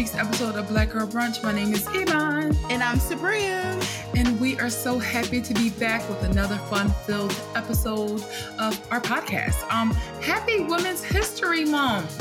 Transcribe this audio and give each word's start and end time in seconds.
week's 0.00 0.14
episode 0.14 0.56
of 0.56 0.66
Black 0.66 0.88
Girl 0.88 1.06
Brunch. 1.06 1.42
My 1.42 1.52
name 1.52 1.74
is 1.74 1.86
Iman. 1.88 2.56
And 2.70 2.82
I'm 2.82 2.96
Sabria. 2.96 3.76
And 4.16 4.40
we 4.40 4.58
are 4.58 4.70
so 4.70 4.98
happy 4.98 5.42
to 5.42 5.52
be 5.52 5.68
back 5.68 6.08
with 6.08 6.22
another 6.22 6.56
fun 6.56 6.88
filled 7.04 7.38
episode 7.54 8.24
of 8.58 8.80
our 8.90 9.02
podcast. 9.02 9.62
Um, 9.70 9.90
Happy 10.22 10.60
Women's 10.60 11.04
History 11.04 11.66
Month. 11.66 12.18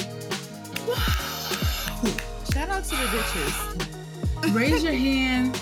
Shout 2.51 2.67
out 2.67 2.83
to 2.83 2.89
the 2.89 3.07
bitches. 3.15 4.53
Raise 4.53 4.83
your 4.83 4.91
hand 4.91 5.57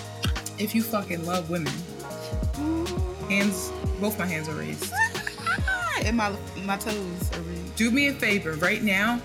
if 0.57 0.73
you 0.73 0.81
fucking 0.81 1.23
love 1.23 1.51
women. 1.51 1.73
Hands, 3.29 3.71
both 4.01 4.17
my 4.17 4.25
hands 4.25 4.49
are 4.49 4.55
raised. 4.55 4.91
and 6.03 6.17
my 6.17 6.35
my 6.63 6.77
toes 6.77 7.31
are 7.35 7.41
raised. 7.41 7.75
Do 7.75 7.91
me 7.91 8.07
a 8.07 8.13
favor 8.13 8.53
right 8.53 8.81
now. 8.81 9.21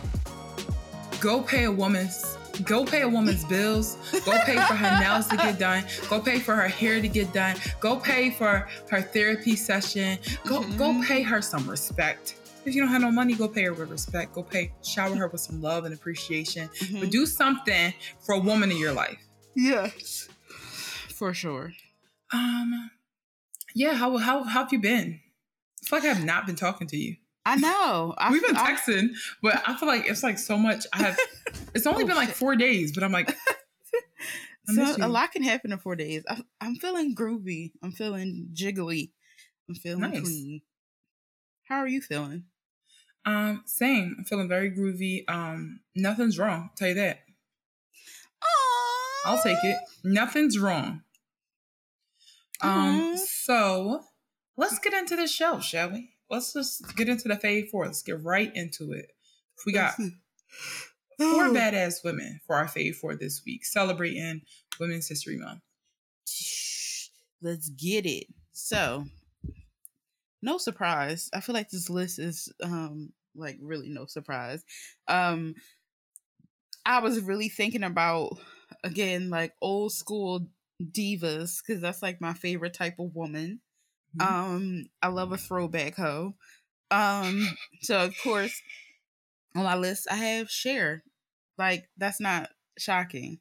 Go 1.20 1.40
pay 1.40 1.64
a 1.64 1.72
woman's 1.72 2.31
go 2.64 2.84
pay 2.84 3.02
a 3.02 3.08
woman's 3.08 3.44
bills. 3.44 3.96
Go 4.24 4.38
pay 4.44 4.56
for 4.56 4.74
her 4.74 5.00
nails 5.00 5.26
to 5.28 5.36
get 5.36 5.58
done. 5.58 5.84
Go 6.08 6.20
pay 6.20 6.38
for 6.38 6.54
her 6.54 6.68
hair 6.68 7.00
to 7.00 7.08
get 7.08 7.32
done. 7.32 7.56
Go 7.80 7.96
pay 7.96 8.30
for 8.30 8.68
her 8.90 9.02
therapy 9.02 9.56
session. 9.56 10.18
Go 10.46 10.60
mm-hmm. 10.60 10.76
go 10.78 11.02
pay 11.06 11.22
her 11.22 11.42
some 11.42 11.68
respect. 11.68 12.36
If 12.64 12.74
you 12.74 12.80
don't 12.80 12.90
have 12.90 13.02
no 13.02 13.10
money, 13.10 13.34
go 13.34 13.48
pay 13.48 13.64
her 13.64 13.72
with 13.72 13.90
respect. 13.90 14.34
Go 14.34 14.42
pay 14.42 14.72
shower 14.82 15.14
her 15.16 15.28
with 15.28 15.40
some 15.40 15.60
love 15.60 15.84
and 15.84 15.94
appreciation. 15.94 16.68
Mm-hmm. 16.68 17.00
But 17.00 17.10
do 17.10 17.26
something 17.26 17.92
for 18.20 18.34
a 18.34 18.40
woman 18.40 18.70
in 18.70 18.78
your 18.78 18.92
life. 18.92 19.18
Yes. 19.54 20.28
For 21.08 21.34
sure. 21.34 21.72
Um 22.32 22.90
yeah, 23.74 23.94
how 23.94 24.16
how 24.16 24.44
how 24.44 24.62
have 24.64 24.72
you 24.72 24.80
been? 24.80 25.20
I 25.82 25.86
feel 25.86 25.98
like 25.98 26.08
I 26.08 26.14
have 26.14 26.24
not 26.24 26.46
been 26.46 26.56
talking 26.56 26.86
to 26.88 26.96
you. 26.96 27.16
I 27.44 27.56
know. 27.56 28.14
I, 28.16 28.30
We've 28.30 28.42
been 28.42 28.54
texting, 28.54 29.10
I, 29.10 29.16
but 29.42 29.62
I 29.66 29.76
feel 29.76 29.88
like 29.88 30.06
it's 30.06 30.22
like 30.22 30.38
so 30.38 30.56
much. 30.56 30.86
I 30.92 30.98
have. 30.98 31.18
It's 31.74 31.86
only 31.86 32.04
oh, 32.04 32.06
been 32.06 32.16
like 32.16 32.30
four 32.30 32.56
days, 32.56 32.92
but 32.92 33.02
I'm 33.02 33.12
like. 33.12 33.36
so 34.66 34.96
a 35.00 35.08
lot 35.08 35.32
can 35.32 35.42
happen 35.42 35.72
in 35.72 35.78
four 35.78 35.96
days. 35.96 36.24
I, 36.28 36.42
am 36.60 36.76
feeling 36.76 37.14
groovy. 37.14 37.72
I'm 37.82 37.92
feeling 37.92 38.50
jiggly. 38.54 39.10
I'm 39.68 39.74
feeling 39.74 40.00
nice. 40.00 40.20
clean. 40.20 40.62
How 41.68 41.78
are 41.78 41.88
you 41.88 42.00
feeling? 42.00 42.44
Um, 43.24 43.62
same. 43.66 44.16
I'm 44.18 44.24
feeling 44.24 44.48
very 44.48 44.70
groovy. 44.70 45.24
Um, 45.28 45.80
nothing's 45.96 46.38
wrong. 46.38 46.70
I'll 46.70 46.76
tell 46.76 46.88
you 46.88 46.94
that. 46.94 47.20
Aww. 48.42 49.30
I'll 49.30 49.42
take 49.42 49.62
it. 49.62 49.76
Nothing's 50.04 50.58
wrong. 50.58 51.02
Um, 52.60 53.16
so 53.16 54.02
let's 54.56 54.78
get 54.78 54.92
into 54.92 55.16
the 55.16 55.26
show, 55.26 55.58
shall 55.58 55.90
we? 55.90 56.11
Let's 56.32 56.54
just 56.54 56.96
get 56.96 57.08
into 57.08 57.28
the 57.28 57.36
fade 57.36 57.68
four. 57.68 57.84
Let's 57.84 58.02
get 58.02 58.24
right 58.24 58.50
into 58.56 58.92
it. 58.92 59.12
We 59.64 59.72
got 59.72 59.94
four 61.18 61.44
badass 61.50 62.02
women 62.02 62.40
for 62.46 62.56
our 62.56 62.66
fade 62.66 62.96
four 62.96 63.14
this 63.14 63.42
week, 63.46 63.64
celebrating 63.64 64.40
Women's 64.80 65.08
History 65.08 65.36
Month. 65.36 65.60
Let's 67.42 67.68
get 67.68 68.06
it. 68.06 68.26
So, 68.52 69.04
no 70.40 70.58
surprise. 70.58 71.30
I 71.34 71.40
feel 71.40 71.54
like 71.54 71.70
this 71.70 71.90
list 71.90 72.18
is 72.18 72.52
um 72.62 73.12
like 73.36 73.58
really 73.60 73.90
no 73.90 74.06
surprise. 74.06 74.64
Um 75.08 75.54
I 76.84 77.00
was 77.00 77.20
really 77.20 77.48
thinking 77.48 77.84
about 77.84 78.38
again 78.82 79.30
like 79.30 79.52
old 79.60 79.92
school 79.92 80.46
divas 80.82 81.58
because 81.64 81.80
that's 81.80 82.02
like 82.02 82.20
my 82.20 82.32
favorite 82.32 82.74
type 82.74 82.98
of 82.98 83.14
woman. 83.14 83.60
Mm-hmm. 84.16 84.34
Um, 84.34 84.84
I 85.02 85.08
love 85.08 85.32
a 85.32 85.38
throwback 85.38 85.96
hoe. 85.96 86.34
Um, 86.90 87.48
so 87.80 88.04
of 88.04 88.14
course, 88.22 88.60
on 89.54 89.64
my 89.64 89.76
list 89.76 90.06
I 90.10 90.16
have 90.16 90.50
Cher. 90.50 91.02
Like 91.58 91.88
that's 91.96 92.20
not 92.20 92.50
shocking. 92.78 93.38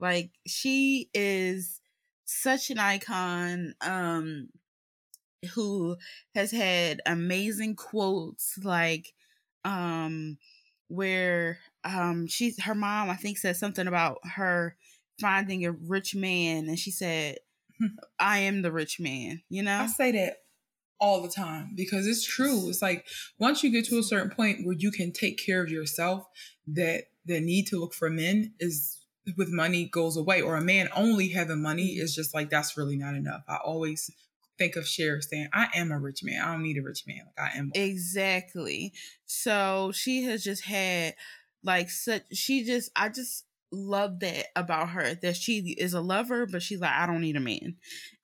Like 0.00 0.30
she 0.46 1.08
is 1.14 1.80
such 2.24 2.70
an 2.70 2.78
icon. 2.78 3.74
Um, 3.80 4.48
who 5.54 5.96
has 6.34 6.50
had 6.50 7.00
amazing 7.06 7.74
quotes 7.74 8.58
like 8.62 9.12
um 9.64 10.38
where 10.88 11.58
um 11.84 12.26
she's 12.26 12.62
her 12.62 12.74
mom 12.74 13.10
I 13.10 13.16
think 13.16 13.38
said 13.38 13.56
something 13.56 13.86
about 13.86 14.18
her 14.34 14.76
finding 15.20 15.64
a 15.64 15.72
rich 15.72 16.14
man 16.14 16.68
and 16.68 16.78
she 16.78 16.90
said 16.90 17.38
I 18.18 18.38
am 18.40 18.62
the 18.62 18.72
rich 18.72 19.00
man, 19.00 19.42
you 19.48 19.62
know? 19.62 19.80
I 19.80 19.86
say 19.86 20.12
that 20.12 20.38
all 21.00 21.20
the 21.20 21.28
time 21.28 21.72
because 21.74 22.06
it's 22.06 22.24
true. 22.24 22.68
It's 22.68 22.80
like 22.80 23.06
once 23.38 23.64
you 23.64 23.70
get 23.70 23.86
to 23.86 23.98
a 23.98 24.02
certain 24.02 24.30
point 24.30 24.64
where 24.64 24.76
you 24.76 24.92
can 24.92 25.12
take 25.12 25.44
care 25.44 25.62
of 25.62 25.70
yourself, 25.70 26.26
that 26.68 27.04
the 27.26 27.40
need 27.40 27.66
to 27.68 27.78
look 27.78 27.92
for 27.92 28.08
men 28.08 28.54
is 28.60 29.00
with 29.36 29.50
money 29.50 29.86
goes 29.86 30.16
away, 30.16 30.40
or 30.42 30.56
a 30.56 30.60
man 30.60 30.88
only 30.94 31.28
having 31.28 31.60
money 31.60 31.94
mm-hmm. 31.94 32.04
is 32.04 32.14
just 32.14 32.34
like 32.34 32.50
that's 32.50 32.76
really 32.76 32.96
not 32.96 33.14
enough. 33.14 33.42
I 33.48 33.56
always 33.56 34.10
think 34.58 34.76
of 34.76 34.86
Cher 34.86 35.20
saying, 35.20 35.48
I 35.52 35.68
am 35.74 35.90
a 35.90 35.98
rich 35.98 36.22
man. 36.22 36.40
I 36.40 36.52
don't 36.52 36.62
need 36.62 36.78
a 36.78 36.82
rich 36.82 37.04
man. 37.06 37.22
Like 37.26 37.52
I 37.54 37.58
am. 37.58 37.72
Exactly. 37.74 38.92
So 39.26 39.92
she 39.94 40.22
has 40.24 40.44
just 40.44 40.64
had 40.64 41.14
like 41.64 41.90
such 41.90 42.22
she 42.32 42.64
just 42.64 42.90
I 42.94 43.08
just 43.08 43.44
love 43.72 44.20
that 44.20 44.46
about 44.54 44.90
her 44.90 45.14
that 45.22 45.36
she 45.36 45.74
is 45.78 45.94
a 45.94 46.00
lover, 46.00 46.46
but 46.46 46.62
she's 46.62 46.80
like, 46.80 46.92
I 46.92 47.06
don't 47.06 47.22
need 47.22 47.36
a 47.36 47.40
man. 47.40 47.76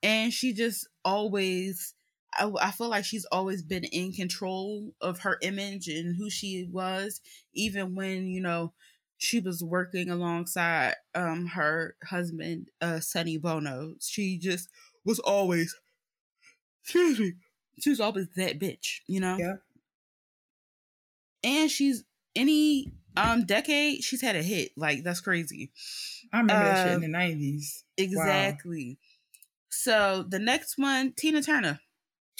And 0.03 0.33
she 0.33 0.53
just 0.53 0.87
always, 1.05 1.95
I, 2.35 2.51
I, 2.61 2.71
feel 2.71 2.89
like 2.89 3.05
she's 3.05 3.25
always 3.33 3.63
been 3.63 3.85
in 3.85 4.13
control 4.13 4.93
of 5.01 5.21
her 5.21 5.39
image 5.43 5.89
and 5.89 6.15
who 6.17 6.29
she 6.29 6.69
was, 6.71 7.21
even 7.55 7.95
when, 7.95 8.27
you 8.27 8.41
know, 8.41 8.75
she 9.17 9.41
was 9.41 9.65
working 9.65 10.11
alongside 10.11 10.95
um 11.15 11.47
her 11.47 11.97
husband, 12.05 12.69
uh 12.81 13.01
Sonny 13.01 13.37
Bono. 13.37 13.95
She 14.01 14.39
just 14.39 14.69
was 15.05 15.19
always, 15.19 15.75
excuse 16.85 17.19
me, 17.19 17.33
she 17.81 17.91
was 17.91 18.01
always 18.01 18.29
that 18.37 18.61
bitch, 18.61 19.01
you 19.07 19.21
know? 19.21 19.37
Yeah. 19.37 19.55
And 21.43 21.71
she's 21.71 22.05
any 22.37 22.93
um 23.17 23.47
decade, 23.47 24.03
she's 24.03 24.23
had 24.23 24.37
a 24.37 24.43
hit. 24.43 24.73
Like 24.77 25.05
that's 25.05 25.21
crazy. 25.21 25.71
I 26.33 26.39
remember 26.39 26.65
that 26.65 26.85
shit 26.85 26.95
in 26.95 27.01
the 27.01 27.09
nineties. 27.09 27.85
Exactly. 27.97 28.99
Wow. 29.01 29.07
So 29.71 30.25
the 30.29 30.39
next 30.39 30.79
one, 30.79 31.13
Tina 31.17 31.43
Turner. 31.43 31.81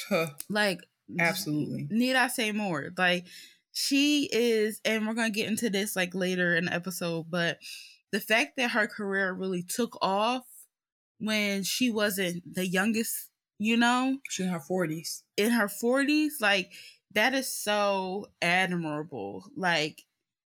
Huh. 0.09 0.28
Like 0.49 0.81
absolutely. 1.19 1.89
Need 1.91 2.17
I 2.17 2.28
say 2.28 2.53
more? 2.53 2.91
Like 2.97 3.27
she 3.73 4.28
is, 4.33 4.81
and 4.84 5.07
we're 5.07 5.15
gonna 5.15 5.31
get 5.31 5.49
into 5.49 5.71
this 5.71 5.97
like 5.97 6.15
later 6.15 6.57
in 6.57 6.67
the 6.67 6.75
episode, 6.75 7.27
but 7.31 7.59
the 8.11 8.21
fact 8.21 8.57
that 8.57 8.71
her 8.71 8.87
career 8.87 9.33
really 9.33 9.62
took 9.62 9.97
off 10.01 10.45
when 11.19 11.62
she 11.62 11.91
wasn't 11.91 12.43
the 12.55 12.67
youngest, 12.67 13.31
you 13.59 13.77
know, 13.77 14.19
she's 14.31 14.47
in 14.47 14.53
her 14.53 14.61
forties. 14.61 15.25
In 15.37 15.51
her 15.51 15.69
forties, 15.69 16.39
like 16.41 16.73
that 17.15 17.34
is 17.34 17.53
so 17.53 18.27
admirable. 18.41 19.45
Like 19.57 20.05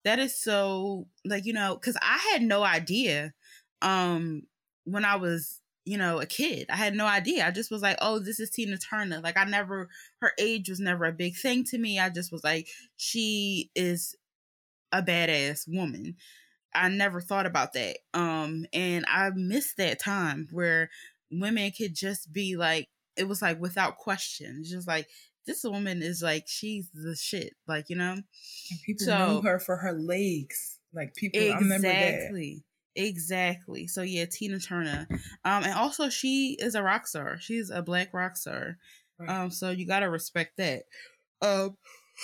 that 0.04 0.20
is 0.20 0.40
so 0.40 1.08
like 1.26 1.46
you 1.46 1.54
know 1.54 1.76
because 1.76 1.98
i 2.02 2.20
had 2.32 2.42
no 2.42 2.64
idea 2.64 3.34
um 3.82 4.44
when 4.86 5.06
i 5.06 5.16
was 5.16 5.62
you 5.86 5.98
know 5.98 6.20
a 6.20 6.26
kid. 6.26 6.68
I 6.70 6.76
had 6.76 6.96
no 6.96 7.06
idea. 7.06 7.46
I 7.46 7.52
just 7.52 7.72
was 7.72 7.82
like 7.82 7.98
oh 8.02 8.20
this 8.20 8.40
is 8.40 8.50
tina 8.50 8.78
turner. 8.78 9.20
Like 9.20 9.38
i 9.38 9.44
never 9.44 9.90
her 10.22 10.32
age 10.40 10.70
was 10.70 10.80
never 10.80 11.06
a 11.06 11.12
big 11.12 11.36
thing 11.36 11.64
to 11.66 11.78
me. 11.78 12.00
I 12.00 12.10
just 12.10 12.32
was 12.32 12.44
like 12.44 12.68
she 12.98 13.72
is 13.76 14.16
a 14.92 15.02
badass 15.02 15.68
woman. 15.68 16.16
I 16.74 16.90
never 16.90 17.20
thought 17.20 17.46
about 17.46 17.74
that 17.74 17.98
um 18.14 18.66
and 18.72 19.06
i 19.08 19.30
missed 19.36 19.78
that 19.78 20.00
time 20.00 20.48
where 20.52 20.90
women 21.30 21.72
could 21.72 21.94
just 21.96 22.32
be 22.32 22.56
like 22.56 22.88
it 23.18 23.28
was 23.28 23.42
like 23.42 23.60
without 23.60 23.98
question. 23.98 24.64
Just 24.64 24.88
like 24.88 25.08
this 25.46 25.64
woman 25.64 26.02
is 26.02 26.22
like 26.22 26.46
she's 26.48 26.90
the 26.94 27.16
shit, 27.16 27.54
like 27.68 27.90
you 27.90 27.96
know. 27.96 28.14
And 28.14 28.82
people 28.86 29.06
so, 29.06 29.28
knew 29.28 29.42
her 29.42 29.60
for 29.60 29.78
her 29.78 29.94
legs, 29.94 30.80
like 30.94 31.16
people. 31.16 31.40
Exactly, 31.42 32.64
exactly. 32.96 33.88
So 33.88 34.02
yeah, 34.02 34.26
Tina 34.26 34.60
Turner, 34.60 35.08
um, 35.44 35.64
and 35.64 35.74
also 35.74 36.10
she 36.10 36.58
is 36.60 36.76
a 36.76 36.84
rock 36.84 37.08
star. 37.08 37.38
She's 37.40 37.70
a 37.70 37.82
black 37.82 38.14
rock 38.14 38.38
star, 38.38 38.78
right. 39.20 39.30
um. 39.30 39.52
So 39.52 39.70
you 39.72 39.88
gotta 39.88 40.10
respect 40.10 40.58
that. 40.58 40.84
Um, 41.42 41.78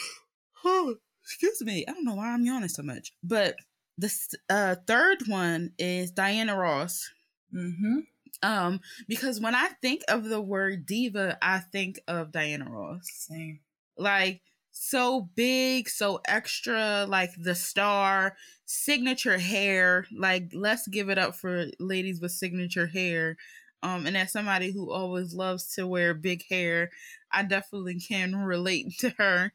oh, 0.66 0.96
excuse 1.24 1.62
me, 1.62 1.86
I 1.88 1.94
don't 1.94 2.06
know 2.06 2.16
why 2.16 2.34
I'm 2.34 2.46
yawning 2.46 2.70
so 2.70 2.84
much, 2.84 3.14
but 3.24 3.56
the 3.98 4.14
uh, 4.50 4.76
third 4.86 5.28
one 5.28 5.72
is 5.80 6.12
Diana 6.12 6.56
Ross. 6.56 7.10
Mm-hmm. 7.54 8.00
Um, 8.44 8.82
because 9.08 9.40
when 9.40 9.56
I 9.56 9.70
think 9.82 10.04
of 10.08 10.26
the 10.26 10.42
word 10.42 10.86
diva, 10.86 11.38
I 11.42 11.60
think 11.60 12.00
of 12.08 12.32
Diana 12.32 12.68
Ross. 12.70 13.08
Same. 13.12 13.60
Like 13.98 14.42
so 14.72 15.30
big, 15.36 15.90
so 15.90 16.22
extra, 16.28 17.06
like 17.08 17.32
the 17.38 17.56
star, 17.56 18.36
signature 18.66 19.38
hair. 19.38 20.06
Like 20.16 20.52
let's 20.54 20.88
give 20.88 21.10
it 21.10 21.18
up 21.18 21.36
for 21.36 21.66
ladies 21.80 22.22
with 22.22 22.32
signature 22.32 22.88
hair. 22.88 23.38
Um, 23.84 24.06
and 24.06 24.18
as 24.18 24.32
somebody 24.32 24.72
who 24.72 24.92
always 24.92 25.34
loves 25.34 25.74
to 25.76 25.88
wear 25.88 26.14
big 26.14 26.44
hair, 26.50 26.90
I 27.32 27.44
definitely 27.44 28.00
can 28.00 28.36
relate 28.46 28.98
to 29.00 29.12
her 29.18 29.52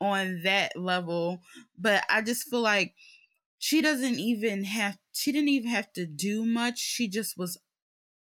on 0.00 0.42
that 0.44 0.76
level. 0.76 1.40
But 1.78 2.04
I 2.08 2.22
just 2.22 2.48
feel 2.48 2.60
like 2.60 2.94
she 3.58 3.82
doesn't 3.82 4.18
even 4.18 4.64
have 4.64 4.98
she 5.12 5.32
didn't 5.32 5.48
even 5.48 5.70
have 5.70 5.92
to 5.94 6.06
do 6.06 6.44
much. 6.46 6.78
She 6.78 7.08
just 7.08 7.36
was 7.36 7.58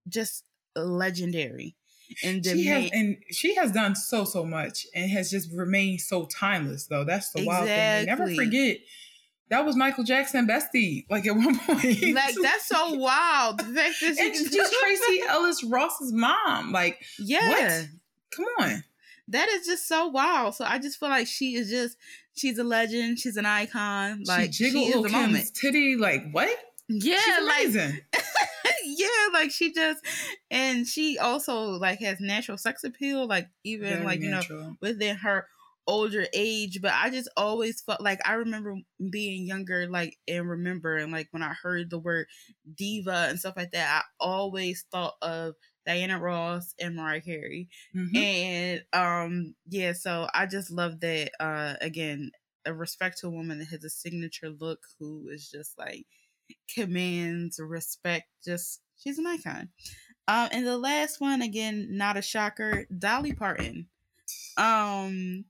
just 0.07 0.43
legendary. 0.75 1.75
And 2.23 2.45
she 2.45 2.65
has 2.65 2.91
and 2.91 3.17
she 3.31 3.55
has 3.55 3.71
done 3.71 3.95
so 3.95 4.25
so 4.25 4.43
much 4.43 4.85
and 4.93 5.09
has 5.11 5.31
just 5.31 5.49
remained 5.53 6.01
so 6.01 6.25
timeless 6.25 6.87
though. 6.87 7.05
That's 7.05 7.31
the 7.31 7.39
exactly. 7.39 7.47
wild 7.47 7.67
thing. 7.67 8.05
never 8.05 8.35
forget 8.35 8.77
that 9.51 9.65
was 9.65 9.75
Michael 9.75 10.05
Jackson 10.05 10.47
bestie, 10.47 11.05
like 11.09 11.27
at 11.27 11.35
one 11.35 11.59
point. 11.65 11.83
Like 11.83 12.35
that's 12.41 12.65
so 12.67 12.93
wild. 12.93 13.59
The 13.59 13.65
fact 13.65 13.95
that 14.01 14.15
she 14.17 14.25
and 14.25 14.51
just 14.51 14.73
Tracee 14.81 15.23
Ellis 15.27 15.63
Ross's 15.65 16.13
mom. 16.13 16.71
Like, 16.71 17.03
yeah. 17.19 17.49
What? 17.49 17.87
Come 18.31 18.45
on. 18.59 18.83
That 19.27 19.49
is 19.49 19.65
just 19.67 19.87
so 19.87 20.07
wild. 20.07 20.55
So 20.55 20.63
I 20.65 20.79
just 20.79 20.99
feel 20.99 21.09
like 21.09 21.27
she 21.27 21.55
is 21.55 21.69
just 21.69 21.97
she's 22.33 22.57
a 22.57 22.63
legend. 22.63 23.19
She's 23.19 23.35
an 23.35 23.45
icon. 23.45 24.23
Like 24.25 24.53
she, 24.53 24.69
she 24.69 24.85
is 24.85 25.03
the 25.03 25.09
moment. 25.09 25.53
Titty, 25.53 25.97
like 25.97 26.31
what? 26.31 26.49
Yeah, 26.87 27.19
she's 27.19 27.75
like 27.75 28.03
yeah, 28.85 29.07
like 29.33 29.51
she 29.51 29.73
just 29.73 30.05
and 30.49 30.87
she 30.87 31.17
also 31.17 31.71
like 31.71 31.99
has 31.99 32.19
natural 32.19 32.57
sex 32.57 32.83
appeal, 32.83 33.27
like 33.27 33.47
even 33.63 33.89
Very 33.89 34.05
like 34.05 34.19
natural. 34.21 34.59
you 34.59 34.65
know 34.65 34.75
within 34.81 35.15
her 35.17 35.47
older 35.87 36.25
age. 36.33 36.79
But 36.81 36.93
I 36.93 37.09
just 37.09 37.29
always 37.37 37.81
felt 37.81 38.01
like 38.01 38.19
I 38.27 38.33
remember 38.33 38.75
being 39.11 39.45
younger, 39.45 39.87
like 39.87 40.17
and 40.27 40.49
remember 40.49 40.97
and 40.97 41.11
like 41.11 41.27
when 41.31 41.43
I 41.43 41.53
heard 41.61 41.89
the 41.89 41.99
word 41.99 42.27
diva 42.75 43.27
and 43.29 43.39
stuff 43.39 43.55
like 43.57 43.71
that, 43.71 44.03
I 44.03 44.23
always 44.23 44.85
thought 44.91 45.15
of 45.21 45.55
Diana 45.85 46.19
Ross 46.19 46.73
and 46.79 46.95
Mariah 46.95 47.21
Carey. 47.21 47.69
Mm-hmm. 47.95 48.17
And 48.17 48.83
um 48.93 49.55
yeah, 49.67 49.93
so 49.93 50.27
I 50.33 50.45
just 50.45 50.71
love 50.71 50.99
that 51.01 51.31
uh 51.39 51.75
again, 51.81 52.31
a 52.65 52.73
respect 52.73 53.19
to 53.19 53.27
a 53.27 53.31
woman 53.31 53.59
that 53.59 53.69
has 53.69 53.83
a 53.83 53.89
signature 53.89 54.49
look 54.49 54.79
who 54.99 55.27
is 55.31 55.49
just 55.49 55.77
like 55.77 56.05
commands 56.73 57.59
respect. 57.59 58.27
Just 58.43 58.81
she's 58.97 59.17
an 59.17 59.27
icon. 59.27 59.69
Um, 60.27 60.49
and 60.51 60.65
the 60.65 60.77
last 60.77 61.19
one 61.19 61.41
again, 61.41 61.89
not 61.91 62.17
a 62.17 62.21
shocker, 62.21 62.85
Dolly 62.97 63.33
Parton. 63.33 63.87
Um, 64.57 65.45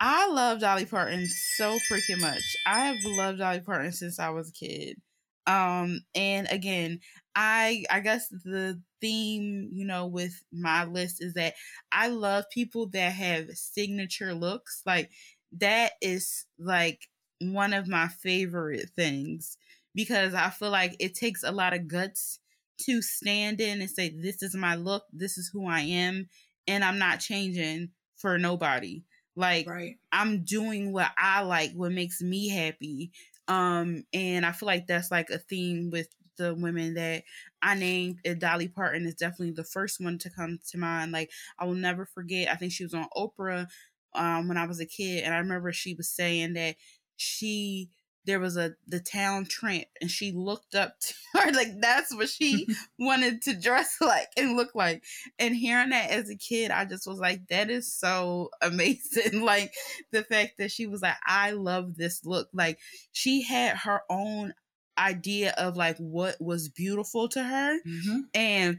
I 0.00 0.28
love 0.28 0.60
Dolly 0.60 0.86
Parton 0.86 1.26
so 1.56 1.78
freaking 1.90 2.20
much. 2.20 2.42
I 2.66 2.86
have 2.86 2.96
loved 3.04 3.38
Dolly 3.38 3.60
Parton 3.60 3.92
since 3.92 4.18
I 4.18 4.30
was 4.30 4.48
a 4.50 4.52
kid. 4.52 5.00
Um, 5.46 6.00
and 6.14 6.48
again, 6.50 7.00
I 7.34 7.84
I 7.90 8.00
guess 8.00 8.28
the 8.28 8.80
theme, 9.00 9.68
you 9.72 9.84
know, 9.84 10.06
with 10.06 10.42
my 10.52 10.84
list 10.84 11.22
is 11.22 11.34
that 11.34 11.54
I 11.92 12.08
love 12.08 12.44
people 12.52 12.88
that 12.90 13.12
have 13.12 13.50
signature 13.52 14.34
looks. 14.34 14.82
Like 14.84 15.10
that 15.58 15.92
is 16.00 16.46
like 16.58 17.08
one 17.40 17.72
of 17.72 17.88
my 17.88 18.08
favorite 18.08 18.90
things 18.96 19.56
because 19.94 20.34
I 20.34 20.50
feel 20.50 20.70
like 20.70 20.96
it 20.98 21.14
takes 21.14 21.42
a 21.42 21.52
lot 21.52 21.74
of 21.74 21.88
guts 21.88 22.38
to 22.82 23.02
stand 23.02 23.60
in 23.60 23.80
and 23.80 23.90
say, 23.90 24.10
This 24.10 24.42
is 24.42 24.54
my 24.54 24.74
look, 24.74 25.04
this 25.12 25.38
is 25.38 25.50
who 25.52 25.66
I 25.66 25.80
am, 25.80 26.28
and 26.66 26.84
I'm 26.84 26.98
not 26.98 27.20
changing 27.20 27.90
for 28.16 28.38
nobody. 28.38 29.02
Like 29.36 29.68
right. 29.68 29.96
I'm 30.12 30.44
doing 30.44 30.92
what 30.92 31.10
I 31.16 31.42
like, 31.42 31.72
what 31.72 31.92
makes 31.92 32.20
me 32.20 32.48
happy. 32.48 33.12
Um, 33.48 34.04
and 34.12 34.44
I 34.44 34.52
feel 34.52 34.66
like 34.66 34.86
that's 34.86 35.10
like 35.10 35.30
a 35.30 35.38
theme 35.38 35.90
with 35.90 36.08
the 36.36 36.54
women 36.54 36.94
that 36.94 37.24
I 37.62 37.74
named. 37.74 38.18
And 38.24 38.40
Dolly 38.40 38.68
Parton 38.68 39.06
is 39.06 39.14
definitely 39.14 39.52
the 39.52 39.64
first 39.64 40.00
one 40.00 40.18
to 40.18 40.30
come 40.30 40.58
to 40.70 40.78
mind. 40.78 41.12
Like 41.12 41.30
I 41.58 41.64
will 41.64 41.74
never 41.74 42.06
forget. 42.06 42.48
I 42.48 42.56
think 42.56 42.72
she 42.72 42.84
was 42.84 42.94
on 42.94 43.06
Oprah 43.16 43.66
um 44.14 44.48
when 44.48 44.56
I 44.56 44.66
was 44.66 44.80
a 44.80 44.86
kid, 44.86 45.24
and 45.24 45.32
I 45.32 45.38
remember 45.38 45.72
she 45.72 45.94
was 45.94 46.08
saying 46.08 46.54
that 46.54 46.76
she 47.16 47.90
there 48.26 48.40
was 48.40 48.56
a 48.56 48.74
the 48.86 49.00
town 49.00 49.46
tramp 49.46 49.86
and 50.00 50.10
she 50.10 50.32
looked 50.32 50.74
up 50.74 50.98
to 51.00 51.14
her 51.38 51.52
like 51.52 51.80
that's 51.80 52.14
what 52.14 52.28
she 52.28 52.66
wanted 52.98 53.42
to 53.42 53.54
dress 53.54 53.96
like 54.00 54.28
and 54.36 54.56
look 54.56 54.74
like. 54.74 55.02
And 55.38 55.54
hearing 55.54 55.90
that 55.90 56.10
as 56.10 56.30
a 56.30 56.36
kid 56.36 56.70
i 56.70 56.84
just 56.84 57.06
was 57.06 57.18
like 57.18 57.46
that 57.48 57.70
is 57.70 57.92
so 57.92 58.50
amazing. 58.62 59.42
Like 59.42 59.72
the 60.12 60.22
fact 60.22 60.58
that 60.58 60.70
she 60.70 60.86
was 60.86 61.02
like 61.02 61.16
i 61.26 61.52
love 61.52 61.96
this 61.96 62.24
look. 62.24 62.48
Like 62.52 62.78
she 63.12 63.42
had 63.42 63.76
her 63.78 64.02
own 64.08 64.54
idea 64.98 65.54
of 65.56 65.76
like 65.76 65.96
what 65.96 66.36
was 66.40 66.68
beautiful 66.68 67.28
to 67.28 67.42
her 67.42 67.78
mm-hmm. 67.86 68.20
and 68.34 68.78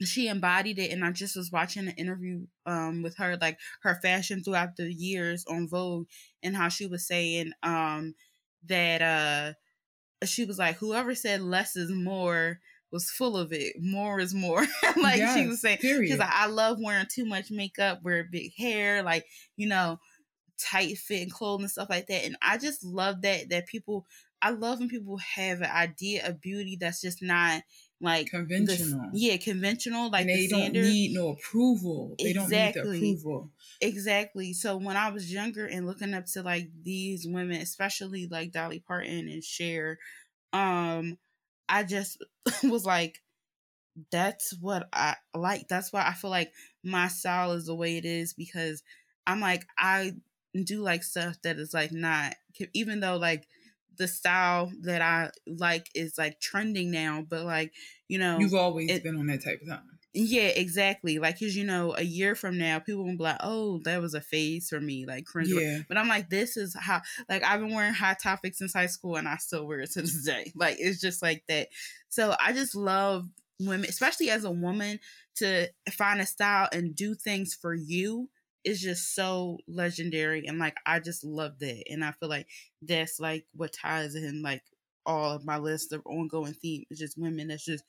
she 0.00 0.28
embodied 0.28 0.78
it 0.78 0.90
and 0.90 1.04
i 1.04 1.10
just 1.10 1.36
was 1.36 1.52
watching 1.52 1.86
an 1.88 1.94
interview 1.94 2.40
um 2.66 3.02
with 3.02 3.16
her 3.16 3.36
like 3.40 3.58
her 3.82 3.98
fashion 4.02 4.42
throughout 4.42 4.76
the 4.76 4.92
years 4.92 5.44
on 5.48 5.68
vogue 5.68 6.06
and 6.42 6.56
how 6.56 6.68
she 6.68 6.86
was 6.86 7.06
saying 7.06 7.52
um 7.62 8.14
that 8.68 9.02
uh 9.02 9.52
she 10.26 10.44
was 10.44 10.58
like 10.58 10.76
whoever 10.76 11.14
said 11.14 11.40
less 11.40 11.76
is 11.76 11.90
more 11.90 12.60
was 12.92 13.10
full 13.10 13.36
of 13.36 13.52
it. 13.52 13.74
More 13.80 14.20
is 14.20 14.34
more. 14.34 14.60
like 15.00 15.16
yes, 15.16 15.34
she 15.34 15.46
was 15.46 15.60
saying. 15.60 15.78
She's 15.80 16.18
like, 16.18 16.28
I 16.30 16.46
love 16.46 16.76
wearing 16.80 17.06
too 17.10 17.24
much 17.24 17.50
makeup, 17.50 18.00
wear 18.04 18.28
big 18.30 18.52
hair, 18.56 19.02
like, 19.02 19.24
you 19.56 19.66
know, 19.66 19.98
tight 20.60 20.98
fitting 20.98 21.30
clothes 21.30 21.62
and 21.62 21.70
stuff 21.70 21.88
like 21.90 22.06
that. 22.08 22.24
And 22.24 22.36
I 22.42 22.58
just 22.58 22.84
love 22.84 23.22
that 23.22 23.48
that 23.48 23.66
people 23.66 24.06
I 24.42 24.50
love 24.50 24.78
when 24.78 24.88
people 24.88 25.16
have 25.18 25.60
an 25.60 25.70
idea 25.70 26.28
of 26.28 26.40
beauty 26.40 26.76
that's 26.78 27.00
just 27.00 27.22
not 27.22 27.62
like 28.02 28.30
conventional. 28.30 29.10
yeah, 29.12 29.36
conventional. 29.36 30.10
Like 30.10 30.22
and 30.22 30.30
they 30.30 30.46
the 30.48 30.48
don't 30.48 30.72
need 30.72 31.14
no 31.14 31.28
approval. 31.28 32.16
They 32.18 32.30
exactly. 32.30 32.82
don't 32.82 32.92
need 32.92 33.00
the 33.00 33.20
approval. 33.20 33.50
Exactly. 33.80 34.52
So 34.52 34.76
when 34.76 34.96
I 34.96 35.10
was 35.10 35.32
younger 35.32 35.66
and 35.66 35.86
looking 35.86 36.12
up 36.12 36.26
to 36.32 36.42
like 36.42 36.68
these 36.82 37.26
women, 37.26 37.60
especially 37.60 38.26
like 38.28 38.52
Dolly 38.52 38.80
Parton 38.80 39.28
and 39.28 39.42
Cher, 39.42 39.98
um, 40.52 41.16
I 41.68 41.84
just 41.84 42.22
was 42.64 42.84
like, 42.84 43.20
that's 44.10 44.52
what 44.60 44.88
I 44.92 45.14
like. 45.34 45.68
That's 45.68 45.92
why 45.92 46.04
I 46.06 46.12
feel 46.12 46.30
like 46.30 46.52
my 46.82 47.06
style 47.08 47.52
is 47.52 47.66
the 47.66 47.74
way 47.74 47.96
it 47.98 48.04
is 48.04 48.34
because 48.34 48.82
I'm 49.26 49.40
like 49.40 49.64
I 49.78 50.12
do 50.64 50.80
like 50.80 51.04
stuff 51.04 51.36
that 51.44 51.58
is 51.58 51.72
like 51.72 51.92
not 51.92 52.34
even 52.74 53.00
though 53.00 53.16
like 53.16 53.46
the 53.96 54.08
style 54.08 54.70
that 54.82 55.02
I 55.02 55.30
like 55.46 55.88
is 55.94 56.18
like 56.18 56.40
trending 56.40 56.90
now, 56.90 57.24
but 57.28 57.44
like, 57.44 57.72
you 58.08 58.18
know, 58.18 58.38
you've 58.38 58.54
always 58.54 58.90
it, 58.90 59.02
been 59.02 59.16
on 59.16 59.26
that 59.26 59.44
type 59.44 59.60
of 59.62 59.68
time. 59.68 59.92
Yeah, 60.14 60.48
exactly. 60.48 61.18
Like, 61.18 61.38
cause 61.38 61.54
you 61.54 61.64
know, 61.64 61.94
a 61.96 62.02
year 62.02 62.34
from 62.34 62.58
now, 62.58 62.78
people 62.78 63.04
will 63.04 63.16
be 63.16 63.22
like, 63.22 63.38
"Oh, 63.40 63.80
that 63.84 64.02
was 64.02 64.12
a 64.12 64.20
phase 64.20 64.68
for 64.68 64.78
me," 64.78 65.06
like 65.06 65.24
cringe. 65.24 65.48
Yeah. 65.48 65.78
But 65.88 65.96
I'm 65.96 66.08
like, 66.08 66.28
this 66.28 66.58
is 66.58 66.76
how. 66.78 67.00
Like, 67.30 67.42
I've 67.42 67.60
been 67.60 67.74
wearing 67.74 67.94
high 67.94 68.16
Topic 68.22 68.54
since 68.54 68.74
high 68.74 68.86
school, 68.86 69.16
and 69.16 69.26
I 69.26 69.36
still 69.36 69.66
wear 69.66 69.80
it 69.80 69.92
to 69.92 70.02
this 70.02 70.24
day. 70.24 70.52
Like, 70.62 70.76
it's 70.78 71.00
just 71.00 71.22
like 71.22 71.44
that. 71.48 71.68
So 72.10 72.36
I 72.38 72.52
just 72.52 72.74
love 72.74 73.26
women, 73.58 73.88
especially 73.88 74.28
as 74.28 74.44
a 74.44 74.50
woman, 74.50 75.00
to 75.36 75.68
find 75.90 76.20
a 76.20 76.26
style 76.26 76.68
and 76.72 76.94
do 76.94 77.14
things 77.14 77.54
for 77.54 77.74
you 77.74 78.28
is 78.64 78.80
just 78.80 79.14
so 79.14 79.58
legendary 79.68 80.46
and 80.46 80.58
like 80.58 80.76
I 80.86 81.00
just 81.00 81.24
love 81.24 81.58
that 81.60 81.84
and 81.90 82.04
I 82.04 82.12
feel 82.12 82.28
like 82.28 82.46
that's 82.82 83.18
like 83.20 83.46
what 83.54 83.72
ties 83.72 84.14
in 84.14 84.42
like 84.42 84.62
all 85.04 85.32
of 85.32 85.44
my 85.44 85.58
list 85.58 85.92
of 85.92 86.02
ongoing 86.06 86.54
theme 86.54 86.84
is 86.90 86.98
just 86.98 87.18
women 87.18 87.48
that's 87.48 87.64
just 87.64 87.84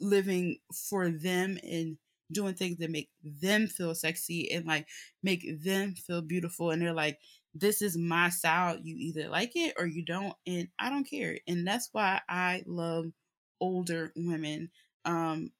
living 0.00 0.58
for 0.74 1.10
them 1.10 1.58
and 1.62 1.96
doing 2.32 2.54
things 2.54 2.78
that 2.78 2.90
make 2.90 3.08
them 3.22 3.66
feel 3.66 3.94
sexy 3.94 4.50
and 4.50 4.66
like 4.66 4.86
make 5.22 5.44
them 5.62 5.94
feel 5.94 6.20
beautiful 6.20 6.70
and 6.70 6.82
they're 6.82 6.92
like 6.92 7.18
this 7.54 7.80
is 7.80 7.96
my 7.96 8.28
style 8.28 8.76
you 8.82 8.96
either 8.98 9.28
like 9.28 9.52
it 9.54 9.74
or 9.78 9.86
you 9.86 10.04
don't 10.04 10.34
and 10.46 10.68
I 10.78 10.90
don't 10.90 11.08
care 11.08 11.38
and 11.46 11.66
that's 11.66 11.88
why 11.92 12.20
I 12.28 12.62
love 12.66 13.06
older 13.60 14.12
women 14.16 14.70
um 15.04 15.50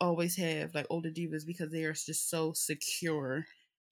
always 0.00 0.36
have 0.36 0.74
like 0.74 0.86
older 0.90 1.10
divas 1.10 1.46
because 1.46 1.70
they 1.70 1.84
are 1.84 1.92
just 1.92 2.30
so 2.30 2.52
secure 2.54 3.44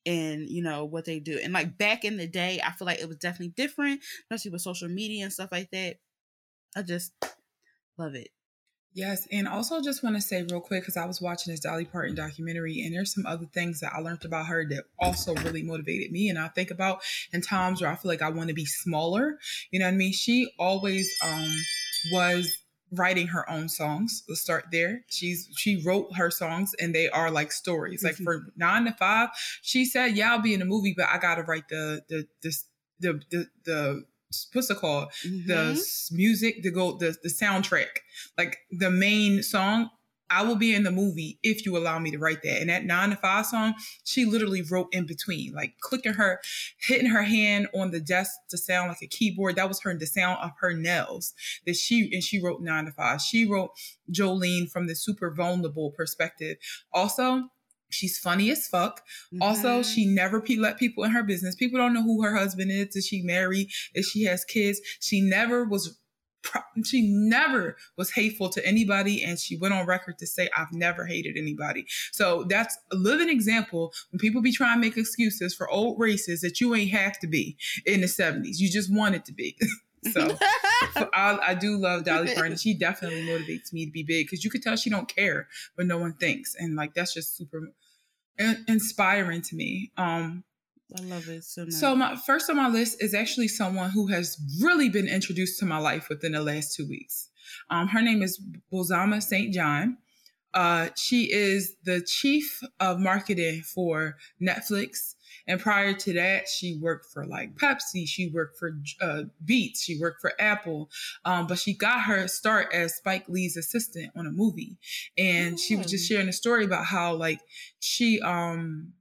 and 0.07 0.49
you 0.49 0.62
know 0.62 0.85
what 0.85 1.04
they 1.04 1.19
do 1.19 1.38
and 1.42 1.52
like 1.52 1.76
back 1.76 2.04
in 2.04 2.16
the 2.16 2.26
day 2.26 2.61
i 2.64 2.71
feel 2.71 2.87
like 2.87 3.00
it 3.00 3.09
was 3.09 3.19
definitely 3.19 3.49
different 3.49 4.00
especially 4.23 4.50
with 4.50 4.62
social 4.62 4.88
media 4.88 5.25
and 5.25 5.33
stuff 5.33 5.52
like 5.52 5.71
that. 5.71 5.97
I 6.76 6.83
just 6.83 7.12
love 7.99 8.14
it. 8.14 8.28
Yes 8.92 9.28
and 9.30 9.47
also 9.47 9.80
just 9.80 10.02
want 10.02 10.16
to 10.16 10.23
say 10.23 10.42
real 10.42 10.61
quick 10.61 10.83
because 10.83 10.97
i 10.97 11.04
was 11.04 11.21
watching 11.21 11.52
this 11.52 11.61
dolly 11.61 11.85
parton 11.85 12.14
documentary 12.14 12.80
and 12.80 12.95
there's 12.95 13.14
some 13.14 13.26
other 13.26 13.47
things 13.47 13.80
that 13.80 13.92
i 13.95 14.00
learned 14.00 14.25
about 14.25 14.47
her 14.47 14.66
that 14.69 14.85
also 14.99 15.35
really 15.37 15.62
motivated 15.62 16.11
me 16.11 16.28
and 16.28 16.38
i 16.38 16.49
think 16.49 16.71
about 16.73 17.00
in 17.33 17.40
times 17.40 17.80
where 17.80 17.90
i 17.90 17.95
feel 17.95 18.11
like 18.11 18.23
i 18.23 18.30
want 18.30 18.49
to 18.49 18.54
be 18.54 18.64
smaller 18.64 19.38
you 19.71 19.78
know 19.78 19.87
what 19.87 19.95
i 19.95 19.97
mean? 19.97 20.12
She 20.12 20.50
always 20.59 21.12
um 21.23 21.52
was 22.12 22.59
writing 22.93 23.29
her 23.29 23.49
own 23.49 23.69
songs. 23.69 24.25
Let's 24.29 24.41
start 24.41 24.67
there. 24.73 25.05
She's 25.09 25.49
she 25.57 25.83
wrote 25.85 26.15
her 26.17 26.31
songs 26.31 26.75
and 26.81 26.95
they 26.95 27.09
are 27.11 27.31
like 27.31 27.53
stories. 27.53 28.03
Like 28.03 28.17
for 28.17 28.47
nine 28.57 28.85
to 28.85 28.93
five, 28.93 29.31
she 29.63 29.85
said, 29.85 30.17
"Yeah, 30.17 30.33
I'll 30.33 30.43
be 30.43 30.55
in 30.55 30.63
a 30.63 30.67
movie, 30.67 30.95
but 30.97 31.09
I 31.09 31.19
gotta 31.19 31.43
write 31.43 31.69
the 31.69 32.03
the 32.09 32.27
the 32.43 32.57
the 33.01 33.23
the, 33.31 33.47
the 33.65 34.05
what's 34.53 34.71
it 34.71 34.79
called? 34.79 35.09
Mm-hmm. 35.27 35.49
The 35.49 35.83
music, 36.13 36.63
the 36.63 36.71
go 36.71 36.97
the 36.97 37.17
the 37.23 37.29
soundtrack, 37.29 38.01
like 38.37 38.59
the 38.71 38.91
main 38.91 39.43
song." 39.43 39.91
I 40.31 40.43
will 40.43 40.57
be 40.57 40.75
in 40.75 40.85
the 40.85 40.91
movie 40.91 41.39
if 41.43 41.67
you 41.67 41.77
allow 41.77 41.99
me 41.99 42.11
to 42.13 42.19
write 42.19 42.43
that. 42.43 42.61
And 42.61 42.71
that 42.71 42.85
nine 42.85 43.11
to 43.11 43.17
five 43.17 43.47
song, 43.47 43.75
she 44.05 44.25
literally 44.25 44.63
wrote 44.63 44.89
in 44.93 45.07
between, 45.07 45.53
like 45.53 45.75
clicking 45.81 46.15
her, 46.15 46.41
hitting 46.79 47.11
her 47.11 47.25
hand 47.25 47.69
on 47.75 47.91
the 47.91 48.01
desk 48.01 48.33
to 48.51 48.57
sound 48.57 48.89
like 48.89 49.03
a 49.03 49.07
keyboard. 49.07 49.57
That 49.57 49.69
was 49.69 49.81
her 49.83 49.95
the 49.95 50.07
sound 50.07 50.39
of 50.43 50.53
her 50.61 50.73
nails 50.73 51.35
that 51.67 51.77
she 51.77 52.09
and 52.13 52.23
she 52.23 52.43
wrote 52.43 52.61
nine 52.61 52.87
to 52.87 52.93
five. 52.93 53.21
She 53.21 53.45
wrote 53.45 53.71
Jolene 54.11 54.71
from 54.71 54.87
the 54.87 54.95
super 54.95 55.33
vulnerable 55.35 55.91
perspective. 55.91 56.57
Also, 56.93 57.51
She's 57.91 58.19
funny 58.19 58.51
as 58.51 58.67
fuck. 58.67 59.01
Mm-hmm. 59.35 59.43
Also, 59.43 59.83
she 59.83 60.07
never 60.07 60.41
pe- 60.41 60.57
let 60.57 60.79
people 60.79 61.05
in 61.05 61.11
her 61.11 61.23
business. 61.23 61.57
People 61.57 61.79
don't 61.79 61.93
know 61.93 62.03
who 62.03 62.23
her 62.23 62.37
husband 62.37 62.71
is. 62.71 62.95
Is 62.97 63.07
she 63.07 63.23
married? 63.23 63.69
If 63.95 64.07
she 64.07 64.25
has 64.25 64.45
kids? 64.45 64.81
She 65.01 65.21
never 65.21 65.65
was 65.65 65.99
she 66.85 67.03
never 67.03 67.77
was 67.97 68.13
hateful 68.13 68.49
to 68.49 68.65
anybody 68.67 69.23
and 69.23 69.39
she 69.39 69.57
went 69.57 69.75
on 69.75 69.87
record 69.87 70.19
to 70.19 70.27
say 70.27 70.49
i've 70.57 70.73
never 70.73 71.07
hated 71.07 71.37
anybody. 71.37 71.87
So 72.13 72.45
that's 72.45 72.77
a 72.91 72.97
living 72.97 73.29
example 73.29 73.93
when 74.11 74.19
people 74.19 74.43
be 74.43 74.53
trying 74.53 74.77
to 74.77 74.81
make 74.81 74.97
excuses 74.97 75.55
for 75.55 75.69
old 75.71 75.99
races 75.99 76.41
that 76.41 76.61
you 76.61 76.75
ain't 76.75 76.91
have 76.91 77.19
to 77.21 77.27
be 77.27 77.57
in 77.87 78.01
the 78.01 78.07
70s 78.07 78.59
you 78.59 78.71
just 78.71 78.93
wanted 78.93 79.25
to 79.27 79.33
be. 79.33 79.57
So, 80.13 80.35
I, 80.97 81.39
I, 81.49 81.55
do 81.55 81.77
love 81.77 82.05
dolly 82.05 82.35
parton. 82.35 82.57
She 82.57 82.73
definitely 82.73 83.21
motivates 83.21 83.71
me 83.71 83.85
to 83.85 83.93
be 83.93 84.03
big 84.03 84.25
because 84.25 84.43
you 84.43 84.51
could 84.51 84.63
tell 84.63 84.75
she 84.75 84.89
don't 84.89 85.15
care 85.15 85.47
what 85.75 85.87
no 85.87 85.99
one 85.99 86.15
thinks 86.15 86.55
and 86.59 86.75
like 86.75 86.95
that's 86.95 87.13
just 87.13 87.37
super 87.37 87.71
inspiring 88.67 89.43
to 89.43 89.57
me. 89.57 89.93
Um 89.99 90.45
I 90.99 91.03
love 91.03 91.29
it 91.29 91.45
so 91.45 91.65
much. 91.65 91.73
So 91.73 91.95
my 91.95 92.17
first 92.17 92.51
on 92.51 92.57
my 92.57 92.69
list 92.69 93.03
is 93.03 93.15
actually 93.15 93.49
someone 93.49 93.91
who 93.91 94.07
has 94.09 94.39
really 94.63 94.89
been 94.89 95.09
introduced 95.09 95.59
to 95.61 95.67
my 95.67 95.79
life 95.79 96.09
within 96.09 96.33
the 96.33 96.43
last 96.43 96.75
two 96.75 96.89
weeks. 96.89 97.29
Um, 97.69 97.89
her 97.89 98.03
name 98.03 98.23
is 98.23 98.41
Bozoma 98.73 99.23
St. 99.23 99.53
John. 99.53 99.99
Uh, 100.53 100.89
she 100.97 101.33
is 101.33 101.77
the 101.85 102.01
chief 102.01 102.61
of 102.81 102.99
marketing 102.99 103.63
for 103.63 104.17
Netflix. 104.43 105.15
And 105.47 105.61
prior 105.61 105.95
to 105.95 106.13
that, 106.15 106.49
she 106.49 106.79
worked 106.81 107.07
for 107.13 107.25
like 107.25 107.57
Pepsi. 107.57 108.07
She 108.07 108.31
worked 108.33 108.59
for 108.59 108.73
uh, 109.01 109.25
Beats. 109.45 109.83
She 109.83 109.99
worked 109.99 110.21
for 110.21 110.33
Apple. 110.41 110.91
Um, 111.25 111.47
but 111.47 111.59
she 111.59 111.73
got 111.73 112.03
her 112.03 112.27
start 112.29 112.69
as 112.73 112.97
Spike 112.97 113.29
Lee's 113.29 113.57
assistant 113.57 114.13
on 114.17 114.27
a 114.27 114.31
movie. 114.31 114.79
And 115.17 115.59
she 115.59 115.77
was 115.77 115.87
just 115.87 116.11
oh. 116.11 116.15
sharing 116.15 116.29
a 116.29 116.33
story 116.33 116.65
about 116.65 116.87
how 116.87 117.15
like 117.15 117.41
she 117.79 118.21
um 118.21 118.93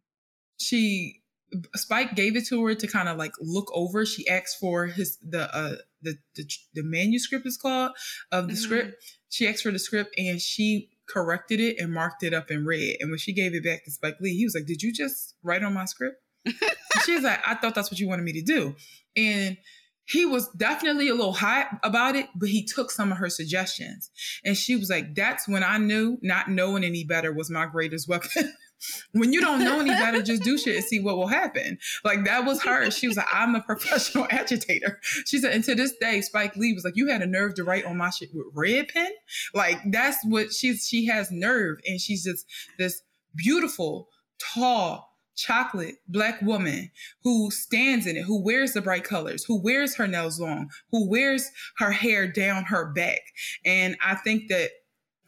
she 0.60 1.19
Spike 1.76 2.16
gave 2.16 2.36
it 2.36 2.48
to 2.48 2.64
her 2.66 2.76
to 2.76 2.88
kind 2.88 3.10
of 3.10 3.18
like 3.18 3.34
look 3.40 3.72
over. 3.74 4.06
She 4.06 4.28
asked 4.28 4.60
for 4.60 4.88
his 4.88 5.18
the 5.18 5.54
uh 5.56 5.76
the 6.02 6.18
the, 6.36 6.50
the 6.74 6.84
manuscript 6.84 7.46
is 7.46 7.58
called 7.58 7.92
of 8.32 8.48
the 8.48 8.54
mm-hmm. 8.54 8.62
script. 8.62 9.04
She 9.30 9.48
asked 9.48 9.64
for 9.64 9.72
the 9.72 9.80
script 9.80 10.14
and 10.18 10.42
she 10.42 10.90
corrected 11.08 11.60
it 11.60 11.80
and 11.80 11.94
marked 11.94 12.24
it 12.24 12.34
up 12.34 12.52
in 12.52 12.66
red. 12.66 12.98
And 13.00 13.10
when 13.10 13.20
she 13.20 13.34
gave 13.34 13.54
it 13.54 13.64
back 13.64 13.84
to 13.86 13.92
Spike 13.92 14.18
Lee, 14.20 14.36
he 14.36 14.46
was 14.46 14.56
like, 14.56 14.66
"Did 14.66 14.82
you 14.82 14.94
just 14.94 15.36
write 15.44 15.64
on 15.64 15.74
my 15.74 15.86
script?" 15.86 16.22
She's 17.06 17.24
like, 17.24 17.40
"I 17.46 17.56
thought 17.56 17.76
that's 17.76 17.92
what 17.92 18.00
you 18.00 18.08
wanted 18.08 18.24
me 18.24 18.34
to 18.34 18.42
do." 18.42 18.76
And 19.16 19.58
he 20.10 20.26
was 20.26 20.50
definitely 20.50 21.08
a 21.08 21.14
little 21.14 21.34
hot 21.34 21.68
about 21.84 22.16
it, 22.16 22.28
but 22.36 22.50
he 22.50 22.66
took 22.66 22.90
some 22.90 23.12
of 23.12 23.20
her 23.20 23.30
suggestions. 23.30 24.10
And 24.44 24.58
she 24.58 24.76
was 24.76 24.90
like, 24.90 25.14
That's 25.14 25.48
when 25.48 25.64
I 25.64 25.78
knew 25.78 26.18
not 26.24 26.50
knowing 26.50 26.84
any 26.84 27.04
better 27.04 27.32
was 27.32 27.52
my 27.52 27.68
greatest 27.68 28.10
weapon. 28.10 28.52
when 29.12 29.34
you 29.34 29.42
don't 29.42 29.64
know 29.64 29.80
any 29.80 29.90
better, 29.90 30.22
just 30.22 30.44
do 30.44 30.58
shit 30.58 30.76
and 30.76 30.84
see 30.84 31.00
what 31.00 31.18
will 31.18 31.28
happen. 31.28 31.78
Like 32.04 32.26
that 32.26 32.46
was 32.46 32.64
her. 32.64 32.90
She 32.92 33.08
was 33.08 33.18
like, 33.18 33.28
I'm 33.32 33.56
a 33.56 33.62
professional 33.62 34.28
agitator. 34.32 35.00
She 35.26 35.40
said, 35.40 35.54
and 35.54 35.64
to 35.66 35.76
this 35.76 35.94
day, 36.00 36.22
Spike 36.22 36.56
Lee 36.56 36.74
was 36.74 36.84
like, 36.84 36.96
you 36.96 37.08
had 37.08 37.22
a 37.22 37.28
nerve 37.28 37.56
to 37.56 37.64
write 37.64 37.86
on 37.86 37.98
my 37.98 38.10
shit 38.10 38.30
with 38.34 38.48
red 38.54 38.88
pen. 38.90 39.10
Like 39.54 39.80
that's 39.92 40.18
what 40.26 40.54
she's. 40.54 40.88
She 40.88 41.06
has 41.08 41.30
nerve, 41.32 41.80
and 41.86 42.00
she's 42.00 42.24
just 42.24 42.46
this 42.78 43.02
beautiful, 43.36 44.08
tall, 44.40 45.10
chocolate 45.36 45.96
black 46.08 46.42
woman 46.42 46.92
who 47.24 47.50
stands 47.52 48.06
in 48.06 48.18
it, 48.18 48.24
who 48.24 48.44
wears 48.44 48.74
the 48.74 48.82
bright 48.82 49.04
colors, 49.04 49.44
who 49.46 49.62
wears 49.62 49.96
her 49.96 50.08
nails 50.08 50.40
long, 50.40 50.70
who 50.92 51.10
wears 51.10 51.50
her 51.78 51.92
hair 51.92 52.28
down 52.28 52.66
her 52.66 52.92
back. 52.92 53.22
And 53.66 53.98
I 54.06 54.16
think 54.16 54.50
that 54.50 54.70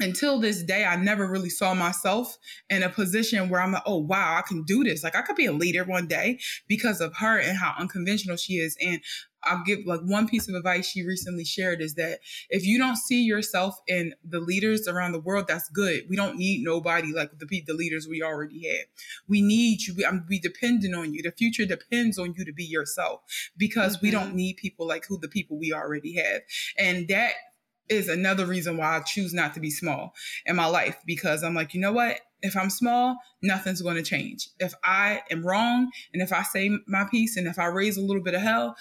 until 0.02 0.40
this 0.40 0.64
day, 0.64 0.86
I 0.86 0.96
never 0.96 1.28
really 1.28 1.50
saw 1.50 1.74
myself 1.74 2.38
in 2.70 2.84
a 2.84 2.90
position 2.90 3.50
where 3.50 3.62
I'm 3.62 3.72
like, 3.72 3.84
oh, 3.86 3.98
wow, 3.98 4.38
I 4.38 4.42
can 4.42 4.64
do 4.64 4.84
this. 4.84 5.04
Like, 5.04 5.16
I 5.16 5.22
could 5.22 5.36
be 5.36 5.46
a 5.46 5.54
leader 5.54 5.84
one 5.84 6.08
day 6.08 6.40
because 6.68 7.02
of 7.02 7.16
her 7.18 7.40
and 7.40 7.58
how 7.58 7.74
unconventional 7.78 8.38
she 8.38 8.56
is. 8.56 8.78
And 8.82 9.02
I'll 9.44 9.64
give 9.64 9.80
like 9.86 10.02
one 10.02 10.28
piece 10.28 10.48
of 10.48 10.56
advice 10.56 10.88
she 10.88 11.04
recently 11.04 11.46
shared 11.46 11.82
is 11.82 11.96
that 11.96 12.20
if 12.50 12.66
you 12.66 12.78
don't 12.78 12.96
see 12.96 13.24
yourself 13.24 13.76
in 13.88 14.14
the 14.24 14.40
leaders 14.40 14.88
around 14.88 15.14
the 15.14 15.20
world, 15.20 15.46
that's 15.48 15.70
good. 15.70 16.04
We 16.10 16.16
don't 16.16 16.38
need 16.38 16.64
nobody 16.64 17.12
like 17.14 17.32
the 17.38 17.64
the 17.66 17.74
leaders 17.74 18.08
we 18.08 18.22
already 18.22 18.68
have. 18.68 18.86
We 19.28 19.42
need 19.42 19.82
you. 19.82 20.06
I'm 20.06 20.26
be 20.28 20.40
dependent 20.40 20.96
on 20.96 21.14
you. 21.14 21.22
The 21.24 21.32
future 21.32 21.66
depends 21.66 22.18
on 22.18 22.34
you 22.38 22.46
to 22.46 22.54
be 22.54 22.66
yourself 22.66 23.22
because 23.58 23.98
mm-hmm. 23.98 24.08
we 24.08 24.12
don't 24.12 24.36
need 24.36 24.58
people 24.58 24.88
like 24.88 25.06
who 25.06 25.18
the 25.18 25.28
people 25.28 25.58
we 25.58 25.74
already 25.74 26.16
have. 26.16 26.42
And 26.78 27.08
that 27.08 27.34
is 27.92 28.08
another 28.08 28.46
reason 28.46 28.78
why 28.78 28.98
I 28.98 29.02
choose 29.02 29.34
not 29.34 29.54
to 29.54 29.60
be 29.60 29.70
small 29.70 30.14
in 30.46 30.56
my 30.56 30.66
life 30.66 30.98
because 31.06 31.44
I'm 31.44 31.54
like, 31.54 31.74
you 31.74 31.82
know 31.82 31.92
what? 31.92 32.22
If 32.42 32.56
I'm 32.56 32.70
small, 32.70 33.18
nothing's 33.44 33.82
going 33.82 33.98
to 33.98 34.02
change. 34.02 34.48
If 34.60 34.74
I 34.84 35.22
am 35.30 35.46
wrong 35.46 35.92
and 36.14 36.22
if 36.22 36.32
I 36.32 36.42
say 36.44 36.72
my 36.88 37.06
piece 37.12 37.38
and 37.38 37.48
if 37.48 37.60
I 37.60 37.66
raise 37.66 37.98
a 37.98 38.02
little 38.02 38.24
bit 38.24 38.34
of 38.34 38.42
hell, 38.42 38.76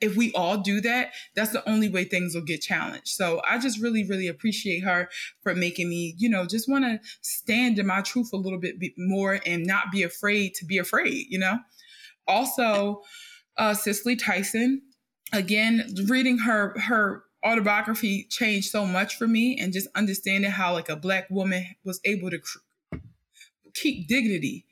if 0.00 0.16
we 0.16 0.32
all 0.32 0.58
do 0.58 0.80
that, 0.80 1.12
that's 1.34 1.50
the 1.50 1.68
only 1.68 1.88
way 1.88 2.04
things 2.04 2.34
will 2.34 2.42
get 2.42 2.60
challenged. 2.60 3.08
So 3.08 3.40
I 3.48 3.58
just 3.58 3.80
really, 3.80 4.04
really 4.04 4.28
appreciate 4.28 4.80
her 4.80 5.08
for 5.42 5.54
making 5.54 5.88
me, 5.88 6.14
you 6.18 6.28
know, 6.28 6.46
just 6.46 6.68
want 6.68 6.84
to 6.84 7.00
stand 7.22 7.78
in 7.78 7.86
my 7.86 8.00
truth 8.02 8.30
a 8.32 8.36
little 8.36 8.60
bit 8.60 8.76
more 8.96 9.40
and 9.46 9.66
not 9.66 9.90
be 9.90 10.02
afraid 10.02 10.54
to 10.54 10.64
be 10.64 10.78
afraid, 10.78 11.26
you 11.28 11.38
know? 11.38 11.58
Also, 12.26 13.02
uh, 13.56 13.74
Cicely 13.74 14.14
Tyson, 14.14 14.82
again, 15.32 15.94
reading 16.06 16.38
her, 16.38 16.78
her, 16.78 17.24
autobiography 17.44 18.26
changed 18.28 18.70
so 18.70 18.84
much 18.84 19.16
for 19.16 19.28
me 19.28 19.58
and 19.58 19.72
just 19.72 19.88
understanding 19.94 20.50
how 20.50 20.72
like 20.72 20.88
a 20.88 20.96
black 20.96 21.28
woman 21.30 21.64
was 21.84 22.00
able 22.04 22.30
to 22.30 22.38
cr- 22.38 22.98
keep 23.74 24.08
dignity 24.08 24.66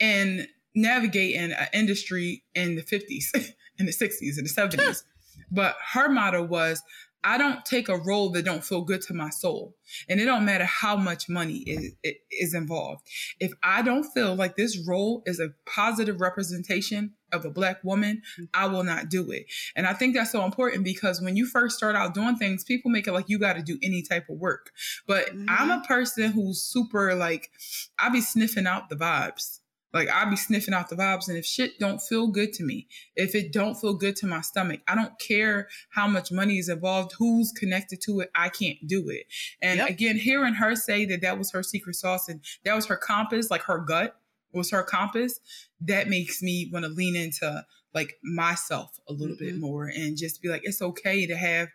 and 0.00 0.46
navigate 0.74 1.34
in 1.34 1.52
an 1.52 1.68
industry 1.72 2.44
in 2.54 2.76
the 2.76 2.82
50s 2.82 3.34
in 3.78 3.86
the 3.86 3.92
60s 3.92 4.36
and 4.36 4.46
the 4.46 4.76
70s 4.76 5.02
but 5.50 5.76
her 5.92 6.08
motto 6.08 6.42
was 6.42 6.82
I 7.22 7.38
don't 7.38 7.64
take 7.64 7.88
a 7.88 7.98
role 7.98 8.30
that 8.30 8.44
don't 8.44 8.64
feel 8.64 8.82
good 8.82 9.02
to 9.02 9.14
my 9.14 9.30
soul. 9.30 9.74
And 10.08 10.20
it 10.20 10.24
don't 10.24 10.44
matter 10.44 10.64
how 10.64 10.96
much 10.96 11.28
money 11.28 11.58
is, 11.58 11.92
is 12.30 12.54
involved. 12.54 13.06
If 13.38 13.52
I 13.62 13.82
don't 13.82 14.04
feel 14.04 14.34
like 14.34 14.56
this 14.56 14.78
role 14.86 15.22
is 15.26 15.40
a 15.40 15.50
positive 15.66 16.20
representation 16.20 17.14
of 17.32 17.44
a 17.44 17.50
black 17.50 17.82
woman, 17.84 18.22
I 18.54 18.66
will 18.66 18.84
not 18.84 19.08
do 19.08 19.30
it. 19.30 19.46
And 19.76 19.86
I 19.86 19.92
think 19.92 20.14
that's 20.14 20.32
so 20.32 20.44
important 20.44 20.84
because 20.84 21.20
when 21.20 21.36
you 21.36 21.46
first 21.46 21.76
start 21.76 21.96
out 21.96 22.14
doing 22.14 22.36
things, 22.36 22.64
people 22.64 22.90
make 22.90 23.06
it 23.06 23.12
like 23.12 23.28
you 23.28 23.38
got 23.38 23.54
to 23.54 23.62
do 23.62 23.78
any 23.82 24.02
type 24.02 24.28
of 24.28 24.38
work. 24.38 24.70
But 25.06 25.26
mm-hmm. 25.26 25.46
I'm 25.48 25.70
a 25.70 25.84
person 25.84 26.32
who's 26.32 26.62
super 26.62 27.14
like, 27.14 27.50
I 27.98 28.08
be 28.08 28.20
sniffing 28.20 28.66
out 28.66 28.88
the 28.88 28.96
vibes. 28.96 29.59
Like 29.92 30.08
I 30.08 30.24
be 30.24 30.36
sniffing 30.36 30.74
out 30.74 30.88
the 30.88 30.96
vibes, 30.96 31.28
and 31.28 31.36
if 31.36 31.44
shit 31.44 31.78
don't 31.78 32.00
feel 32.00 32.28
good 32.28 32.52
to 32.54 32.64
me, 32.64 32.86
if 33.16 33.34
it 33.34 33.52
don't 33.52 33.74
feel 33.74 33.94
good 33.94 34.16
to 34.16 34.26
my 34.26 34.40
stomach, 34.40 34.80
I 34.86 34.94
don't 34.94 35.18
care 35.18 35.68
how 35.90 36.06
much 36.06 36.30
money 36.30 36.58
is 36.58 36.68
involved, 36.68 37.14
who's 37.18 37.52
connected 37.52 38.00
to 38.02 38.20
it, 38.20 38.30
I 38.34 38.48
can't 38.50 38.78
do 38.86 39.08
it. 39.08 39.26
And 39.60 39.78
yep. 39.78 39.90
again, 39.90 40.16
hearing 40.16 40.54
her 40.54 40.76
say 40.76 41.04
that 41.06 41.22
that 41.22 41.38
was 41.38 41.50
her 41.52 41.62
secret 41.62 41.96
sauce 41.96 42.28
and 42.28 42.40
that 42.64 42.74
was 42.74 42.86
her 42.86 42.96
compass, 42.96 43.50
like 43.50 43.62
her 43.62 43.78
gut 43.78 44.16
was 44.52 44.70
her 44.70 44.82
compass, 44.82 45.40
that 45.80 46.08
makes 46.08 46.42
me 46.42 46.68
want 46.72 46.84
to 46.84 46.90
lean 46.90 47.16
into 47.16 47.64
like 47.94 48.18
myself 48.22 48.98
a 49.08 49.12
little 49.12 49.36
mm-hmm. 49.36 49.46
bit 49.46 49.58
more 49.58 49.86
and 49.86 50.16
just 50.16 50.40
be 50.42 50.48
like, 50.48 50.62
it's 50.64 50.82
okay 50.82 51.26
to 51.26 51.36
have 51.36 51.68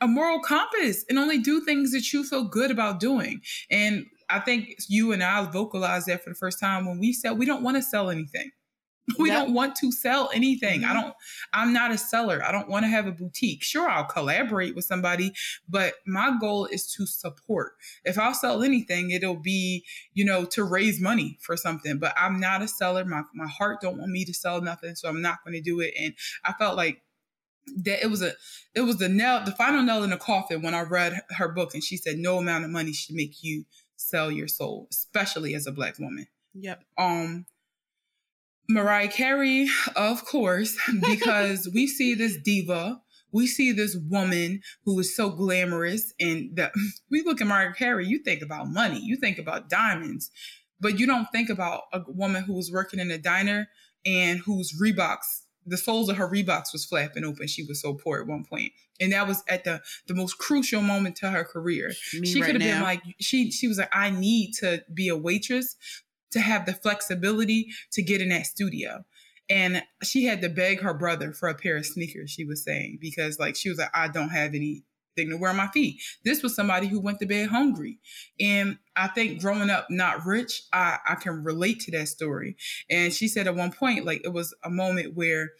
a 0.00 0.06
moral 0.08 0.40
compass 0.40 1.04
and 1.08 1.18
only 1.18 1.38
do 1.38 1.60
things 1.60 1.92
that 1.92 2.12
you 2.12 2.24
feel 2.24 2.44
good 2.44 2.70
about 2.70 3.00
doing. 3.00 3.40
And 3.70 4.06
I 4.30 4.40
think 4.40 4.76
you 4.88 5.12
and 5.12 5.22
I 5.22 5.42
vocalized 5.50 6.06
that 6.06 6.22
for 6.22 6.30
the 6.30 6.36
first 6.36 6.60
time 6.60 6.86
when 6.86 6.98
we 6.98 7.12
said 7.12 7.32
we 7.32 7.46
don't 7.46 7.62
want 7.62 7.76
to 7.76 7.82
sell 7.82 8.10
anything. 8.10 8.50
We 9.18 9.30
don't 9.30 9.54
want 9.54 9.74
to 9.76 9.90
sell 9.90 10.28
anything. 10.34 10.82
Mm-hmm. 10.82 10.90
I 10.90 11.00
don't, 11.00 11.14
I'm 11.54 11.72
not 11.72 11.90
a 11.90 11.98
seller. 11.98 12.42
I 12.44 12.52
don't 12.52 12.68
want 12.68 12.84
to 12.84 12.88
have 12.88 13.06
a 13.06 13.12
boutique. 13.12 13.62
Sure, 13.62 13.88
I'll 13.88 14.04
collaborate 14.04 14.74
with 14.74 14.84
somebody, 14.84 15.32
but 15.68 15.94
my 16.06 16.36
goal 16.38 16.66
is 16.66 16.86
to 16.92 17.06
support. 17.06 17.72
If 18.04 18.18
I'll 18.18 18.34
sell 18.34 18.62
anything, 18.62 19.10
it'll 19.10 19.40
be, 19.40 19.84
you 20.12 20.24
know, 20.24 20.44
to 20.46 20.64
raise 20.64 21.00
money 21.00 21.38
for 21.40 21.56
something. 21.56 21.98
But 21.98 22.12
I'm 22.18 22.38
not 22.38 22.60
a 22.60 22.68
seller. 22.68 23.04
My 23.04 23.22
my 23.34 23.48
heart 23.48 23.80
don't 23.80 23.98
want 23.98 24.10
me 24.10 24.24
to 24.26 24.34
sell 24.34 24.60
nothing. 24.60 24.94
So 24.94 25.08
I'm 25.08 25.22
not 25.22 25.38
going 25.44 25.54
to 25.54 25.62
do 25.62 25.80
it. 25.80 25.94
And 25.98 26.14
I 26.44 26.52
felt 26.52 26.76
like 26.76 27.02
that 27.76 28.02
it 28.02 28.08
was 28.08 28.22
a 28.22 28.32
it 28.74 28.82
was 28.82 28.96
the 28.98 29.08
nail 29.08 29.44
the 29.44 29.52
final 29.52 29.82
nail 29.82 30.02
in 30.04 30.10
the 30.10 30.16
coffin 30.16 30.62
when 30.62 30.74
I 30.74 30.82
read 30.82 31.20
her 31.30 31.48
book 31.48 31.74
and 31.74 31.82
she 31.82 31.96
said 31.96 32.18
no 32.18 32.38
amount 32.38 32.64
of 32.64 32.70
money 32.70 32.92
should 32.92 33.14
make 33.14 33.42
you 33.42 33.64
sell 33.96 34.30
your 34.30 34.48
soul, 34.48 34.88
especially 34.90 35.54
as 35.54 35.66
a 35.66 35.72
black 35.72 35.98
woman. 35.98 36.26
Yep. 36.54 36.84
Um 36.96 37.46
Mariah 38.70 39.08
Carey, 39.08 39.68
of 39.96 40.24
course, 40.26 40.76
because 41.00 41.68
we 41.72 41.86
see 41.86 42.14
this 42.14 42.36
diva 42.36 43.00
we 43.32 43.46
see 43.46 43.72
this 43.72 43.96
woman 44.08 44.62
who 44.84 44.98
is 44.98 45.14
so 45.14 45.30
glamorous 45.30 46.12
and 46.18 46.56
the, 46.56 46.70
we 47.10 47.22
look 47.22 47.40
at 47.40 47.46
Mariah 47.46 47.74
Carey, 47.74 48.06
you 48.06 48.18
think 48.18 48.42
about 48.42 48.68
money, 48.68 49.00
you 49.00 49.16
think 49.16 49.38
about 49.38 49.68
diamonds, 49.68 50.30
but 50.80 50.98
you 50.98 51.06
don't 51.06 51.28
think 51.32 51.50
about 51.50 51.82
a 51.92 52.00
woman 52.06 52.44
who 52.44 52.54
was 52.54 52.72
working 52.72 53.00
in 53.00 53.10
a 53.10 53.18
diner 53.18 53.68
and 54.06 54.38
whose 54.40 54.80
Reeboks, 54.80 55.37
the 55.68 55.76
soles 55.76 56.08
of 56.08 56.16
her 56.16 56.28
Reeboks 56.28 56.72
was 56.72 56.84
flapping 56.84 57.24
open. 57.24 57.46
She 57.46 57.64
was 57.64 57.80
so 57.80 57.94
poor 57.94 58.20
at 58.20 58.26
one 58.26 58.44
point. 58.44 58.72
And 59.00 59.12
that 59.12 59.28
was 59.28 59.42
at 59.48 59.64
the 59.64 59.80
the 60.06 60.14
most 60.14 60.38
crucial 60.38 60.82
moment 60.82 61.16
to 61.16 61.30
her 61.30 61.44
career. 61.44 61.92
Me 62.14 62.26
she 62.26 62.40
right 62.40 62.46
could 62.46 62.60
have 62.60 62.72
been 62.72 62.82
like 62.82 63.02
she 63.20 63.50
she 63.50 63.68
was 63.68 63.78
like, 63.78 63.90
I 63.92 64.10
need 64.10 64.52
to 64.60 64.82
be 64.92 65.08
a 65.08 65.16
waitress 65.16 65.76
to 66.32 66.40
have 66.40 66.66
the 66.66 66.74
flexibility 66.74 67.68
to 67.92 68.02
get 68.02 68.20
in 68.20 68.28
that 68.30 68.46
studio. 68.46 69.04
And 69.50 69.82
she 70.02 70.24
had 70.24 70.42
to 70.42 70.48
beg 70.48 70.80
her 70.80 70.92
brother 70.92 71.32
for 71.32 71.48
a 71.48 71.54
pair 71.54 71.76
of 71.78 71.86
sneakers, 71.86 72.30
she 72.30 72.44
was 72.44 72.62
saying, 72.62 72.98
because 73.00 73.38
like 73.38 73.56
she 73.56 73.70
was 73.70 73.78
like, 73.78 73.90
I 73.94 74.08
don't 74.08 74.28
have 74.28 74.54
anything 75.18 75.36
to 75.36 75.40
wear 75.40 75.52
my 75.52 75.68
feet. 75.68 76.00
This 76.24 76.42
was 76.42 76.54
somebody 76.54 76.86
who 76.86 77.00
went 77.00 77.18
to 77.20 77.26
bed 77.26 77.48
hungry. 77.48 77.98
And 78.40 78.78
I 78.96 79.08
think 79.08 79.40
growing 79.40 79.70
up 79.70 79.86
not 79.90 80.24
rich, 80.24 80.62
I, 80.72 80.98
I 81.06 81.14
can 81.16 81.44
relate 81.44 81.80
to 81.80 81.90
that 81.92 82.08
story. 82.08 82.56
And 82.90 83.12
she 83.12 83.28
said 83.28 83.46
at 83.46 83.54
one 83.54 83.72
point, 83.72 84.04
like 84.04 84.22
it 84.24 84.32
was 84.32 84.54
a 84.64 84.70
moment 84.70 85.14
where 85.14 85.50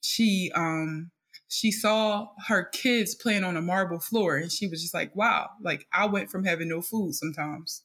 she 0.00 0.52
um 0.54 1.10
she 1.48 1.72
saw 1.72 2.28
her 2.46 2.64
kids 2.64 3.14
playing 3.14 3.42
on 3.42 3.56
a 3.56 3.62
marble 3.62 3.98
floor 3.98 4.36
and 4.36 4.52
she 4.52 4.68
was 4.68 4.82
just 4.82 4.94
like, 4.94 5.14
wow, 5.16 5.48
like 5.62 5.86
I 5.92 6.06
went 6.06 6.30
from 6.30 6.44
having 6.44 6.68
no 6.68 6.82
food 6.82 7.14
sometimes. 7.14 7.82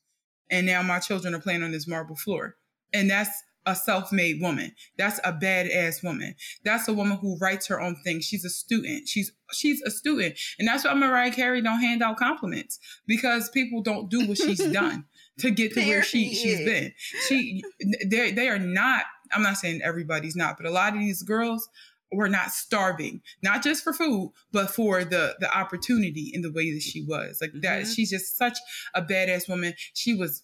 And 0.51 0.65
now 0.67 0.81
my 0.81 0.99
children 0.99 1.33
are 1.33 1.39
playing 1.39 1.63
on 1.63 1.71
this 1.71 1.87
marble 1.87 2.17
floor. 2.17 2.57
And 2.91 3.09
that's 3.09 3.31
a 3.65 3.75
self-made 3.75 4.41
woman. 4.41 4.73
That's 4.97 5.19
a 5.23 5.31
badass 5.33 6.03
woman. 6.03 6.35
That's 6.65 6.87
a 6.87 6.93
woman 6.93 7.17
who 7.17 7.37
writes 7.39 7.67
her 7.67 7.79
own 7.79 7.95
thing. 8.03 8.19
She's 8.19 8.43
a 8.45 8.49
student. 8.49 9.07
She's 9.07 9.31
she's 9.53 9.81
a 9.83 9.91
student. 9.91 10.37
And 10.59 10.67
that's 10.67 10.83
why 10.83 10.93
Mariah 10.93 11.31
Carey 11.31 11.61
don't 11.61 11.79
hand 11.79 12.03
out 12.03 12.17
compliments 12.17 12.79
because 13.07 13.49
people 13.49 13.81
don't 13.81 14.09
do 14.09 14.27
what 14.27 14.37
she's 14.37 14.57
done 14.71 15.05
to 15.39 15.49
get 15.51 15.73
to 15.73 15.81
where 15.85 16.03
she 16.03 16.33
she's 16.33 16.57
Period. 16.57 16.65
been. 16.65 16.93
She 17.27 17.63
they 18.05 18.31
they 18.31 18.49
are 18.49 18.59
not 18.59 19.05
I'm 19.31 19.41
not 19.43 19.57
saying 19.57 19.81
everybody's 19.83 20.35
not, 20.35 20.57
but 20.57 20.65
a 20.65 20.71
lot 20.71 20.93
of 20.93 20.99
these 20.99 21.23
girls 21.23 21.67
were 22.11 22.29
not 22.29 22.51
starving, 22.51 23.21
not 23.41 23.63
just 23.63 23.83
for 23.83 23.91
food, 23.91 24.31
but 24.51 24.69
for 24.69 25.03
the 25.03 25.35
the 25.39 25.57
opportunity 25.57 26.29
in 26.33 26.41
the 26.43 26.51
way 26.51 26.71
that 26.73 26.81
she 26.83 27.03
was. 27.03 27.39
Like 27.41 27.51
that, 27.61 27.83
Mhm. 27.83 27.95
she's 27.95 28.11
just 28.11 28.37
such 28.37 28.57
a 28.93 29.01
badass 29.01 29.49
woman. 29.49 29.73
She 29.95 30.13
was 30.13 30.43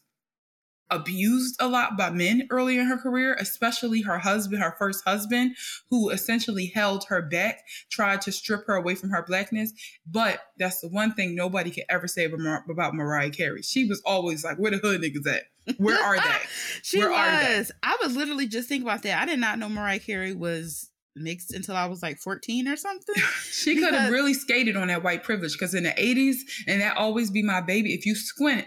abused 0.91 1.55
a 1.59 1.67
lot 1.67 1.97
by 1.97 2.09
men 2.09 2.47
early 2.49 2.77
in 2.77 2.85
her 2.85 2.97
career, 2.97 3.35
especially 3.39 4.01
her 4.01 4.17
husband, 4.19 4.61
her 4.61 4.75
first 4.77 5.03
husband, 5.05 5.55
who 5.89 6.09
essentially 6.09 6.67
held 6.73 7.05
her 7.05 7.21
back, 7.21 7.59
tried 7.89 8.21
to 8.21 8.31
strip 8.31 8.65
her 8.67 8.75
away 8.75 8.95
from 8.95 9.09
her 9.09 9.23
blackness. 9.27 9.71
But 10.05 10.41
that's 10.57 10.81
the 10.81 10.89
one 10.89 11.13
thing 11.13 11.35
nobody 11.35 11.71
could 11.71 11.85
ever 11.89 12.07
say 12.07 12.25
about, 12.25 12.39
Mar- 12.39 12.65
about 12.69 12.95
Mariah 12.95 13.29
Carey. 13.31 13.61
She 13.61 13.85
was 13.85 14.01
always 14.05 14.43
like, 14.43 14.57
"Where 14.57 14.71
the 14.71 14.77
hood 14.77 15.01
niggas 15.01 15.27
at? 15.27 15.43
Where 15.77 16.01
are 16.01 16.17
they?" 16.17 16.37
she 16.83 16.99
Where 16.99 17.11
are 17.11 17.43
they? 17.43 17.57
was. 17.57 17.71
I 17.83 17.97
was 18.01 18.15
literally 18.15 18.47
just 18.47 18.69
thinking 18.69 18.87
about 18.87 19.03
that. 19.03 19.21
I 19.21 19.25
did 19.25 19.39
not 19.39 19.59
know 19.59 19.69
Mariah 19.69 19.99
Carey 19.99 20.33
was 20.33 20.89
mixed 21.15 21.53
until 21.53 21.75
I 21.75 21.85
was 21.85 22.01
like 22.01 22.17
14 22.17 22.67
or 22.67 22.77
something. 22.77 23.15
She 23.51 23.75
could 23.75 23.93
have 23.93 24.09
really 24.11 24.33
skated 24.33 24.77
on 24.77 24.87
that 24.87 25.03
white 25.03 25.23
privilege 25.23 25.51
because 25.53 25.73
in 25.73 25.83
the 25.83 25.89
80s, 25.89 26.37
and 26.65 26.79
that 26.81 26.95
always 26.95 27.29
be 27.29 27.43
my 27.43 27.59
baby, 27.59 27.93
if 27.93 28.05
you 28.05 28.15
squint, 28.15 28.65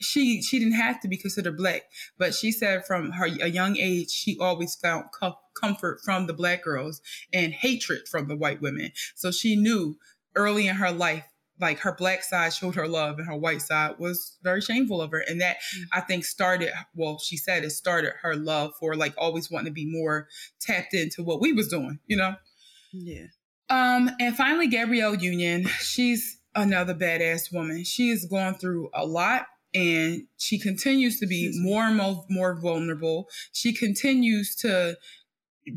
she 0.00 0.42
she 0.42 0.58
didn't 0.58 0.74
have 0.74 1.00
to 1.00 1.08
be 1.08 1.16
considered 1.16 1.56
black. 1.56 1.82
But 2.18 2.34
she 2.34 2.52
said 2.52 2.86
from 2.86 3.12
her 3.12 3.26
a 3.26 3.48
young 3.48 3.76
age, 3.76 4.10
she 4.10 4.36
always 4.40 4.74
found 4.74 5.06
co- 5.18 5.38
comfort 5.58 6.00
from 6.04 6.26
the 6.26 6.32
black 6.32 6.62
girls 6.62 7.00
and 7.32 7.52
hatred 7.52 8.08
from 8.08 8.28
the 8.28 8.36
white 8.36 8.60
women. 8.60 8.92
So 9.14 9.30
she 9.30 9.56
knew 9.56 9.98
early 10.34 10.68
in 10.68 10.76
her 10.76 10.92
life, 10.92 11.24
like 11.60 11.80
her 11.80 11.94
black 11.94 12.22
side 12.22 12.52
showed 12.52 12.76
her 12.76 12.88
love 12.88 13.18
and 13.18 13.26
her 13.26 13.36
white 13.36 13.62
side 13.62 13.96
was 13.98 14.36
very 14.42 14.60
shameful 14.60 15.02
of 15.02 15.10
her. 15.10 15.24
And 15.26 15.40
that 15.40 15.56
I 15.92 16.00
think 16.00 16.24
started, 16.24 16.70
well, 16.94 17.18
she 17.18 17.36
said 17.36 17.64
it 17.64 17.70
started 17.70 18.12
her 18.22 18.36
love 18.36 18.72
for 18.78 18.94
like 18.94 19.14
always 19.18 19.50
wanting 19.50 19.66
to 19.66 19.72
be 19.72 19.90
more 19.90 20.28
tapped 20.60 20.94
into 20.94 21.22
what 21.22 21.40
we 21.40 21.52
was 21.52 21.68
doing, 21.68 21.98
you 22.06 22.16
know? 22.16 22.34
Yeah. 22.92 23.26
Um, 23.70 24.10
and 24.18 24.36
finally, 24.36 24.68
Gabrielle 24.68 25.16
Union. 25.16 25.66
She's 25.80 26.38
another 26.54 26.94
badass 26.94 27.52
woman. 27.52 27.84
She 27.84 28.10
has 28.10 28.24
gone 28.24 28.54
through 28.54 28.90
a 28.94 29.04
lot 29.04 29.46
and 29.74 30.22
she 30.38 30.58
continues 30.58 31.18
to 31.20 31.26
be 31.26 31.50
more 31.60 31.84
and 31.84 31.96
more, 31.96 32.24
more 32.28 32.60
vulnerable. 32.60 33.28
She 33.52 33.72
continues 33.72 34.54
to 34.56 34.96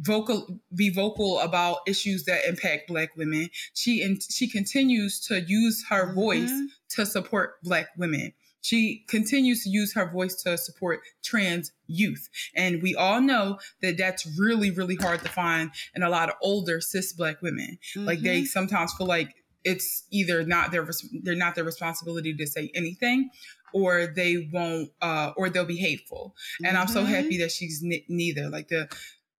vocal 0.03 0.59
be 0.73 0.89
vocal 0.89 1.39
about 1.39 1.79
issues 1.85 2.23
that 2.23 2.47
impact 2.47 2.87
black 2.87 3.15
women. 3.17 3.49
She 3.73 4.01
and 4.01 4.21
she 4.21 4.49
continues 4.49 5.19
to 5.27 5.41
use 5.41 5.83
her 5.89 6.13
voice 6.13 6.49
Mhm. 6.51 6.67
to 6.95 7.05
support 7.05 7.61
black 7.63 7.87
women. 7.97 8.33
She 8.61 9.03
continues 9.07 9.63
to 9.63 9.69
use 9.69 9.93
her 9.93 10.09
voice 10.09 10.35
to 10.43 10.57
support 10.57 11.01
trans 11.23 11.71
youth. 11.87 12.29
And 12.55 12.81
we 12.81 12.95
all 12.95 13.19
know 13.19 13.59
that 13.81 13.97
that's 13.97 14.25
really, 14.37 14.69
really 14.69 14.95
hard 14.95 15.21
to 15.23 15.29
find 15.29 15.71
in 15.95 16.03
a 16.03 16.09
lot 16.09 16.29
of 16.29 16.35
older 16.41 16.79
cis 16.79 17.11
black 17.11 17.41
women. 17.41 17.79
Like 17.95 18.21
they 18.21 18.43
Mhm. 18.43 18.47
sometimes 18.47 18.93
feel 18.97 19.07
like 19.07 19.33
it's 19.63 20.03
either 20.11 20.43
not 20.45 20.71
their 20.71 20.83
res- 20.83 21.07
they're 21.23 21.35
not 21.35 21.55
their 21.55 21.63
responsibility 21.63 22.33
to 22.35 22.47
say 22.47 22.71
anything 22.73 23.29
or 23.73 24.07
they 24.07 24.49
won't 24.51 24.89
uh 25.01 25.31
or 25.37 25.49
they'll 25.49 25.65
be 25.65 25.77
hateful. 25.77 26.35
And 26.65 26.77
I'm 26.77 26.87
so 26.87 27.03
Mhm. 27.03 27.07
happy 27.07 27.37
that 27.37 27.51
she's 27.51 27.81
ne- 27.81 28.05
neither. 28.09 28.49
Like 28.49 28.67
the 28.69 28.89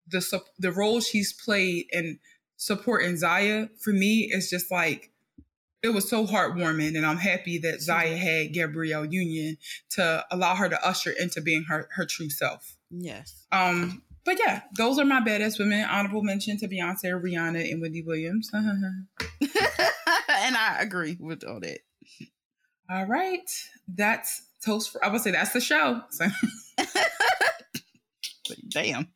the 0.07 0.41
the 0.59 0.71
role 0.71 0.99
she's 1.01 1.33
played 1.33 1.85
in 1.91 2.19
supporting 2.57 3.17
Zaya 3.17 3.67
for 3.79 3.91
me 3.91 4.29
is 4.31 4.49
just 4.49 4.71
like 4.71 5.09
it 5.83 5.89
was 5.89 6.07
so 6.07 6.27
heartwarming 6.27 6.95
and 6.95 7.05
I'm 7.05 7.17
happy 7.17 7.57
that 7.57 7.81
Zaya 7.81 8.15
had 8.15 8.53
Gabrielle 8.53 9.05
Union 9.05 9.57
to 9.91 10.23
allow 10.29 10.53
her 10.55 10.69
to 10.69 10.85
usher 10.85 11.11
into 11.19 11.41
being 11.41 11.63
her 11.63 11.89
her 11.95 12.05
true 12.05 12.29
self. 12.29 12.77
Yes. 12.91 13.45
Um 13.51 14.03
but 14.23 14.37
yeah, 14.37 14.61
those 14.77 14.99
are 14.99 15.05
my 15.05 15.19
badass 15.19 15.57
women. 15.57 15.83
Honorable 15.83 16.21
mention 16.21 16.55
to 16.59 16.67
Beyonce, 16.67 17.05
Rihanna, 17.19 17.71
and 17.71 17.81
Wendy 17.81 18.03
Williams. 18.03 18.51
and 20.41 20.55
I 20.57 20.79
agree 20.81 21.17
with 21.19 21.43
all 21.43 21.59
that. 21.61 21.79
All 22.89 23.05
right. 23.05 23.49
That's 23.87 24.41
toast 24.65 24.91
for 24.91 25.03
I 25.03 25.09
would 25.09 25.21
say 25.21 25.31
that's 25.31 25.53
the 25.53 25.61
show. 25.61 26.01
So 26.11 26.27
damn. 28.69 29.07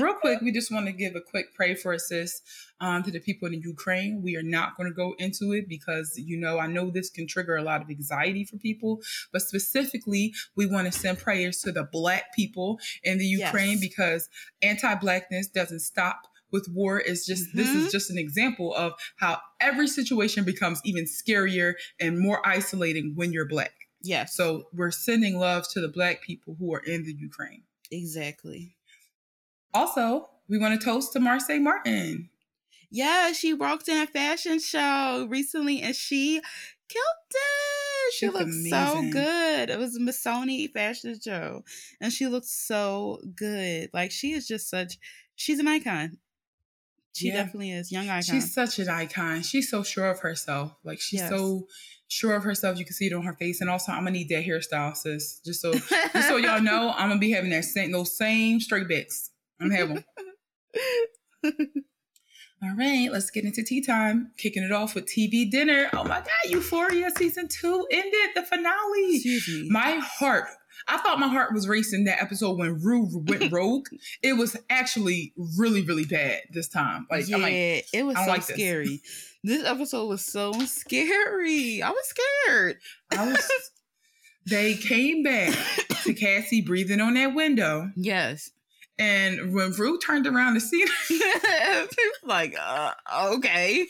real 0.00 0.14
quick, 0.14 0.40
we 0.40 0.52
just 0.52 0.72
want 0.72 0.86
to 0.86 0.92
give 0.92 1.14
a 1.16 1.20
quick 1.20 1.54
pray 1.54 1.74
for 1.74 1.92
assist 1.92 2.42
um, 2.80 3.02
to 3.02 3.10
the 3.10 3.20
people 3.20 3.48
in 3.48 3.60
Ukraine. 3.60 4.22
We 4.22 4.36
are 4.36 4.42
not 4.42 4.76
going 4.76 4.88
to 4.88 4.94
go 4.94 5.14
into 5.18 5.52
it 5.52 5.68
because, 5.68 6.14
you 6.16 6.38
know, 6.38 6.58
I 6.58 6.66
know 6.66 6.90
this 6.90 7.10
can 7.10 7.26
trigger 7.26 7.56
a 7.56 7.62
lot 7.62 7.82
of 7.82 7.90
anxiety 7.90 8.44
for 8.44 8.56
people, 8.56 9.00
but 9.32 9.42
specifically, 9.42 10.32
we 10.56 10.66
want 10.66 10.90
to 10.90 10.98
send 10.98 11.18
prayers 11.18 11.60
to 11.62 11.72
the 11.72 11.84
Black 11.92 12.34
people 12.34 12.78
in 13.02 13.18
the 13.18 13.26
Ukraine 13.26 13.78
Yes. 13.78 13.80
because 13.80 14.28
anti 14.62 14.94
Blackness 14.94 15.48
doesn't 15.48 15.80
stop. 15.80 16.26
With 16.52 16.68
war 16.68 16.98
is 17.00 17.24
just 17.26 17.54
this 17.54 17.68
is 17.68 17.88
Mhm. 17.88 17.92
just 17.92 18.10
an 18.10 18.18
example 18.18 18.74
of 18.74 18.92
how 19.16 19.40
every 19.60 19.86
situation 19.88 20.44
becomes 20.44 20.80
even 20.84 21.04
scarier 21.04 21.74
and 22.00 22.18
more 22.18 22.46
isolating 22.46 23.14
when 23.14 23.32
you're 23.32 23.46
black. 23.48 23.72
Yes. 24.02 24.34
So 24.34 24.68
we're 24.72 24.90
sending 24.90 25.36
love 25.38 25.68
to 25.72 25.80
the 25.80 25.88
black 25.88 26.22
people 26.22 26.56
who 26.58 26.72
are 26.74 26.80
in 26.84 27.04
the 27.04 27.12
Ukraine. 27.14 27.64
exactly. 27.92 28.76
Also, 29.74 30.30
we 30.48 30.58
want 30.58 30.78
to 30.80 30.84
toast 30.84 31.12
to 31.12 31.18
Marsai 31.20 31.60
Martin. 31.60 32.30
Yeah, 32.90 33.32
she 33.32 33.54
walked 33.54 33.88
in 33.88 33.96
a 33.98 34.06
fashion 34.06 34.58
show 34.58 35.26
recently 35.30 35.80
and 35.80 35.94
she 35.94 36.40
killed 36.88 37.04
it. 37.32 38.12
She 38.14 38.18
She 38.20 38.26
looked 38.26 38.46
looked 38.46 38.68
so 38.70 39.02
good. 39.12 39.70
It 39.70 39.78
was 39.78 39.96
a 39.96 40.00
Missoni 40.00 40.72
fashion 40.72 41.16
show. 41.20 41.64
And 42.00 42.12
she 42.12 42.26
looked 42.26 42.46
so 42.48 43.20
good. 43.36 43.90
Like 43.92 44.10
she 44.10 44.32
is 44.32 44.48
just 44.48 44.68
such 44.68 44.98
she's 45.36 45.60
an 45.60 45.68
icon. 45.68 46.18
She 47.12 47.28
Yeah. 47.28 47.42
definitely 47.44 47.72
is. 47.72 47.90
Young 47.90 48.08
icon. 48.08 48.22
She's 48.22 48.52
such 48.54 48.78
an 48.78 48.88
icon. 48.88 49.42
She's 49.42 49.68
so 49.70 49.82
sure 49.82 50.08
of 50.10 50.20
herself. 50.20 50.72
Like 50.84 51.00
she's 51.00 51.20
Yes. 51.20 51.30
so 51.30 51.66
sure 52.08 52.34
of 52.34 52.44
herself. 52.44 52.78
You 52.78 52.84
can 52.84 52.94
see 52.94 53.06
it 53.06 53.12
on 53.12 53.22
her 53.24 53.34
face. 53.34 53.60
And 53.60 53.68
also, 53.70 53.92
I'm 53.92 54.00
gonna 54.00 54.12
need 54.12 54.28
that 54.30 54.44
hairstyle, 54.44 54.96
sis. 54.96 55.40
Just 55.44 55.60
so, 55.60 55.72
just 56.12 56.28
so 56.28 56.36
y'all 56.36 56.60
know, 56.62 56.92
I'm 56.96 57.08
gonna 57.08 57.18
be 57.20 57.30
having 57.32 57.50
that 57.50 57.64
same 57.64 57.90
those 57.92 58.16
same 58.16 58.60
straight 58.60 58.88
backs. 58.88 59.30
I'm 59.60 59.70
having. 59.70 60.04
All 62.62 62.74
right, 62.76 63.08
let's 63.10 63.30
get 63.30 63.44
into 63.46 63.62
tea 63.62 63.80
time. 63.82 64.32
Kicking 64.36 64.62
it 64.62 64.70
off 64.70 64.94
with 64.94 65.06
TV 65.06 65.50
dinner. 65.50 65.88
Oh 65.94 66.04
my 66.04 66.18
God, 66.20 66.50
Euphoria 66.50 67.10
season 67.16 67.48
two 67.48 67.86
ended 67.90 68.30
the 68.34 68.42
finale. 68.42 69.14
Excuse 69.14 69.48
me. 69.48 69.68
My 69.70 69.92
heart, 70.02 70.44
I 70.90 70.98
thought 70.98 71.18
my 71.20 71.28
heart 71.28 71.54
was 71.54 71.68
racing 71.68 72.04
that 72.04 72.20
episode 72.20 72.58
when 72.58 72.80
Rue 72.82 73.08
went 73.12 73.52
rogue. 73.52 73.86
it 74.22 74.34
was 74.34 74.56
actually 74.68 75.32
really, 75.56 75.82
really 75.82 76.04
bad 76.04 76.42
this 76.52 76.68
time. 76.68 77.06
Like, 77.10 77.28
yeah, 77.28 77.36
like, 77.36 77.52
it 77.92 78.04
was 78.04 78.16
so 78.16 78.26
like 78.26 78.46
this. 78.46 78.56
scary. 78.56 79.00
This. 79.44 79.64
episode 79.64 80.06
was 80.06 80.24
so 80.24 80.52
scary. 80.52 81.82
I 81.82 81.90
was 81.90 82.06
scared. 82.46 82.78
I 83.16 83.26
was. 83.26 83.70
they 84.46 84.74
came 84.74 85.22
back 85.22 85.54
to 86.04 86.12
Cassie 86.14 86.62
breathing 86.62 87.00
on 87.00 87.14
that 87.14 87.34
window, 87.34 87.90
Yes. 87.96 88.50
And 88.98 89.54
when 89.54 89.72
Rue 89.72 89.98
turned 89.98 90.26
around 90.26 90.54
to 90.54 90.60
see 90.60 90.84
her, 91.08 91.86
like, 92.22 92.54
uh, 92.60 92.92
okay. 93.32 93.86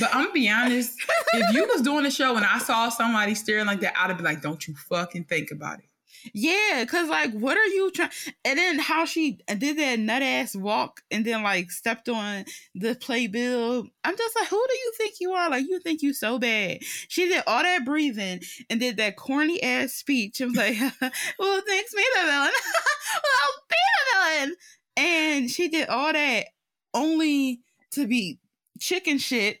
But 0.00 0.14
I'm 0.14 0.22
gonna 0.22 0.32
be 0.32 0.48
honest, 0.48 0.98
if 1.34 1.54
you 1.54 1.68
was 1.70 1.82
doing 1.82 2.06
a 2.06 2.10
show 2.10 2.36
and 2.36 2.44
I 2.46 2.56
saw 2.56 2.88
somebody 2.88 3.34
staring 3.34 3.66
like 3.66 3.80
that, 3.80 3.92
I'd 3.98 4.08
have 4.08 4.16
been 4.16 4.24
like, 4.24 4.40
don't 4.40 4.66
you 4.66 4.74
fucking 4.74 5.24
think 5.24 5.50
about 5.50 5.80
it. 5.80 5.84
Yeah, 6.32 6.84
cause 6.86 7.08
like, 7.08 7.32
what 7.32 7.56
are 7.56 7.64
you 7.64 7.90
trying? 7.90 8.10
And 8.44 8.58
then 8.58 8.78
how 8.78 9.04
she 9.04 9.38
did 9.46 9.78
that 9.78 9.98
nut 9.98 10.22
ass 10.22 10.54
walk, 10.54 11.02
and 11.10 11.24
then 11.24 11.42
like 11.42 11.70
stepped 11.70 12.08
on 12.08 12.44
the 12.74 12.94
playbill. 12.94 13.86
I'm 14.04 14.16
just 14.16 14.36
like, 14.36 14.48
who 14.48 14.64
do 14.68 14.74
you 14.74 14.92
think 14.96 15.14
you 15.20 15.32
are? 15.32 15.50
Like, 15.50 15.66
you 15.68 15.80
think 15.80 16.02
you 16.02 16.12
so 16.12 16.38
bad? 16.38 16.78
She 17.08 17.28
did 17.28 17.42
all 17.46 17.62
that 17.62 17.84
breathing 17.84 18.40
and 18.70 18.80
did 18.80 18.96
that 18.98 19.16
corny 19.16 19.62
ass 19.62 19.92
speech. 19.92 20.40
I'm 20.40 20.52
like, 20.52 20.76
well, 21.38 21.62
thanks, 21.66 21.94
me 21.94 22.04
the 22.14 22.22
villain. 22.22 22.50
well, 23.14 23.52
be 23.68 23.76
the 23.76 24.38
villain. 24.38 24.56
And 24.96 25.50
she 25.50 25.68
did 25.68 25.88
all 25.88 26.12
that 26.12 26.46
only 26.94 27.60
to 27.92 28.06
be 28.06 28.40
chicken 28.80 29.18
shit 29.18 29.60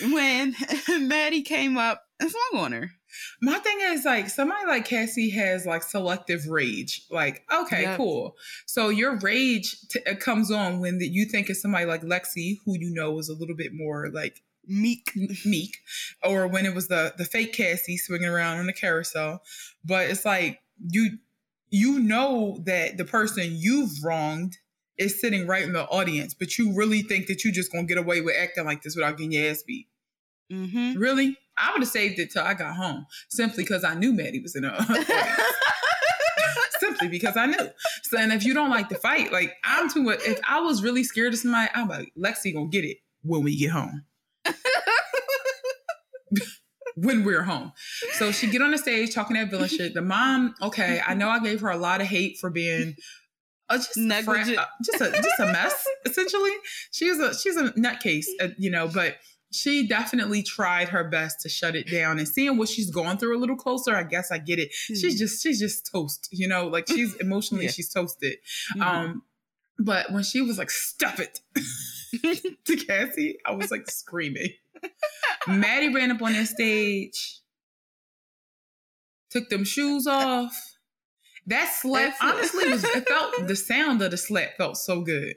when 0.00 0.54
Maddie 0.88 1.42
came 1.42 1.76
up 1.76 2.02
and 2.20 2.30
swung 2.30 2.64
on 2.64 2.72
her. 2.72 2.90
My 3.40 3.58
thing 3.58 3.78
is 3.82 4.04
like 4.04 4.28
somebody 4.28 4.66
like 4.66 4.84
Cassie 4.84 5.30
has 5.30 5.66
like 5.66 5.82
selective 5.82 6.46
rage. 6.48 7.02
Like, 7.10 7.44
okay, 7.52 7.82
yep. 7.82 7.96
cool. 7.96 8.36
So 8.66 8.88
your 8.88 9.18
rage 9.18 9.76
t- 9.88 10.00
uh, 10.06 10.14
comes 10.14 10.50
on 10.50 10.80
when 10.80 10.98
the, 10.98 11.06
you 11.06 11.26
think 11.26 11.50
it's 11.50 11.62
somebody 11.62 11.84
like 11.84 12.02
Lexi, 12.02 12.58
who 12.64 12.78
you 12.78 12.92
know 12.92 13.18
is 13.18 13.28
a 13.28 13.34
little 13.34 13.56
bit 13.56 13.72
more 13.72 14.08
like 14.12 14.42
meek, 14.66 15.12
meek, 15.44 15.78
or 16.22 16.46
when 16.46 16.66
it 16.66 16.74
was 16.74 16.88
the 16.88 17.14
the 17.16 17.24
fake 17.24 17.52
Cassie 17.52 17.96
swinging 17.96 18.28
around 18.28 18.58
on 18.58 18.66
the 18.66 18.72
carousel. 18.72 19.42
But 19.84 20.10
it's 20.10 20.24
like 20.24 20.60
you 20.90 21.18
you 21.70 21.98
know 21.98 22.58
that 22.64 22.96
the 22.96 23.04
person 23.04 23.48
you've 23.50 24.02
wronged 24.02 24.56
is 24.98 25.20
sitting 25.20 25.46
right 25.46 25.62
in 25.62 25.72
the 25.72 25.84
audience, 25.84 26.34
but 26.34 26.56
you 26.56 26.72
really 26.74 27.02
think 27.02 27.26
that 27.26 27.44
you're 27.44 27.52
just 27.52 27.72
gonna 27.72 27.84
get 27.84 27.98
away 27.98 28.20
with 28.20 28.34
acting 28.38 28.64
like 28.64 28.82
this 28.82 28.96
without 28.96 29.16
getting 29.16 29.32
your 29.32 29.50
ass 29.50 29.62
beat. 29.62 29.88
Mm-hmm. 30.50 30.98
Really? 30.98 31.36
I 31.58 31.72
would 31.72 31.82
have 31.82 31.88
saved 31.88 32.18
it 32.18 32.32
till 32.32 32.42
I 32.42 32.54
got 32.54 32.76
home 32.76 33.06
simply 33.28 33.64
because 33.64 33.84
I 33.84 33.94
knew 33.94 34.12
Maddie 34.12 34.40
was 34.40 34.56
in 34.56 34.64
a 34.64 34.76
simply 36.78 37.08
because 37.08 37.36
I 37.36 37.46
knew. 37.46 37.70
So, 38.02 38.18
and 38.18 38.32
if 38.32 38.44
you 38.44 38.54
don't 38.54 38.70
like 38.70 38.88
the 38.88 38.96
fight, 38.96 39.32
like 39.32 39.54
I'm 39.64 39.90
too. 39.90 40.08
If 40.10 40.40
I 40.48 40.60
was 40.60 40.82
really 40.82 41.04
scared 41.04 41.32
of 41.32 41.38
somebody, 41.38 41.70
I'm 41.74 41.88
like 41.88 42.12
Lexi 42.16 42.52
gonna 42.54 42.68
get 42.68 42.84
it 42.84 42.98
when 43.22 43.42
we 43.42 43.56
get 43.56 43.70
home. 43.70 44.04
when 46.96 47.24
we're 47.24 47.42
home. 47.42 47.72
So 48.12 48.32
she 48.32 48.50
get 48.50 48.62
on 48.62 48.70
the 48.70 48.78
stage 48.78 49.14
talking 49.14 49.36
that 49.36 49.50
villain 49.50 49.68
shit. 49.68 49.94
The 49.94 50.02
mom, 50.02 50.54
okay, 50.62 51.00
I 51.06 51.14
know 51.14 51.28
I 51.28 51.40
gave 51.40 51.60
her 51.60 51.70
a 51.70 51.76
lot 51.76 52.00
of 52.00 52.06
hate 52.06 52.38
for 52.38 52.50
being 52.50 52.96
uh, 53.68 53.76
just 53.76 53.96
negligent, 53.96 54.58
uh, 54.58 54.66
just 54.84 55.00
a 55.00 55.10
just 55.10 55.40
a 55.40 55.46
mess. 55.46 55.86
Essentially, 56.06 56.52
she's 56.90 57.18
a 57.18 57.36
she's 57.38 57.56
a 57.56 57.70
nutcase, 57.72 58.26
uh, 58.40 58.48
you 58.58 58.70
know. 58.70 58.88
But 58.88 59.16
she 59.52 59.86
definitely 59.86 60.42
tried 60.42 60.88
her 60.88 61.04
best 61.04 61.40
to 61.40 61.48
shut 61.48 61.76
it 61.76 61.90
down 61.90 62.18
and 62.18 62.28
seeing 62.28 62.56
what 62.56 62.68
she's 62.68 62.90
going 62.90 63.16
through 63.16 63.36
a 63.36 63.40
little 63.40 63.56
closer 63.56 63.94
i 63.94 64.02
guess 64.02 64.30
i 64.30 64.38
get 64.38 64.58
it 64.58 64.70
mm-hmm. 64.70 64.94
she's 64.94 65.18
just 65.18 65.42
she's 65.42 65.58
just 65.58 65.90
toast 65.90 66.28
you 66.32 66.48
know 66.48 66.66
like 66.66 66.86
she's 66.88 67.14
emotionally 67.20 67.64
yeah. 67.64 67.70
she's 67.70 67.88
toasted 67.88 68.36
mm-hmm. 68.76 68.82
um 68.82 69.22
but 69.78 70.10
when 70.12 70.22
she 70.22 70.40
was 70.40 70.58
like 70.58 70.70
stuff 70.70 71.20
it 71.20 71.40
to 72.64 72.76
cassie 72.76 73.38
i 73.46 73.52
was 73.52 73.70
like 73.70 73.88
screaming 73.90 74.50
maddie 75.48 75.92
ran 75.92 76.10
up 76.10 76.22
on 76.22 76.32
that 76.32 76.48
stage 76.48 77.40
took 79.30 79.48
them 79.48 79.64
shoes 79.64 80.06
off 80.06 80.76
that 81.46 81.72
slap 81.72 82.14
honestly 82.20 82.68
was 82.68 82.82
it 82.82 83.08
felt 83.08 83.46
the 83.46 83.56
sound 83.56 84.02
of 84.02 84.10
the 84.10 84.16
slap 84.16 84.56
felt 84.56 84.76
so 84.76 85.02
good 85.02 85.36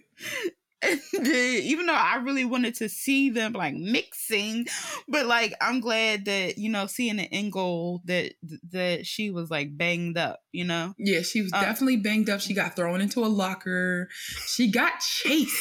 even 1.13 1.87
though 1.87 1.93
I 1.93 2.17
really 2.23 2.45
wanted 2.45 2.75
to 2.75 2.87
see 2.87 3.29
them 3.29 3.53
like 3.53 3.75
mixing, 3.75 4.65
but 5.09 5.25
like 5.25 5.53
I'm 5.59 5.81
glad 5.81 6.25
that 6.25 6.57
you 6.57 6.69
know 6.69 6.87
seeing 6.87 7.17
the 7.17 7.23
end 7.23 7.51
goal 7.51 8.01
that 8.05 8.33
that 8.71 9.05
she 9.05 9.29
was 9.29 9.51
like 9.51 9.77
banged 9.77 10.17
up, 10.17 10.41
you 10.53 10.63
know. 10.63 10.95
Yeah, 10.97 11.21
she 11.21 11.41
was 11.41 11.51
um, 11.51 11.61
definitely 11.61 11.97
banged 11.97 12.29
up. 12.29 12.39
She 12.39 12.53
got 12.53 12.77
thrown 12.77 13.01
into 13.01 13.25
a 13.25 13.27
locker. 13.27 14.07
She 14.47 14.71
got 14.71 14.99
chased. 14.99 15.53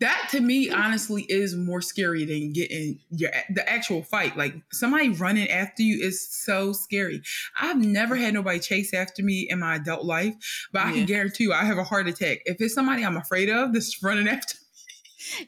that 0.00 0.28
to 0.30 0.40
me, 0.40 0.70
honestly, 0.70 1.26
is 1.28 1.54
more 1.54 1.82
scary 1.82 2.24
than 2.24 2.52
getting 2.54 3.00
your 3.10 3.32
the 3.50 3.68
actual 3.68 4.02
fight. 4.02 4.34
Like 4.36 4.54
somebody 4.72 5.10
running 5.10 5.50
after 5.50 5.82
you 5.82 6.02
is 6.02 6.26
so 6.26 6.72
scary. 6.72 7.22
I've 7.60 7.84
never 7.84 8.16
had 8.16 8.32
nobody 8.32 8.60
chase 8.60 8.94
after 8.94 9.22
me 9.22 9.46
in 9.50 9.60
my 9.60 9.76
adult 9.76 10.06
life, 10.06 10.34
but 10.72 10.86
I 10.86 10.92
can 10.92 11.04
guarantee 11.04 11.44
you, 11.44 11.52
I 11.52 11.64
have 11.64 11.78
a 11.78 11.84
heart 11.84 12.08
attack 12.08 12.38
if 12.46 12.60
it's 12.60 12.74
somebody 12.74 13.04
I'm 13.04 13.18
afraid 13.18 13.50
of 13.50 13.74
that's 13.74 14.02
running 14.02 14.26
after 14.26 14.53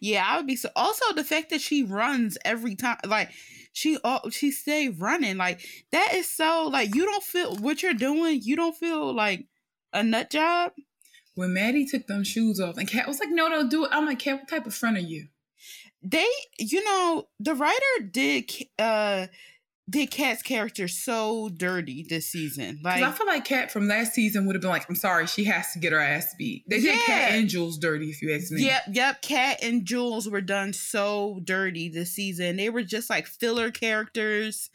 yeah, 0.00 0.24
I 0.26 0.36
would 0.36 0.46
be 0.46 0.56
so. 0.56 0.70
Also, 0.76 1.12
the 1.14 1.24
fact 1.24 1.50
that 1.50 1.60
she 1.60 1.82
runs 1.82 2.38
every 2.44 2.74
time, 2.74 2.98
like 3.06 3.30
she 3.72 3.98
oh 4.04 4.30
she 4.30 4.50
stay 4.50 4.88
running, 4.88 5.36
like 5.36 5.60
that 5.92 6.14
is 6.14 6.28
so 6.28 6.68
like 6.72 6.94
you 6.94 7.04
don't 7.04 7.22
feel 7.22 7.56
what 7.56 7.82
you're 7.82 7.94
doing. 7.94 8.40
You 8.42 8.56
don't 8.56 8.76
feel 8.76 9.14
like 9.14 9.46
a 9.92 10.02
nut 10.02 10.30
job. 10.30 10.72
When 11.34 11.52
Maddie 11.52 11.86
took 11.86 12.06
them 12.06 12.24
shoes 12.24 12.60
off, 12.60 12.78
and 12.78 12.88
Kat 12.88 13.06
was 13.06 13.20
like, 13.20 13.28
"No, 13.30 13.48
don't 13.48 13.70
do 13.70 13.84
it." 13.84 13.90
I'm 13.92 14.06
like, 14.06 14.18
"Kat, 14.18 14.38
what 14.38 14.48
type 14.48 14.66
of 14.66 14.74
friend 14.74 14.96
are 14.96 15.00
you?" 15.00 15.28
They, 16.02 16.28
you 16.58 16.84
know, 16.84 17.28
the 17.40 17.54
writer 17.54 18.08
did 18.10 18.50
uh 18.78 19.26
did 19.88 20.10
Kat's 20.10 20.42
character 20.42 20.88
so 20.88 21.48
dirty 21.48 22.04
this 22.08 22.26
season. 22.26 22.80
Like 22.82 23.02
I 23.02 23.12
feel 23.12 23.26
like 23.26 23.44
Kat 23.44 23.70
from 23.70 23.86
last 23.86 24.14
season 24.14 24.46
would 24.46 24.56
have 24.56 24.62
been 24.62 24.70
like, 24.70 24.88
I'm 24.88 24.96
sorry, 24.96 25.26
she 25.26 25.44
has 25.44 25.72
to 25.72 25.78
get 25.78 25.92
her 25.92 26.00
ass 26.00 26.34
beat. 26.36 26.64
They 26.68 26.78
yeah. 26.78 26.92
did 26.92 27.00
Kat 27.06 27.32
and 27.34 27.48
Jules 27.48 27.78
dirty, 27.78 28.10
if 28.10 28.20
you 28.20 28.34
ask 28.34 28.50
me. 28.50 28.64
Yep, 28.64 28.82
yep. 28.92 29.22
Kat 29.22 29.62
and 29.62 29.84
Jules 29.84 30.28
were 30.28 30.40
done 30.40 30.72
so 30.72 31.40
dirty 31.44 31.88
this 31.88 32.10
season. 32.10 32.56
They 32.56 32.68
were 32.68 32.82
just 32.82 33.08
like 33.08 33.26
filler 33.26 33.70
characters. 33.70 34.70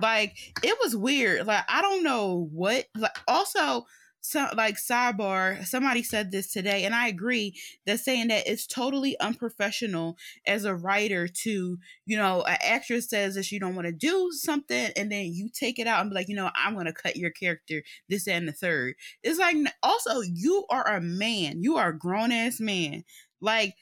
Like 0.00 0.36
it 0.62 0.76
was 0.82 0.96
weird. 0.96 1.46
Like 1.46 1.64
I 1.68 1.82
don't 1.82 2.02
know 2.02 2.48
what. 2.50 2.86
Like 2.96 3.18
also 3.28 3.86
so 4.24 4.48
like 4.56 4.76
sidebar 4.76 5.64
somebody 5.66 6.02
said 6.02 6.32
this 6.32 6.50
today 6.50 6.84
and 6.84 6.94
i 6.94 7.08
agree 7.08 7.54
that 7.84 8.00
saying 8.00 8.28
that 8.28 8.46
it's 8.46 8.66
totally 8.66 9.18
unprofessional 9.20 10.16
as 10.46 10.64
a 10.64 10.74
writer 10.74 11.28
to 11.28 11.76
you 12.06 12.16
know 12.16 12.42
an 12.42 12.56
actress 12.64 13.08
says 13.10 13.34
that 13.34 13.52
you 13.52 13.60
don't 13.60 13.74
want 13.74 13.86
to 13.86 13.92
do 13.92 14.30
something 14.32 14.90
and 14.96 15.12
then 15.12 15.26
you 15.32 15.50
take 15.52 15.78
it 15.78 15.86
out 15.86 16.00
and 16.00 16.10
be 16.10 16.14
like 16.14 16.28
you 16.28 16.34
know 16.34 16.50
i'm 16.56 16.72
going 16.72 16.86
to 16.86 16.92
cut 16.92 17.16
your 17.16 17.30
character 17.30 17.82
this 18.08 18.26
and 18.26 18.48
the 18.48 18.52
third. 18.52 18.94
It's 19.22 19.38
like 19.38 19.56
also 19.82 20.20
you 20.20 20.64
are 20.70 20.96
a 20.96 21.00
man 21.00 21.62
you 21.62 21.76
are 21.76 21.90
a 21.90 21.98
grown-ass 21.98 22.60
man 22.60 23.04
like 23.40 23.74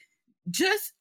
just 0.50 0.92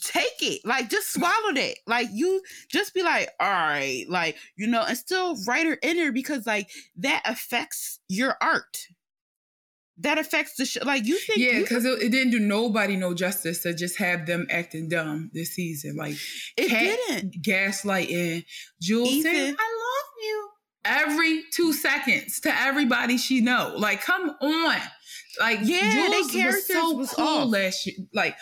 take 0.00 0.42
it. 0.42 0.60
Like 0.64 0.90
just 0.90 1.12
swallow 1.12 1.52
that. 1.54 1.76
Like 1.86 2.08
you 2.12 2.42
just 2.70 2.94
be 2.94 3.02
like 3.02 3.30
all 3.40 3.48
right 3.48 4.04
like 4.08 4.36
you 4.56 4.66
know 4.66 4.82
and 4.82 4.96
still 4.96 5.36
write 5.46 5.66
her 5.66 5.78
in 5.82 5.96
there 5.96 6.12
because 6.12 6.46
like 6.46 6.68
that 6.96 7.22
affects 7.24 8.00
your 8.08 8.36
art. 8.40 8.78
That 10.00 10.16
affects 10.16 10.54
the 10.56 10.64
show 10.64 10.84
like 10.84 11.06
you 11.06 11.18
think 11.18 11.38
yeah 11.38 11.58
because 11.58 11.84
it, 11.84 12.00
it, 12.00 12.10
didn't 12.10 12.30
do 12.30 12.38
nobody 12.38 12.96
no 12.96 13.14
justice 13.14 13.62
to 13.62 13.74
just 13.74 13.98
have 13.98 14.26
them 14.26 14.46
acting 14.50 14.88
dumb 14.88 15.30
this 15.32 15.54
season. 15.54 15.96
Like 15.96 16.14
it 16.56 16.68
Kat 16.68 16.98
didn't. 17.08 17.42
gaslighting 17.42 18.44
jules 18.80 19.08
Ethan. 19.08 19.32
saying 19.32 19.56
i 19.58 19.78
love 19.84 20.22
you. 20.22 20.48
Every 20.84 21.42
two 21.52 21.72
seconds 21.72 22.40
to 22.40 22.60
everybody 22.60 23.18
she 23.18 23.40
know. 23.40 23.74
Like 23.76 24.02
come 24.02 24.30
on. 24.40 24.76
Like 25.40 25.58
yeah 25.62 25.90
jules 25.90 26.32
was 26.32 26.66
so 26.66 26.90
was 26.92 27.10
cool 27.10 27.26
off. 27.26 27.48
last 27.48 27.84
year 27.86 27.96
like 28.14 28.36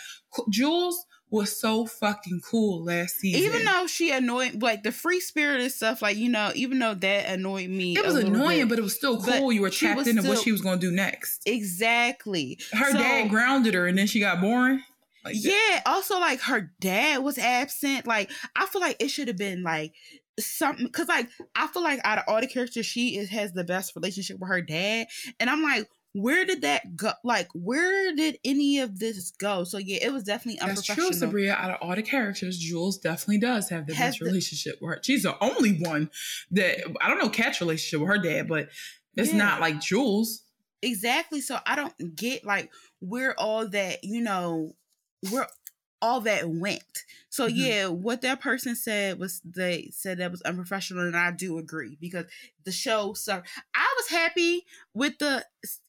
jules 0.50 1.06
was 1.30 1.58
so 1.58 1.86
fucking 1.86 2.40
cool 2.48 2.84
last 2.84 3.16
season. 3.16 3.42
Even 3.42 3.64
though 3.64 3.86
she 3.86 4.12
annoyed, 4.12 4.62
like 4.62 4.82
the 4.82 4.92
free 4.92 5.20
spirited 5.20 5.72
stuff, 5.72 6.02
like 6.02 6.16
you 6.16 6.28
know, 6.28 6.52
even 6.54 6.78
though 6.78 6.94
that 6.94 7.26
annoyed 7.26 7.68
me, 7.68 7.96
it 7.96 8.04
was 8.04 8.16
annoying, 8.16 8.60
bit, 8.60 8.68
but 8.70 8.78
it 8.78 8.82
was 8.82 8.94
still 8.94 9.20
cool. 9.20 9.52
You 9.52 9.62
were 9.62 9.70
trapped 9.70 10.06
into 10.06 10.22
still, 10.22 10.34
what 10.34 10.42
she 10.42 10.52
was 10.52 10.60
going 10.60 10.78
to 10.78 10.86
do 10.86 10.94
next. 10.94 11.42
Exactly. 11.46 12.58
Her 12.72 12.92
so, 12.92 12.98
dad 12.98 13.28
grounded 13.28 13.74
her, 13.74 13.86
and 13.86 13.98
then 13.98 14.06
she 14.06 14.20
got 14.20 14.40
boring. 14.40 14.82
Like 15.24 15.34
yeah. 15.38 15.52
That. 15.52 15.82
Also, 15.86 16.20
like 16.20 16.40
her 16.42 16.70
dad 16.80 17.22
was 17.24 17.38
absent. 17.38 18.06
Like 18.06 18.30
I 18.54 18.66
feel 18.66 18.80
like 18.80 18.96
it 19.00 19.08
should 19.08 19.28
have 19.28 19.36
been 19.36 19.64
like 19.64 19.92
something 20.38 20.86
because 20.86 21.08
like 21.08 21.28
I 21.54 21.66
feel 21.66 21.82
like 21.82 22.00
out 22.04 22.18
of 22.18 22.24
all 22.28 22.40
the 22.40 22.46
characters, 22.46 22.86
she 22.86 23.18
is 23.18 23.30
has 23.30 23.52
the 23.52 23.64
best 23.64 23.96
relationship 23.96 24.38
with 24.38 24.48
her 24.48 24.60
dad, 24.60 25.08
and 25.40 25.50
I'm 25.50 25.62
like, 25.62 25.88
where 26.16 26.46
did 26.46 26.62
that 26.62 26.96
go? 26.96 27.12
Like, 27.22 27.48
where 27.52 28.14
did 28.14 28.38
any 28.42 28.78
of 28.78 28.98
this 28.98 29.32
go? 29.32 29.64
So 29.64 29.76
yeah, 29.76 29.98
it 30.00 30.12
was 30.12 30.24
definitely 30.24 30.60
unprofessional. 30.60 31.10
That's 31.10 31.20
true, 31.20 31.28
Sabria. 31.28 31.54
Out 31.58 31.72
of 31.72 31.76
all 31.82 31.94
the 31.94 32.02
characters, 32.02 32.58
Jules 32.58 32.96
definitely 32.96 33.38
does 33.38 33.68
have 33.68 33.86
the 33.86 33.94
Has 33.94 34.14
best 34.14 34.20
the, 34.20 34.24
relationship 34.24 34.78
with 34.80 34.94
her. 34.94 35.00
She's 35.02 35.24
the 35.24 35.36
only 35.44 35.76
one 35.78 36.10
that 36.52 36.78
I 37.02 37.08
don't 37.08 37.18
know 37.18 37.28
Kat's 37.28 37.60
relationship 37.60 38.00
with 38.00 38.08
her 38.08 38.18
dad, 38.18 38.48
but 38.48 38.70
it's 39.14 39.32
yeah. 39.32 39.38
not 39.38 39.60
like 39.60 39.80
Jules. 39.80 40.42
Exactly. 40.80 41.42
So 41.42 41.58
I 41.66 41.76
don't 41.76 42.16
get 42.16 42.46
like 42.46 42.70
where 43.00 43.38
all 43.38 43.68
that, 43.68 44.02
you 44.02 44.22
know, 44.22 44.74
where 45.30 45.46
all 46.00 46.22
that 46.22 46.48
went. 46.48 47.04
So 47.36 47.48
mm-hmm. 47.48 47.56
yeah, 47.56 47.86
what 47.88 48.22
that 48.22 48.40
person 48.40 48.74
said 48.74 49.18
was 49.18 49.42
they 49.44 49.90
said 49.92 50.16
that 50.18 50.30
was 50.30 50.40
unprofessional, 50.40 51.04
and 51.04 51.14
I 51.14 51.32
do 51.32 51.58
agree 51.58 51.98
because 52.00 52.24
the 52.64 52.72
show. 52.72 53.12
So 53.12 53.42
I 53.74 53.94
was 53.98 54.08
happy 54.08 54.64
with 54.94 55.18
the 55.18 55.44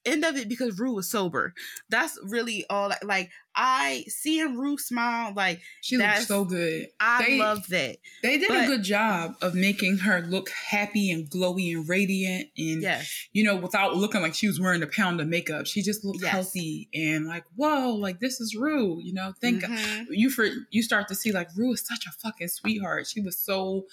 end 0.05 0.25
of 0.25 0.35
it 0.35 0.49
because 0.49 0.77
Rue 0.77 0.95
was 0.95 1.09
sober. 1.09 1.53
That's 1.89 2.17
really 2.23 2.65
all. 2.69 2.91
Like 3.01 3.31
I 3.55 4.05
seeing 4.07 4.55
Rue 4.57 4.77
smile, 4.77 5.33
like 5.35 5.61
she 5.81 5.97
looks 5.97 6.27
so 6.27 6.45
good. 6.45 6.87
I 6.99 7.25
they, 7.25 7.39
love 7.39 7.67
that. 7.69 7.97
They 8.23 8.37
did 8.37 8.49
but, 8.49 8.63
a 8.63 8.67
good 8.67 8.83
job 8.83 9.35
of 9.41 9.55
making 9.55 9.97
her 9.99 10.21
look 10.21 10.49
happy 10.49 11.11
and 11.11 11.29
glowy 11.29 11.75
and 11.75 11.89
radiant, 11.89 12.49
and 12.57 12.81
yes. 12.81 13.27
you 13.33 13.43
know, 13.43 13.55
without 13.55 13.95
looking 13.95 14.21
like 14.21 14.35
she 14.35 14.47
was 14.47 14.59
wearing 14.59 14.83
a 14.83 14.87
pound 14.87 15.19
of 15.19 15.27
makeup. 15.27 15.65
She 15.65 15.81
just 15.81 16.05
looked 16.05 16.21
yes. 16.21 16.31
healthy 16.31 16.87
and 16.93 17.25
like, 17.27 17.45
whoa, 17.55 17.95
like 17.95 18.19
this 18.19 18.39
is 18.39 18.55
Rue. 18.55 18.99
You 19.01 19.13
know, 19.13 19.33
think 19.41 19.63
mm-hmm. 19.63 20.13
you 20.13 20.29
for 20.29 20.45
you 20.69 20.83
start 20.83 21.07
to 21.07 21.15
see 21.15 21.31
like 21.37 21.55
Rue 21.55 21.73
is 21.73 21.85
such 21.85 22.05
a 22.07 22.11
fucking 22.11 22.49
sweetheart. 22.49 23.07
She 23.07 23.21
was 23.21 23.37
so 23.37 23.85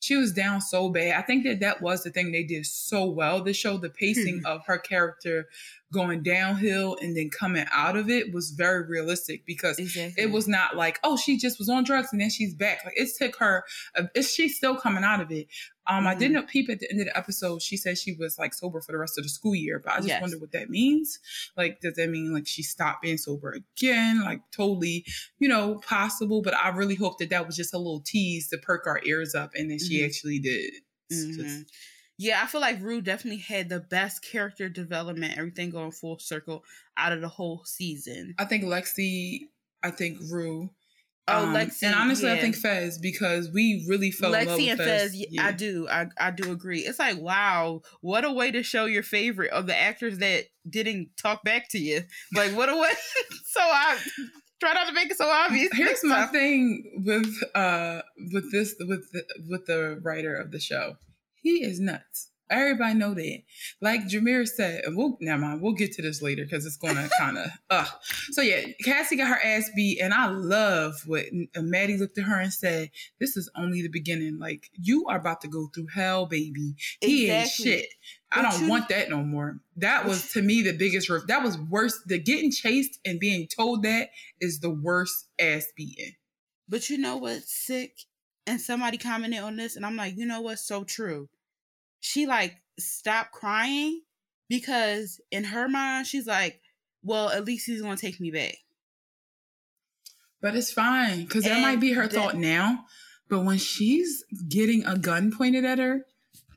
she 0.00 0.16
was 0.16 0.32
down 0.32 0.60
so 0.60 0.88
bad. 0.88 1.16
I 1.16 1.22
think 1.22 1.44
that 1.44 1.60
that 1.60 1.80
was 1.80 2.02
the 2.02 2.10
thing 2.10 2.32
they 2.32 2.42
did 2.42 2.66
so 2.66 3.04
well. 3.04 3.40
They 3.40 3.52
showed 3.52 3.82
the 3.82 3.88
pacing 3.90 4.40
hmm. 4.40 4.46
of 4.46 4.66
her 4.66 4.78
character 4.78 5.48
going 5.92 6.22
downhill 6.22 6.96
and 7.02 7.16
then 7.16 7.28
coming 7.28 7.66
out 7.70 7.96
of 7.96 8.08
it 8.08 8.32
was 8.32 8.50
very 8.50 8.84
realistic 8.86 9.44
because 9.44 9.78
exactly. 9.78 10.22
it 10.22 10.32
was 10.32 10.48
not 10.48 10.74
like 10.74 10.98
oh 11.04 11.16
she 11.16 11.36
just 11.36 11.58
was 11.58 11.68
on 11.68 11.84
drugs 11.84 12.08
and 12.12 12.20
then 12.20 12.30
she's 12.30 12.54
back 12.54 12.82
like 12.84 12.94
it 12.96 13.08
took 13.18 13.36
her 13.36 13.62
uh, 13.96 14.04
she's 14.22 14.56
still 14.56 14.74
coming 14.74 15.04
out 15.04 15.20
of 15.20 15.30
it 15.30 15.46
um 15.86 15.98
mm-hmm. 15.98 16.06
i 16.08 16.14
didn't 16.14 16.38
mm-hmm. 16.38 16.46
peep 16.46 16.70
at 16.70 16.80
the 16.80 16.90
end 16.90 17.00
of 17.00 17.06
the 17.06 17.16
episode 17.16 17.60
she 17.60 17.76
said 17.76 17.98
she 17.98 18.14
was 18.14 18.38
like 18.38 18.54
sober 18.54 18.80
for 18.80 18.92
the 18.92 18.98
rest 18.98 19.18
of 19.18 19.24
the 19.24 19.28
school 19.28 19.54
year 19.54 19.78
but 19.78 19.92
i 19.92 19.96
just 19.96 20.08
yes. 20.08 20.20
wonder 20.22 20.38
what 20.38 20.52
that 20.52 20.70
means 20.70 21.18
like 21.56 21.78
does 21.80 21.94
that 21.94 22.08
mean 22.08 22.32
like 22.32 22.46
she 22.46 22.62
stopped 22.62 23.02
being 23.02 23.18
sober 23.18 23.54
again 23.76 24.22
like 24.22 24.40
totally 24.50 25.04
you 25.38 25.48
know 25.48 25.74
possible 25.86 26.40
but 26.40 26.54
i 26.56 26.70
really 26.70 26.94
hope 26.94 27.18
that 27.18 27.28
that 27.28 27.46
was 27.46 27.54
just 27.54 27.74
a 27.74 27.78
little 27.78 28.00
tease 28.00 28.48
to 28.48 28.56
perk 28.56 28.86
our 28.86 29.00
ears 29.04 29.34
up 29.34 29.50
and 29.54 29.70
then 29.70 29.78
she 29.78 29.98
mm-hmm. 29.98 30.06
actually 30.06 30.38
did 30.38 30.72
mm-hmm. 31.12 31.42
just, 31.42 31.66
yeah, 32.18 32.40
I 32.42 32.46
feel 32.46 32.60
like 32.60 32.80
Rue 32.80 33.00
definitely 33.00 33.40
had 33.40 33.68
the 33.68 33.80
best 33.80 34.22
character 34.22 34.68
development, 34.68 35.38
everything 35.38 35.70
going 35.70 35.92
full 35.92 36.18
circle 36.18 36.64
out 36.96 37.12
of 37.12 37.20
the 37.20 37.28
whole 37.28 37.62
season. 37.64 38.34
I 38.38 38.44
think 38.44 38.64
Lexi, 38.64 39.48
I 39.82 39.90
think 39.90 40.18
Rue. 40.30 40.70
Oh, 41.28 41.44
um, 41.44 41.54
Lexi, 41.54 41.84
and 41.84 41.94
honestly, 41.94 42.28
yeah. 42.28 42.34
I 42.34 42.40
think 42.40 42.56
Fez 42.56 42.98
because 42.98 43.48
we 43.50 43.86
really 43.88 44.10
felt 44.10 44.34
Lexi 44.34 44.68
and 44.68 44.78
Fez. 44.78 45.12
Fez 45.12 45.26
yeah. 45.30 45.46
I 45.46 45.52
do, 45.52 45.88
I, 45.88 46.06
I 46.18 46.30
do 46.32 46.50
agree. 46.50 46.80
It's 46.80 46.98
like 46.98 47.18
wow, 47.18 47.82
what 48.00 48.24
a 48.24 48.32
way 48.32 48.50
to 48.50 48.62
show 48.62 48.86
your 48.86 49.04
favorite 49.04 49.52
of 49.52 49.66
the 49.66 49.76
actors 49.76 50.18
that 50.18 50.44
didn't 50.68 51.10
talk 51.16 51.44
back 51.44 51.68
to 51.70 51.78
you. 51.78 52.02
Like 52.34 52.56
what 52.56 52.68
a 52.68 52.76
way. 52.76 52.90
so 53.46 53.60
I 53.60 53.98
try 54.60 54.74
not 54.74 54.88
to 54.88 54.92
make 54.92 55.10
it 55.10 55.16
so 55.16 55.28
obvious. 55.28 55.70
Here's 55.74 56.04
my 56.04 56.26
thing 56.32 57.02
with 57.04 57.34
uh 57.54 58.02
with 58.32 58.50
this 58.52 58.74
with 58.80 59.10
the, 59.12 59.24
with 59.48 59.66
the 59.66 60.00
writer 60.02 60.34
of 60.34 60.50
the 60.50 60.60
show. 60.60 60.96
He 61.42 61.64
is 61.64 61.80
nuts. 61.80 62.30
Everybody 62.52 62.94
know 62.94 63.14
that. 63.14 63.42
Like 63.80 64.02
Jameer 64.02 64.46
said, 64.46 64.82
we'll 64.88 65.16
never 65.22 65.40
mind. 65.40 65.62
We'll 65.62 65.72
get 65.72 65.92
to 65.92 66.02
this 66.02 66.20
later 66.20 66.44
because 66.44 66.66
it's 66.66 66.76
gonna 66.76 67.08
kind 67.18 67.38
of 67.38 67.46
uh. 67.70 67.86
So 68.30 68.42
yeah, 68.42 68.66
Cassie 68.84 69.16
got 69.16 69.28
her 69.28 69.40
ass 69.42 69.70
beat, 69.74 70.00
and 70.00 70.12
I 70.12 70.26
love 70.26 71.02
what 71.06 71.24
uh, 71.56 71.62
Maddie 71.62 71.96
looked 71.96 72.18
at 72.18 72.24
her 72.24 72.38
and 72.38 72.52
said, 72.52 72.90
"This 73.18 73.38
is 73.38 73.50
only 73.56 73.80
the 73.80 73.88
beginning. 73.88 74.38
Like 74.38 74.68
you 74.74 75.06
are 75.08 75.16
about 75.16 75.40
to 75.42 75.48
go 75.48 75.68
through 75.74 75.86
hell, 75.94 76.26
baby. 76.26 76.74
He 77.00 77.30
exactly. 77.30 77.72
ain't 77.72 77.80
shit. 77.80 77.86
I 78.30 78.42
don't 78.42 78.68
want 78.68 78.90
that 78.90 79.08
no 79.08 79.22
more. 79.22 79.58
That 79.76 80.04
was 80.04 80.32
to 80.32 80.42
me 80.42 80.60
the 80.60 80.76
biggest. 80.76 81.10
That 81.28 81.42
was 81.42 81.56
worse. 81.56 82.02
The 82.04 82.18
getting 82.18 82.50
chased 82.50 83.00
and 83.06 83.18
being 83.18 83.48
told 83.48 83.82
that 83.84 84.10
is 84.42 84.60
the 84.60 84.70
worst 84.70 85.26
ass 85.40 85.66
beating. 85.74 86.12
But 86.68 86.90
you 86.90 86.98
know 86.98 87.16
what's 87.16 87.50
sick? 87.50 87.98
And 88.46 88.60
somebody 88.60 88.98
commented 88.98 89.40
on 89.40 89.56
this, 89.56 89.76
and 89.76 89.86
I'm 89.86 89.96
like, 89.96 90.16
you 90.16 90.26
know 90.26 90.42
what's 90.42 90.66
so 90.66 90.84
true 90.84 91.28
she 92.02 92.26
like 92.26 92.56
stopped 92.78 93.30
crying 93.30 94.02
because 94.48 95.20
in 95.30 95.44
her 95.44 95.68
mind 95.68 96.06
she's 96.06 96.26
like, 96.26 96.60
well, 97.02 97.30
at 97.30 97.44
least 97.44 97.64
he's 97.66 97.80
gonna 97.80 97.96
take 97.96 98.20
me 98.20 98.30
back. 98.30 98.56
But 100.42 100.56
it's 100.56 100.72
fine 100.72 101.22
because 101.22 101.44
that 101.44 101.62
might 101.62 101.80
be 101.80 101.92
her 101.92 102.02
that, 102.02 102.12
thought 102.12 102.36
now. 102.36 102.86
But 103.30 103.44
when 103.44 103.58
she's 103.58 104.24
getting 104.48 104.84
a 104.84 104.98
gun 104.98 105.32
pointed 105.32 105.64
at 105.64 105.78
her 105.78 106.04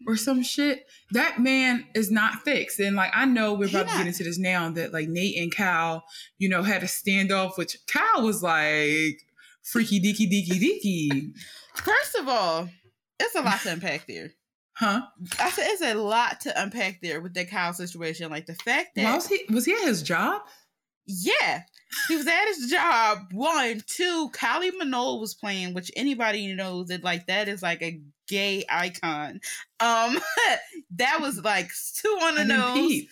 or 0.08 0.17
some 0.17 0.41
shit, 0.41 0.88
that 1.12 1.39
man 1.39 1.86
is 1.93 2.10
not 2.10 2.41
fixed. 2.41 2.79
And 2.79 2.95
like 2.95 3.12
I 3.13 3.25
know 3.25 3.53
we're 3.53 3.69
about 3.69 3.88
to 3.88 3.97
get 3.97 4.08
into 4.08 4.23
this 4.23 4.39
now 4.39 4.71
that 4.71 4.93
like 4.93 5.08
Nate 5.08 5.38
and 5.38 5.53
Cal, 5.53 6.03
you 6.39 6.49
know, 6.49 6.63
had 6.63 6.81
a 6.81 6.88
standoff, 6.88 7.55
which 7.55 7.77
Cal 7.86 8.23
was 8.23 8.41
like 8.41 9.21
freaky 9.62 10.01
deaky 10.01 10.27
deaky 10.27 10.60
deaky. 10.60 11.31
First 11.75 12.15
of 12.15 12.27
all, 12.27 12.67
it's 13.19 13.36
a 13.36 13.41
lot 13.41 13.62
to 13.62 13.71
unpack 13.71 14.08
there. 14.08 14.31
Huh? 14.76 15.04
I 15.40 15.50
said 15.52 15.68
it's 15.70 15.82
a 15.82 15.94
lot 15.94 16.42
to 16.42 16.62
unpack 16.62 17.00
there 17.02 17.22
with 17.22 17.34
that 17.36 17.50
Kyle 17.50 17.74
situation. 17.74 18.30
Like 18.30 18.46
the 18.46 18.56
fact 18.56 18.96
that 18.96 19.16
was 19.16 19.28
he 19.28 19.42
was 19.50 19.66
he 19.66 19.74
at 19.74 19.88
his 19.88 20.04
job? 20.04 20.42
Yeah. 21.08 21.62
He 22.10 22.18
was 22.18 22.28
at 22.28 22.46
his 22.48 22.70
job. 22.70 23.20
One, 23.32 23.82
two, 23.88 24.30
Kylie 24.34 24.72
Minogue 24.72 25.22
was 25.22 25.34
playing, 25.34 25.74
which 25.74 25.92
anybody 25.96 26.54
knows 26.54 26.88
that 26.88 27.04
like 27.04 27.28
that 27.28 27.48
is 27.48 27.62
like 27.62 27.82
a 27.82 28.02
gay 28.28 28.66
icon. 28.70 29.40
Um 29.80 30.20
that 30.98 31.22
was 31.22 31.42
like 31.42 31.70
two 31.96 32.20
on 32.22 32.36
the 32.36 32.44
nose. 32.44 33.04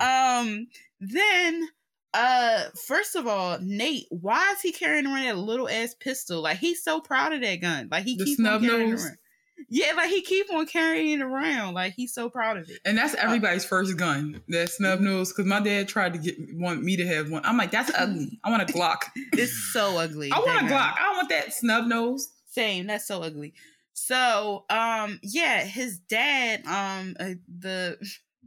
Um 0.00 0.68
then 1.00 1.68
uh 2.14 2.64
first 2.86 3.16
of 3.16 3.26
all, 3.26 3.58
Nate, 3.60 4.06
why 4.10 4.52
is 4.52 4.60
he 4.60 4.70
carrying 4.70 5.06
around 5.06 5.24
that 5.24 5.38
little 5.38 5.68
ass 5.68 5.96
pistol? 5.98 6.42
Like 6.42 6.58
he's 6.58 6.84
so 6.84 7.00
proud 7.00 7.32
of 7.32 7.40
that 7.40 7.60
gun. 7.60 7.88
Like 7.90 8.04
he 8.04 8.16
the 8.16 8.24
keeps 8.24 8.36
snub 8.36 8.62
nose. 8.62 9.04
Around. 9.04 9.18
Yeah, 9.74 9.94
like 9.96 10.10
he 10.10 10.20
keep 10.20 10.52
on 10.52 10.66
carrying 10.66 11.18
it 11.18 11.22
around. 11.22 11.72
Like 11.72 11.94
he's 11.94 12.12
so 12.12 12.28
proud 12.28 12.58
of 12.58 12.68
it. 12.68 12.80
And 12.84 12.98
that's 12.98 13.14
everybody's 13.14 13.64
first 13.64 13.96
gun, 13.96 14.42
that 14.48 14.68
snub 14.68 15.00
nose. 15.00 15.32
Because 15.32 15.46
my 15.46 15.60
dad 15.60 15.88
tried 15.88 16.12
to 16.12 16.18
get 16.18 16.36
want 16.52 16.82
me 16.82 16.94
to 16.96 17.06
have 17.06 17.30
one. 17.30 17.40
I'm 17.42 17.56
like, 17.56 17.70
that's 17.70 17.90
ugly. 17.96 18.38
I 18.44 18.50
want 18.50 18.68
a 18.68 18.70
Glock. 18.70 18.98
it's 19.32 19.72
so 19.72 19.96
ugly. 19.96 20.30
I 20.30 20.40
want 20.40 20.60
a 20.60 20.64
Glock. 20.64 20.94
I 20.98 21.02
don't 21.04 21.16
want 21.16 21.30
that 21.30 21.54
snub 21.54 21.86
nose. 21.86 22.28
Same. 22.50 22.86
That's 22.86 23.06
so 23.06 23.22
ugly. 23.22 23.54
So, 23.94 24.66
um, 24.68 25.18
yeah, 25.22 25.64
his 25.64 26.00
dad, 26.00 26.66
um, 26.66 27.16
uh, 27.18 27.36
the 27.58 27.96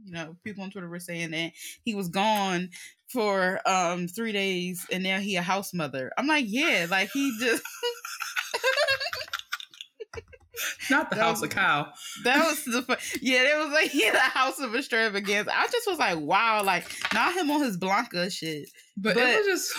you 0.04 0.12
know 0.12 0.36
people 0.44 0.62
on 0.62 0.70
Twitter 0.70 0.88
were 0.88 1.00
saying 1.00 1.32
that 1.32 1.54
he 1.82 1.96
was 1.96 2.06
gone 2.06 2.70
for 3.08 3.60
um 3.66 4.06
three 4.06 4.32
days 4.32 4.86
and 4.92 5.02
now 5.02 5.18
he 5.18 5.34
a 5.34 5.42
house 5.42 5.74
mother. 5.74 6.12
I'm 6.16 6.28
like, 6.28 6.44
yeah, 6.46 6.86
like 6.88 7.10
he 7.10 7.36
just. 7.40 7.64
Not 10.90 11.10
the 11.10 11.16
that 11.16 11.22
house 11.22 11.40
was, 11.40 11.50
of 11.50 11.50
cow. 11.50 11.92
That 12.24 12.46
was 12.46 12.64
the 12.64 12.98
yeah. 13.20 13.42
It 13.42 13.64
was 13.64 13.72
like 13.72 13.90
yeah, 13.94 14.12
the 14.12 14.18
house 14.18 14.58
of 14.58 14.74
extravagance. 14.74 15.48
I 15.52 15.66
just 15.68 15.86
was 15.86 15.98
like, 15.98 16.18
wow, 16.18 16.62
like 16.64 16.86
not 17.12 17.34
him 17.34 17.50
on 17.50 17.62
his 17.62 17.76
Blanca 17.76 18.30
shit. 18.30 18.68
But, 18.96 19.14
but 19.14 19.24
it 19.24 19.38
was 19.38 19.46
just 19.46 19.78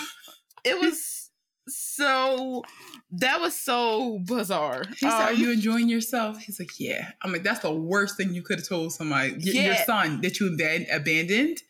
it 0.63 0.80
was 0.80 1.30
so 1.68 2.63
that 3.12 3.40
was 3.42 3.56
so 3.56 4.20
bizarre. 4.26 4.84
He 4.90 5.10
said, 5.10 5.10
um, 5.10 5.22
"Are 5.24 5.34
you 5.34 5.52
enjoying 5.52 5.90
yourself?" 5.90 6.40
He's 6.40 6.60
like, 6.60 6.80
"Yeah." 6.80 7.12
I'm 7.22 7.32
like, 7.32 7.44
"That's 7.44 7.60
the 7.62 7.74
worst 7.74 8.18
thing 8.18 8.34
you 8.34 8.42
could 8.42 8.60
have 8.60 8.68
told 8.68 8.94
somebody, 8.94 9.36
yeah. 9.40 9.68
your 9.68 9.76
son 9.76 10.22
that 10.22 10.40
you 10.40 10.48
abandoned." 10.92 11.62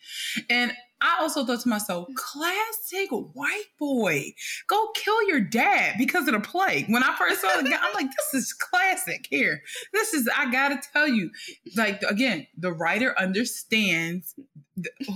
And 0.49 0.73
I 0.99 1.17
also 1.21 1.45
thought 1.45 1.61
to 1.61 1.69
myself, 1.69 2.07
classic 2.15 3.09
white 3.11 3.65
boy, 3.79 4.33
go 4.67 4.89
kill 4.95 5.27
your 5.27 5.39
dad 5.39 5.95
because 5.97 6.27
of 6.27 6.33
the 6.33 6.39
plague. 6.39 6.85
When 6.89 7.03
I 7.03 7.15
first 7.15 7.41
saw 7.41 7.61
the 7.61 7.69
guy, 7.69 7.77
I'm 7.79 7.93
like, 7.93 8.07
this 8.07 8.41
is 8.41 8.53
classic 8.53 9.27
here. 9.29 9.61
This 9.93 10.13
is, 10.13 10.27
I 10.35 10.51
gotta 10.51 10.81
tell 10.93 11.07
you, 11.07 11.29
like, 11.75 12.01
again, 12.03 12.47
the 12.57 12.71
writer 12.71 13.13
understands 13.19 14.33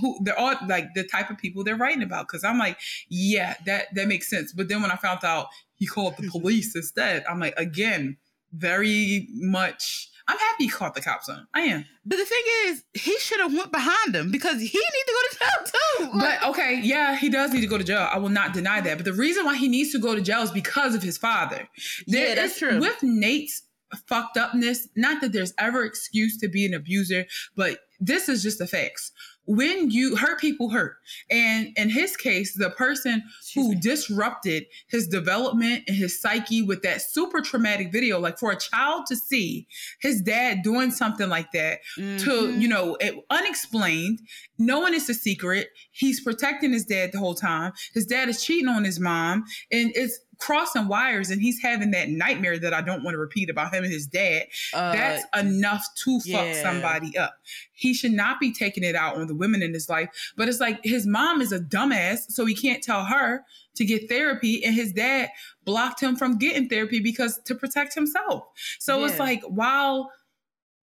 who 0.00 0.18
they're 0.22 0.38
all 0.38 0.54
like 0.68 0.88
the 0.94 1.04
type 1.04 1.30
of 1.30 1.38
people 1.38 1.64
they're 1.64 1.76
writing 1.76 2.02
about. 2.02 2.28
Cause 2.28 2.44
I'm 2.44 2.58
like, 2.58 2.78
yeah, 3.08 3.54
that, 3.66 3.94
that 3.94 4.08
makes 4.08 4.30
sense. 4.30 4.52
But 4.52 4.68
then 4.68 4.82
when 4.82 4.90
I 4.90 4.96
found 4.96 5.24
out 5.24 5.48
he 5.74 5.86
called 5.86 6.16
the 6.16 6.28
police 6.28 6.76
instead, 6.76 7.24
I'm 7.28 7.40
like, 7.40 7.54
again, 7.56 8.18
very 8.52 9.26
much 9.32 10.10
I'm 10.32 10.38
happy 10.38 10.64
he 10.64 10.70
caught 10.70 10.94
the 10.94 11.02
cops 11.02 11.28
on. 11.28 11.46
I 11.52 11.60
am. 11.60 11.84
But 12.06 12.16
the 12.16 12.24
thing 12.24 12.42
is, 12.66 12.84
he 12.94 13.18
should 13.18 13.40
have 13.40 13.52
went 13.52 13.70
behind 13.70 14.14
them 14.14 14.30
because 14.30 14.56
he 14.56 14.62
need 14.62 15.04
to 15.06 15.12
go 15.12 15.20
to 15.30 15.38
jail 15.38 15.66
too. 15.66 16.18
But 16.18 16.44
okay, 16.50 16.80
yeah, 16.82 17.16
he 17.16 17.28
does 17.28 17.52
need 17.52 17.60
to 17.60 17.66
go 17.66 17.76
to 17.76 17.84
jail. 17.84 18.08
I 18.10 18.16
will 18.16 18.30
not 18.30 18.54
deny 18.54 18.80
that. 18.80 18.96
But 18.96 19.04
the 19.04 19.12
reason 19.12 19.44
why 19.44 19.56
he 19.56 19.68
needs 19.68 19.92
to 19.92 19.98
go 19.98 20.14
to 20.14 20.22
jail 20.22 20.40
is 20.40 20.50
because 20.50 20.94
of 20.94 21.02
his 21.02 21.18
father. 21.18 21.68
There 22.06 22.28
yeah, 22.28 22.34
that's 22.34 22.54
is, 22.54 22.58
true. 22.58 22.80
With 22.80 23.02
Nate's 23.02 23.62
fucked 24.06 24.38
upness, 24.38 24.88
not 24.96 25.20
that 25.20 25.32
there's 25.32 25.52
ever 25.58 25.84
excuse 25.84 26.38
to 26.38 26.48
be 26.48 26.64
an 26.64 26.72
abuser, 26.72 27.26
but 27.54 27.80
this 28.00 28.28
is 28.28 28.42
just 28.42 28.58
the 28.58 28.66
facts. 28.66 29.12
When 29.46 29.90
you 29.90 30.14
hurt 30.16 30.40
people 30.40 30.70
hurt. 30.70 30.96
And 31.30 31.68
in 31.76 31.90
his 31.90 32.16
case, 32.16 32.54
the 32.54 32.70
person 32.70 33.24
who 33.54 33.74
disrupted 33.74 34.66
his 34.88 35.08
development 35.08 35.84
and 35.88 35.96
his 35.96 36.20
psyche 36.20 36.62
with 36.62 36.82
that 36.82 37.02
super 37.02 37.40
traumatic 37.40 37.90
video, 37.90 38.20
like 38.20 38.38
for 38.38 38.52
a 38.52 38.56
child 38.58 39.06
to 39.06 39.16
see 39.16 39.66
his 40.00 40.22
dad 40.22 40.62
doing 40.62 40.90
something 40.92 41.28
like 41.28 41.50
that 41.52 41.80
to 41.96 42.02
Mhm. 42.02 42.60
you 42.62 42.68
know 42.68 42.96
it, 43.00 43.16
unexplained 43.30 44.20
knowing 44.66 44.94
it's 44.94 45.08
a 45.08 45.14
secret. 45.14 45.68
He's 45.90 46.20
protecting 46.20 46.72
his 46.72 46.84
dad 46.84 47.10
the 47.12 47.18
whole 47.18 47.34
time. 47.34 47.72
His 47.92 48.06
dad 48.06 48.28
is 48.28 48.42
cheating 48.42 48.68
on 48.68 48.84
his 48.84 49.00
mom 49.00 49.44
and 49.70 49.92
it's 49.94 50.18
crossing 50.38 50.88
wires 50.88 51.30
and 51.30 51.40
he's 51.40 51.60
having 51.62 51.92
that 51.92 52.08
nightmare 52.08 52.58
that 52.58 52.74
i 52.74 52.80
don't 52.80 53.04
want 53.04 53.14
to 53.14 53.18
repeat 53.18 53.48
about 53.48 53.72
him 53.72 53.84
and 53.84 53.92
his 53.92 54.06
dad. 54.06 54.44
Uh, 54.74 54.92
that's 54.92 55.24
enough 55.38 55.86
to 55.94 56.18
fuck 56.20 56.46
yeah. 56.46 56.62
somebody 56.62 57.16
up. 57.16 57.34
He 57.72 57.94
should 57.94 58.12
not 58.12 58.40
be 58.40 58.52
taking 58.52 58.82
it 58.82 58.96
out 58.96 59.16
on 59.16 59.28
the 59.28 59.36
women 59.36 59.62
in 59.62 59.72
his 59.72 59.88
life 59.88 60.08
but 60.36 60.48
it's 60.48 60.58
like 60.60 60.80
his 60.82 61.06
mom 61.06 61.40
is 61.40 61.52
a 61.52 61.60
dumbass 61.60 62.30
so 62.30 62.44
he 62.44 62.54
can't 62.54 62.82
tell 62.82 63.04
her 63.04 63.44
to 63.74 63.84
get 63.84 64.08
therapy 64.08 64.64
and 64.64 64.74
his 64.74 64.92
dad 64.92 65.30
blocked 65.64 66.00
him 66.00 66.16
from 66.16 66.38
getting 66.38 66.68
therapy 66.68 67.00
because 67.00 67.40
to 67.44 67.54
protect 67.54 67.94
himself. 67.94 68.44
So 68.78 69.04
it's 69.04 69.18
like 69.18 69.42
while 69.44 70.10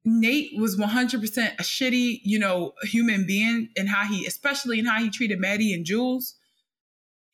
Nate 0.05 0.51
was 0.57 0.77
100% 0.77 1.53
a 1.59 1.63
shitty, 1.63 2.21
you 2.23 2.39
know, 2.39 2.73
human 2.83 3.25
being 3.25 3.69
in 3.75 3.88
how 3.88 4.05
he, 4.05 4.25
especially 4.25 4.79
in 4.79 4.85
how 4.85 4.99
he 4.99 5.09
treated 5.09 5.39
Maddie 5.39 5.73
and 5.73 5.85
Jules 5.85 6.35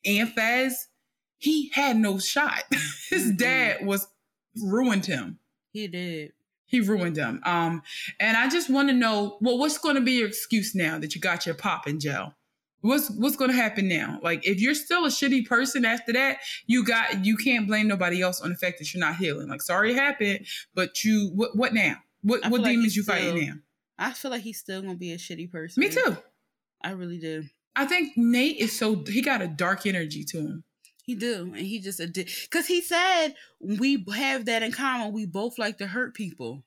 and 0.06 0.30
Fez. 0.32 0.88
He 1.38 1.69
had 1.73 1.97
no 1.97 2.17
shot. 2.17 2.63
His 3.10 3.32
Mhm. 3.34 3.38
dad 3.38 3.86
was 3.86 4.08
ruined 4.62 5.06
him. 5.06 5.39
he 5.71 5.88
did. 5.88 6.32
He 6.67 6.80
ruined 6.80 7.17
him. 7.17 7.41
Um, 7.45 7.84
and 8.19 8.36
I 8.38 8.49
just 8.49 8.69
want 8.69 8.88
to 8.89 8.93
know, 8.95 9.38
well, 9.41 9.58
what's 9.58 9.78
going 9.78 9.95
to 9.95 10.01
be 10.01 10.13
your 10.13 10.28
excuse 10.28 10.73
now 10.73 10.97
that 10.97 11.13
you 11.13 11.21
got 11.21 11.45
your 11.45 11.54
pop 11.54 11.86
in 11.88 11.99
jail? 11.99 12.34
What's 12.82 13.10
what's 13.12 13.36
going 13.36 13.51
to 13.51 13.58
happen 13.58 13.88
now? 13.88 14.19
Like, 14.23 14.47
if 14.47 14.60
you're 14.62 14.73
still 14.75 15.06
a 15.06 15.10
shitty 15.10 15.45
person 15.47 15.86
after 15.86 16.13
that, 16.13 16.38
you 16.65 16.84
got 16.86 17.25
you 17.25 17.36
can't 17.36 17.67
blame 17.67 17.88
nobody 17.88 18.21
else 18.21 18.41
on 18.41 18.49
the 18.51 18.56
fact 18.56 18.80
that 18.80 18.93
you're 18.93 19.01
not 19.01 19.17
healing. 19.17 19.47
Like, 19.49 19.62
sorry 19.62 19.91
it 19.91 19.97
happened, 19.97 20.45
but 20.73 21.04
you 21.04 21.32
what 21.36 21.56
what 21.58 21.73
now? 21.73 21.97
What 22.26 22.42
what 22.50 22.62
like 22.62 22.72
demons 22.72 22.86
he's 22.86 22.98
you 22.98 23.04
fighting 23.04 23.38
still- 23.38 23.48
now? 23.56 23.62
I 23.98 24.12
feel 24.12 24.32
like 24.32 24.42
he's 24.42 24.60
still 24.60 24.82
gonna 24.82 24.96
be 24.96 25.14
a 25.14 25.18
shitty 25.18 25.52
person. 25.52 25.80
Me 25.82 25.90
too. 25.90 26.18
I 26.84 26.92
really 26.92 27.20
do. 27.20 27.46
I 27.76 27.86
think 27.86 28.14
Nate 28.18 28.58
is 28.58 28.78
so 28.78 29.04
he 29.08 29.22
got 29.22 29.42
a 29.42 29.48
dark 29.48 29.86
energy 29.86 30.24
to 30.26 30.40
him. 30.40 30.64
He 31.04 31.14
do, 31.14 31.54
and 31.56 31.66
he 31.66 31.80
just 31.80 32.00
did 32.00 32.14
because 32.44 32.66
he 32.66 32.82
said 32.82 33.36
we 33.60 34.04
have 34.16 34.46
that 34.46 34.64
in 34.64 34.72
common. 34.72 35.14
We 35.14 35.28
both 35.28 35.60
like 35.60 35.78
to 35.78 35.88
hurt 35.88 36.16
people. 36.16 36.64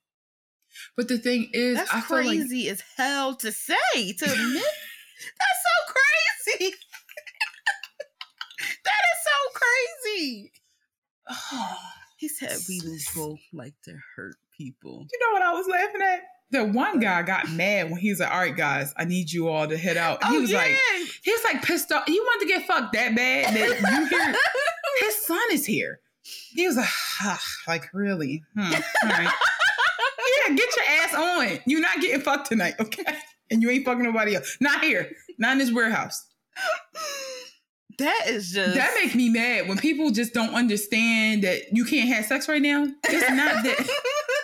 But 0.96 1.08
the 1.08 1.18
thing 1.18 1.50
is, 1.52 1.76
That's 1.76 1.92
I 1.92 2.00
feel 2.02 2.18
like 2.18 2.26
crazy 2.26 2.68
as 2.68 2.82
hell 2.96 3.34
to 3.36 3.50
say 3.50 3.74
to 3.94 4.24
admit. 4.30 4.62
That's 5.40 5.60
so 5.66 5.92
crazy. 5.92 6.74
that 8.84 9.02
is 9.12 9.20
so 9.24 9.60
crazy. 10.14 10.52
He 12.18 12.26
said 12.26 12.56
we 12.68 12.80
both 13.14 13.38
like 13.52 13.74
to 13.84 13.96
hurt 14.16 14.34
people. 14.58 15.06
You 15.10 15.18
know 15.20 15.32
what 15.32 15.42
I 15.42 15.52
was 15.52 15.66
laughing 15.68 16.02
at? 16.02 16.20
The 16.50 16.64
one 16.64 16.98
guy 16.98 17.22
got 17.22 17.50
mad 17.50 17.90
when 17.90 18.00
he 18.00 18.08
was 18.10 18.20
like, 18.20 18.30
"All 18.30 18.38
right, 18.40 18.56
guys, 18.56 18.92
I 18.96 19.04
need 19.04 19.30
you 19.30 19.48
all 19.48 19.68
to 19.68 19.76
head 19.76 19.96
out." 19.96 20.18
And 20.22 20.30
he 20.32 20.38
Oh, 20.38 20.40
was 20.40 20.52
like, 20.52 20.70
yeah. 20.70 21.04
he 21.22 21.30
was 21.32 21.44
like 21.44 21.62
pissed 21.62 21.92
off. 21.92 22.04
He 22.06 22.18
wanted 22.18 22.46
to 22.46 22.52
get 22.52 22.66
fucked 22.66 22.92
that 22.94 23.14
bad 23.14 23.54
that 23.54 23.80
you 23.80 24.06
hear 24.08 24.34
his 25.00 25.26
son 25.26 25.40
is 25.52 25.64
here. 25.66 26.00
He 26.22 26.66
was 26.66 26.76
like, 26.76 26.88
ah, 27.22 27.42
like 27.66 27.88
really? 27.92 28.42
Hmm, 28.54 28.60
all 28.62 29.08
right. 29.10 29.32
yeah, 30.46 30.54
get 30.54 30.76
your 30.76 30.84
ass 31.02 31.14
on. 31.14 31.58
You're 31.66 31.80
not 31.80 32.00
getting 32.00 32.20
fucked 32.20 32.48
tonight, 32.48 32.74
okay? 32.80 33.04
And 33.50 33.62
you 33.62 33.70
ain't 33.70 33.84
fucking 33.84 34.02
nobody 34.02 34.34
else. 34.34 34.56
Not 34.60 34.82
here. 34.82 35.10
Not 35.38 35.52
in 35.52 35.58
this 35.58 35.72
warehouse. 35.72 36.26
that 37.98 38.24
is 38.26 38.52
just 38.52 38.74
That 38.74 38.94
makes 39.00 39.14
me 39.14 39.28
mad 39.28 39.68
when 39.68 39.78
people 39.78 40.10
just 40.10 40.32
don't 40.34 40.54
understand 40.54 41.44
that 41.44 41.62
you 41.72 41.84
can't 41.84 42.08
have 42.08 42.24
sex 42.26 42.48
right 42.48 42.62
now. 42.62 42.86
It's 43.04 43.30
not 43.30 43.62
that. 43.64 43.88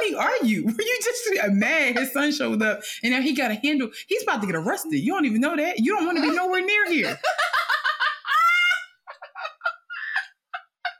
Horny 0.00 0.14
are 0.14 0.44
you? 0.44 0.64
Were 0.64 0.70
you 0.78 0.98
just 1.02 1.44
uh, 1.44 1.48
mad 1.50 1.98
his 1.98 2.12
son 2.12 2.32
showed 2.32 2.62
up 2.62 2.80
and 3.02 3.12
now 3.12 3.20
he 3.20 3.34
got 3.34 3.50
a 3.50 3.54
handle? 3.54 3.90
He's 4.06 4.22
about 4.22 4.40
to 4.40 4.46
get 4.46 4.56
arrested. 4.56 4.98
You 4.98 5.12
don't 5.12 5.26
even 5.26 5.40
know 5.40 5.56
that. 5.56 5.78
You 5.78 5.96
don't 5.96 6.06
want 6.06 6.18
to 6.18 6.22
be 6.22 6.34
nowhere 6.34 6.64
near 6.64 6.90
here. 6.90 7.18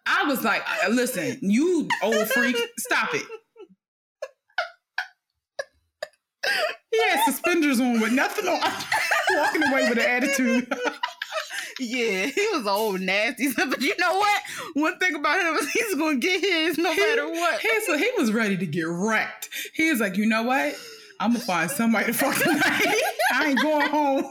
I 0.07 0.25
was 0.25 0.45
like, 0.45 0.63
uh, 0.85 0.91
listen, 0.91 1.39
you 1.41 1.89
old 2.03 2.29
freak, 2.29 2.57
stop 2.79 3.15
it. 3.15 3.25
He 6.91 7.01
had 7.09 7.25
suspenders 7.25 7.81
on 7.81 8.01
with 8.01 8.13
nothing 8.13 8.49
on, 8.49 8.61
walking 9.37 9.63
away 9.63 9.89
with 9.89 9.99
an 9.99 10.05
attitude. 10.05 10.75
Yeah, 11.81 12.27
he 12.27 12.47
was 12.53 12.67
old 12.67 13.01
nasty. 13.01 13.49
But 13.57 13.81
you 13.81 13.95
know 13.99 14.15
what? 14.19 14.43
One 14.75 14.99
thing 14.99 15.15
about 15.15 15.41
him 15.41 15.55
is 15.57 15.71
he's 15.71 15.95
gonna 15.95 16.17
get 16.19 16.41
his 16.41 16.79
no 16.79 16.93
He- 16.93 17.01
matter 17.01 17.29
what. 17.29 17.61
He, 17.61 17.69
so 17.87 17.97
he 17.97 18.11
was 18.19 18.33
ready 18.33 18.57
to 18.57 18.67
get 18.67 18.87
wrecked. 18.87 19.49
He 19.75 19.91
was 19.91 20.01
like, 20.01 20.17
you 20.17 20.27
know 20.27 20.43
what? 20.43 20.75
I'm 21.19 21.33
gonna 21.33 21.45
find 21.45 21.71
somebody 21.71 22.07
to 22.07 22.13
fuck 22.15 22.35
tonight. 22.37 23.03
I 23.33 23.49
ain't 23.49 23.61
going 23.61 23.89
home. 23.89 24.25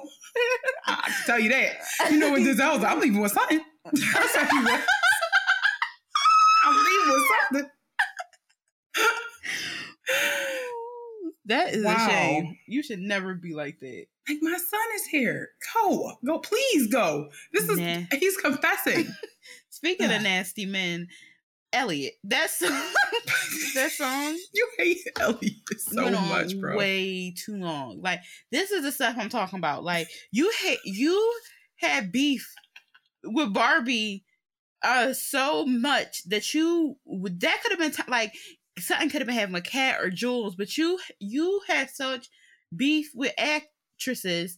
I 0.88 0.96
can 1.06 1.14
tell 1.26 1.40
you 1.40 1.50
that. 1.50 1.78
You 2.12 2.18
know 2.20 2.32
what 2.32 2.44
this 2.44 2.60
I 2.60 2.74
was 2.74 2.84
I'm 2.84 3.00
leaving 3.00 3.22
with 3.22 3.32
something. 3.32 3.62
That's 3.92 4.36
how 4.36 4.46
he 4.60 4.64
was. 4.66 4.82
That 11.50 11.74
is 11.74 11.84
Wow. 11.84 11.96
a 11.96 12.10
shame. 12.10 12.58
You 12.68 12.82
should 12.82 13.00
never 13.00 13.34
be 13.36 13.54
like 13.54 13.80
that. 13.80 14.06
Like 14.28 14.38
my 14.42 14.58
son 14.58 14.80
is 14.96 15.06
here. 15.08 15.50
Go, 15.74 16.14
go, 16.26 16.40
please 16.40 16.88
go. 16.88 17.30
This 17.54 17.68
is 17.68 17.78
Nah. 17.78 18.04
he's 18.18 18.38
confessing. 18.38 19.08
Speaking 19.70 20.12
of 20.12 20.22
nasty 20.22 20.66
men, 20.66 21.08
Elliot, 21.74 22.14
that 22.24 22.50
song, 22.50 22.70
that 23.76 23.92
song 23.92 24.38
You 24.54 24.68
hate 24.78 24.98
Elliot 25.20 25.54
so 25.80 26.10
much, 26.10 26.60
bro. 26.60 26.78
way 26.78 27.34
too 27.38 27.58
long. 27.58 28.02
Like 28.02 28.22
this 28.52 28.72
is 28.72 28.84
the 28.84 28.92
stuff 28.92 29.16
I'm 29.18 29.30
talking 29.30 29.60
about. 29.60 29.84
Like 29.84 30.08
you 30.32 30.52
hate 30.62 30.80
you 30.86 31.34
had 31.78 32.12
beef 32.12 32.52
with 33.24 33.54
Barbie 33.54 34.24
uh 34.82 35.12
so 35.14 35.66
much 35.66 36.24
that 36.30 36.54
you 36.54 36.96
that 37.06 37.60
could 37.62 37.72
have 37.72 37.80
been 37.80 37.92
t- 37.92 38.04
like 38.08 38.34
something 38.82 39.10
could 39.10 39.22
have 39.22 39.28
been 39.28 39.36
having 39.38 39.56
a 39.56 39.62
cat 39.62 40.00
or 40.02 40.10
Jules, 40.10 40.56
but 40.56 40.78
you 40.78 41.00
you 41.20 41.62
had 41.68 41.90
such 41.90 42.28
beef 42.76 43.12
with 43.16 43.34
actresses 43.38 44.58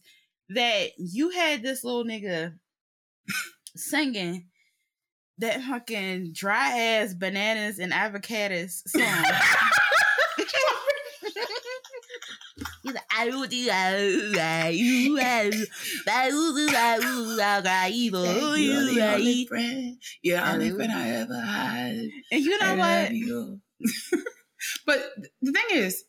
that 0.50 0.90
you 0.98 1.30
had 1.30 1.62
this 1.62 1.82
little 1.84 2.04
nigga 2.04 2.54
singing 3.76 4.46
that 5.38 5.62
fucking 5.62 6.32
dry 6.34 6.78
ass 6.78 7.14
bananas 7.14 7.78
and 7.78 7.92
avocados 7.92 8.82
song. 8.86 9.24
He's 12.82 12.94
like, 12.94 13.04
"I 13.16 13.26
will 13.28 13.46
do, 13.46 13.68
I- 13.70 14.64
I- 14.64 14.68
you- 14.70 15.18
I- 15.20 15.52
I 16.08 16.28
will 16.30 16.54
do, 16.54 16.68
I 16.74 16.98
will, 16.98 17.40
I- 17.40 17.62
I- 17.64 17.90
evil, 17.90 18.26
You're 18.56 18.84
the 18.94 19.14
only 19.14 19.46
friend. 19.46 19.98
You're 20.20 20.38
the 20.38 20.52
only 20.52 20.70
I 20.70 20.74
friend 20.74 20.92
I 20.92 21.08
ever 21.10 21.40
had. 21.40 21.96
And 22.32 22.40
you 22.44 22.58
know 22.58 22.66
I 22.66 22.76
what? 23.04 23.12
you. 23.14 23.60
but 24.86 25.12
the 25.40 25.52
thing 25.52 25.64
is, 25.78 26.04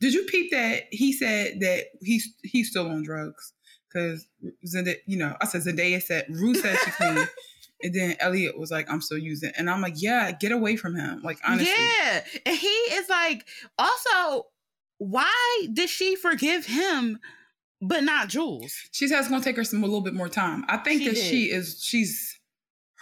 did 0.00 0.14
you 0.14 0.24
peep 0.24 0.50
that 0.52 0.84
he 0.90 1.12
said 1.12 1.60
that 1.60 1.86
he's 2.02 2.32
he's 2.42 2.70
still 2.70 2.88
on 2.88 3.02
drugs? 3.02 3.52
Because 3.92 4.26
Zendaya, 4.66 4.96
you 5.06 5.18
know, 5.18 5.36
I 5.40 5.46
said 5.46 5.62
Zendaya 5.62 6.00
said 6.02 6.26
Rue 6.28 6.54
said 6.54 6.78
she 6.84 6.90
clean, 6.92 7.26
and 7.82 7.94
then 7.94 8.16
Elliot 8.20 8.56
was 8.58 8.70
like, 8.70 8.90
"I'm 8.90 9.00
still 9.00 9.18
using," 9.18 9.50
and 9.58 9.68
I'm 9.68 9.80
like, 9.80 9.94
"Yeah, 9.96 10.30
get 10.32 10.52
away 10.52 10.76
from 10.76 10.94
him." 10.94 11.20
Like 11.22 11.38
honestly, 11.46 11.72
Yeah. 11.72 12.24
And 12.46 12.56
he 12.56 12.68
is 12.68 13.08
like, 13.08 13.46
also, 13.78 14.46
why 14.98 15.66
did 15.72 15.88
she 15.90 16.14
forgive 16.14 16.66
him 16.66 17.18
but 17.82 18.04
not 18.04 18.28
Jules? 18.28 18.74
she 18.92 19.08
says 19.08 19.20
it's 19.20 19.28
gonna 19.28 19.42
take 19.42 19.56
her 19.56 19.64
some 19.64 19.82
a 19.82 19.86
little 19.86 20.02
bit 20.02 20.14
more 20.14 20.28
time. 20.28 20.64
I 20.68 20.76
think 20.76 21.00
She 21.02 21.08
that 21.08 21.14
did. 21.16 21.24
she 21.24 21.44
is 21.50 21.82
she's 21.82 22.38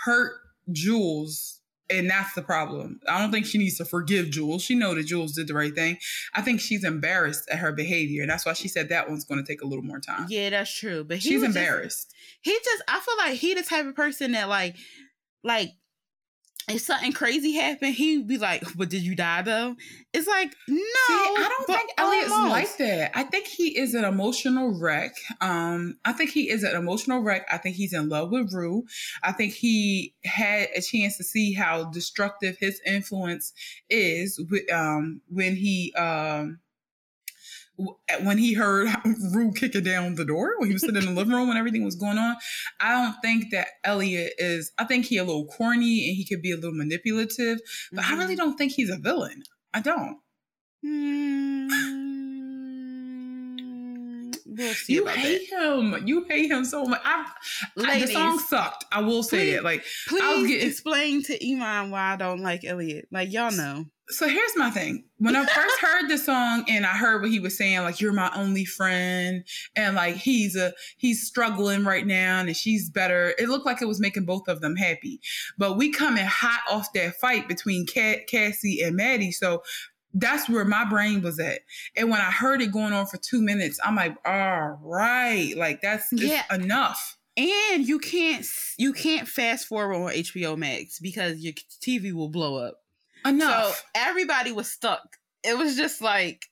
hurt 0.05 0.33
Jules. 0.73 1.58
And 1.91 2.11
that's 2.11 2.35
the 2.35 2.43
problem. 2.43 3.01
I 3.09 3.19
don't 3.21 3.31
think 3.33 3.47
she 3.47 3.57
needs 3.57 3.79
to 3.79 3.85
forgive 3.85 4.31
Jules. 4.31 4.63
She 4.63 4.75
know 4.75 4.95
that 4.95 5.05
Jules 5.07 5.33
did 5.33 5.49
the 5.49 5.55
right 5.55 5.75
thing. 5.75 5.97
I 6.35 6.43
think 6.43 6.61
she's 6.61 6.85
embarrassed 6.85 7.49
at 7.51 7.59
her 7.59 7.73
behavior, 7.73 8.21
and 8.23 8.31
that's 8.31 8.45
why 8.45 8.53
she 8.53 8.69
said 8.69 8.91
that 8.91 9.09
one's 9.09 9.25
going 9.25 9.43
to 9.43 9.47
take 9.51 9.63
a 9.63 9.67
little 9.67 9.85
more 9.85 9.99
time. 9.99 10.27
Yeah, 10.29 10.51
that's 10.51 10.71
true. 10.77 11.05
But 11.05 11.19
he 11.19 11.31
she's 11.31 11.41
was 11.41 11.55
just- 11.55 11.57
embarrassed. 11.57 12.15
he 12.43 12.53
just 12.65 12.83
I 12.89 13.01
feel 13.01 13.17
like 13.17 13.39
he 13.39 13.55
the 13.55 13.63
type 13.63 13.87
of 13.87 13.95
person 13.95 14.33
that 14.33 14.49
like 14.51 14.77
like 15.43 15.71
if 16.69 16.83
something 16.83 17.13
crazy 17.13 17.53
happened, 17.55 17.95
he'd 17.95 18.27
be 18.29 18.39
like, 18.39 18.63
But 18.77 18.89
did 18.91 19.03
you 19.03 19.15
die 19.15 19.43
though? 19.43 19.77
It's 20.13 20.27
like, 20.27 20.55
no. 20.69 20.77
See, 20.77 20.83
I 21.13 21.49
don't 21.57 21.67
think 21.67 21.91
Elliot's 21.99 22.33
almost. 22.33 22.51
like 22.51 22.77
that. 22.79 23.11
I 23.15 23.23
think 23.25 23.47
he 23.47 23.79
is 23.79 23.95
an 23.95 24.05
emotional 24.05 24.79
wreck. 24.81 25.13
Um, 25.41 25.99
I 26.05 26.13
think 26.13 26.31
he 26.31 26.49
is 26.51 26.63
an 26.65 26.75
emotional 26.77 27.21
wreck. 27.21 27.47
I 27.53 27.59
think 27.59 27.77
he's 27.77 27.93
in 27.93 28.09
love 28.09 28.31
with 28.31 28.53
Rue. 28.53 28.85
I 29.23 29.33
think 29.33 29.53
he 29.53 30.15
had 30.25 30.69
a 30.75 30.81
chance 30.81 31.17
to 31.19 31.25
see 31.25 31.53
how 31.53 31.85
destructive 31.91 32.57
his 32.59 32.81
influence 32.87 33.53
is 33.91 34.37
wi- 34.39 34.67
um, 34.73 35.21
when 35.29 35.57
he 35.57 35.93
um, 35.95 36.59
when 38.23 38.39
he 38.39 38.55
heard 38.55 38.89
Rue 39.33 39.53
kicking 39.53 39.85
down 39.85 40.17
the 40.17 40.25
door 40.25 40.55
when 40.59 40.69
he 40.69 40.73
was 40.73 40.83
sitting 40.83 40.97
in 40.97 41.07
the 41.07 41.13
living 41.13 41.35
room 41.35 41.49
when 41.49 41.57
everything 41.57 41.85
was 41.85 41.97
going 41.97 42.19
on. 42.19 42.37
I 42.81 42.93
don't 42.93 43.15
think 43.23 43.53
that 43.53 43.69
Elliot 43.85 44.35
is. 44.39 44.73
I 44.79 44.85
think 44.85 45.07
he 45.07 45.19
a 45.19 45.25
little 45.25 45.47
corny 45.47 46.09
and 46.09 46.17
he 46.17 46.25
could 46.25 46.43
be 46.43 46.53
a 46.53 46.57
little 46.57 46.75
manipulative, 46.75 47.61
but 47.93 48.03
mm-hmm. 48.03 48.15
I 48.15 48.17
really 48.17 48.35
mm-hmm. 48.35 48.45
don't 48.45 48.57
think 48.57 48.73
he's 48.73 48.91
a 48.91 48.99
villain. 48.99 49.43
I 49.73 49.81
don't. 49.81 50.19
Mm-hmm. 50.85 52.28
We'll 54.59 54.75
you 54.87 55.07
hate 55.07 55.51
that. 55.51 55.79
him. 55.79 56.07
You 56.07 56.25
hate 56.29 56.51
him 56.51 56.65
so 56.65 56.85
much. 56.85 57.01
I, 57.05 57.27
I, 57.79 58.01
the 58.01 58.09
song 58.09 58.39
sucked. 58.41 58.85
I 58.91 59.01
will 59.01 59.23
say 59.23 59.39
please, 59.39 59.55
it. 59.55 59.65
Like, 59.65 59.85
please 60.09 60.23
I 60.23 60.35
was 60.37 60.49
getting, 60.49 60.69
explain 60.69 61.23
to 61.25 61.53
Iman 61.53 61.91
why 61.91 62.13
I 62.13 62.17
don't 62.17 62.41
like 62.41 62.65
Elliot. 62.65 63.07
Like, 63.13 63.33
y'all 63.33 63.53
know. 63.53 63.87
So 64.11 64.27
here's 64.27 64.57
my 64.57 64.71
thing. 64.71 65.05
When 65.19 65.37
I 65.37 65.45
first 65.45 65.79
heard 65.81 66.09
the 66.09 66.17
song 66.17 66.65
and 66.67 66.87
I 66.87 66.97
heard 66.97 67.21
what 67.21 67.31
he 67.31 67.41
was 67.41 67.57
saying, 67.57 67.83
like 67.83 68.01
you're 68.01 68.13
my 68.13 68.31
only 68.35 68.65
friend, 68.65 69.45
and 69.77 69.97
like 69.97 70.17
he's 70.17 70.57
a 70.57 70.73
he's 70.97 71.27
struggling 71.27 71.85
right 71.85 72.07
now 72.07 72.41
and 72.41 72.57
she's 72.57 72.89
better. 72.89 73.35
It 73.39 73.49
looked 73.49 73.67
like 73.67 73.83
it 73.83 73.89
was 73.89 74.01
making 74.01 74.25
both 74.25 74.49
of 74.49 74.61
them 74.63 74.77
happy. 74.77 75.21
But 75.59 75.77
we 75.77 75.93
coming 75.93 76.25
hot 76.25 76.61
off 76.71 76.93
that 76.95 77.17
fight 77.17 77.49
between 77.49 77.87
Kat, 77.87 78.27
Cassie 78.29 78.81
and 78.83 78.97
Maddie. 78.97 79.33
So 79.33 79.63
that's 80.15 80.49
where 80.49 80.65
my 80.65 80.85
brain 80.85 81.23
was 81.23 81.39
at. 81.39 81.61
And 81.97 82.11
when 82.11 82.21
I 82.21 82.31
heard 82.31 82.63
it 82.63 82.73
going 82.73 82.93
on 82.93 83.07
for 83.07 83.19
two 83.19 83.43
minutes, 83.43 83.79
I'm 83.85 83.97
like, 83.97 84.17
all 84.25 84.79
right, 84.83 85.53
like 85.57 85.81
that's 85.83 86.09
yeah. 86.13 86.45
enough. 86.53 87.17
And 87.37 87.87
you 87.87 87.99
can't 88.01 88.45
you 88.79 88.93
can't 88.93 89.29
fast 89.29 89.67
forward 89.67 89.95
on 89.95 90.13
HBO 90.13 90.57
Max 90.57 90.99
because 90.99 91.39
your 91.39 91.53
TV 91.53 92.13
will 92.13 92.31
blow 92.31 92.57
up. 92.57 92.79
Enough. 93.25 93.77
So 93.77 93.83
everybody 93.95 94.51
was 94.51 94.71
stuck. 94.71 95.17
It 95.45 95.57
was 95.57 95.77
just 95.77 96.03
like 96.03 96.47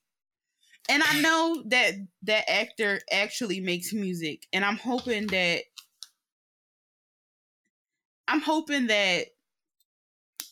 and 0.88 1.02
I 1.04 1.20
know 1.20 1.64
that 1.66 1.94
that 2.22 2.48
actor 2.48 3.00
actually 3.10 3.60
makes 3.60 3.92
music 3.92 4.46
and 4.52 4.64
I'm 4.64 4.76
hoping 4.76 5.26
that 5.28 5.62
I'm 8.28 8.40
hoping 8.40 8.86
that 8.86 9.26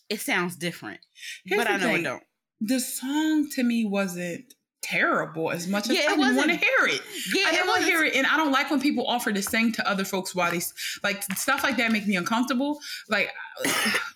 it 0.08 0.20
sounds 0.20 0.56
different. 0.56 1.00
Here's 1.44 1.62
but 1.62 1.70
I 1.70 1.76
know 1.76 1.86
thing. 1.86 2.00
it 2.00 2.02
don't 2.02 2.22
the 2.60 2.80
song 2.80 3.48
to 3.50 3.62
me 3.62 3.84
wasn't 3.84 4.54
terrible 4.84 5.50
as 5.50 5.66
much 5.66 5.88
as 5.88 5.96
yeah, 5.96 6.02
I 6.10 6.16
didn't 6.16 6.36
want 6.36 6.50
to 6.50 6.56
hear 6.56 6.86
it. 6.86 7.00
Yeah, 7.34 7.46
I 7.46 7.52
didn't 7.52 7.68
want 7.68 7.80
to 7.80 7.86
hear 7.86 8.04
it, 8.04 8.14
and 8.14 8.26
I 8.26 8.36
don't 8.36 8.52
like 8.52 8.70
when 8.70 8.80
people 8.80 9.06
offer 9.06 9.32
to 9.32 9.42
sing 9.42 9.72
to 9.72 9.88
other 9.88 10.04
folks 10.04 10.34
while 10.34 10.50
they 10.50 10.60
like 11.02 11.22
stuff 11.36 11.62
like 11.64 11.78
that 11.78 11.90
make 11.90 12.06
me 12.06 12.16
uncomfortable. 12.16 12.78
Like 13.08 13.30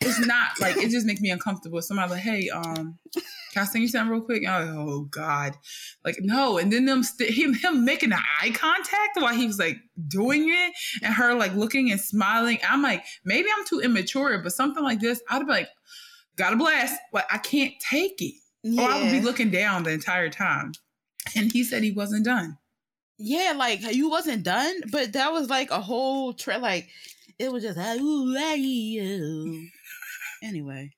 it's 0.01 0.25
not 0.27 0.61
like 0.61 0.77
it 0.77 0.91
just 0.91 1.07
makes 1.07 1.21
me 1.21 1.31
uncomfortable. 1.31 1.81
Somebody 1.81 2.13
like, 2.13 2.21
hey, 2.21 2.51
um, 2.51 2.99
can 3.53 3.63
I 3.63 3.65
sing 3.65 3.83
you 3.83 3.89
something 3.89 4.13
real 4.13 4.21
quick? 4.21 4.45
Oh 4.47 5.05
God, 5.11 5.57
like 6.05 6.17
no, 6.21 6.59
and 6.59 6.73
then 6.73 6.85
them 6.85 7.03
st- 7.03 7.31
him 7.31 7.55
him 7.55 7.85
making 7.85 8.11
the 8.11 8.21
eye 8.41 8.51
contact 8.51 9.17
while 9.17 9.35
he 9.35 9.47
was 9.47 9.59
like 9.59 9.79
doing 10.07 10.49
it, 10.49 10.73
and 11.03 11.15
her 11.15 11.35
like 11.35 11.55
looking 11.55 11.91
and 11.91 12.01
smiling. 12.01 12.59
I'm 12.69 12.83
like, 12.83 13.05
maybe 13.25 13.49
I'm 13.57 13.65
too 13.67 13.81
immature, 13.81 14.39
but 14.43 14.53
something 14.53 14.85
like 14.85 15.01
this, 15.01 15.23
I'd 15.31 15.47
be 15.47 15.51
like, 15.51 15.69
got 16.39 16.53
a 16.53 16.57
blast, 16.57 16.95
but 17.13 17.27
I 17.31 17.39
can't 17.39 17.75
take 17.81 18.21
it. 18.23 18.35
Yeah. 18.63 18.83
Or 18.83 18.91
I 18.91 19.03
would 19.03 19.13
be 19.13 19.21
looking 19.21 19.51
down 19.51 19.83
the 19.83 19.91
entire 19.91 20.31
time. 20.31 20.73
And 21.37 21.53
he 21.53 21.65
said 21.65 21.83
he 21.83 21.93
wasn't 21.93 22.25
done. 22.25 22.57
Yeah, 23.19 23.55
like 23.57 23.83
you 23.95 24.09
wasn't 24.09 24.45
done, 24.45 24.81
but 24.93 25.13
that 25.15 25.33
was 25.33 25.51
like 25.51 25.71
a 25.71 25.81
whole 25.81 26.33
tra- 26.33 26.59
like 26.59 26.89
it 27.39 27.53
was 27.53 27.65
just 27.65 27.77
like 27.77 28.01
ooh, 28.01 28.35
anyway. 30.43 30.93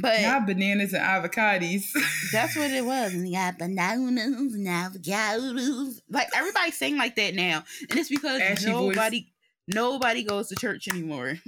But 0.00 0.22
not 0.22 0.46
bananas 0.46 0.94
and 0.94 1.04
avocados. 1.04 1.84
that's 2.32 2.56
what 2.56 2.70
it 2.70 2.84
was. 2.84 3.12
And 3.12 3.30
got 3.30 3.58
bananas 3.58 4.54
and 4.54 4.66
avocados. 4.66 6.00
Like 6.10 6.28
everybody 6.34 6.70
sing 6.70 6.96
like 6.96 7.14
that 7.16 7.34
now, 7.34 7.62
and 7.90 7.98
it's 7.98 8.08
because 8.08 8.40
Ashy 8.40 8.66
nobody 8.66 9.20
voice. 9.20 9.28
nobody 9.68 10.24
goes 10.24 10.48
to 10.48 10.56
church 10.56 10.88
anymore. 10.88 11.38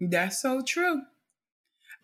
That's 0.00 0.40
so 0.40 0.62
true. 0.62 1.00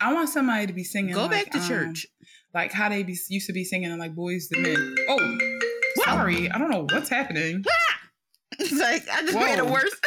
I 0.00 0.12
want 0.12 0.28
somebody 0.28 0.66
to 0.66 0.72
be 0.72 0.84
singing. 0.84 1.14
Go 1.14 1.22
like, 1.22 1.30
back 1.30 1.50
to 1.52 1.58
um, 1.58 1.68
church, 1.68 2.06
like 2.52 2.72
how 2.72 2.88
they 2.88 3.02
be, 3.02 3.16
used 3.28 3.46
to 3.46 3.52
be 3.52 3.64
singing 3.64 3.96
like 3.98 4.14
Boyz 4.14 4.44
II 4.54 4.62
Men. 4.62 4.94
Oh, 5.08 5.38
sorry, 6.04 6.50
I 6.50 6.58
don't 6.58 6.70
know 6.70 6.86
what's 6.90 7.08
happening. 7.08 7.64
it's 8.58 8.72
like 8.72 9.08
I 9.08 9.22
just 9.22 9.34
Whoa. 9.34 9.44
made 9.44 9.58
it 9.58 9.66
worse. 9.66 9.94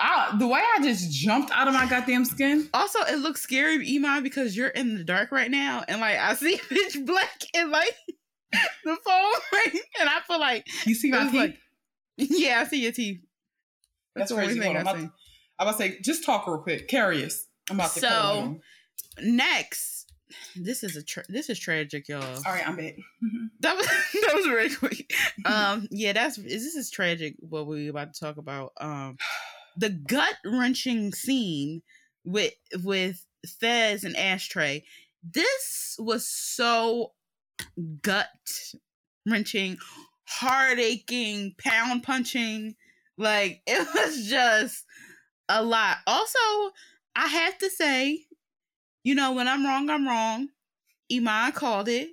I, 0.00 0.36
the 0.38 0.46
way 0.46 0.60
I 0.60 0.80
just 0.82 1.10
jumped 1.10 1.50
out 1.50 1.66
of 1.66 1.74
my 1.74 1.86
goddamn 1.86 2.24
skin. 2.24 2.68
Also, 2.72 3.00
it 3.00 3.18
looks 3.18 3.40
scary, 3.40 3.96
Iman, 3.96 4.22
because 4.22 4.56
you're 4.56 4.68
in 4.68 4.96
the 4.96 5.02
dark 5.02 5.32
right 5.32 5.50
now, 5.50 5.84
and 5.88 6.00
like 6.00 6.18
I 6.18 6.34
see 6.34 6.60
pitch 6.68 6.98
black 7.04 7.42
and 7.54 7.70
like 7.70 7.96
the 8.52 8.96
phone, 9.04 9.32
ring, 9.52 9.82
and 10.00 10.08
I 10.08 10.20
feel 10.26 10.38
like 10.38 10.66
you 10.86 10.94
see 10.94 11.10
my 11.10 11.24
teeth. 11.24 11.34
Like, 11.34 11.58
yeah, 12.16 12.60
I 12.60 12.64
see 12.68 12.82
your 12.82 12.92
teeth. 12.92 13.20
That's, 14.14 14.30
That's 14.30 14.40
the 14.40 14.46
only 14.46 14.60
thing 14.60 14.76
I 14.76 14.82
see. 14.82 15.08
I'm 15.60 15.66
about 15.66 15.72
to 15.72 15.78
say, 15.78 15.98
just 16.00 16.24
talk 16.24 16.46
real 16.46 16.58
quick. 16.58 16.88
Carious. 16.88 17.40
I'm 17.68 17.76
about 17.76 17.92
to 17.92 18.00
so 18.00 18.60
next, 19.22 20.12
this 20.56 20.82
is 20.82 20.96
a 20.96 21.02
tra- 21.02 21.24
this 21.28 21.48
is 21.48 21.58
tragic, 21.58 22.08
y'all. 22.08 22.22
All 22.22 22.52
right, 22.52 22.66
I'm 22.66 22.76
back. 22.76 22.96
that 23.60 23.76
was 23.76 23.86
that 24.26 24.32
was 24.34 24.46
very 24.46 24.70
quick. 24.74 25.12
Um, 25.44 25.88
yeah, 25.90 26.12
that's 26.12 26.36
this 26.36 26.74
is 26.74 26.90
tragic. 26.90 27.36
What 27.40 27.66
we 27.66 27.88
about 27.88 28.14
to 28.14 28.20
talk 28.20 28.36
about. 28.36 28.72
Um, 28.80 29.16
the 29.76 29.90
gut 29.90 30.34
wrenching 30.44 31.12
scene 31.12 31.82
with 32.24 32.54
with 32.82 33.24
Fez 33.46 34.04
and 34.04 34.16
Ashtray. 34.16 34.84
This 35.22 35.96
was 35.98 36.28
so 36.28 37.12
gut 38.02 38.28
wrenching, 39.28 39.78
heart 40.26 40.78
aching, 40.78 41.54
pound 41.58 42.02
punching. 42.02 42.74
Like 43.16 43.62
it 43.66 43.86
was 43.94 44.26
just 44.26 44.84
a 45.48 45.62
lot. 45.62 45.98
Also, 46.06 46.38
I 47.16 47.26
have 47.26 47.58
to 47.58 47.70
say, 47.70 48.26
you 49.04 49.14
know, 49.14 49.32
when 49.32 49.48
I'm 49.48 49.64
wrong, 49.64 49.90
I'm 49.90 50.06
wrong. 50.06 50.48
Iman 51.12 51.52
called 51.52 51.88
it. 51.88 52.10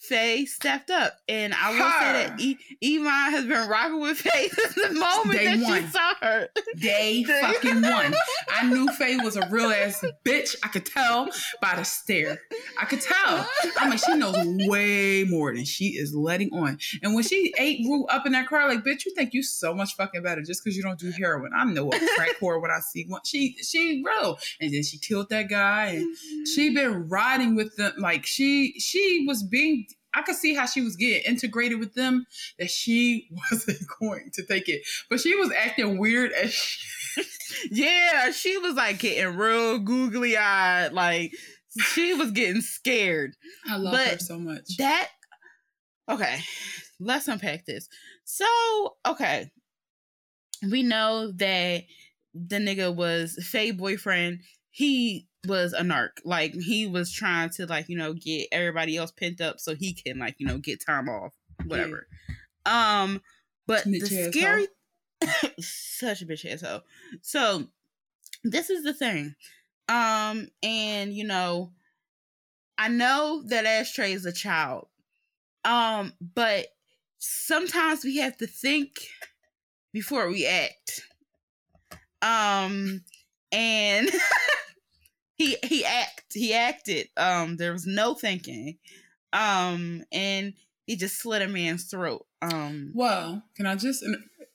Faye 0.00 0.46
stepped 0.46 0.90
up, 0.90 1.12
and 1.28 1.52
I 1.52 1.70
will 1.72 1.76
her. 1.76 2.00
say 2.00 2.12
that 2.12 2.40
e- 2.40 2.96
Iman 2.96 3.32
has 3.32 3.44
been 3.44 3.68
rocking 3.68 4.00
with 4.00 4.16
Faye 4.16 4.48
since 4.52 4.74
the 4.74 4.94
moment 4.94 5.38
Day 5.38 5.44
that 5.44 5.60
one. 5.62 5.82
she 5.82 5.88
saw 5.88 6.14
her. 6.22 6.48
Day 6.78 7.22
fucking 7.40 7.82
one. 7.82 8.14
I 8.50 8.66
knew 8.66 8.88
Faye 8.92 9.18
was 9.18 9.36
a 9.36 9.46
real 9.50 9.70
ass 9.70 10.02
bitch. 10.24 10.56
I 10.64 10.68
could 10.68 10.86
tell 10.86 11.28
by 11.60 11.74
the 11.76 11.84
stare. 11.84 12.40
I 12.78 12.86
could 12.86 13.02
tell. 13.02 13.46
I'm 13.78 13.90
like, 13.90 13.98
she 13.98 14.16
knows 14.16 14.36
way 14.66 15.24
more 15.24 15.54
than 15.54 15.66
she 15.66 15.88
is 15.88 16.14
letting 16.14 16.48
on. 16.54 16.78
And 17.02 17.14
when 17.14 17.22
she 17.22 17.52
ate 17.58 17.84
Rue 17.84 18.06
up 18.06 18.24
in 18.24 18.32
that 18.32 18.48
car, 18.48 18.68
like, 18.68 18.82
bitch, 18.82 19.04
you 19.04 19.14
think 19.14 19.34
you 19.34 19.42
so 19.42 19.74
much 19.74 19.96
fucking 19.96 20.22
better 20.22 20.40
just 20.40 20.64
because 20.64 20.78
you 20.78 20.82
don't 20.82 20.98
do 20.98 21.10
heroin. 21.10 21.52
I 21.54 21.64
know 21.64 21.88
a 21.88 21.98
crack 22.16 22.40
whore 22.40 22.60
when 22.62 22.70
I 22.70 22.80
see 22.80 23.04
one. 23.06 23.20
She 23.24 23.54
she 23.62 24.02
real. 24.02 24.38
And 24.62 24.72
then 24.72 24.82
she 24.82 24.96
killed 24.96 25.28
that 25.28 25.50
guy, 25.50 25.86
and 25.88 26.16
she 26.46 26.68
mm-hmm. 26.68 26.74
been 26.74 27.08
riding 27.10 27.54
with 27.54 27.76
them. 27.76 27.92
Like 27.98 28.24
she 28.24 28.80
she 28.80 29.26
was 29.28 29.42
being 29.42 29.88
I 30.14 30.22
could 30.22 30.36
see 30.36 30.54
how 30.54 30.66
she 30.66 30.80
was 30.80 30.96
getting 30.96 31.22
integrated 31.30 31.78
with 31.78 31.94
them 31.94 32.26
that 32.58 32.70
she 32.70 33.28
wasn't 33.52 33.80
going 34.00 34.30
to 34.34 34.42
take 34.44 34.68
it. 34.68 34.82
But 35.08 35.20
she 35.20 35.34
was 35.36 35.52
acting 35.56 35.98
weird 35.98 36.32
as 36.32 36.52
she- 36.52 37.22
Yeah, 37.70 38.30
she 38.30 38.56
was 38.58 38.74
like 38.74 39.00
getting 39.00 39.36
real 39.36 39.78
googly 39.78 40.36
eyed. 40.36 40.92
Like 40.92 41.32
she 41.92 42.14
was 42.14 42.30
getting 42.30 42.62
scared. 42.62 43.34
I 43.68 43.76
love 43.76 43.92
but 43.92 44.08
her 44.08 44.18
so 44.18 44.38
much. 44.38 44.76
That 44.78 45.08
okay. 46.08 46.40
Let's 47.00 47.28
unpack 47.28 47.64
this. 47.66 47.88
So, 48.24 48.46
okay. 49.06 49.50
We 50.70 50.82
know 50.82 51.32
that 51.36 51.84
the 52.34 52.56
nigga 52.56 52.94
was 52.94 53.38
Faye 53.42 53.70
boyfriend. 53.70 54.40
He 54.70 55.26
was 55.46 55.72
a 55.72 55.82
narc. 55.82 56.10
Like 56.24 56.54
he 56.54 56.86
was 56.86 57.12
trying 57.12 57.50
to 57.50 57.66
like, 57.66 57.88
you 57.88 57.96
know, 57.96 58.12
get 58.12 58.48
everybody 58.52 58.96
else 58.96 59.10
pent 59.10 59.40
up 59.40 59.60
so 59.60 59.74
he 59.74 59.92
can 59.92 60.18
like, 60.18 60.36
you 60.38 60.46
know, 60.46 60.58
get 60.58 60.84
time 60.84 61.08
off. 61.08 61.34
Whatever. 61.66 62.06
Yeah. 62.66 63.02
Um 63.02 63.22
but 63.66 63.84
the 63.84 64.00
scary 64.00 64.68
such 65.60 66.22
a 66.22 66.26
bitch 66.26 66.50
asshole. 66.50 66.82
So 67.22 67.68
this 68.44 68.70
is 68.70 68.84
the 68.84 68.94
thing. 68.94 69.34
Um, 69.88 70.48
and 70.62 71.12
you 71.12 71.24
know, 71.24 71.72
I 72.78 72.88
know 72.88 73.42
that 73.48 73.66
Ashtray 73.66 74.12
is 74.12 74.24
a 74.24 74.32
child. 74.32 74.88
Um, 75.64 76.14
but 76.34 76.68
sometimes 77.18 78.04
we 78.04 78.18
have 78.18 78.36
to 78.38 78.46
think 78.46 78.92
before 79.92 80.28
we 80.28 80.46
act. 80.46 81.02
Um, 82.22 83.02
and 83.52 84.08
he 85.36 85.56
he 85.64 85.84
act 85.84 86.24
he 86.32 86.54
acted. 86.54 87.08
Um, 87.16 87.56
there 87.56 87.72
was 87.72 87.86
no 87.86 88.14
thinking. 88.14 88.78
Um, 89.32 90.02
and 90.10 90.54
he 90.86 90.96
just 90.96 91.18
slit 91.20 91.42
a 91.42 91.48
man's 91.48 91.84
throat. 91.84 92.26
Um, 92.42 92.92
well, 92.94 93.42
can 93.56 93.66
I 93.66 93.76
just 93.76 94.04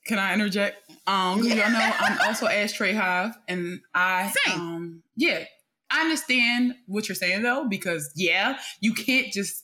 can 0.05 0.19
I 0.19 0.33
interject? 0.33 0.91
Um, 1.07 1.41
because 1.41 1.57
y'all 1.57 1.71
know 1.71 1.91
I'm 1.99 2.27
also 2.27 2.47
Ashtray 2.49 2.93
Hive, 2.93 3.35
and 3.47 3.79
I 3.93 4.33
Same. 4.45 4.59
um 4.59 5.03
yeah, 5.15 5.45
I 5.89 6.01
understand 6.01 6.75
what 6.87 7.07
you're 7.07 7.15
saying 7.15 7.43
though, 7.43 7.65
because 7.69 8.11
yeah, 8.15 8.57
you 8.81 8.93
can't 8.93 9.31
just 9.31 9.63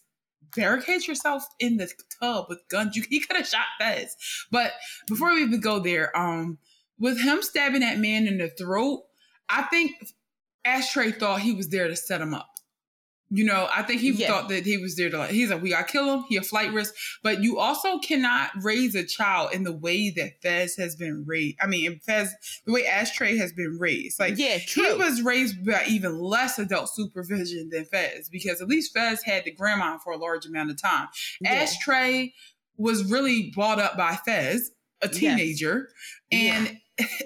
barricade 0.56 1.08
yourself 1.08 1.46
in 1.60 1.78
the 1.78 1.92
tub 2.20 2.46
with 2.50 2.60
guns. 2.70 2.96
You, 2.96 3.04
he 3.10 3.20
could 3.20 3.38
have 3.38 3.48
shot 3.48 3.66
Fez. 3.80 4.16
But 4.52 4.74
before 5.08 5.34
we 5.34 5.44
even 5.44 5.62
go 5.62 5.80
there, 5.80 6.16
um, 6.18 6.58
with 7.00 7.20
him 7.20 7.42
stabbing 7.42 7.82
that 7.82 8.00
man 8.00 8.28
in 8.28 8.38
the 8.38 8.50
throat, 8.50 9.04
I 9.50 9.64
think 9.64 9.92
Ashtray 10.66 11.12
thought 11.12 11.42
he 11.42 11.54
was 11.54 11.70
there 11.70 11.88
to 11.88 11.96
set 11.96 12.22
him 12.22 12.34
up. 12.34 12.48
You 13.34 13.46
know, 13.46 13.70
I 13.74 13.84
think 13.84 14.02
he 14.02 14.12
yeah. 14.12 14.28
thought 14.28 14.50
that 14.50 14.66
he 14.66 14.78
was 14.78 14.98
there 14.98 15.10
to 15.10 15.18
like, 15.18 15.30
he's 15.30 15.50
like, 15.50 15.62
we 15.62 15.70
gotta 15.70 15.86
kill 15.86 16.14
him. 16.14 16.26
He 16.28 16.36
a 16.36 16.42
flight 16.42 16.74
risk. 16.74 16.94
But 17.24 17.42
you 17.42 17.60
also 17.60 17.98
cannot 18.00 18.52
raise 18.62 18.94
a 18.94 19.06
child 19.06 19.54
in 19.54 19.64
the 19.64 19.72
way 19.72 20.10
that 20.10 20.42
Fez 20.42 20.76
has 20.76 20.98
been 20.98 21.24
raised. 21.26 21.56
I 21.62 21.68
mean, 21.68 22.02
Fez, 22.06 22.30
the 22.66 22.74
way 22.74 22.86
Ashtray 22.86 23.38
has 23.38 23.54
been 23.54 23.78
raised. 23.80 24.20
Like, 24.20 24.38
yeah, 24.38 24.58
true. 24.60 24.84
he 24.84 24.94
was 24.96 25.22
raised 25.22 25.66
by 25.66 25.86
even 25.88 26.20
less 26.20 26.60
adult 26.60 26.94
supervision 26.94 27.70
than 27.72 27.86
Fez 27.86 28.28
because 28.28 28.62
at 28.62 28.68
least 28.68 28.94
Fez 28.94 29.24
had 29.24 29.46
the 29.46 29.52
grandma 29.52 29.98
for 29.98 30.12
a 30.12 30.18
large 30.18 30.46
amount 30.46 30.70
of 30.70 30.82
time. 30.82 31.08
Yeah. 31.40 31.54
Ashtray 31.54 32.34
was 32.76 33.10
really 33.10 33.50
brought 33.56 33.80
up 33.80 33.96
by 33.96 34.18
Fez, 34.26 34.72
a 35.02 35.08
teenager. 35.08 35.88
Yes. 36.30 36.54
And 36.54 36.68
yeah 36.68 36.78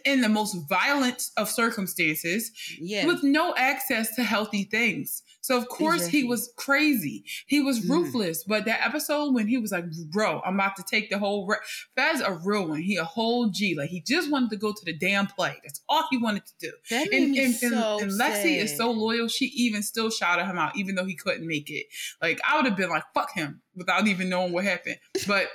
in 0.05 0.21
the 0.21 0.29
most 0.29 0.55
violent 0.67 1.29
of 1.37 1.49
circumstances 1.49 2.51
yeah. 2.79 3.05
with 3.05 3.23
no 3.23 3.53
access 3.57 4.15
to 4.15 4.23
healthy 4.23 4.63
things. 4.63 5.23
So 5.41 5.55
of 5.57 5.69
course 5.69 5.97
exactly. 5.97 6.21
he 6.21 6.27
was 6.27 6.51
crazy. 6.57 7.23
He 7.45 7.61
was 7.61 7.81
mm. 7.81 7.89
ruthless. 7.89 8.43
Mm. 8.43 8.47
But 8.47 8.65
that 8.65 8.83
episode 8.83 9.33
when 9.33 9.47
he 9.47 9.59
was 9.59 9.71
like, 9.71 9.85
"Bro, 10.11 10.41
I'm 10.43 10.55
about 10.55 10.75
to 10.77 10.83
take 10.83 11.11
the 11.11 11.19
whole," 11.19 11.45
re-. 11.45 11.57
that's 11.95 12.19
a 12.19 12.33
real 12.43 12.67
one. 12.67 12.81
He 12.81 12.97
a 12.97 13.03
whole 13.03 13.49
G. 13.49 13.75
Like 13.75 13.89
he 13.89 14.01
just 14.01 14.31
wanted 14.31 14.49
to 14.49 14.57
go 14.57 14.71
to 14.71 14.85
the 14.85 14.93
damn 14.93 15.27
play. 15.27 15.55
That's 15.63 15.81
all 15.87 16.07
he 16.09 16.17
wanted 16.17 16.47
to 16.47 16.53
do. 16.59 16.71
That 16.89 17.13
and, 17.13 17.35
and, 17.35 17.53
so 17.53 17.99
and, 17.99 18.09
and 18.09 18.19
Lexi 18.19 18.57
is 18.57 18.75
so 18.75 18.89
loyal. 18.89 19.27
She 19.27 19.45
even 19.45 19.83
still 19.83 20.09
shouted 20.09 20.45
him 20.45 20.57
out, 20.57 20.75
even 20.75 20.95
though 20.95 21.05
he 21.05 21.15
couldn't 21.15 21.45
make 21.45 21.69
it. 21.69 21.85
Like 22.23 22.39
I 22.43 22.55
would 22.55 22.65
have 22.65 22.75
been 22.75 22.89
like, 22.89 23.03
"Fuck 23.13 23.31
him," 23.33 23.61
without 23.75 24.07
even 24.07 24.29
knowing 24.29 24.51
what 24.51 24.63
happened. 24.63 24.97
But 25.27 25.49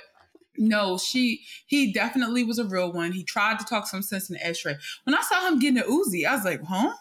no, 0.57 0.97
she 0.97 1.41
he 1.65 1.91
definitely 1.91 2.43
was 2.43 2.59
a 2.59 2.65
real 2.65 2.91
one. 2.91 3.11
He 3.11 3.23
tried 3.23 3.59
to 3.59 3.65
talk 3.65 3.87
some 3.87 4.01
sense 4.01 4.29
in 4.29 4.35
the 4.35 4.45
Ashtray. 4.45 4.77
When 5.03 5.15
I 5.15 5.21
saw 5.21 5.47
him 5.47 5.59
getting 5.59 5.79
a 5.79 5.83
Uzi, 5.83 6.25
I 6.25 6.35
was 6.35 6.45
like, 6.45 6.63
huh? 6.63 6.93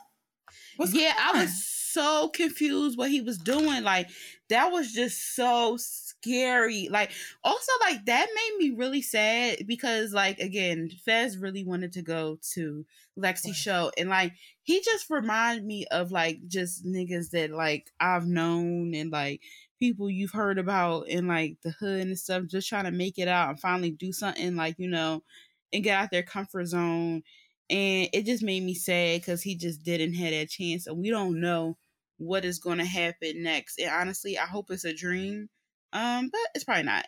What's 0.76 0.94
yeah, 0.94 1.14
I 1.18 1.40
was 1.40 1.66
so 1.90 2.28
confused 2.28 2.96
what 2.96 3.10
he 3.10 3.20
was 3.20 3.38
doing. 3.38 3.82
Like 3.82 4.08
that 4.48 4.70
was 4.70 4.92
just 4.92 5.34
so 5.34 5.76
scary. 5.76 6.88
Like 6.90 7.10
also 7.42 7.72
like 7.80 8.04
that 8.06 8.28
made 8.34 8.56
me 8.58 8.76
really 8.76 9.02
sad 9.02 9.66
because 9.66 10.12
like 10.12 10.38
again, 10.38 10.88
Fez 11.04 11.36
really 11.36 11.64
wanted 11.64 11.92
to 11.94 12.02
go 12.02 12.38
to 12.52 12.86
Lexi 13.18 13.54
show 13.54 13.90
and 13.98 14.08
like 14.08 14.32
he 14.62 14.80
just 14.80 15.10
reminded 15.10 15.64
me 15.64 15.86
of 15.90 16.12
like 16.12 16.46
just 16.46 16.84
niggas 16.84 17.30
that 17.30 17.50
like 17.50 17.90
I've 18.00 18.26
known 18.26 18.94
and 18.94 19.10
like 19.10 19.42
people 19.80 20.10
you've 20.10 20.32
heard 20.32 20.58
about 20.58 21.08
in 21.08 21.26
like 21.26 21.56
the 21.62 21.70
hood 21.70 22.02
and 22.06 22.18
stuff, 22.18 22.44
just 22.46 22.68
trying 22.68 22.84
to 22.84 22.92
make 22.92 23.18
it 23.18 23.28
out 23.28 23.50
and 23.50 23.60
finally 23.60 23.90
do 23.90 24.12
something 24.12 24.56
like, 24.56 24.76
you 24.78 24.88
know, 24.88 25.24
and 25.72 25.82
get 25.84 25.98
out 25.98 26.10
their 26.12 26.22
comfort 26.22 26.66
zone. 26.66 27.22
And 27.70 28.08
it 28.12 28.26
just 28.26 28.42
made 28.44 28.62
me 28.62 28.74
sad 28.74 29.20
because 29.20 29.42
he 29.42 29.56
just 29.56 29.82
didn't 29.84 30.14
have 30.14 30.32
that 30.32 30.50
chance. 30.50 30.86
And 30.86 30.98
we 30.98 31.10
don't 31.10 31.40
know 31.40 31.76
what 32.18 32.44
is 32.44 32.58
going 32.60 32.78
to 32.78 32.84
happen 32.84 33.42
next. 33.42 33.80
And 33.80 33.90
honestly, 33.90 34.38
I 34.38 34.46
hope 34.46 34.70
it's 34.70 34.84
a 34.84 34.94
dream 34.94 35.48
um, 35.92 36.28
but 36.30 36.40
it's 36.54 36.64
probably 36.64 36.84
not. 36.84 37.06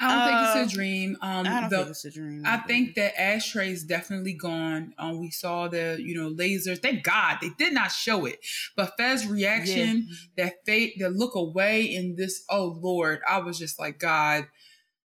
I 0.00 0.08
don't 0.08 0.18
uh, 0.18 0.26
think 0.26 0.46
it's 0.46 0.56
a 0.56 0.62
um, 0.62 0.68
dream. 0.68 1.16
Um, 1.20 1.46
I 1.46 1.60
don't 1.60 1.70
the, 1.70 1.76
think 1.76 1.88
it's 1.90 2.04
a 2.04 2.10
dream. 2.10 2.42
I 2.44 2.56
think 2.58 2.94
that 2.96 3.20
Ashtray 3.20 3.70
is 3.70 3.84
definitely 3.84 4.34
gone. 4.34 4.94
Um, 4.98 5.20
we 5.20 5.30
saw 5.30 5.68
the 5.68 5.96
you 6.00 6.14
know 6.20 6.30
lasers. 6.30 6.80
Thank 6.80 7.04
God 7.04 7.38
they 7.40 7.50
did 7.58 7.72
not 7.72 7.92
show 7.92 8.24
it, 8.26 8.40
but 8.76 8.96
Fez's 8.96 9.26
reaction, 9.26 10.08
yeah. 10.08 10.44
that 10.44 10.54
fate, 10.66 10.98
the 10.98 11.10
look 11.10 11.34
away 11.34 11.82
in 11.82 12.16
this. 12.16 12.44
Oh 12.50 12.78
Lord, 12.80 13.20
I 13.28 13.38
was 13.38 13.58
just 13.58 13.78
like 13.78 13.98
God. 13.98 14.46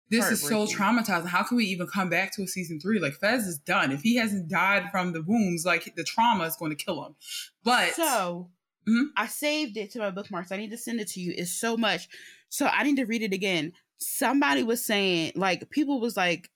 This 0.08 0.30
is 0.30 0.40
so 0.40 0.66
traumatizing. 0.66 1.26
How 1.26 1.42
can 1.42 1.56
we 1.56 1.64
even 1.64 1.88
come 1.88 2.08
back 2.08 2.32
to 2.36 2.42
a 2.44 2.46
season 2.46 2.78
three? 2.78 3.00
Like 3.00 3.14
Fez 3.14 3.44
is 3.48 3.58
done. 3.58 3.90
If 3.90 4.02
he 4.02 4.14
hasn't 4.14 4.48
died 4.48 4.88
from 4.92 5.12
the 5.12 5.20
wounds, 5.20 5.66
like 5.66 5.92
the 5.96 6.04
trauma 6.04 6.44
is 6.44 6.54
going 6.54 6.70
to 6.70 6.76
kill 6.76 7.04
him. 7.04 7.16
But 7.64 7.94
so 7.94 8.50
mm-hmm. 8.88 9.04
I 9.16 9.26
saved 9.26 9.76
it 9.76 9.90
to 9.92 9.98
my 9.98 10.10
bookmarks. 10.10 10.52
I 10.52 10.56
need 10.56 10.70
to 10.70 10.78
send 10.78 11.00
it 11.00 11.08
to 11.08 11.20
you. 11.20 11.34
It's 11.36 11.50
so 11.50 11.76
much 11.76 12.08
so 12.48 12.66
I 12.66 12.84
need 12.84 12.96
to 12.96 13.04
read 13.04 13.22
it 13.22 13.32
again. 13.32 13.72
Somebody 13.98 14.62
was 14.62 14.84
saying, 14.84 15.32
like, 15.34 15.70
people 15.70 16.00
was 16.00 16.16
like 16.16 16.50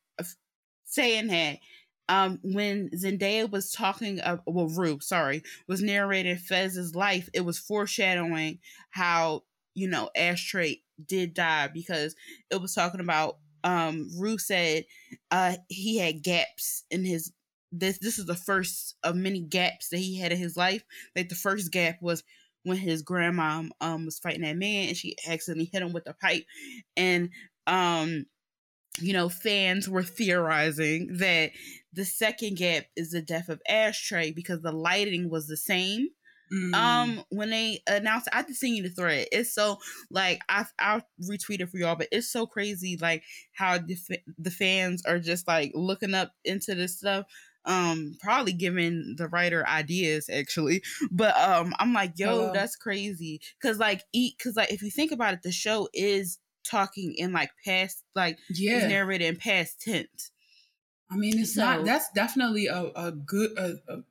saying 0.85 1.29
that 1.29 1.59
um, 2.09 2.39
when 2.43 2.91
Zendaya 2.91 3.51
was 3.51 3.73
talking, 3.73 4.21
of, 4.21 4.41
well, 4.47 4.69
Rue, 4.69 4.99
sorry, 5.01 5.43
was 5.69 5.83
narrating 5.83 6.37
Fez's 6.37 6.95
life, 6.95 7.29
it 7.33 7.43
was 7.43 7.59
foreshadowing 7.59 8.59
how, 8.91 9.45
you 9.75 9.89
know, 9.89 10.11
Ashtray 10.17 10.83
did 11.07 11.35
die 11.35 11.69
because 11.69 12.15
it 12.51 12.61
was 12.61 12.75
talking 12.75 13.01
about, 13.01 13.39
um, 13.63 14.09
Rue 14.19 14.39
said 14.39 14.85
uh, 15.31 15.57
he 15.69 15.99
had 15.99 16.23
gaps 16.23 16.85
in 16.91 17.05
his, 17.05 17.33
this, 17.73 17.99
this 17.99 18.19
is 18.19 18.27
the 18.27 18.35
first 18.35 18.97
of 19.03 19.15
many 19.17 19.41
gaps 19.41 19.89
that 19.91 19.99
he 19.99 20.19
had 20.19 20.33
in 20.33 20.39
his 20.39 20.57
life. 20.57 20.85
Like 21.15 21.29
the 21.29 21.35
first 21.35 21.71
gap 21.73 21.97
was 22.01 22.23
when 22.65 22.77
his 22.77 23.03
grandma 23.03 23.63
um 23.81 24.05
was 24.05 24.19
fighting 24.19 24.43
that 24.43 24.57
man 24.57 24.89
and 24.89 24.97
she 24.97 25.17
accidentally 25.27 25.71
hit 25.73 25.83
him 25.83 25.93
with 25.93 26.09
a 26.09 26.15
pipe 26.15 26.45
and 26.97 27.31
um 27.67 28.27
you 28.99 29.13
know 29.13 29.29
fans 29.29 29.89
were 29.89 30.03
theorizing 30.03 31.09
that 31.19 31.51
the 31.93 32.05
second 32.05 32.57
gap 32.57 32.85
is 32.97 33.11
the 33.11 33.23
death 33.23 33.49
of 33.49 33.61
ashtray 33.69 34.31
because 34.31 34.61
the 34.63 34.73
lighting 34.73 35.31
was 35.31 35.47
the 35.47 35.57
same 35.57 36.09
mm. 36.53 36.75
um 36.75 37.23
when 37.31 37.51
they 37.51 37.81
announced 37.87 38.29
i 38.33 38.43
just 38.43 38.61
seen 38.61 38.75
you 38.75 38.83
the 38.83 38.91
thread 38.91 39.27
it's 39.33 39.55
so 39.55 39.79
like 40.11 40.41
i 40.49 40.65
i'll 40.81 41.03
retweet 41.31 41.61
it 41.61 41.69
for 41.71 41.79
y'all 41.79 41.97
but 41.97 42.09
it's 42.13 42.31
so 42.31 42.47
crazy 42.47 42.99
like 43.01 43.23
how 43.53 43.79
the, 43.79 43.97
the 44.39 44.51
fans 44.51 45.03
are 45.07 45.19
just 45.19 45.47
like 45.49 45.71
looking 45.75 46.15
up 46.15 46.33
into 46.45 46.75
this 46.75 46.99
stuff 46.99 47.25
um 47.67 48.17
probably 48.21 48.53
giving 48.53 49.15
the 49.19 49.29
writer 49.29 49.67
ideas 49.69 50.31
actually 50.33 50.83
but 51.11 51.37
um 51.37 51.75
i'm 51.79 51.93
like 51.93 52.13
yo 52.17 52.47
uh, 52.47 52.53
that's 52.53 52.77
crazy 52.77 53.41
because 53.61 53.79
like 53.79 54.03
eat 54.13 54.35
because 54.39 54.57
like 54.57 54.73
if 54.73 54.83
you 54.83 54.91
think 54.91 55.13
about 55.13 55.35
it 55.35 55.43
the 55.43 55.53
show 55.53 55.89
is 55.93 56.39
talking 56.65 57.15
in 57.17 57.33
like 57.33 57.51
past 57.65 58.05
like 58.15 58.39
yeah. 58.51 58.87
narrated 58.87 59.27
in 59.27 59.37
past 59.37 59.81
tense. 59.81 60.31
I 61.11 61.17
mean 61.17 61.39
it's 61.39 61.55
so, 61.55 61.63
not 61.63 61.85
that's 61.85 62.11
definitely 62.13 62.67
a, 62.67 62.91
a 62.95 63.13
good 63.13 63.59
a, 63.59 63.77
a 63.89 64.03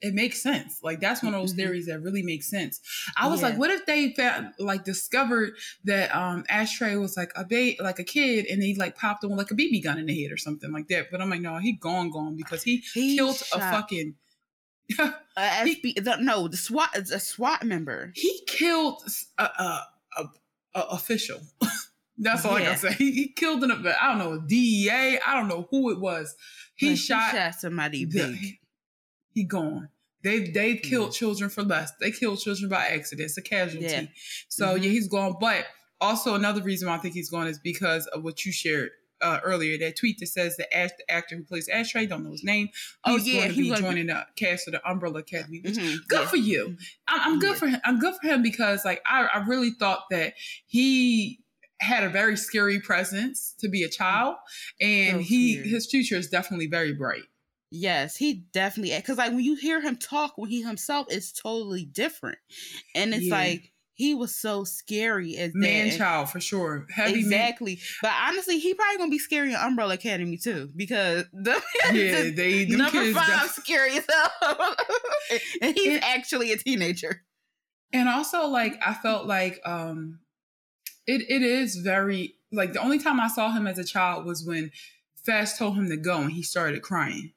it 0.00 0.14
makes 0.14 0.42
sense. 0.42 0.80
Like 0.82 1.00
that's 1.00 1.22
one 1.22 1.34
of 1.34 1.40
those 1.40 1.52
mm-hmm. 1.52 1.60
theories 1.60 1.86
that 1.86 2.00
really 2.00 2.22
makes 2.22 2.48
sense. 2.48 2.80
I 3.16 3.28
was 3.28 3.40
yeah. 3.40 3.48
like, 3.48 3.58
what 3.58 3.70
if 3.70 3.84
they 3.86 4.12
found, 4.12 4.54
like 4.58 4.84
discovered 4.84 5.52
that 5.84 6.14
um 6.14 6.44
Ashtray 6.48 6.96
was 6.96 7.16
like 7.16 7.32
a 7.36 7.44
ba- 7.44 7.82
like 7.82 7.98
a 7.98 8.04
kid 8.04 8.46
and 8.46 8.62
he 8.62 8.74
like 8.74 8.96
popped 8.96 9.24
on 9.24 9.30
like 9.36 9.50
a 9.50 9.54
BB 9.54 9.84
gun 9.84 9.98
in 9.98 10.06
the 10.06 10.22
head 10.22 10.32
or 10.32 10.36
something 10.36 10.72
like 10.72 10.88
that. 10.88 11.10
But 11.10 11.20
I'm 11.20 11.30
like, 11.30 11.40
no, 11.40 11.58
he 11.58 11.72
gone 11.72 12.10
gone 12.10 12.36
because 12.36 12.62
he, 12.62 12.82
he 12.94 13.16
killed 13.16 13.36
shot. 13.36 13.58
a 13.60 13.70
fucking 13.70 14.14
uh, 14.98 15.12
FB, 15.36 16.04
the, 16.04 16.16
no, 16.20 16.48
the 16.48 16.56
SWAT 16.56 16.96
a 16.96 17.20
SWAT 17.20 17.64
member. 17.64 18.12
He 18.14 18.40
killed 18.46 19.02
a, 19.38 19.44
a, 19.44 19.86
a, 20.18 20.24
a 20.74 20.80
official. 20.92 21.40
That's 22.18 22.44
all 22.44 22.58
yeah. 22.58 22.72
I 22.72 22.74
can 22.74 22.78
say. 22.78 22.92
He, 22.94 23.12
he 23.12 23.28
killed 23.32 23.64
an 23.64 23.70
I 23.70 24.08
don't 24.08 24.18
know 24.18 24.40
DEA. 24.46 25.20
I 25.26 25.34
don't 25.34 25.48
know 25.48 25.68
who 25.70 25.90
it 25.90 26.00
was. 26.00 26.34
He, 26.74 26.96
shot, 26.96 27.32
he 27.32 27.38
shot 27.38 27.54
somebody 27.54 28.04
big 28.04 28.58
he 29.32 29.44
gone. 29.44 29.88
They've 30.22 30.52
they've 30.52 30.80
killed 30.80 31.12
children 31.12 31.48
for 31.50 31.62
less. 31.62 31.92
They 32.00 32.10
killed 32.10 32.40
children 32.40 32.68
by 32.68 32.86
accident. 32.86 33.26
It's 33.26 33.38
a 33.38 33.42
casualty. 33.42 33.86
Yeah. 33.86 34.06
So 34.48 34.66
mm-hmm. 34.66 34.82
yeah, 34.82 34.90
he's 34.90 35.08
gone. 35.08 35.36
But 35.40 35.66
also 36.00 36.34
another 36.34 36.62
reason 36.62 36.88
why 36.88 36.96
I 36.96 36.98
think 36.98 37.14
he's 37.14 37.30
gone 37.30 37.46
is 37.46 37.58
because 37.58 38.06
of 38.08 38.22
what 38.22 38.44
you 38.44 38.52
shared 38.52 38.90
uh, 39.22 39.40
earlier. 39.42 39.78
That 39.78 39.96
tweet 39.96 40.18
that 40.20 40.26
says 40.26 40.56
the, 40.56 40.72
act, 40.76 40.94
the 40.98 41.12
actor 41.12 41.36
who 41.36 41.44
plays 41.44 41.68
Ashtray, 41.68 42.06
don't 42.06 42.24
know 42.24 42.32
his 42.32 42.44
name. 42.44 42.68
Oh, 43.04 43.16
he's 43.16 43.28
yeah, 43.28 43.40
going 43.40 43.54
to 43.54 43.56
be 43.56 43.74
joining 43.74 44.06
be- 44.06 44.12
the 44.12 44.26
cast 44.36 44.68
of 44.68 44.72
the 44.72 44.90
Umbrella 44.90 45.20
Academy. 45.20 45.60
Which, 45.62 45.74
mm-hmm. 45.74 45.96
Good 46.08 46.20
yeah. 46.20 46.26
for 46.26 46.36
you. 46.36 46.64
Mm-hmm. 46.68 46.74
I'm, 47.08 47.32
I'm 47.32 47.38
good 47.38 47.50
yeah. 47.50 47.54
for 47.54 47.66
him. 47.68 47.80
I'm 47.84 47.98
good 47.98 48.14
for 48.20 48.28
him 48.28 48.42
because 48.42 48.84
like 48.84 49.02
I, 49.06 49.28
I 49.32 49.38
really 49.46 49.70
thought 49.70 50.04
that 50.10 50.34
he 50.66 51.40
had 51.80 52.04
a 52.04 52.10
very 52.10 52.36
scary 52.36 52.78
presence 52.78 53.54
to 53.58 53.68
be 53.68 53.82
a 53.82 53.88
child, 53.88 54.36
and 54.80 55.16
oh, 55.16 55.20
he 55.20 55.56
his 55.56 55.86
future 55.86 56.16
is 56.16 56.28
definitely 56.28 56.66
very 56.66 56.92
bright. 56.92 57.22
Yes, 57.70 58.16
he 58.16 58.44
definitely 58.52 58.96
because 58.96 59.18
like 59.18 59.30
when 59.30 59.44
you 59.44 59.54
hear 59.54 59.80
him 59.80 59.96
talk 59.96 60.36
when 60.36 60.50
he 60.50 60.62
himself 60.62 61.06
is 61.10 61.32
totally 61.32 61.84
different, 61.84 62.38
and 62.96 63.14
it's 63.14 63.26
yeah. 63.26 63.34
like 63.34 63.72
he 63.94 64.14
was 64.14 64.34
so 64.34 64.64
scary 64.64 65.36
as 65.36 65.52
man 65.54 65.96
child 65.96 66.30
for 66.30 66.40
sure. 66.40 66.86
Heavy 66.90 67.20
exactly, 67.20 67.76
man. 67.76 67.84
but 68.02 68.12
honestly, 68.28 68.58
he 68.58 68.74
probably 68.74 68.98
gonna 68.98 69.10
be 69.10 69.18
scary 69.18 69.50
in 69.50 69.56
Umbrella 69.56 69.94
Academy 69.94 70.36
too 70.36 70.68
because 70.74 71.26
the 71.32 71.62
yeah 71.92 72.30
they 72.34 72.66
number 72.66 73.12
five 73.12 73.42
def- 73.42 73.52
scary 73.52 73.98
as 73.98 74.06
hell, 74.08 74.76
and 75.62 75.76
he's 75.76 76.00
actually 76.02 76.50
a 76.50 76.56
teenager. 76.56 77.22
And 77.92 78.08
also, 78.08 78.46
like 78.46 78.80
I 78.84 78.94
felt 78.94 79.26
like 79.26 79.60
um, 79.64 80.18
it 81.06 81.22
it 81.28 81.42
is 81.42 81.76
very 81.76 82.34
like 82.50 82.72
the 82.72 82.82
only 82.82 82.98
time 82.98 83.20
I 83.20 83.28
saw 83.28 83.52
him 83.52 83.68
as 83.68 83.78
a 83.78 83.84
child 83.84 84.24
was 84.24 84.44
when 84.44 84.72
Fez 85.24 85.56
told 85.56 85.76
him 85.76 85.88
to 85.88 85.96
go 85.96 86.20
and 86.22 86.32
he 86.32 86.42
started 86.42 86.82
crying. 86.82 87.32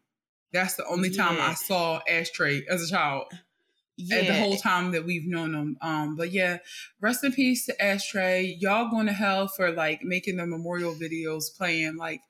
That's 0.53 0.75
the 0.75 0.85
only 0.85 1.09
time 1.09 1.41
I 1.41 1.55
saw 1.55 1.99
Ashtray 2.07 2.63
as 2.69 2.83
a 2.83 2.87
child. 2.87 3.25
yeah. 3.97 4.33
the 4.33 4.39
whole 4.39 4.55
time 4.55 4.91
that 4.91 5.05
we've 5.05 5.27
known 5.27 5.53
him. 5.53 5.77
Um, 5.81 6.15
but 6.15 6.31
yeah, 6.31 6.59
rest 7.01 7.23
in 7.23 7.31
peace 7.31 7.65
to 7.65 7.83
Ashtray. 7.83 8.57
Y'all 8.59 8.89
going 8.89 9.07
to 9.07 9.13
hell 9.13 9.47
for 9.47 9.71
like 9.71 10.03
making 10.03 10.37
the 10.37 10.45
memorial 10.45 10.93
videos 10.93 11.55
playing 11.55 11.97
like 11.97 12.21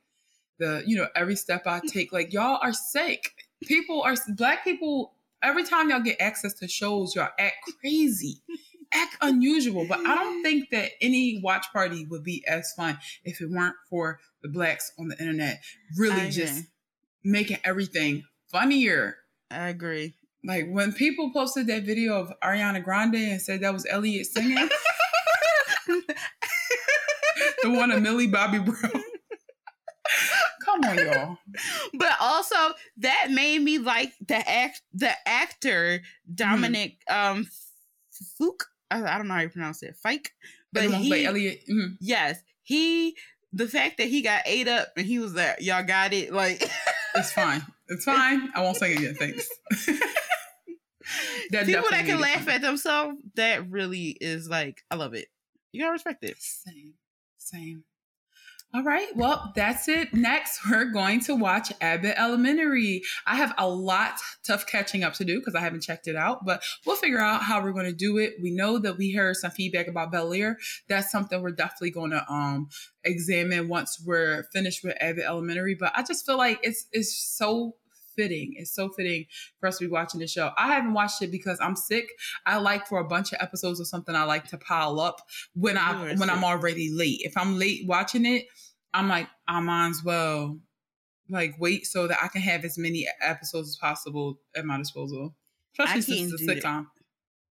the 0.59 0.83
you 0.85 0.95
know 0.95 1.07
every 1.15 1.35
step 1.35 1.63
I 1.65 1.81
take. 1.87 2.13
Like 2.13 2.33
y'all 2.33 2.59
are 2.61 2.73
sick. 2.73 3.31
People 3.65 4.01
are 4.01 4.15
black 4.29 4.63
people. 4.63 5.13
Every 5.41 5.65
time 5.65 5.89
y'all 5.89 5.99
get 5.99 6.21
access 6.21 6.53
to 6.55 6.67
shows, 6.69 7.15
y'all 7.15 7.29
act 7.37 7.57
crazy, 7.81 8.41
act 8.93 9.17
unusual. 9.21 9.85
But 9.87 9.99
I 9.99 10.15
don't 10.15 10.41
think 10.41 10.69
that 10.71 10.91
any 11.01 11.41
watch 11.43 11.65
party 11.73 12.05
would 12.09 12.23
be 12.23 12.43
as 12.47 12.71
fun 12.77 12.97
if 13.25 13.41
it 13.41 13.49
weren't 13.49 13.75
for 13.89 14.19
the 14.41 14.49
blacks 14.49 14.91
on 14.99 15.07
the 15.07 15.17
internet 15.19 15.61
really 15.97 16.29
just 16.29 16.65
making 17.23 17.57
everything 17.63 18.23
funnier. 18.51 19.17
I 19.49 19.69
agree. 19.69 20.15
Like 20.45 20.67
when 20.69 20.91
people 20.91 21.31
posted 21.31 21.67
that 21.67 21.83
video 21.83 22.19
of 22.19 22.33
Ariana 22.43 22.83
Grande 22.83 23.15
and 23.15 23.41
said 23.41 23.61
that 23.61 23.73
was 23.73 23.85
Elliot 23.89 24.25
singing, 24.25 24.57
the 27.63 27.69
one 27.69 27.91
of 27.91 28.01
Millie 28.01 28.27
Bobby 28.27 28.59
Brown. 28.59 29.03
Come 30.65 30.81
on, 30.83 30.97
y'all. 30.97 31.37
But 31.93 32.15
also 32.19 32.55
that 32.97 33.29
made 33.31 33.61
me 33.61 33.77
like 33.77 34.11
the 34.27 34.49
act 34.49 34.81
the 34.93 35.11
actor 35.25 36.01
Dominic 36.33 36.97
mm-hmm. 37.09 37.37
um 37.37 37.47
Fook. 38.39 38.65
I, 38.91 39.03
I, 39.03 39.17
don't 39.17 39.27
know 39.27 39.33
how 39.33 39.41
you 39.41 39.49
pronounce 39.49 39.81
it. 39.81 39.95
Fike. 39.95 40.31
But 40.71 40.91
he, 40.91 41.25
Elliot. 41.25 41.61
Mm-hmm. 41.69 41.93
Yes. 41.99 42.39
He 42.63 43.15
the 43.53 43.67
fact 43.67 43.97
that 43.97 44.07
he 44.07 44.21
got 44.21 44.41
ate 44.45 44.67
up 44.67 44.89
and 44.97 45.05
he 45.05 45.19
was 45.19 45.33
there, 45.33 45.55
y'all 45.59 45.83
got 45.83 46.13
it. 46.13 46.33
Like 46.33 46.69
it's 47.15 47.31
fine. 47.31 47.65
It's 47.89 48.05
fine. 48.05 48.49
I 48.55 48.61
won't 48.61 48.77
say 48.77 48.93
again. 48.93 49.15
Thanks. 49.15 49.47
that 51.51 51.65
People 51.65 51.89
that 51.89 52.05
can 52.05 52.19
laugh 52.19 52.47
at 52.47 52.61
themselves, 52.61 53.17
that 53.35 53.69
really 53.69 54.17
is 54.19 54.49
like, 54.49 54.81
I 54.89 54.95
love 54.95 55.13
it. 55.13 55.27
You 55.71 55.81
gotta 55.81 55.93
respect 55.93 56.23
it. 56.23 56.37
Same. 56.39 56.93
Same. 57.37 57.83
All 58.75 58.81
right. 58.81 59.15
Well, 59.15 59.51
that's 59.55 59.87
it. 59.87 60.15
Next, 60.15 60.61
we're 60.69 60.85
going 60.85 61.19
to 61.21 61.35
watch 61.35 61.71
Abbott 61.79 62.15
Elementary. 62.17 63.03
I 63.27 63.35
have 63.35 63.53
a 63.59 63.69
lot 63.69 64.15
tough 64.43 64.65
catching 64.65 65.03
up 65.03 65.13
to 65.15 65.25
do 65.25 65.39
because 65.39 65.53
I 65.53 65.59
haven't 65.59 65.81
checked 65.81 66.07
it 66.07 66.15
out, 66.15 66.43
but 66.43 66.63
we'll 66.83 66.95
figure 66.95 67.19
out 67.19 67.43
how 67.43 67.61
we're 67.61 67.71
going 67.71 67.85
to 67.85 67.93
do 67.93 68.17
it. 68.17 68.33
We 68.41 68.49
know 68.49 68.79
that 68.79 68.97
we 68.97 69.11
heard 69.11 69.35
some 69.35 69.51
feedback 69.51 69.87
about 69.87 70.11
Bel 70.11 70.33
Air. 70.33 70.57
That's 70.87 71.11
something 71.11 71.39
we're 71.39 71.51
definitely 71.51 71.91
going 71.91 72.11
to 72.11 72.25
um 72.31 72.69
examine 73.03 73.67
once 73.67 74.01
we're 74.03 74.43
finished 74.51 74.83
with 74.83 74.97
Abbott 74.99 75.25
Elementary. 75.25 75.75
But 75.75 75.91
I 75.95 76.01
just 76.01 76.25
feel 76.25 76.37
like 76.37 76.59
it's 76.63 76.87
it's 76.91 77.15
so 77.15 77.75
fitting. 78.15 78.53
It's 78.55 78.73
so 78.73 78.89
fitting 78.89 79.25
for 79.59 79.67
us 79.67 79.77
to 79.77 79.85
be 79.85 79.91
watching 79.91 80.19
the 80.19 80.27
show. 80.27 80.51
I 80.57 80.73
haven't 80.73 80.93
watched 80.93 81.21
it 81.21 81.31
because 81.31 81.59
I'm 81.61 81.75
sick. 81.75 82.07
I 82.45 82.57
like 82.57 82.87
for 82.87 82.99
a 82.99 83.07
bunch 83.07 83.33
of 83.33 83.39
episodes 83.41 83.81
or 83.81 83.85
something 83.85 84.15
I 84.15 84.23
like 84.23 84.47
to 84.49 84.57
pile 84.57 84.99
up 84.99 85.21
when 85.53 85.77
I 85.77 86.15
when 86.15 86.29
I'm 86.29 86.43
already 86.43 86.91
late. 86.93 87.21
If 87.21 87.37
I'm 87.37 87.57
late 87.57 87.85
watching 87.87 88.25
it, 88.25 88.45
I'm 88.93 89.07
like, 89.07 89.27
I 89.47 89.59
might 89.59 89.89
as 89.89 90.03
well 90.03 90.59
like 91.29 91.55
wait 91.59 91.85
so 91.85 92.07
that 92.07 92.19
I 92.21 92.27
can 92.27 92.41
have 92.41 92.63
as 92.65 92.77
many 92.77 93.07
episodes 93.21 93.69
as 93.69 93.75
possible 93.77 94.39
at 94.55 94.65
my 94.65 94.77
disposal. 94.77 95.35
Especially 95.77 96.17
since 96.17 96.33
it's 96.33 96.43
a 96.43 96.55
sitcom. 96.55 96.87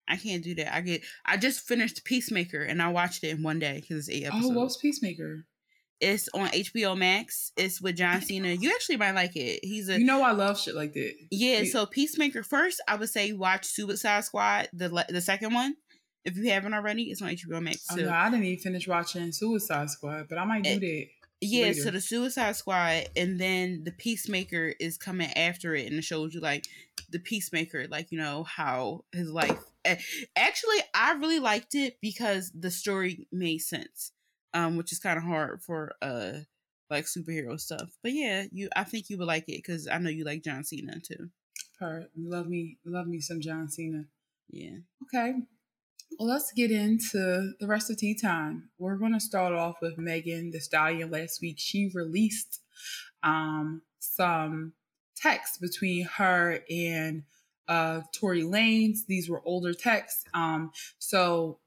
I 0.08 0.16
can't 0.16 0.44
do 0.44 0.54
that. 0.56 0.74
I 0.74 0.80
get. 0.80 1.02
I 1.24 1.36
just 1.36 1.60
finished 1.60 2.04
Peacemaker 2.04 2.62
and 2.62 2.82
I 2.82 2.88
watched 2.88 3.24
it 3.24 3.30
in 3.30 3.42
one 3.42 3.58
day 3.58 3.80
because 3.80 4.08
it's 4.08 4.10
eight 4.10 4.24
oh, 4.24 4.36
episodes. 4.36 4.56
Oh, 4.56 4.60
what's 4.60 4.76
Peacemaker? 4.76 5.46
It's 6.02 6.28
on 6.34 6.48
HBO 6.48 6.98
Max. 6.98 7.52
It's 7.56 7.80
with 7.80 7.96
John 7.96 8.20
Cena. 8.20 8.48
You 8.48 8.70
actually 8.70 8.96
might 8.96 9.14
like 9.14 9.36
it. 9.36 9.60
He's 9.62 9.88
a. 9.88 10.00
You 10.00 10.04
know 10.04 10.22
I 10.22 10.32
love 10.32 10.58
shit 10.58 10.74
like 10.74 10.94
that. 10.94 11.14
Yeah. 11.30 11.62
So 11.64 11.86
Peacemaker 11.86 12.42
first, 12.42 12.82
I 12.88 12.96
would 12.96 13.08
say 13.08 13.32
watch 13.32 13.66
Suicide 13.66 14.24
Squad, 14.24 14.68
the 14.72 15.06
the 15.08 15.20
second 15.20 15.54
one. 15.54 15.76
If 16.24 16.36
you 16.36 16.50
haven't 16.50 16.74
already, 16.74 17.04
it's 17.04 17.22
on 17.22 17.30
HBO 17.30 17.62
Max. 17.62 17.86
Oh, 17.90 17.96
no, 17.96 18.10
I 18.10 18.30
didn't 18.30 18.44
even 18.44 18.62
finish 18.62 18.88
watching 18.88 19.30
Suicide 19.30 19.90
Squad, 19.90 20.26
but 20.28 20.38
I 20.38 20.44
might 20.44 20.64
do 20.64 20.70
it, 20.70 20.80
that. 20.80 21.06
Yeah, 21.40 21.66
later. 21.66 21.80
so 21.80 21.90
the 21.90 22.00
Suicide 22.00 22.56
Squad, 22.56 23.04
and 23.16 23.40
then 23.40 23.82
the 23.84 23.92
Peacemaker 23.92 24.74
is 24.78 24.98
coming 24.98 25.32
after 25.34 25.74
it, 25.74 25.86
and 25.86 25.96
it 25.98 26.04
shows 26.04 26.34
you 26.34 26.40
like 26.40 26.66
the 27.10 27.18
Peacemaker, 27.20 27.86
like 27.88 28.10
you 28.10 28.18
know 28.18 28.42
how 28.42 29.04
his 29.12 29.30
life. 29.30 29.58
Eh, 29.84 29.96
actually, 30.36 30.78
I 30.94 31.14
really 31.14 31.40
liked 31.40 31.74
it 31.74 31.98
because 32.00 32.52
the 32.54 32.70
story 32.70 33.26
made 33.32 33.58
sense 33.58 34.12
um, 34.54 34.76
which 34.76 34.92
is 34.92 34.98
kind 34.98 35.18
of 35.18 35.24
hard 35.24 35.62
for 35.62 35.94
uh 36.02 36.32
like 36.90 37.06
superhero 37.06 37.58
stuff. 37.58 37.90
But 38.02 38.12
yeah, 38.12 38.44
you 38.52 38.68
I 38.76 38.84
think 38.84 39.08
you 39.08 39.18
would 39.18 39.26
like 39.26 39.48
it 39.48 39.62
because 39.64 39.88
I 39.88 39.98
know 39.98 40.10
you 40.10 40.24
like 40.24 40.44
John 40.44 40.64
Cena 40.64 41.00
too. 41.00 41.30
Part 41.78 42.10
love 42.16 42.48
me, 42.48 42.78
love 42.84 43.06
me 43.06 43.20
some 43.20 43.40
John 43.40 43.68
Cena. 43.68 44.04
Yeah. 44.48 44.78
Okay. 45.04 45.34
Well, 46.18 46.28
let's 46.28 46.52
get 46.52 46.70
into 46.70 47.52
the 47.58 47.66
rest 47.66 47.90
of 47.90 47.96
tea 47.96 48.14
time. 48.14 48.68
We're 48.78 48.96
going 48.96 49.14
to 49.14 49.20
start 49.20 49.54
off 49.54 49.76
with 49.80 49.96
Megan 49.96 50.50
Thee 50.50 50.60
Stallion. 50.60 51.10
Last 51.10 51.40
week, 51.40 51.56
she 51.58 51.90
released 51.94 52.60
um, 53.22 53.82
some 53.98 54.74
text 55.16 55.60
between 55.60 56.04
her 56.04 56.60
and 56.70 57.22
uh, 57.66 58.02
Tory 58.14 58.42
Lanez. 58.42 59.06
These 59.08 59.30
were 59.30 59.42
older 59.46 59.72
texts. 59.72 60.24
Um, 60.34 60.72
so 60.98 61.58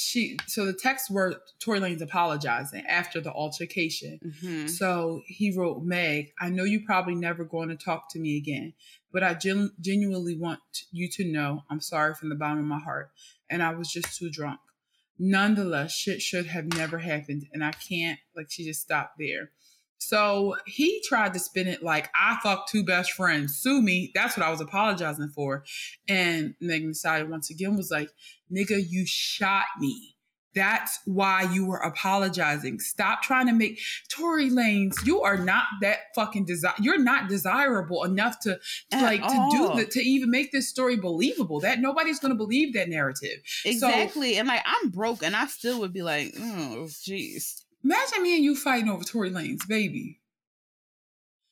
she 0.00 0.36
so 0.46 0.64
the 0.64 0.72
texts 0.72 1.10
were 1.10 1.40
Tory 1.60 1.80
Lanez 1.80 2.00
apologizing 2.00 2.84
after 2.86 3.20
the 3.20 3.32
altercation. 3.32 4.20
Mm-hmm. 4.24 4.66
So 4.68 5.22
he 5.26 5.56
wrote, 5.56 5.82
Meg, 5.82 6.32
I 6.40 6.50
know 6.50 6.64
you 6.64 6.84
probably 6.84 7.14
never 7.14 7.44
going 7.44 7.68
to 7.68 7.76
talk 7.76 8.10
to 8.10 8.18
me 8.18 8.36
again, 8.36 8.74
but 9.12 9.22
I 9.22 9.34
gen- 9.34 9.72
genuinely 9.80 10.36
want 10.36 10.60
you 10.90 11.08
to 11.10 11.24
know 11.24 11.62
I'm 11.70 11.80
sorry 11.80 12.14
from 12.14 12.28
the 12.28 12.34
bottom 12.34 12.58
of 12.58 12.64
my 12.64 12.78
heart, 12.78 13.10
and 13.48 13.62
I 13.62 13.74
was 13.74 13.92
just 13.92 14.16
too 14.16 14.30
drunk. 14.30 14.60
Nonetheless, 15.18 15.92
shit 15.92 16.22
should 16.22 16.46
have 16.46 16.66
never 16.66 16.98
happened, 16.98 17.46
and 17.52 17.62
I 17.62 17.72
can't 17.72 18.18
like 18.34 18.50
she 18.50 18.64
just 18.64 18.80
stopped 18.80 19.18
there. 19.18 19.50
So 20.00 20.56
he 20.66 21.02
tried 21.06 21.34
to 21.34 21.38
spin 21.38 21.68
it 21.68 21.82
like 21.82 22.08
I 22.14 22.38
fucked 22.42 22.70
two 22.70 22.82
best 22.82 23.12
friends. 23.12 23.56
Sue 23.56 23.82
me. 23.82 24.10
That's 24.14 24.36
what 24.36 24.46
I 24.46 24.50
was 24.50 24.60
apologizing 24.60 25.28
for. 25.28 25.62
And 26.08 26.54
Megan 26.60 26.88
decided 26.88 27.30
once 27.30 27.50
again 27.50 27.76
was 27.76 27.90
like, 27.90 28.08
nigga, 28.50 28.82
you 28.88 29.04
shot 29.06 29.66
me. 29.78 30.16
That's 30.54 30.98
why 31.04 31.42
you 31.52 31.66
were 31.66 31.76
apologizing. 31.76 32.80
Stop 32.80 33.22
trying 33.22 33.46
to 33.46 33.52
make 33.52 33.78
Tory 34.08 34.50
Lanez. 34.50 35.06
You 35.06 35.22
are 35.22 35.36
not 35.36 35.64
that 35.80 35.98
fucking 36.16 36.46
desire. 36.46 36.74
You're 36.80 36.98
not 36.98 37.28
desirable 37.28 38.02
enough 38.02 38.40
to, 38.40 38.58
to 38.90 39.00
like 39.00 39.20
all. 39.22 39.52
to 39.52 39.56
do 39.56 39.76
that 39.76 39.92
to 39.92 40.00
even 40.00 40.30
make 40.30 40.50
this 40.50 40.68
story 40.68 40.96
believable. 40.96 41.60
That 41.60 41.78
nobody's 41.78 42.18
going 42.18 42.32
to 42.32 42.36
believe 42.36 42.72
that 42.74 42.88
narrative. 42.88 43.38
Exactly. 43.64 44.32
So, 44.32 44.40
and 44.40 44.48
like 44.48 44.62
I'm 44.66 44.88
broke, 44.88 45.22
and 45.22 45.36
I 45.36 45.46
still 45.46 45.78
would 45.80 45.92
be 45.92 46.02
like, 46.02 46.34
oh, 46.36 46.88
jeez. 46.88 47.62
Imagine 47.82 48.22
me 48.22 48.36
and 48.36 48.44
you 48.44 48.56
fighting 48.56 48.90
over 48.90 49.04
Tory 49.04 49.30
Lanez, 49.30 49.66
baby. 49.66 50.20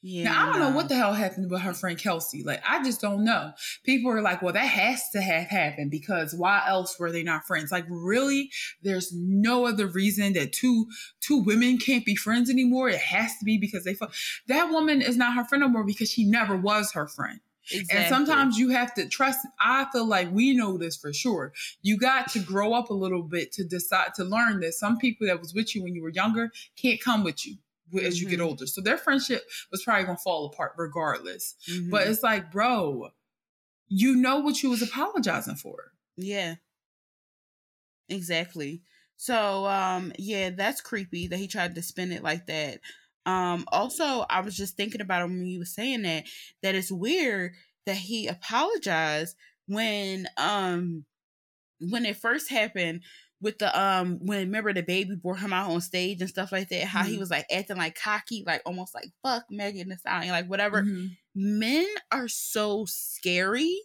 Yeah. 0.01 0.25
Now 0.25 0.43
I 0.43 0.53
don't 0.53 0.61
know 0.61 0.77
what 0.77 0.89
the 0.89 0.95
hell 0.95 1.13
happened 1.13 1.51
with 1.51 1.61
her 1.63 1.75
friend 1.75 1.99
Kelsey. 1.99 2.45
Like 2.45 2.63
I 2.67 2.83
just 2.85 3.01
don't 3.01 3.25
know. 3.25 3.51
People 3.85 4.13
are 4.13 4.23
like, 4.23 4.43
well, 4.43 4.53
that 4.53 4.61
has 4.61 5.03
to 5.11 5.21
have 5.21 5.49
happened 5.49 5.91
because 5.91 6.35
why 6.37 6.63
else 6.69 6.99
were 7.01 7.11
they 7.11 7.25
not 7.25 7.47
friends? 7.47 7.73
Like 7.73 7.85
really, 7.89 8.51
there's 8.83 9.13
no 9.13 9.67
other 9.67 9.89
reason 9.89 10.35
that 10.35 10.53
two 10.53 10.87
two 11.21 11.43
women 11.43 11.79
can't 11.79 12.05
be 12.05 12.15
friends 12.15 12.49
anymore. 12.49 12.89
It 12.89 13.01
has 13.01 13.37
to 13.39 13.45
be 13.45 13.59
because 13.59 13.85
they. 13.85 13.97
That 14.47 14.71
woman 14.71 15.03
is 15.03 15.17
not 15.17 15.35
her 15.35 15.45
friend 15.45 15.63
no 15.63 15.69
more 15.69 15.85
because 15.85 16.11
she 16.11 16.25
never 16.25 16.57
was 16.57 16.93
her 16.93 17.09
friend. 17.09 17.41
Exactly. 17.71 17.99
And 17.99 18.09
sometimes 18.09 18.59
you 18.59 18.71
have 18.71 18.95
to 18.95 19.09
trust. 19.09 19.47
I 19.61 19.87
feel 19.93 20.07
like 20.07 20.31
we 20.31 20.57
know 20.57 20.79
this 20.79 20.97
for 20.97 21.13
sure. 21.13 21.53
You 21.83 21.99
got 21.99 22.31
to 22.33 22.41
grow 22.41 22.73
up 22.73 22.91
a 22.91 22.95
little 22.95 23.23
bit 23.23 23.53
to 23.53 23.65
decide 23.65 24.15
to 24.17 24.25
learn 24.25 24.61
that 24.61 24.75
some 24.75 24.99
people 24.99 25.27
that 25.27 25.41
was 25.41 25.55
with 25.55 25.75
you 25.75 25.83
when 25.83 25.95
you 25.95 26.03
were 26.03 26.11
younger 26.11 26.51
can't 26.77 27.01
come 27.01 27.25
with 27.25 27.47
you 27.47 27.57
as 27.97 28.17
mm-hmm. 28.17 28.25
you 28.25 28.29
get 28.31 28.39
mm-hmm. 28.39 28.49
older. 28.49 28.67
So 28.67 28.81
their 28.81 28.99
friendship 28.99 29.45
was 29.71 29.83
probably 29.83 30.05
gonna 30.05 30.19
fall 30.19 30.47
apart 30.47 30.73
regardless. 30.77 31.55
Mm-hmm. 31.71 31.91
But 31.91 32.07
it's 32.07 32.23
like, 32.23 32.51
bro, 32.51 33.11
you 33.89 34.17
know 34.17 34.41
what 34.41 34.63
you 34.63 34.71
was 34.71 34.83
apologizing 34.83 35.57
for. 35.57 35.93
Yeah. 36.17 36.57
Exactly. 38.09 38.83
So 39.17 39.67
um 39.67 40.13
yeah, 40.19 40.51
that's 40.51 40.81
creepy 40.81 41.29
that 41.29 41.39
he 41.39 41.49
tried 41.49 41.75
to 41.75 41.83
spin 41.83 42.13
it 42.13 42.23
like 42.23 42.47
that. 42.47 42.81
Um, 43.29 43.67
also, 43.69 44.25
I 44.31 44.41
was 44.41 44.57
just 44.57 44.75
thinking 44.75 45.03
about 45.03 45.21
him 45.23 45.37
when 45.37 45.47
you 45.47 45.59
were 45.59 45.67
saying 45.67 46.01
that, 46.03 46.25
that 46.63 46.75
it's 46.75 46.91
weird 46.91 47.53
that 47.85 47.97
he 47.97 48.27
apologized 48.27 49.37
when 49.67 50.27
um 50.39 51.05
when 51.79 52.07
it 52.07 52.17
first 52.17 52.49
happened 52.49 53.03
with 53.43 53.59
the 53.59 53.79
um 53.79 54.19
when 54.23 54.41
remember 54.41 54.73
the 54.73 54.83
baby 54.83 55.15
brought 55.15 55.41
him 55.41 55.53
out 55.53 55.71
on 55.71 55.83
stage 55.83 56.23
and 56.23 56.31
stuff 56.31 56.53
like 56.53 56.71
that, 56.71 56.85
how 56.85 57.03
mm-hmm. 57.03 57.11
he 57.11 57.19
was 57.19 57.31
like 57.31 57.45
acting 57.53 57.77
like 57.77 57.99
cocky, 58.03 58.45
like 58.47 58.63
almost 58.65 58.95
like 58.95 59.11
fuck 59.23 59.45
Megan 59.51 59.91
Thee 59.91 59.97
Stallion, 59.97 60.31
like 60.31 60.49
whatever. 60.49 60.83
Mm-hmm. 60.83 61.09
Men 61.35 61.87
are 62.11 62.29
so 62.29 62.87
scary. 62.87 63.79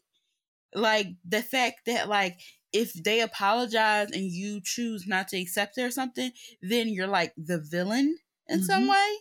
Like 0.74 1.08
the 1.28 1.42
fact 1.42 1.82
that 1.88 2.08
like 2.08 2.40
if 2.72 2.94
they 2.94 3.20
apologize 3.20 4.10
and 4.12 4.24
you 4.24 4.62
choose 4.64 5.06
not 5.06 5.28
to 5.30 5.38
accept 5.38 5.78
it 5.78 5.84
or 5.84 5.92
something, 5.92 6.32
then 6.62 6.88
you're 6.88 7.08
like 7.08 7.34
the 7.36 7.60
villain 7.60 8.18
in 8.48 8.58
mm-hmm. 8.58 8.66
some 8.66 8.88
way. 8.88 9.16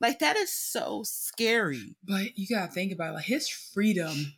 Like 0.00 0.18
that 0.20 0.36
is 0.36 0.52
so 0.52 1.02
scary. 1.04 1.96
But 2.04 2.36
you 2.36 2.46
gotta 2.48 2.70
think 2.70 2.92
about 2.92 3.10
it, 3.10 3.14
like 3.14 3.24
his 3.24 3.48
freedom 3.48 4.34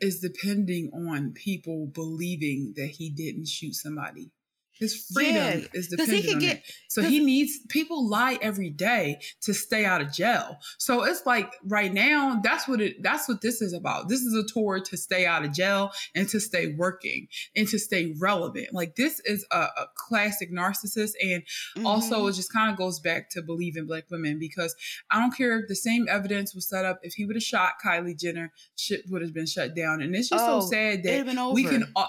is 0.00 0.20
depending 0.20 0.90
on 0.94 1.32
people 1.32 1.90
believing 1.92 2.74
that 2.76 2.88
he 2.88 3.10
didn't 3.10 3.48
shoot 3.48 3.74
somebody. 3.74 4.30
His 4.78 5.10
freedom 5.12 5.34
Yeah, 5.34 5.66
is 5.74 5.86
he 5.88 5.96
dependent 5.96 6.24
could 6.24 6.34
on 6.34 6.40
get- 6.40 6.56
it. 6.58 6.62
So 6.88 7.02
he 7.02 7.18
needs 7.24 7.58
people 7.68 8.08
lie 8.08 8.38
every 8.40 8.70
day 8.70 9.20
to 9.42 9.52
stay 9.54 9.84
out 9.84 10.00
of 10.00 10.12
jail. 10.12 10.58
So 10.78 11.04
it's 11.04 11.24
like 11.26 11.52
right 11.64 11.92
now, 11.92 12.40
that's 12.42 12.66
what 12.68 12.80
it 12.80 13.02
that's 13.02 13.28
what 13.28 13.40
this 13.40 13.60
is 13.62 13.72
about. 13.72 14.08
This 14.08 14.20
is 14.22 14.34
a 14.34 14.44
tour 14.52 14.80
to 14.80 14.96
stay 14.96 15.26
out 15.26 15.44
of 15.44 15.52
jail 15.52 15.90
and 16.14 16.28
to 16.30 16.40
stay 16.40 16.74
working 16.76 17.28
and 17.56 17.68
to 17.68 17.78
stay 17.78 18.14
relevant. 18.18 18.68
Like 18.72 18.96
this 18.96 19.20
is 19.24 19.44
a, 19.50 19.58
a 19.76 19.86
classic 19.96 20.52
narcissist 20.52 21.12
and 21.22 21.42
also 21.84 22.24
Mhm. 22.24 22.30
it 22.30 22.32
just 22.34 22.52
kind 22.52 22.70
of 22.70 22.76
goes 22.78 23.00
back 23.00 23.30
to 23.30 23.42
believing 23.42 23.86
black 23.86 24.04
women 24.10 24.38
because 24.38 24.74
I 25.10 25.20
don't 25.20 25.36
care 25.36 25.58
if 25.60 25.68
the 25.68 25.76
same 25.76 26.06
evidence 26.08 26.54
was 26.54 26.68
set 26.68 26.84
up 26.84 27.00
if 27.02 27.14
he 27.14 27.24
would 27.26 27.36
have 27.36 27.42
shot 27.42 27.74
Kylie 27.84 28.18
Jenner, 28.18 28.52
shit 28.76 29.02
would 29.08 29.22
have 29.22 29.34
been 29.34 29.46
shut 29.46 29.74
down. 29.76 30.00
And 30.02 30.14
it's 30.16 30.28
just 30.30 30.44
Oh, 30.44 30.60
so 30.60 30.68
sad 30.70 31.02
that 31.02 31.12
have 31.16 31.26
been 31.26 31.38
over. 31.38 31.54
we 31.54 31.64
can 31.64 31.84
uh, 31.96 32.06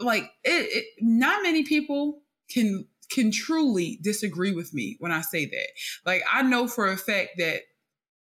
like 0.00 0.24
it, 0.44 0.68
it 0.72 0.84
not 1.00 1.42
many 1.42 1.62
people 1.64 2.22
can 2.50 2.86
can 3.10 3.30
truly 3.30 3.98
disagree 4.02 4.52
with 4.52 4.72
me 4.72 4.96
when 5.00 5.12
I 5.12 5.20
say 5.20 5.46
that. 5.46 5.68
Like 6.06 6.22
I 6.32 6.42
know 6.42 6.66
for 6.68 6.90
a 6.90 6.96
fact 6.96 7.30
that 7.38 7.62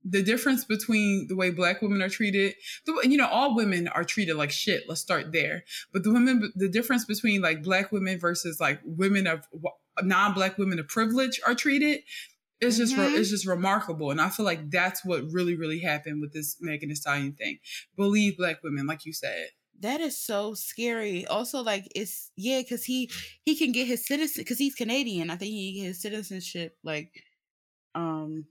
the 0.05 0.22
difference 0.22 0.66
between 0.66 1.28
the 1.30 1.36
way 1.36 1.49
black 1.49 1.82
women 1.82 2.01
are 2.01 2.09
treated, 2.09 2.55
the, 2.86 3.07
you 3.07 3.18
know, 3.18 3.28
all 3.28 3.55
women 3.55 3.88
are 3.88 4.03
treated 4.03 4.36
like 4.36 4.51
shit. 4.51 4.84
Let's 4.89 4.99
start 4.99 5.32
there. 5.32 5.64
But 5.93 6.03
the 6.03 6.11
women, 6.11 6.51
the 6.55 6.68
difference 6.68 7.05
between 7.05 7.41
like 7.41 7.64
black 7.64 7.91
women 7.91 8.20
versus 8.20 8.59
like 8.59 8.82
women 8.84 9.28
of 9.28 9.47
non-black 10.01 10.57
women 10.57 10.80
of 10.80 10.88
privilege 10.88 11.39
are 11.47 11.55
treated 11.55 12.01
is 12.59 12.78
just 12.78 12.95
Mhm. 12.95 13.18
it's 13.18 13.30
just 13.30 13.45
remarkable. 13.45 14.11
And 14.11 14.20
I 14.20 14.30
feel 14.30 14.45
like 14.45 14.70
that's 14.72 15.05
what 15.05 15.24
really 15.32 15.55
really 15.55 15.80
happened 15.80 16.20
with 16.22 16.34
this 16.34 16.57
Megan 16.59 16.89
Thee 16.89 16.95
Stallion 16.95 17.34
thing. 17.34 17.59
Believe 17.95 18.38
black 18.38 18.64
women, 18.64 18.88
like 18.88 19.05
you 19.05 19.14
said. 19.14 19.49
That 19.80 20.00
is 20.02 20.18
so 20.18 20.54
scary. 20.54 21.26
Also, 21.26 21.62
like 21.62 21.88
it's 21.96 22.32
yeah, 22.38 22.62
because 22.62 22.86
he 22.86 23.10
he 23.44 23.56
can 23.56 23.72
get 23.72 23.88
his 23.88 24.06
citizen 24.06 24.42
because 24.42 24.58
he's 24.58 24.76
Canadian. 24.76 25.30
I 25.30 25.36
think 25.36 25.52
he 25.52 25.80
his 25.80 26.02
citizenship 26.02 26.78
like 26.84 27.24
um 27.96 28.46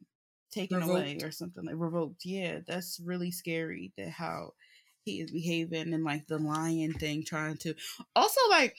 taken 0.51 0.83
away 0.83 1.21
or 1.23 1.31
something 1.31 1.65
like 1.65 1.77
revoked. 1.79 2.25
Yeah, 2.25 2.61
that's 2.67 3.01
really 3.05 3.31
scary. 3.33 3.93
That 3.97 4.11
how 4.11 4.55
he 5.05 5.21
is 5.21 5.31
behaving 5.33 5.95
and 5.95 6.05
like 6.05 6.27
the 6.29 6.39
lion 6.39 6.95
thing, 6.95 7.25
trying 7.25 7.57
to 7.59 7.75
also 8.17 8.41
like 8.51 8.77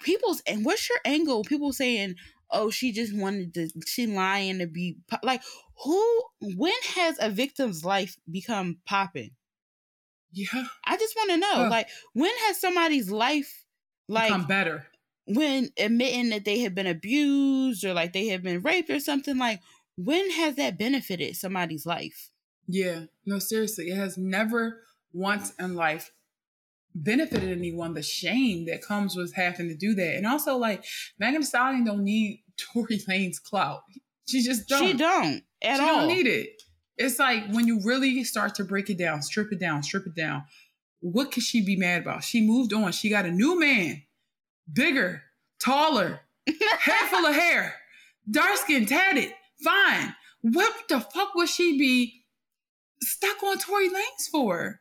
people's 0.00 0.42
and 0.46 0.64
what's 0.64 0.88
your 0.88 1.00
angle? 1.04 1.44
People 1.44 1.72
saying, 1.72 2.16
"Oh, 2.50 2.70
she 2.70 2.92
just 2.92 3.14
wanted 3.16 3.54
to 3.54 3.68
she 3.86 4.06
lying 4.06 4.58
to 4.60 4.66
be 4.66 4.98
po-" 5.08 5.18
like 5.22 5.42
who? 5.84 6.22
When 6.40 6.72
has 6.94 7.16
a 7.20 7.30
victim's 7.30 7.84
life 7.84 8.16
become 8.30 8.78
popping? 8.86 9.32
Yeah, 10.32 10.66
I 10.84 10.96
just 10.96 11.14
want 11.16 11.30
to 11.30 11.36
know, 11.36 11.54
Huh. 11.54 11.68
like, 11.70 11.88
when 12.14 12.32
has 12.46 12.60
somebody's 12.60 13.10
life, 13.10 13.64
like, 14.08 14.28
become 14.28 14.46
better. 14.46 14.86
when 15.26 15.70
admitting 15.78 16.30
that 16.30 16.44
they 16.44 16.60
have 16.60 16.74
been 16.74 16.86
abused 16.86 17.84
or 17.84 17.92
like 17.94 18.12
they 18.12 18.28
have 18.28 18.42
been 18.42 18.62
raped 18.62 18.90
or 18.90 18.98
something, 19.00 19.36
like, 19.38 19.60
when 19.96 20.30
has 20.32 20.56
that 20.56 20.78
benefited 20.78 21.36
somebody's 21.36 21.84
life? 21.86 22.30
Yeah, 22.66 23.04
no, 23.26 23.38
seriously, 23.38 23.90
it 23.90 23.96
has 23.96 24.16
never 24.16 24.82
once 25.12 25.52
in 25.58 25.74
life 25.74 26.10
benefited 26.94 27.50
anyone. 27.56 27.94
The 27.94 28.02
shame 28.02 28.66
that 28.66 28.82
comes 28.82 29.16
with 29.16 29.34
having 29.34 29.68
to 29.68 29.74
do 29.76 29.94
that, 29.94 30.16
and 30.16 30.26
also 30.26 30.56
like 30.56 30.84
Megan 31.18 31.42
Stallion 31.42 31.84
don't 31.84 32.04
need 32.04 32.42
Tory 32.56 32.98
Lanez 33.08 33.42
clout. 33.42 33.82
She 34.28 34.42
just 34.42 34.68
don't. 34.68 34.86
She 34.86 34.92
don't 34.94 35.42
at 35.62 35.76
she 35.76 35.82
all. 35.82 36.00
don't 36.00 36.08
need 36.08 36.26
it. 36.26 36.62
It's 36.96 37.18
like 37.18 37.48
when 37.50 37.66
you 37.66 37.80
really 37.82 38.22
start 38.24 38.54
to 38.56 38.64
break 38.64 38.90
it 38.90 38.98
down, 38.98 39.22
strip 39.22 39.52
it 39.52 39.58
down, 39.58 39.82
strip 39.82 40.06
it 40.06 40.14
down. 40.14 40.44
What 41.00 41.32
could 41.32 41.42
she 41.42 41.64
be 41.64 41.76
mad 41.76 42.02
about? 42.02 42.24
She 42.24 42.40
moved 42.46 42.72
on. 42.72 42.92
She 42.92 43.08
got 43.08 43.26
a 43.26 43.30
new 43.30 43.58
man, 43.58 44.02
bigger, 44.72 45.22
taller, 45.58 46.20
head 46.46 47.08
full 47.08 47.26
of 47.26 47.34
hair, 47.34 47.74
dark 48.30 48.56
skin, 48.56 48.86
tatted, 48.86 49.32
fine. 49.64 50.14
What 50.42 50.72
the 50.88 51.00
fuck 51.00 51.34
would 51.34 51.48
she 51.48 51.78
be 51.78 52.24
stuck 53.00 53.42
on 53.42 53.58
Tory 53.58 53.88
Lanez 53.88 54.28
for? 54.30 54.80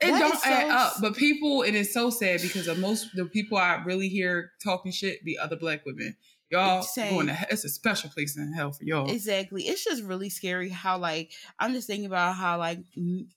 It 0.00 0.12
That 0.12 0.20
don't 0.20 0.38
so 0.38 0.48
add 0.48 0.70
up. 0.70 0.92
But 1.00 1.16
people, 1.16 1.62
and 1.62 1.74
it 1.74 1.80
is 1.80 1.92
so 1.92 2.10
sad 2.10 2.40
because 2.40 2.68
of 2.68 2.78
most 2.78 3.08
the 3.14 3.24
people 3.24 3.58
I 3.58 3.82
really 3.84 4.08
hear 4.08 4.52
talking 4.62 4.92
shit 4.92 5.24
be 5.24 5.36
other 5.36 5.56
black 5.56 5.84
women. 5.84 6.16
Y'all 6.50 6.82
Same. 6.82 7.14
going 7.14 7.26
to 7.26 7.46
it's 7.50 7.64
a 7.64 7.68
special 7.68 8.08
place 8.10 8.36
in 8.36 8.52
hell 8.54 8.72
for 8.72 8.82
y'all. 8.84 9.10
Exactly. 9.10 9.64
It's 9.64 9.84
just 9.84 10.02
really 10.02 10.30
scary 10.30 10.70
how 10.70 10.98
like 10.98 11.32
I'm 11.58 11.72
just 11.74 11.86
thinking 11.86 12.06
about 12.06 12.36
how 12.36 12.58
like 12.58 12.78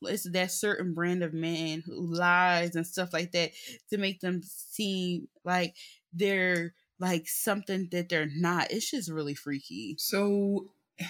it's 0.03 0.30
that 0.32 0.51
certain 0.51 0.93
brand 0.93 1.22
of 1.22 1.34
man 1.34 1.84
who 1.86 2.14
lies 2.14 2.76
and 2.76 2.88
stuff 2.88 3.12
like 3.12 3.32
that 3.34 3.51
to 3.89 3.97
make 3.97 4.22
them 4.22 4.41
seem 4.43 5.28
like 5.43 5.76
they're 6.14 6.74
like 6.99 7.28
something 7.28 7.89
that 7.91 8.07
they're 8.09 8.30
not. 8.34 8.72
It's 8.72 8.89
just 8.89 9.12
really 9.12 9.36
freaky. 9.36 9.95
So 9.99 10.68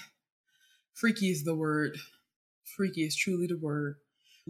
freaky 0.93 1.29
is 1.29 1.43
the 1.43 1.55
word. 1.55 1.97
Freaky 2.63 3.03
is 3.03 3.15
truly 3.15 3.47
the 3.47 3.57
word. 3.57 3.95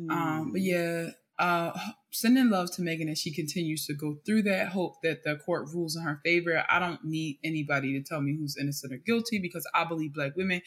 Um, 0.10 0.52
but 0.54 0.62
Mm. 0.62 0.66
yeah, 0.66 1.10
uh, 1.42 1.72
sending 2.12 2.52
love 2.52 2.72
to 2.72 2.84
Megan 2.84 3.10
as 3.10 3.18
she 3.18 3.34
continues 3.34 3.88
to 3.88 3.96
go 3.96 4.18
through 4.28 4.44
that. 4.44 4.68
Hope 4.68 5.02
that 5.02 5.24
the 5.24 5.38
court 5.38 5.70
rules 5.74 5.96
in 5.96 6.04
her 6.04 6.22
favor. 6.24 6.64
I 6.70 6.78
don't 6.78 7.04
need 7.04 7.40
anybody 7.44 7.94
to 7.94 8.04
tell 8.04 8.22
me 8.22 8.38
who's 8.38 8.56
innocent 8.56 8.94
or 8.94 8.98
guilty 8.98 9.40
because 9.40 9.68
I 9.74 9.86
believe 9.86 10.14
black 10.14 10.36
women. 10.36 10.62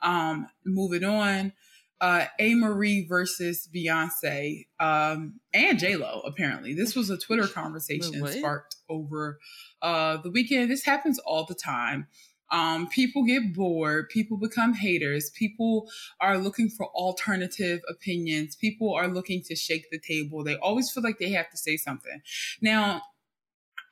Um, 0.00 0.46
moving 0.64 1.02
on. 1.02 1.52
Uh, 2.00 2.26
Amerie 2.40 3.06
versus 3.06 3.68
Beyonce 3.74 4.66
um, 4.78 5.40
and 5.52 5.78
J 5.78 5.96
Lo. 5.96 6.22
Apparently, 6.24 6.72
this 6.72 6.94
was 6.96 7.10
a 7.10 7.18
Twitter 7.18 7.46
conversation 7.46 8.26
sparked 8.26 8.76
over 8.88 9.38
uh, 9.82 10.16
the 10.22 10.30
weekend. 10.30 10.70
This 10.70 10.84
happens 10.84 11.18
all 11.18 11.44
the 11.44 11.54
time. 11.54 12.06
Um, 12.50 12.88
people 12.88 13.24
get 13.24 13.54
bored. 13.54 14.08
People 14.08 14.36
become 14.36 14.74
haters. 14.74 15.30
People 15.30 15.88
are 16.20 16.38
looking 16.38 16.68
for 16.68 16.86
alternative 16.88 17.80
opinions. 17.88 18.56
People 18.56 18.94
are 18.94 19.08
looking 19.08 19.42
to 19.44 19.56
shake 19.56 19.90
the 19.90 19.98
table. 19.98 20.42
They 20.44 20.56
always 20.56 20.90
feel 20.90 21.02
like 21.02 21.18
they 21.18 21.30
have 21.30 21.50
to 21.50 21.56
say 21.56 21.76
something. 21.76 22.22
Now, 22.60 23.02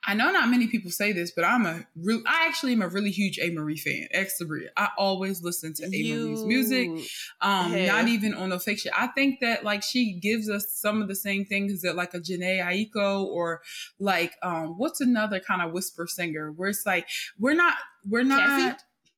I 0.05 0.13
know 0.13 0.31
not 0.31 0.49
many 0.49 0.67
people 0.67 0.91
say 0.91 1.11
this, 1.11 1.31
but 1.31 1.43
I'm 1.43 1.65
a 1.65 1.85
real. 1.95 2.21
I 2.25 2.47
actually 2.47 2.73
am 2.73 2.81
a 2.81 2.87
really 2.87 3.11
huge 3.11 3.37
Amerie 3.37 3.79
fan. 3.79 4.07
Ex 4.11 4.41
Sabria. 4.41 4.69
I 4.77 4.89
always 4.97 5.43
listen 5.43 5.73
to 5.75 5.83
Amerie's 5.83 6.43
music. 6.45 6.89
Um, 7.41 7.71
have. 7.71 7.87
not 7.87 8.07
even 8.07 8.33
on 8.33 8.49
no 8.49 8.59
fiction. 8.59 8.91
I 8.97 9.07
think 9.07 9.39
that 9.41 9.63
like 9.63 9.83
she 9.83 10.19
gives 10.19 10.49
us 10.49 10.71
some 10.71 11.01
of 11.01 11.07
the 11.07 11.15
same 11.15 11.45
things 11.45 11.81
that 11.81 11.95
like 11.95 12.13
a 12.13 12.19
Jhené 12.19 12.63
Aiko 12.63 13.25
or 13.25 13.61
like 13.99 14.33
um 14.41 14.77
what's 14.77 15.01
another 15.01 15.39
kind 15.39 15.61
of 15.61 15.73
whisper 15.73 16.07
singer 16.07 16.51
where 16.51 16.69
it's 16.69 16.85
like 16.85 17.07
we're 17.37 17.53
not 17.53 17.75
we're 18.07 18.23
not 18.23 18.39
Cassie? 18.39 18.77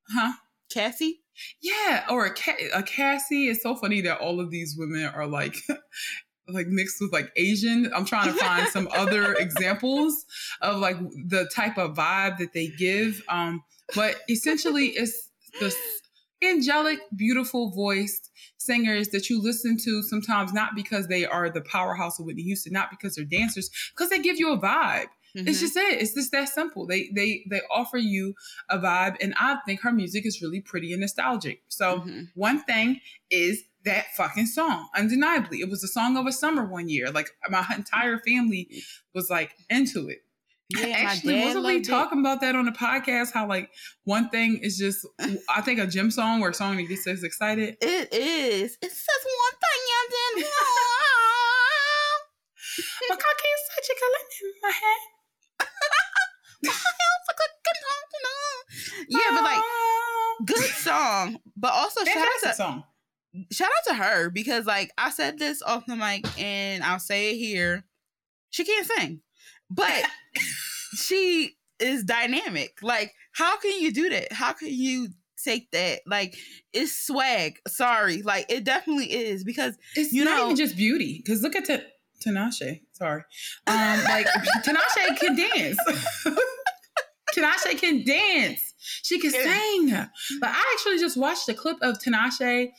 huh 0.10 0.34
Cassie? 0.70 1.22
yeah, 1.62 2.06
or 2.10 2.26
a, 2.26 2.32
a 2.74 2.84
Cassie. 2.84 3.50
It's 3.50 3.64
so 3.64 3.76
funny 3.76 4.02
that 4.02 4.20
all 4.20 4.40
of 4.40 4.52
these 4.52 4.76
women 4.78 5.06
are 5.06 5.28
like, 5.28 5.56
like 6.48 6.68
mixed 6.68 7.00
with 7.02 7.14
like 7.14 7.32
Asian. 7.36 7.92
I'm 7.96 8.06
trying 8.06 8.32
to 8.32 8.38
find 8.38 8.68
some 8.68 8.88
other 8.94 9.34
examples 9.40 10.26
of 10.62 10.80
like 10.80 10.98
the 11.00 11.50
type 11.54 11.78
of 11.78 11.96
vibe 11.96 12.38
that 12.40 12.54
they 12.54 12.68
give. 12.68 13.22
Um, 13.30 13.64
but 13.96 14.16
essentially, 14.30 14.88
it's 14.88 15.30
the 15.60 15.74
angelic, 16.44 17.00
beautiful 17.16 17.72
voiced 17.72 18.30
singers 18.58 19.10
that 19.10 19.30
you 19.30 19.42
listen 19.42 19.78
to 19.78 20.02
sometimes 20.04 20.54
not 20.54 20.76
because 20.76 21.08
they 21.08 21.26
are 21.26 21.50
the 21.50 21.62
powerhouse 21.62 22.20
of 22.20 22.26
Whitney 22.26 22.44
Houston, 22.44 22.74
not 22.74 22.90
because 22.90 23.16
they're 23.16 23.26
dancers, 23.26 23.70
because 23.96 24.10
they 24.10 24.20
give 24.20 24.38
you 24.38 24.52
a 24.52 24.58
vibe. 24.58 25.08
It's 25.34 25.60
Mhm. 25.60 25.62
just 25.62 25.78
it. 25.78 26.02
It's 26.02 26.14
just 26.14 26.32
that 26.34 26.50
simple. 26.50 26.86
They 26.86 27.10
they 27.16 27.46
they 27.50 27.62
offer 27.74 27.98
you 27.98 28.34
a 28.70 28.78
vibe, 28.78 29.16
and 29.22 29.34
I 29.40 29.58
think 29.66 29.80
her 29.82 29.94
music 29.94 30.26
is 30.26 30.42
really 30.42 30.60
pretty 30.60 30.92
and 30.92 31.00
nostalgic. 31.00 31.64
So 31.70 32.00
Mhm. 32.00 32.28
one 32.36 32.62
thing 32.66 33.00
is 33.30 33.64
that 33.86 34.06
fucking 34.16 34.46
song, 34.48 34.88
undeniably. 34.96 35.60
It 35.62 35.70
was 35.70 35.82
the 35.82 35.88
song 35.88 36.18
of 36.18 36.26
a 36.28 36.32
summer 36.32 36.66
one 36.66 36.88
year. 36.90 37.10
Like 37.12 37.30
my 37.50 37.66
entire 37.76 38.18
family 38.20 38.70
was 39.14 39.30
like 39.30 39.54
into 39.70 40.08
it. 40.08 40.20
Yeah, 40.70 40.88
my 40.88 40.94
Actually, 41.12 41.34
dad 41.36 41.46
wasn't 41.48 41.66
we 41.66 41.74
loved 41.74 41.86
it. 41.86 41.90
talking 41.90 42.20
about 42.22 42.40
that 42.42 42.56
on 42.56 42.66
the 42.66 42.72
podcast? 42.72 43.34
How 43.34 43.46
like 43.48 43.70
one 44.06 44.30
thing 44.30 44.60
is 44.62 44.78
just 44.78 45.06
I 45.50 45.62
think 45.62 45.80
a 45.80 45.88
gym 45.88 46.12
song 46.12 46.42
or 46.42 46.50
a 46.50 46.54
song 46.54 46.78
that 46.78 46.84
gets 46.84 47.06
us 47.08 47.24
excited. 47.24 47.76
It 47.82 48.14
is. 48.14 48.78
It 48.82 48.92
says 48.92 49.26
one 49.26 49.56
thing 49.60 49.82
you 49.90 50.10
didn't. 50.38 50.48
My 53.10 53.16
cocky 53.16 53.48
is 53.48 53.62
such 53.76 53.90
a 53.90 53.96
color 54.00 54.22
in 54.44 54.54
my 54.64 54.72
head. 54.72 55.02
yeah, 59.10 59.20
but 59.34 59.44
like 59.44 59.60
Oh. 59.62 60.38
good 60.46 60.70
song. 60.72 61.38
But 61.58 61.74
also 61.74 62.04
shout 62.06 62.18
out 62.18 62.28
to 62.50 62.54
song. 62.54 62.84
Shout 63.52 63.70
out 63.70 63.88
to 63.90 63.94
her 63.96 64.30
because 64.30 64.66
like 64.66 64.92
I 64.98 65.10
said 65.10 65.40
this 65.40 65.62
off 65.62 65.86
the 65.86 65.96
mic 65.96 66.26
and 66.40 66.84
I'll 66.84 67.00
say 67.00 67.32
it 67.32 67.38
here. 67.38 67.84
She 68.50 68.64
can't 68.66 68.86
sing. 68.86 69.22
But 69.70 70.04
she 70.96 71.56
is 71.80 72.04
dynamic. 72.04 72.78
Like, 72.82 73.14
how 73.34 73.58
can 73.58 73.80
you 73.82 73.94
do 73.94 74.10
that? 74.10 74.34
How 74.34 74.54
can 74.54 74.68
you 74.70 75.10
take 75.44 75.72
that. 75.72 76.02
Like 76.06 76.36
it's 76.74 76.96
swag. 76.96 77.58
Sorry, 77.68 78.22
like 78.22 78.46
it 78.52 78.64
definitely 78.64 79.12
is 79.12 79.44
because 79.44 79.78
it's 79.96 80.14
you 80.14 80.24
not 80.26 80.38
know- 80.38 80.46
even 80.46 80.56
just 80.56 80.76
beauty. 80.78 81.22
Because 81.24 81.42
look 81.42 81.56
at 81.56 81.66
T- 81.66 81.80
Tinashe. 82.26 82.82
Sorry, 82.92 83.24
um, 83.68 84.04
like 84.04 84.28
Tinashe 84.64 85.18
can 85.20 85.36
dance. 85.36 85.78
Tinashe 87.36 87.78
can 87.80 88.04
dance. 88.06 88.74
She 88.78 89.20
can 89.20 89.32
Yeah. 89.34 89.44
sing. 89.44 89.90
But 90.40 90.50
I 90.50 90.74
actually 90.76 91.00
just 91.00 91.18
watched 91.18 91.48
a 91.50 91.54
clip 91.54 91.78
of 91.82 91.98
Tinashe 92.00 92.70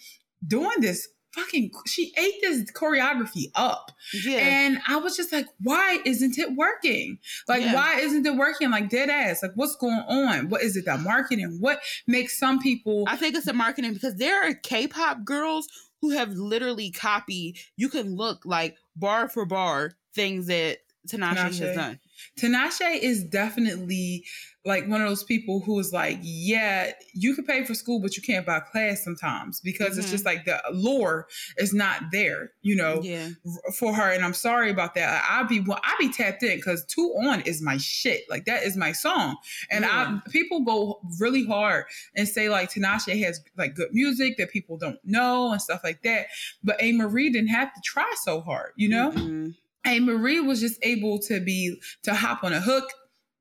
doing 0.47 0.81
this 0.81 1.09
fucking. 1.35 1.71
She 1.87 2.13
ate 2.19 2.35
this 2.43 2.71
choreography 2.73 3.45
up. 3.55 3.91
yeah, 4.25 4.37
And 4.39 4.79
I 4.87 4.97
was 4.97 5.17
just 5.17 5.33
like, 5.33 5.47
why 5.61 5.99
isn't 6.05 6.37
it 6.39 6.55
working? 6.57 7.19
Like, 7.49 7.63
Yeah. 7.63 7.75
why 7.75 8.01
isn't 8.01 8.27
it 8.27 8.37
working? 8.37 8.71
Like, 8.71 8.91
dead 8.91 9.09
ass. 9.09 9.43
Like, 9.43 9.53
what's 9.55 9.75
going 9.77 10.03
on? 10.09 10.51
What 10.51 10.63
is 10.63 10.77
it? 10.77 10.85
The 10.85 10.99
marketing? 10.99 11.57
What 11.61 11.81
makes 12.07 12.39
some 12.39 12.59
people. 12.61 13.05
I 13.09 13.17
think 13.17 13.35
it's 13.35 13.47
the 13.47 13.55
marketing 13.55 13.95
because 13.95 14.17
there 14.17 14.47
are 14.47 14.53
K-pop 14.53 15.25
girls 15.25 15.69
who 16.03 16.11
have 16.11 16.33
literally 16.33 16.91
copied. 16.91 17.57
You 17.77 17.89
can 17.89 18.15
look 18.15 18.45
like 18.45 18.77
bar 18.95 19.29
for 19.31 19.47
bar 19.47 19.93
things 20.15 20.49
that 20.49 20.79
Tinashe. 21.09 21.37
has 21.61 21.77
done. 21.77 21.99
Tinashe 22.39 22.99
is 23.01 23.25
definitely 23.25 24.25
like 24.65 24.87
one 24.87 25.01
of 25.03 25.09
those 25.09 25.25
people 25.25 25.59
who 25.59 25.77
is 25.81 25.93
like, 25.93 26.17
yeah, 26.23 26.93
you 27.15 27.35
can 27.35 27.45
pay 27.45 27.65
for 27.65 27.75
school, 27.75 28.01
but 28.01 28.17
you 28.17 28.23
can't 28.23 28.47
buy 28.47 28.61
class 28.61 29.03
sometimes 29.03 29.61
because 29.61 29.99
it's 29.99 30.07
Mhm. 30.07 30.11
just 30.11 30.25
like 30.25 30.45
the 30.45 30.63
lore 30.73 31.27
is 31.59 31.75
not 31.75 32.01
there, 32.13 32.53
you 32.63 32.77
know, 32.77 33.01
Yeah, 33.03 33.31
for 33.77 33.93
her. 33.93 34.09
And 34.13 34.25
I'm 34.25 34.35
sorry 34.35 34.71
about 34.71 34.95
that. 34.95 35.25
I'll 35.29 35.49
be 35.49 35.59
well, 35.59 35.81
I 35.83 35.97
be 35.99 36.11
tapped 36.13 36.45
in 36.45 36.57
because 36.59 36.85
Two 36.85 37.13
On 37.25 37.41
is 37.41 37.61
my 37.61 37.77
shit. 37.77 38.23
Like 38.31 38.45
that 38.45 38.63
is 38.63 38.77
my 38.77 38.93
song. 38.93 39.37
And 39.69 39.85
Yeah. 39.85 40.21
I 40.25 40.31
people 40.31 40.61
go 40.61 41.01
really 41.19 41.45
hard 41.45 41.87
and 42.15 42.29
say 42.29 42.49
like 42.49 42.71
Tinashe 42.73 43.21
has 43.25 43.41
like 43.59 43.75
good 43.75 43.93
music 43.93 44.37
that 44.39 44.51
people 44.53 44.77
don't 44.79 45.01
know 45.05 45.51
and 45.51 45.61
stuff 45.61 45.81
like 45.83 46.03
that. 46.05 46.27
But 46.63 46.79
Amerie 46.79 47.33
didn't 47.33 47.49
have 47.49 47.75
to 47.75 47.81
try 47.85 48.15
so 48.23 48.41
hard, 48.41 48.75
you 48.77 48.89
know? 48.89 49.11
Mm-mm. 49.11 49.57
And 49.85 50.07
Marie 50.07 50.41
was 50.41 50.61
just 50.61 50.79
able 50.83 51.19
to 51.21 51.41
be 51.41 51.81
to 52.05 52.15
hop 52.15 52.45
on 52.45 52.53
a 52.53 52.61
hook, 52.61 52.85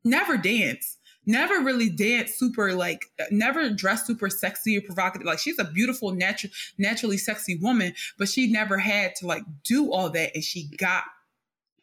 never 0.04 0.38
dance, 0.38 0.98
never 1.26 1.60
really 1.60 1.90
dance 1.90 2.34
super 2.34 2.74
like 2.74 3.06
never 3.30 3.70
dress 3.70 4.08
super 4.08 4.30
sexy 4.30 4.78
or 4.78 4.82
provocative. 4.82 5.26
Like 5.28 5.40
she's 5.40 5.60
a 5.60 5.66
beautiful, 5.66 6.12
natural, 6.14 6.52
naturally 6.78 7.18
sexy 7.18 7.58
woman, 7.58 7.94
but 8.18 8.28
she 8.28 8.52
never 8.52 8.78
had 8.78 9.16
to 9.18 9.28
like 9.28 9.44
do 9.64 9.92
all 9.92 10.10
that, 10.10 10.32
and 10.34 10.44
she 10.44 10.68
got. 10.78 11.04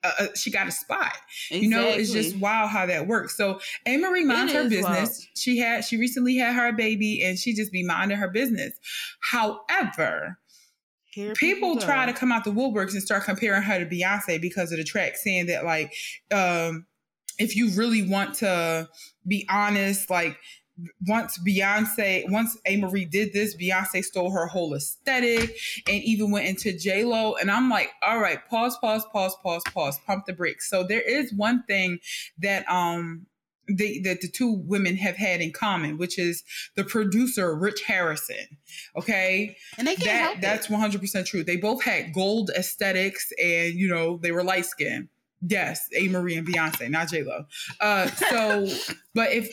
Uh, 0.04 0.28
she 0.36 0.48
got 0.48 0.68
a 0.68 0.70
spot. 0.70 1.12
You 1.50 1.68
know, 1.68 1.84
it's 1.84 2.12
just 2.12 2.28
Exactly. 2.28 2.40
wow 2.40 2.68
how 2.68 2.86
that 2.86 3.08
works. 3.08 3.36
So 3.36 3.58
Amerie 3.84 4.24
minds 4.24 4.52
her 4.52 4.62
business. 4.68 4.84
wild. 4.84 5.10
She 5.34 5.58
had 5.58 5.84
she 5.84 5.96
recently 5.96 6.36
had 6.36 6.54
her 6.54 6.72
baby, 6.72 7.20
and 7.24 7.36
she 7.36 7.52
just 7.52 7.72
be 7.72 7.82
minding 7.82 8.16
her 8.16 8.28
business. 8.28 8.74
However, 9.20 10.38
Here 11.10 11.34
people 11.34 11.78
try 11.78 12.06
to 12.06 12.12
come 12.12 12.30
out 12.30 12.44
the 12.44 12.50
woodworks 12.50 12.92
and 12.92 13.02
start 13.02 13.24
comparing 13.24 13.62
her 13.62 13.78
to 13.78 13.86
Beyonce 13.86 14.40
because 14.40 14.72
of 14.72 14.78
the 14.78 14.84
track, 14.84 15.16
saying 15.16 15.46
that 15.46 15.64
like, 15.64 15.94
um, 16.30 16.86
if 17.38 17.56
you 17.56 17.70
really 17.70 18.08
want 18.08 18.34
to 18.36 18.88
be 19.26 19.46
honest, 19.48 20.10
like 20.10 20.38
once 21.06 21.38
Beyonce, 21.38 22.30
once 22.30 22.56
Amerie 22.66 23.10
did 23.10 23.32
this, 23.32 23.56
Beyonce 23.56 24.04
stole 24.04 24.30
her 24.30 24.46
whole 24.46 24.74
aesthetic 24.74 25.56
and 25.88 26.02
even 26.02 26.30
went 26.30 26.46
into 26.46 26.76
J 26.76 27.04
Lo. 27.04 27.34
And 27.34 27.50
I'm 27.50 27.68
like, 27.70 27.90
all 28.06 28.20
right, 28.20 28.38
pause, 28.48 28.76
pause, 28.78 29.04
pause, 29.12 29.36
pause, 29.42 29.62
pause, 29.72 29.98
pump 30.06 30.26
the 30.26 30.32
brakes. 30.32 30.68
So 30.68 30.84
there 30.84 31.00
is 31.00 31.32
one 31.32 31.64
thing 31.64 31.98
that 32.38 32.68
um 32.70 33.26
the, 33.68 34.00
that 34.02 34.20
the 34.20 34.28
two 34.28 34.52
women 34.66 34.96
have 34.96 35.16
had 35.16 35.40
in 35.40 35.52
common, 35.52 35.98
which 35.98 36.18
is 36.18 36.42
the 36.74 36.84
producer 36.84 37.54
Rich 37.54 37.82
Harrison. 37.82 38.58
Okay, 38.96 39.56
and 39.76 39.86
they 39.86 39.94
can't 39.94 40.40
that 40.40 40.62
help 40.62 40.68
that's 40.70 41.00
100% 41.00 41.26
true. 41.26 41.44
They 41.44 41.56
both 41.56 41.82
had 41.82 42.12
gold 42.12 42.50
aesthetics 42.56 43.32
and 43.42 43.74
you 43.74 43.88
know 43.88 44.18
they 44.18 44.32
were 44.32 44.42
light 44.42 44.66
skinned 44.66 45.08
yes 45.46 45.88
amerie 45.96 46.36
and 46.36 46.46
beyonce 46.46 46.90
not 46.90 47.08
j-lo. 47.08 47.44
Uh 47.80 48.06
so 48.08 48.66
but 49.14 49.30
if 49.32 49.50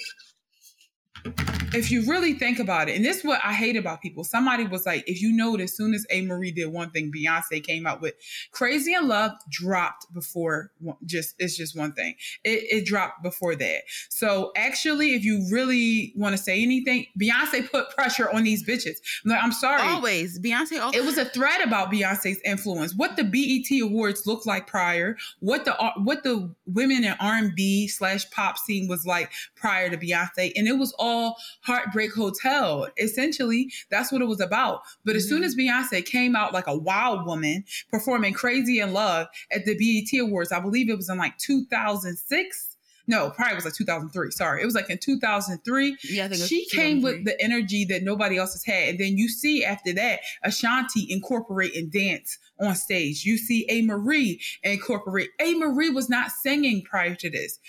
if 1.76 1.92
you 1.92 2.04
really 2.10 2.34
think 2.34 2.60
about 2.60 2.90
it, 2.90 2.96
and 2.96 3.04
this 3.04 3.18
is 3.18 3.24
what 3.24 3.40
I 3.44 3.54
hate 3.54 3.76
about 3.76 4.02
people, 4.02 4.24
somebody 4.24 4.66
was 4.66 4.86
like, 4.86 5.04
if 5.08 5.22
you 5.22 5.32
know, 5.32 5.56
as 5.56 5.76
soon 5.76 5.94
as 5.94 6.06
Amerie 6.12 6.54
did 6.54 6.68
one 6.68 6.90
thing, 6.92 7.12
Beyonce 7.12 7.64
came 7.64 7.86
out 7.86 8.02
with 8.02 8.16
Crazy 8.52 8.94
in 8.94 9.08
Love 9.08 9.32
dropped 9.50 10.12
before 10.14 10.72
just, 11.06 11.36
it's 11.40 11.58
just 11.58 11.78
one 11.78 11.94
thing. 11.94 12.16
It, 12.44 12.64
it 12.72 12.86
dropped 12.86 13.24
before 13.24 13.56
that. 13.56 13.82
So 14.10 14.52
actually, 14.56 15.14
if 15.16 15.24
you 15.24 15.46
really 15.52 16.14
want 16.16 16.36
to 16.36 16.42
say 16.42 16.62
anything, 16.62 17.08
Beyonce 17.20 17.70
put 17.70 17.90
pressure 17.92 18.30
on 18.32 18.44
these 18.44 18.66
bitches. 18.66 18.98
Like, 19.24 19.44
I'm 19.44 19.52
sorry. 19.52 19.82
Always 19.82 20.40
Beyonce. 20.40 20.82
Always, 20.82 21.00
It 21.00 21.06
was 21.06 21.18
a 21.18 21.26
thread 21.26 21.62
about 21.62 21.92
Beyonce's 21.92 22.40
influence. 22.46 22.96
What 22.96 23.16
the 23.16 23.24
BET 23.24 23.82
Awards 23.82 24.26
looked 24.26 24.46
like 24.46 24.68
prior, 24.68 25.18
what 25.40 25.66
the 25.66 25.74
what 25.98 26.24
the 26.24 26.54
women 26.66 27.04
in 27.04 27.16
R&B 27.20 27.88
slash 27.88 28.30
pop 28.32 28.58
scene 28.58 28.88
was 28.88 29.06
like 29.06 29.32
prior 29.56 29.90
to 29.90 29.98
Beyonce, 29.98 30.52
and 30.56 30.68
it 30.68 30.78
was 30.78 30.94
all 30.98 31.38
Heartbreak 31.66 32.14
Hotel. 32.14 32.88
Essentially, 32.98 33.72
that's 33.90 34.12
what 34.12 34.22
it 34.22 34.26
was 34.26 34.40
about. 34.42 34.82
But 35.04 35.16
as 35.16 35.28
soon 35.28 35.42
Mhm. 35.42 35.46
as 35.46 35.56
Beyonce 35.56 36.06
came 36.06 36.36
out 36.36 36.54
like 36.54 36.68
a 36.68 36.78
wild 36.78 37.26
woman 37.26 37.64
performing 37.92 38.34
"Crazy 38.34 38.80
in 38.80 38.94
Love" 38.94 39.28
at 39.52 39.66
the 39.66 39.76
BET 39.78 40.20
Awards, 40.20 40.52
I 40.52 40.60
believe 40.60 40.90
it 40.90 40.98
was 40.98 41.10
in 41.10 41.18
like 41.18 41.38
2006. 41.38 42.72
No, 43.08 43.30
probably 43.30 43.54
was 43.56 43.66
like 43.66 43.76
2003. 43.76 44.32
Sorry, 44.32 44.64
it 44.64 44.66
was 44.66 44.74
like 44.74 44.90
in 44.90 44.98
2003 44.98 45.96
yeah, 46.10 46.26
I 46.26 46.28
think 46.28 46.40
it 46.40 46.42
was 46.42 46.48
she 46.48 46.66
came 46.70 47.04
with 47.04 47.24
the 47.24 47.40
energy 47.40 47.86
that 47.86 48.02
nobody 48.02 48.38
else 48.38 48.54
has 48.54 48.66
had. 48.66 48.90
And 48.90 49.00
then 49.00 49.16
you 49.18 49.30
see 49.30 49.64
after 49.64 49.94
that 49.94 50.22
Ashanti 50.44 51.06
incorporate 51.12 51.76
and 51.76 51.92
dance 51.92 52.40
on 52.60 52.76
stage. 52.76 53.24
You 53.24 53.38
see 53.38 53.68
Amerie 53.70 54.40
incorporate. 54.64 55.30
Amerie 55.40 55.94
was 55.94 56.10
not 56.10 56.32
singing 56.32 56.82
prior 56.82 57.14
to 57.16 57.30
this. 57.30 57.60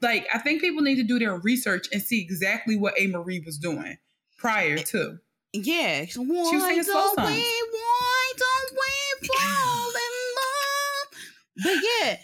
Like, 0.00 0.26
I 0.32 0.38
think 0.38 0.60
people 0.60 0.82
need 0.82 0.96
to 0.96 1.02
do 1.02 1.18
their 1.18 1.36
research 1.36 1.88
and 1.92 2.02
see 2.02 2.20
exactly 2.20 2.76
what 2.76 2.96
Amerie 2.96 3.44
was 3.44 3.58
doing 3.58 3.96
prior 4.38 4.78
to. 4.78 5.18
Yeah, 5.54 6.04
she 6.04 6.18
was 6.18 6.50
singing 6.50 6.82
slow 6.82 6.94
don't 6.94 7.14
songs. 7.14 7.30
we, 7.30 7.68
why 7.72 8.32
don't 8.36 8.72
we 8.72 9.28
fall 9.28 9.88
in 9.88 10.14
love? 10.36 11.14
But 11.62 11.88
yeah, 12.02 12.16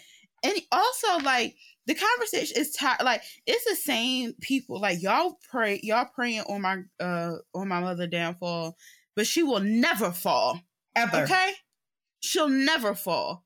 and 0.43 0.61
also 0.71 1.23
like 1.23 1.55
the 1.87 1.95
conversation 1.95 2.57
is 2.59 2.73
tired. 2.73 3.03
Like 3.03 3.23
it's 3.45 3.63
the 3.63 3.75
same 3.75 4.33
people. 4.41 4.81
Like 4.81 5.01
y'all 5.01 5.37
pray, 5.49 5.79
y'all 5.81 6.09
praying 6.13 6.41
on 6.41 6.61
my 6.61 6.81
uh 6.99 7.35
on 7.55 7.69
my 7.69 7.79
mother 7.79 8.05
downfall, 8.05 8.75
but 9.15 9.25
she 9.25 9.43
will 9.43 9.61
never 9.61 10.11
fall. 10.11 10.59
Ever. 10.95 11.23
Okay, 11.23 11.53
she'll 12.19 12.49
never 12.49 12.95
fall. 12.95 13.45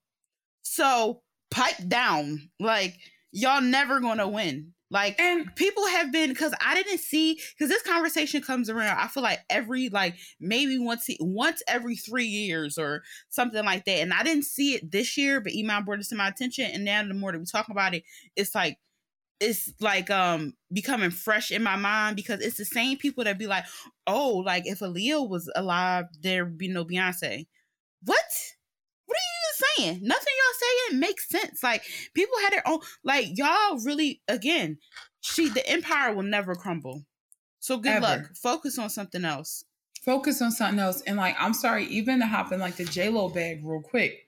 So 0.63 1.21
pipe 1.51 1.87
down. 1.87 2.49
Like 2.59 2.97
y'all 3.35 3.61
never 3.61 3.99
gonna 3.99 4.27
win. 4.27 4.71
Like 4.91 5.19
And 5.19 5.53
people 5.55 5.85
have 5.87 6.11
been 6.11 6.29
because 6.29 6.53
I 6.63 6.75
didn't 6.75 6.99
see 6.99 7.39
because 7.57 7.69
this 7.69 7.81
conversation 7.81 8.41
comes 8.41 8.69
around. 8.69 8.97
I 8.97 9.07
feel 9.07 9.23
like 9.23 9.39
every 9.49 9.89
like 9.89 10.15
maybe 10.39 10.77
once 10.77 11.07
once 11.19 11.61
every 11.67 11.95
three 11.97 12.27
years 12.27 12.77
or 12.77 13.03
something 13.29 13.65
like 13.65 13.85
that, 13.85 13.97
and 13.99 14.13
I 14.13 14.23
didn't 14.23 14.45
see 14.45 14.75
it 14.75 14.91
this 14.91 15.17
year. 15.17 15.41
But 15.41 15.53
Iman 15.57 15.83
brought 15.85 15.99
it 15.99 16.07
to 16.09 16.15
my 16.15 16.27
attention, 16.29 16.69
and 16.71 16.85
now 16.85 17.03
the 17.05 17.13
more 17.13 17.31
that 17.31 17.39
we 17.39 17.45
talk 17.45 17.67
about 17.69 17.93
it, 17.95 18.03
it's 18.35 18.55
like 18.55 18.77
it's 19.39 19.73
like 19.81 20.09
um 20.11 20.53
becoming 20.71 21.11
fresh 21.11 21.51
in 21.51 21.63
my 21.63 21.75
mind 21.75 22.15
because 22.15 22.39
it's 22.41 22.57
the 22.57 22.65
same 22.65 22.97
people 22.97 23.23
that 23.25 23.39
be 23.39 23.47
like, 23.47 23.65
oh, 24.07 24.37
like 24.45 24.67
if 24.67 24.79
Aaliyah 24.79 25.27
was 25.27 25.51
alive, 25.55 26.05
there'd 26.21 26.57
be 26.57 26.67
no 26.69 26.85
Beyonce. 26.85 27.47
What? 28.03 28.54
What 29.59 29.69
are 29.79 29.83
you 29.83 29.87
even 29.87 29.95
saying? 29.99 30.07
Nothing 30.07 30.33
y'all 30.37 30.59
saying 30.89 30.99
makes 30.99 31.29
sense. 31.29 31.63
Like 31.63 31.83
people 32.13 32.37
had 32.43 32.53
their 32.53 32.67
own 32.67 32.79
like 33.03 33.37
y'all 33.37 33.79
really 33.83 34.21
again, 34.27 34.77
she 35.21 35.49
the 35.49 35.67
empire 35.67 36.13
will 36.13 36.23
never 36.23 36.55
crumble. 36.55 37.05
So 37.59 37.77
good 37.77 37.93
Ever. 37.93 38.01
luck. 38.01 38.21
Focus 38.41 38.77
on 38.77 38.89
something 38.89 39.25
else. 39.25 39.63
focus 40.03 40.41
on 40.41 40.51
something 40.51 40.79
else. 40.79 41.01
And 41.01 41.17
like, 41.17 41.35
I'm 41.39 41.53
sorry, 41.53 41.85
even 41.85 42.19
to 42.19 42.27
hop 42.27 42.51
in 42.51 42.59
like 42.59 42.75
the 42.75 42.85
J 42.85 43.09
Lo 43.09 43.29
bag 43.29 43.61
real 43.63 43.81
quick. 43.81 44.21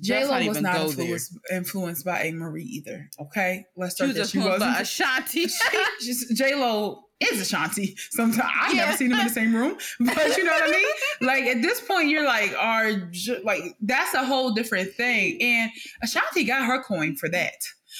J 0.00 0.24
Lo 0.24 0.38
not 0.38 0.46
was 0.48 0.60
not 0.60 0.80
influenced, 0.80 1.38
influenced 1.52 2.04
by 2.04 2.22
Amerie 2.28 2.62
either. 2.62 3.08
Okay, 3.20 3.66
let's 3.76 3.94
She 3.94 3.96
start 3.96 4.08
was 4.08 4.14
there. 4.14 4.22
just 4.24 4.32
She 4.32 4.38
influenced 4.38 4.60
by 4.60 4.66
wasn't. 4.66 4.82
Ashanti. 4.82 6.34
J 6.34 6.54
Lo 6.54 7.04
is 7.20 7.40
Ashanti. 7.40 7.96
Sometimes 8.10 8.50
I've 8.60 8.74
Yeah. 8.74 8.84
never 8.86 8.96
seen 8.96 9.10
them 9.10 9.20
in 9.20 9.26
the 9.26 9.32
same 9.32 9.54
room, 9.54 9.76
but 10.00 10.36
you 10.36 10.44
know 10.44 10.52
what 10.52 10.68
I 10.68 10.72
mean. 10.72 10.86
Like 11.22 11.44
at 11.44 11.60
this 11.62 11.80
point, 11.82 12.08
you're 12.08 12.24
like, 12.24 12.54
are 12.58 13.10
like 13.44 13.62
that's 13.82 14.14
a 14.14 14.24
whole 14.24 14.52
different 14.52 14.92
thing. 14.94 15.40
And 15.42 15.70
Ashanti 16.02 16.44
got 16.44 16.64
her 16.64 16.82
coin 16.82 17.14
for 17.16 17.28
that. 17.28 17.54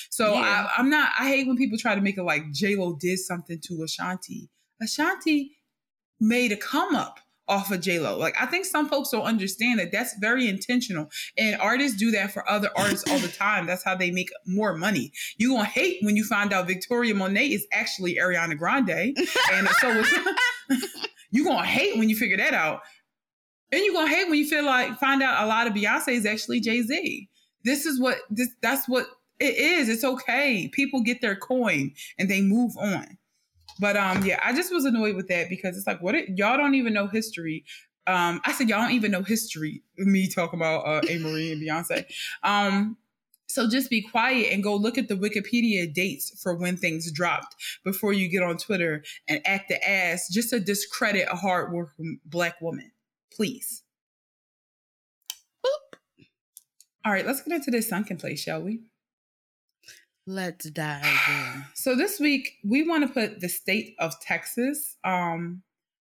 So 0.08 0.34
Yeah. 0.34 0.40
I, 0.40 0.80
I'm 0.80 0.88
not. 0.88 1.10
I 1.18 1.28
hate 1.28 1.46
when 1.46 1.56
people 1.56 1.76
try 1.78 1.94
to 1.94 2.00
make 2.00 2.16
it 2.16 2.22
like 2.22 2.50
J 2.52 2.76
Lo 2.76 2.94
did 2.94 3.18
something 3.18 3.58
to 3.60 3.82
Ashanti. 3.82 4.48
Ashanti 4.80 5.56
made 6.18 6.52
a 6.52 6.56
come 6.56 6.94
up 6.94 7.20
off 7.50 7.70
of 7.70 7.80
J 7.80 7.98
Lo. 7.98 8.16
Like 8.16 8.34
I 8.40 8.46
think 8.46 8.64
some 8.64 8.88
folks 8.88 9.10
don't 9.10 9.24
understand 9.24 9.80
that 9.80 9.92
that's 9.92 10.14
very 10.18 10.48
intentional, 10.48 11.10
and 11.36 11.60
artists 11.60 11.98
do 11.98 12.10
that 12.12 12.32
for 12.32 12.48
other 12.48 12.70
artists 12.76 13.10
all 13.10 13.18
the 13.18 13.28
time. 13.36 13.66
That's 13.66 13.84
how 13.84 13.96
they 13.96 14.10
make 14.10 14.30
more 14.46 14.74
money. 14.74 15.12
You 15.36 15.50
gonna 15.50 15.64
hate 15.64 15.98
when 16.02 16.16
you 16.16 16.24
find 16.24 16.52
out 16.52 16.66
Victoria 16.66 17.14
Monet 17.14 17.48
is 17.48 17.66
actually 17.72 18.14
Ariana 18.14 18.56
Grande, 18.56 19.14
and 19.52 19.68
so 19.80 20.02
you 21.30 21.44
gonna 21.44 21.66
hate 21.66 21.98
when 21.98 22.08
you 22.08 22.16
figure 22.16 22.38
that 22.38 22.54
out, 22.54 22.80
and 23.72 23.82
you 23.82 23.92
gonna 23.92 24.08
hate 24.08 24.28
when 24.28 24.38
you 24.38 24.48
feel 24.48 24.64
like 24.64 24.98
find 24.98 25.22
out 25.22 25.44
a 25.44 25.46
lot 25.46 25.66
of 25.66 25.74
Beyonce 25.74 26.12
is 26.12 26.24
actually 26.24 26.60
Jay 26.60 26.82
Z. 26.82 27.28
This 27.64 27.84
is 27.84 28.00
what 28.00 28.18
this 28.30 28.48
that's 28.62 28.88
what 28.88 29.06
it 29.40 29.56
is. 29.56 29.88
It's 29.88 30.04
okay. 30.04 30.68
People 30.72 31.02
get 31.02 31.20
their 31.20 31.36
coin 31.36 31.92
and 32.18 32.30
they 32.30 32.42
move 32.42 32.76
on. 32.78 33.18
But 33.80 33.96
um, 33.96 34.24
yeah, 34.24 34.38
I 34.44 34.52
just 34.52 34.72
was 34.72 34.84
annoyed 34.84 35.16
with 35.16 35.28
that 35.28 35.48
because 35.48 35.76
it's 35.76 35.86
like, 35.86 36.02
what? 36.02 36.14
It, 36.14 36.36
y'all 36.36 36.58
don't 36.58 36.74
even 36.74 36.92
know 36.92 37.06
history. 37.06 37.64
Um, 38.06 38.40
I 38.44 38.52
said 38.52 38.68
y'all 38.68 38.82
don't 38.82 38.92
even 38.92 39.10
know 39.10 39.22
history. 39.22 39.82
Me 39.96 40.28
talking 40.28 40.58
about 40.58 40.86
uh, 40.86 41.00
Amerie 41.08 41.52
and 41.52 41.62
Beyonce. 41.62 42.04
Um, 42.42 42.98
so 43.48 43.68
just 43.68 43.90
be 43.90 44.02
quiet 44.02 44.52
and 44.52 44.62
go 44.62 44.76
look 44.76 44.98
at 44.98 45.08
the 45.08 45.16
Wikipedia 45.16 45.92
dates 45.92 46.38
for 46.40 46.54
when 46.54 46.76
things 46.76 47.10
dropped 47.10 47.56
before 47.84 48.12
you 48.12 48.28
get 48.28 48.42
on 48.42 48.58
Twitter 48.58 49.02
and 49.28 49.40
act 49.44 49.68
the 49.68 49.88
ass 49.88 50.28
just 50.30 50.50
to 50.50 50.60
discredit 50.60 51.26
a 51.30 51.36
hardworking 51.36 52.20
black 52.24 52.60
woman. 52.60 52.92
Please. 53.32 53.82
Boop. 55.64 55.98
All 57.04 57.12
right, 57.12 57.26
let's 57.26 57.42
get 57.42 57.54
into 57.54 57.70
this 57.70 57.88
sunken 57.88 58.18
place, 58.18 58.40
shall 58.40 58.60
we? 58.60 58.82
Let's 60.30 60.70
dive 60.70 61.04
in. 61.28 61.64
So 61.74 61.96
this 61.96 62.20
week 62.20 62.58
we 62.62 62.88
want 62.88 63.04
to 63.04 63.12
put 63.12 63.40
the 63.40 63.48
state 63.48 63.96
of 63.98 64.14
Texas, 64.20 64.96
um, 65.02 65.62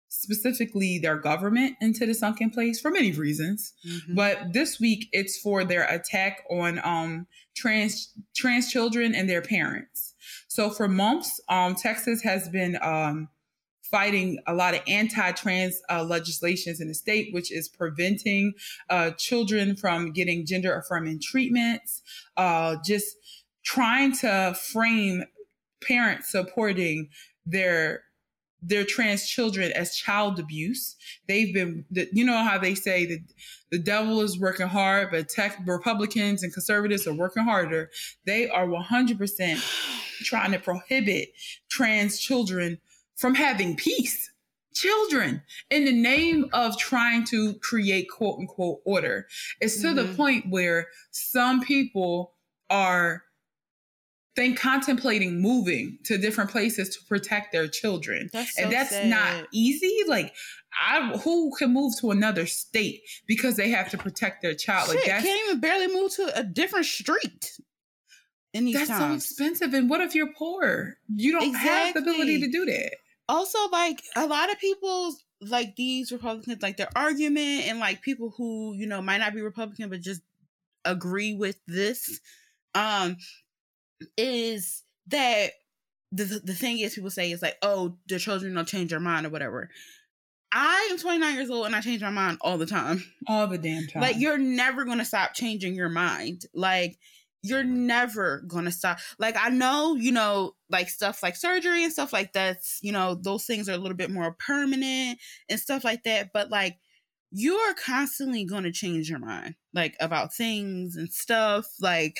specifically 0.09 0.99
their 0.99 1.17
government, 1.17 1.75
into 1.81 2.05
the 2.05 2.13
sunken 2.13 2.51
place 2.51 2.79
for 2.79 2.91
many 2.91 3.13
reasons. 3.13 3.73
Mm-hmm. 3.83 4.13
But 4.13 4.53
this 4.53 4.79
week 4.79 5.07
it's 5.11 5.39
for 5.39 5.63
their 5.63 5.85
attack 5.85 6.43
on 6.51 6.79
um, 6.83 7.25
trans 7.55 8.13
trans 8.35 8.71
children 8.71 9.15
and 9.15 9.27
their 9.27 9.41
parents. 9.41 10.13
So 10.47 10.69
for 10.69 10.87
months, 10.87 11.41
um, 11.49 11.73
Texas 11.73 12.21
has 12.21 12.47
been 12.47 12.77
um, 12.79 13.27
fighting 13.81 14.37
a 14.45 14.53
lot 14.53 14.75
of 14.75 14.81
anti-trans 14.87 15.81
uh, 15.89 16.03
legislations 16.03 16.79
in 16.79 16.87
the 16.87 16.93
state, 16.93 17.33
which 17.33 17.51
is 17.51 17.67
preventing 17.67 18.53
uh, 18.89 19.11
children 19.17 19.75
from 19.75 20.11
getting 20.11 20.45
gender 20.45 20.77
affirming 20.77 21.19
treatments, 21.19 22.03
uh, 22.37 22.75
just 22.85 23.17
trying 23.63 24.15
to 24.17 24.55
frame 24.71 25.23
parents 25.81 26.31
supporting 26.31 27.09
their 27.45 28.03
their 28.61 28.83
trans 28.83 29.27
children 29.27 29.71
as 29.71 29.95
child 29.95 30.39
abuse. 30.39 30.95
They've 31.27 31.53
been, 31.53 31.85
you 31.89 32.23
know 32.23 32.43
how 32.43 32.59
they 32.59 32.75
say 32.75 33.05
that 33.07 33.19
the 33.71 33.79
devil 33.79 34.21
is 34.21 34.39
working 34.39 34.67
hard, 34.67 35.09
but 35.11 35.29
tech 35.29 35.59
Republicans 35.65 36.43
and 36.43 36.53
conservatives 36.53 37.07
are 37.07 37.13
working 37.13 37.43
harder. 37.43 37.89
They 38.25 38.49
are 38.49 38.67
100% 38.67 39.57
trying 40.23 40.51
to 40.51 40.59
prohibit 40.59 41.29
trans 41.69 42.19
children 42.19 42.79
from 43.15 43.35
having 43.35 43.75
peace. 43.75 44.29
Children, 44.73 45.41
in 45.69 45.83
the 45.83 45.91
name 45.91 46.49
of 46.53 46.77
trying 46.77 47.25
to 47.25 47.55
create 47.55 48.07
quote 48.09 48.39
unquote 48.39 48.79
order. 48.85 49.27
It's 49.59 49.81
to 49.81 49.87
mm-hmm. 49.87 49.97
the 49.97 50.15
point 50.15 50.45
where 50.49 50.87
some 51.11 51.59
people 51.61 52.35
are 52.69 53.23
think 54.35 54.57
contemplating 54.57 55.41
moving 55.41 55.97
to 56.05 56.17
different 56.17 56.49
places 56.49 56.95
to 56.95 57.05
protect 57.05 57.51
their 57.51 57.67
children. 57.67 58.29
That's 58.31 58.55
so 58.55 58.63
and 58.63 58.71
that's 58.71 58.91
sad. 58.91 59.09
not 59.09 59.47
easy. 59.51 59.99
Like 60.07 60.33
I 60.79 61.17
who 61.23 61.51
can 61.57 61.73
move 61.73 61.93
to 61.99 62.11
another 62.11 62.45
state 62.45 63.01
because 63.27 63.57
they 63.57 63.69
have 63.69 63.89
to 63.91 63.97
protect 63.97 64.41
their 64.41 64.53
child. 64.53 64.87
Shit, 64.87 64.97
like 64.97 65.05
that 65.05 65.23
can't 65.23 65.47
even 65.47 65.59
barely 65.59 65.87
move 65.87 66.13
to 66.15 66.31
a 66.37 66.43
different 66.43 66.85
street. 66.85 67.51
In 68.53 68.65
these 68.65 68.75
that's 68.75 68.89
times. 68.89 69.25
so 69.25 69.31
expensive. 69.31 69.73
And 69.73 69.89
what 69.89 70.01
if 70.01 70.13
you're 70.13 70.33
poor? 70.33 70.97
You 71.07 71.31
don't 71.31 71.47
exactly. 71.47 71.69
have 71.69 71.93
the 71.93 72.01
ability 72.01 72.41
to 72.41 72.51
do 72.51 72.65
that. 72.65 72.95
Also, 73.29 73.57
like 73.71 74.01
a 74.17 74.27
lot 74.27 74.51
of 74.51 74.59
people 74.59 75.15
like 75.41 75.75
these 75.77 76.11
Republicans, 76.11 76.61
like 76.61 76.75
their 76.75 76.89
argument 76.95 77.67
and 77.67 77.79
like 77.79 78.01
people 78.01 78.33
who, 78.35 78.73
you 78.75 78.87
know, 78.87 79.01
might 79.01 79.19
not 79.19 79.33
be 79.33 79.41
Republican 79.41 79.89
but 79.89 80.01
just 80.01 80.21
agree 80.83 81.33
with 81.33 81.59
this. 81.65 82.19
Um, 82.75 83.15
is 84.17 84.83
that 85.07 85.51
the 86.11 86.41
the 86.43 86.53
thing 86.53 86.79
is 86.79 86.95
people 86.95 87.09
say 87.09 87.31
is 87.31 87.41
like, 87.41 87.57
oh, 87.61 87.97
the 88.07 88.19
children 88.19 88.53
don't 88.53 88.67
change 88.67 88.91
their 88.91 88.99
mind 88.99 89.25
or 89.25 89.29
whatever. 89.29 89.69
I 90.51 90.89
am 90.91 90.97
29 90.97 91.35
years 91.35 91.49
old 91.49 91.65
and 91.65 91.75
I 91.75 91.81
change 91.81 92.01
my 92.01 92.09
mind 92.09 92.37
all 92.41 92.57
the 92.57 92.65
time. 92.65 93.03
All 93.27 93.47
the 93.47 93.57
damn 93.57 93.87
time. 93.87 94.01
Like 94.01 94.17
you're 94.17 94.37
never 94.37 94.83
gonna 94.83 95.05
stop 95.05 95.33
changing 95.33 95.75
your 95.75 95.89
mind. 95.89 96.45
Like 96.53 96.97
you're 97.41 97.63
never 97.63 98.43
gonna 98.47 98.71
stop. 98.71 98.99
Like 99.17 99.35
I 99.39 99.49
know, 99.49 99.95
you 99.95 100.11
know, 100.11 100.55
like 100.69 100.89
stuff 100.89 101.23
like 101.23 101.37
surgery 101.37 101.83
and 101.83 101.93
stuff 101.93 102.11
like 102.11 102.33
that's, 102.33 102.79
you 102.81 102.91
know, 102.91 103.15
those 103.15 103.45
things 103.45 103.69
are 103.69 103.73
a 103.73 103.77
little 103.77 103.97
bit 103.97 104.11
more 104.11 104.33
permanent 104.33 105.19
and 105.49 105.59
stuff 105.59 105.85
like 105.85 106.03
that. 106.03 106.31
But 106.33 106.49
like 106.49 106.77
you 107.31 107.55
are 107.55 107.73
constantly 107.73 108.43
gonna 108.43 108.73
change 108.73 109.09
your 109.09 109.19
mind, 109.19 109.55
like 109.73 109.95
about 110.01 110.33
things 110.33 110.97
and 110.97 111.11
stuff. 111.11 111.65
Like 111.79 112.17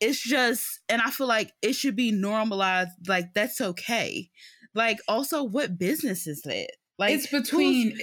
it's 0.00 0.22
just 0.22 0.80
and 0.88 1.00
i 1.02 1.10
feel 1.10 1.26
like 1.26 1.52
it 1.62 1.74
should 1.74 1.96
be 1.96 2.10
normalized 2.10 2.90
like 3.06 3.32
that's 3.34 3.60
okay 3.60 4.30
like 4.74 4.98
also 5.08 5.42
what 5.42 5.78
business 5.78 6.26
is 6.26 6.42
that 6.42 6.68
like 6.98 7.12
it's 7.12 7.26
between 7.28 7.96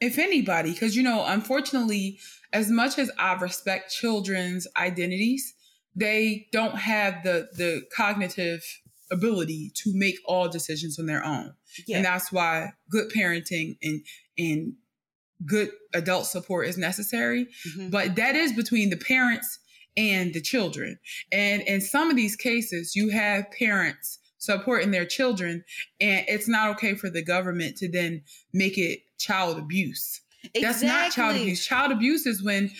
if 0.00 0.18
anybody 0.18 0.72
because 0.72 0.96
you 0.96 1.02
know 1.02 1.24
unfortunately 1.26 2.18
as 2.52 2.70
much 2.70 2.98
as 2.98 3.10
i 3.18 3.34
respect 3.34 3.92
children's 3.92 4.66
identities 4.76 5.54
they 5.94 6.46
don't 6.52 6.76
have 6.76 7.22
the 7.22 7.48
the 7.56 7.82
cognitive 7.94 8.62
ability 9.10 9.70
to 9.74 9.92
make 9.94 10.16
all 10.24 10.48
decisions 10.48 10.98
on 10.98 11.06
their 11.06 11.24
own 11.24 11.52
yeah. 11.86 11.96
and 11.96 12.04
that's 12.04 12.32
why 12.32 12.72
good 12.90 13.10
parenting 13.10 13.76
and 13.82 14.02
and 14.38 14.74
good 15.44 15.70
adult 15.92 16.26
support 16.26 16.66
is 16.66 16.78
necessary 16.78 17.46
mm-hmm. 17.68 17.90
but 17.90 18.16
that 18.16 18.34
is 18.34 18.52
between 18.52 18.90
the 18.90 18.96
parents 18.96 19.58
and 19.96 20.32
the 20.34 20.40
children. 20.40 20.98
And 21.30 21.62
in 21.62 21.80
some 21.80 22.10
of 22.10 22.16
these 22.16 22.36
cases, 22.36 22.94
you 22.94 23.10
have 23.10 23.50
parents 23.50 24.18
supporting 24.38 24.90
their 24.90 25.06
children, 25.06 25.64
and 26.00 26.24
it's 26.28 26.48
not 26.48 26.70
okay 26.70 26.94
for 26.94 27.08
the 27.08 27.22
government 27.22 27.76
to 27.76 27.90
then 27.90 28.22
make 28.52 28.76
it 28.76 29.00
child 29.18 29.58
abuse. 29.58 30.20
Exactly. 30.54 30.62
That's 30.62 30.82
not 30.82 31.12
child 31.12 31.36
abuse. 31.36 31.64
Child 31.64 31.92
abuse 31.92 32.26
is 32.26 32.42
when 32.42 32.70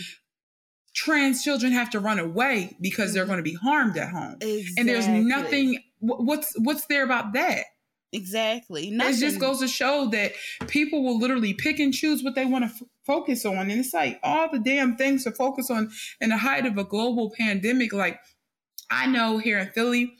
trans 0.94 1.42
children 1.42 1.72
have 1.72 1.90
to 1.90 2.00
run 2.00 2.18
away 2.18 2.76
because 2.80 3.14
they're 3.14 3.22
mm-hmm. 3.22 3.32
going 3.32 3.44
to 3.44 3.50
be 3.50 3.56
harmed 3.56 3.96
at 3.96 4.10
home. 4.10 4.36
Exactly. 4.40 4.74
And 4.76 4.88
there's 4.88 5.08
nothing 5.08 5.78
what's 6.00 6.52
what's 6.58 6.86
there 6.86 7.04
about 7.04 7.32
that? 7.34 7.64
Exactly. 8.12 8.90
Nothing. 8.90 9.14
It 9.14 9.18
just 9.18 9.38
goes 9.38 9.60
to 9.60 9.68
show 9.68 10.08
that 10.10 10.32
people 10.66 11.02
will 11.02 11.18
literally 11.18 11.54
pick 11.54 11.78
and 11.78 11.94
choose 11.94 12.22
what 12.22 12.34
they 12.34 12.44
want 12.44 12.64
to 12.64 12.70
f- 12.70 12.82
focus 13.06 13.44
on. 13.44 13.70
And 13.70 13.72
it's 13.72 13.94
like 13.94 14.18
all 14.22 14.50
the 14.50 14.58
damn 14.58 14.96
things 14.96 15.24
to 15.24 15.32
focus 15.32 15.70
on 15.70 15.90
in 16.20 16.30
the 16.30 16.36
height 16.36 16.66
of 16.66 16.78
a 16.78 16.84
global 16.84 17.32
pandemic. 17.36 17.92
Like, 17.92 18.20
I 18.90 19.06
know 19.06 19.38
here 19.38 19.58
in 19.58 19.68
Philly, 19.68 20.14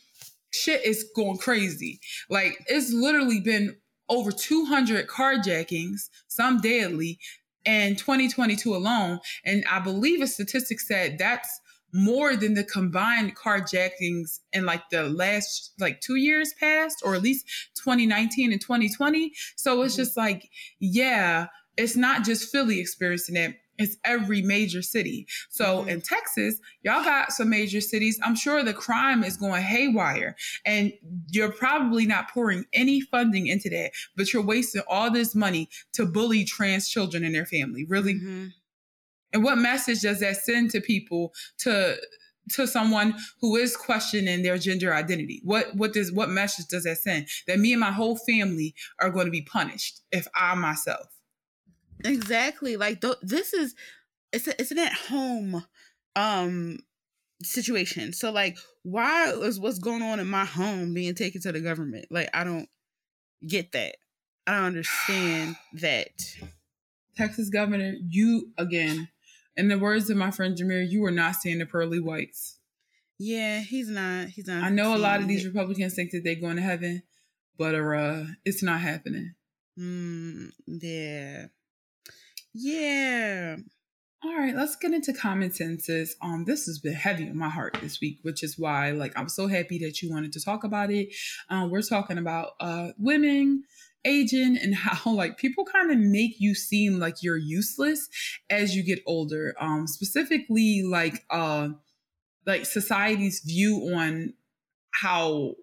shit 0.53 0.85
is 0.85 1.11
going 1.15 1.39
crazy. 1.39 2.01
Like, 2.29 2.65
it's 2.67 2.93
literally 2.93 3.41
been 3.41 3.77
over 4.09 4.31
200 4.31 5.07
carjackings, 5.07 6.09
some 6.29 6.61
deadly, 6.61 7.19
in 7.65 7.97
2022 7.97 8.75
alone. 8.75 9.21
And 9.45 9.65
I 9.71 9.79
believe 9.79 10.21
a 10.21 10.27
statistic 10.27 10.81
said 10.81 11.19
that's 11.19 11.61
more 11.93 12.37
than 12.37 12.55
the 12.55 12.65
combined 12.65 13.37
carjackings 13.37 14.41
in 14.53 14.65
like 14.65 14.89
the 14.91 15.05
last 15.05 15.73
like 15.79 16.01
two 16.01 16.17
years 16.17 16.55
past 16.59 17.03
or 17.05 17.15
at 17.15 17.23
least 17.23 17.45
2019 17.85 18.51
and 18.51 18.61
2020 18.61 19.31
so 19.57 19.83
it's 19.83 19.93
mm-hmm. 19.93 20.03
just 20.03 20.17
like 20.17 20.49
yeah 20.81 21.49
it's 21.77 21.97
not 21.97 22.25
just 22.25 22.51
philly 22.51 22.81
experiencing 22.81 23.37
it 23.37 23.57
it's 23.79 23.97
every 24.05 24.43
major 24.43 24.83
city 24.83 25.27
so 25.49 25.79
mm-hmm. 25.79 25.89
in 25.89 26.01
texas 26.01 26.61
y'all 26.83 27.03
got 27.03 27.33
some 27.33 27.49
major 27.49 27.81
cities 27.81 28.21
i'm 28.23 28.37
sure 28.37 28.63
the 28.63 28.75
crime 28.75 29.25
is 29.25 29.37
going 29.37 29.63
haywire 29.63 30.37
and 30.67 30.93
you're 31.31 31.53
probably 31.53 32.07
not 32.07 32.31
pouring 32.31 32.65
any 32.75 33.01
funding 33.01 33.47
into 33.47 33.71
that 33.71 33.91
but 34.17 34.33
you're 34.33 34.45
wasting 34.45 34.83
all 34.89 35.11
this 35.11 35.35
money 35.35 35.69
to 35.93 36.05
bully 36.05 36.45
trans 36.45 36.89
children 36.89 37.25
and 37.25 37.35
their 37.35 37.47
family 37.47 37.85
really 37.85 38.15
mm-hmm. 38.15 38.47
And 39.33 39.43
what 39.43 39.59
message 39.59 40.01
does 40.01 40.21
that 40.21 40.37
send 40.37 40.71
to 40.73 40.81
people 40.81 41.33
to 41.59 41.97
to 42.51 42.67
someone 42.67 43.15
who 43.41 43.57
is 43.57 43.77
questioning 43.77 44.43
their 44.43 44.59
gender 44.59 44.95
identity? 44.95 45.41
What 45.45 45.75
what 45.75 45.93
does 45.93 46.13
what 46.13 46.29
message 46.29 46.67
does 46.67 46.85
that 46.85 46.99
send? 46.99 47.29
That 47.47 47.59
me 47.59 47.73
and 47.73 47.81
my 47.81 47.93
whole 47.93 48.17
family 48.17 48.75
are 49.01 49.11
going 49.11 49.27
to 49.27 49.33
be 49.33 49.43
punished 49.43 50.01
if 50.11 50.27
I 50.35 50.55
myself. 50.55 51.07
Exactly. 52.05 52.77
Like 52.77 53.01
th- 53.01 53.17
this 53.23 53.53
is 53.53 53.75
it's 54.33 54.49
a, 54.49 54.61
it's 54.61 54.71
an 54.71 54.79
at 54.79 54.93
home 54.93 55.65
um 56.17 56.79
situation. 57.43 58.13
So 58.13 58.31
like 58.31 58.57
why 58.83 59.31
is 59.31 59.61
what's 59.61 59.79
going 59.79 60.03
on 60.03 60.21
in 60.21 60.27
my 60.27 60.45
home 60.45 60.95
being 60.95 61.15
taken 61.15 61.41
to 61.43 61.53
the 61.53 61.61
government? 61.61 62.07
Like 62.11 62.31
I 62.35 62.45
don't 62.45 62.69
get 63.47 63.73
that. 63.73 63.97
I 64.47 64.57
don't 64.57 64.65
understand 64.65 65.57
that. 65.75 66.13
Texas 67.17 67.51
governor, 67.51 67.95
you 68.09 68.53
again, 68.57 69.09
in 69.57 69.69
the 69.69 69.79
words 69.79 70.09
of 70.09 70.17
my 70.17 70.31
friend 70.31 70.57
Jameer, 70.57 70.89
you 70.89 71.05
are 71.05 71.11
not 71.11 71.37
seeing 71.37 71.59
the 71.59 71.67
pearly 71.67 72.01
whites. 72.01 72.59
Yeah, 73.19 73.61
he's 73.61 73.89
not. 73.89 74.29
He's 74.29 74.47
not. 74.47 74.65
I 74.65 74.71
know 74.71 74.97
a 74.97 74.99
lot 74.99 75.21
of 75.21 75.29
these 75.29 75.45
Republicans 75.45 75.95
think 75.95 76.11
that 76.11 76.23
they're 76.25 76.35
going 76.35 76.57
to 76.57 76.63
heaven, 76.63 77.03
but 77.59 77.75
uh, 77.75 78.25
it's 78.45 78.63
not 78.63 78.81
happening. 78.81 79.35
Mm, 79.79 80.51
yeah. 80.67 81.47
Yeah. 82.55 83.57
All 84.25 84.37
right, 84.37 84.55
let's 84.55 84.77
get 84.77 84.93
into 84.93 85.13
common 85.13 85.53
senses. 85.53 86.17
Um, 86.23 86.45
this 86.47 86.67
has 86.67 86.79
been 86.79 86.95
heavy 86.95 87.29
on 87.29 87.37
my 87.37 87.49
heart 87.49 87.77
this 87.83 88.01
week, 88.01 88.21
which 88.23 88.43
is 88.45 88.59
why, 88.59 88.93
like, 88.93 89.13
I'm 89.17 89.29
so 89.29 89.49
happy 89.49 89.79
that 89.81 90.01
you 90.01 90.11
wanted 90.11 90.33
to 90.35 90.45
talk 90.45 90.63
about 90.65 90.93
it. 90.93 91.09
Um, 91.51 91.71
we're 91.71 91.83
talking 91.83 92.19
about 92.19 92.53
uh 92.61 92.91
women 92.99 93.65
aging 94.05 94.59
and 94.59 94.75
how 94.77 95.13
like 95.13 95.39
people 95.39 95.65
kind 95.65 95.91
of 95.91 95.99
make 95.99 96.37
you 96.39 96.55
seem 96.55 96.99
like 97.01 97.17
you're 97.23 97.37
useless 97.37 98.09
as 98.49 98.77
you 98.77 98.85
get 98.85 99.01
older. 99.07 99.55
Um, 99.61 99.87
specifically, 99.89 100.83
like 100.85 101.25
uh, 101.31 101.71
like 102.47 102.67
society's 102.67 103.41
view 103.45 103.93
on 103.95 104.35
how 104.93 105.55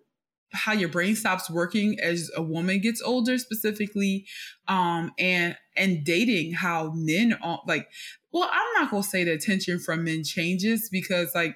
how 0.52 0.74
your 0.74 0.90
brain 0.90 1.16
stops 1.16 1.50
working 1.50 2.00
as 2.02 2.32
a 2.36 2.42
woman 2.42 2.80
gets 2.80 3.02
older 3.04 3.38
specifically 3.38 4.26
um 4.68 5.12
and 5.20 5.56
and 5.80 6.04
dating 6.04 6.54
how 6.54 6.92
men 6.94 7.34
are 7.42 7.62
like 7.68 7.88
well 8.32 8.50
i'm 8.52 8.82
not 8.82 8.92
gonna 8.92 9.04
say 9.04 9.24
the 9.24 9.32
attention 9.32 9.80
from 9.80 10.04
men 10.04 10.24
changes 10.24 10.90
because 10.92 11.34
like 11.34 11.56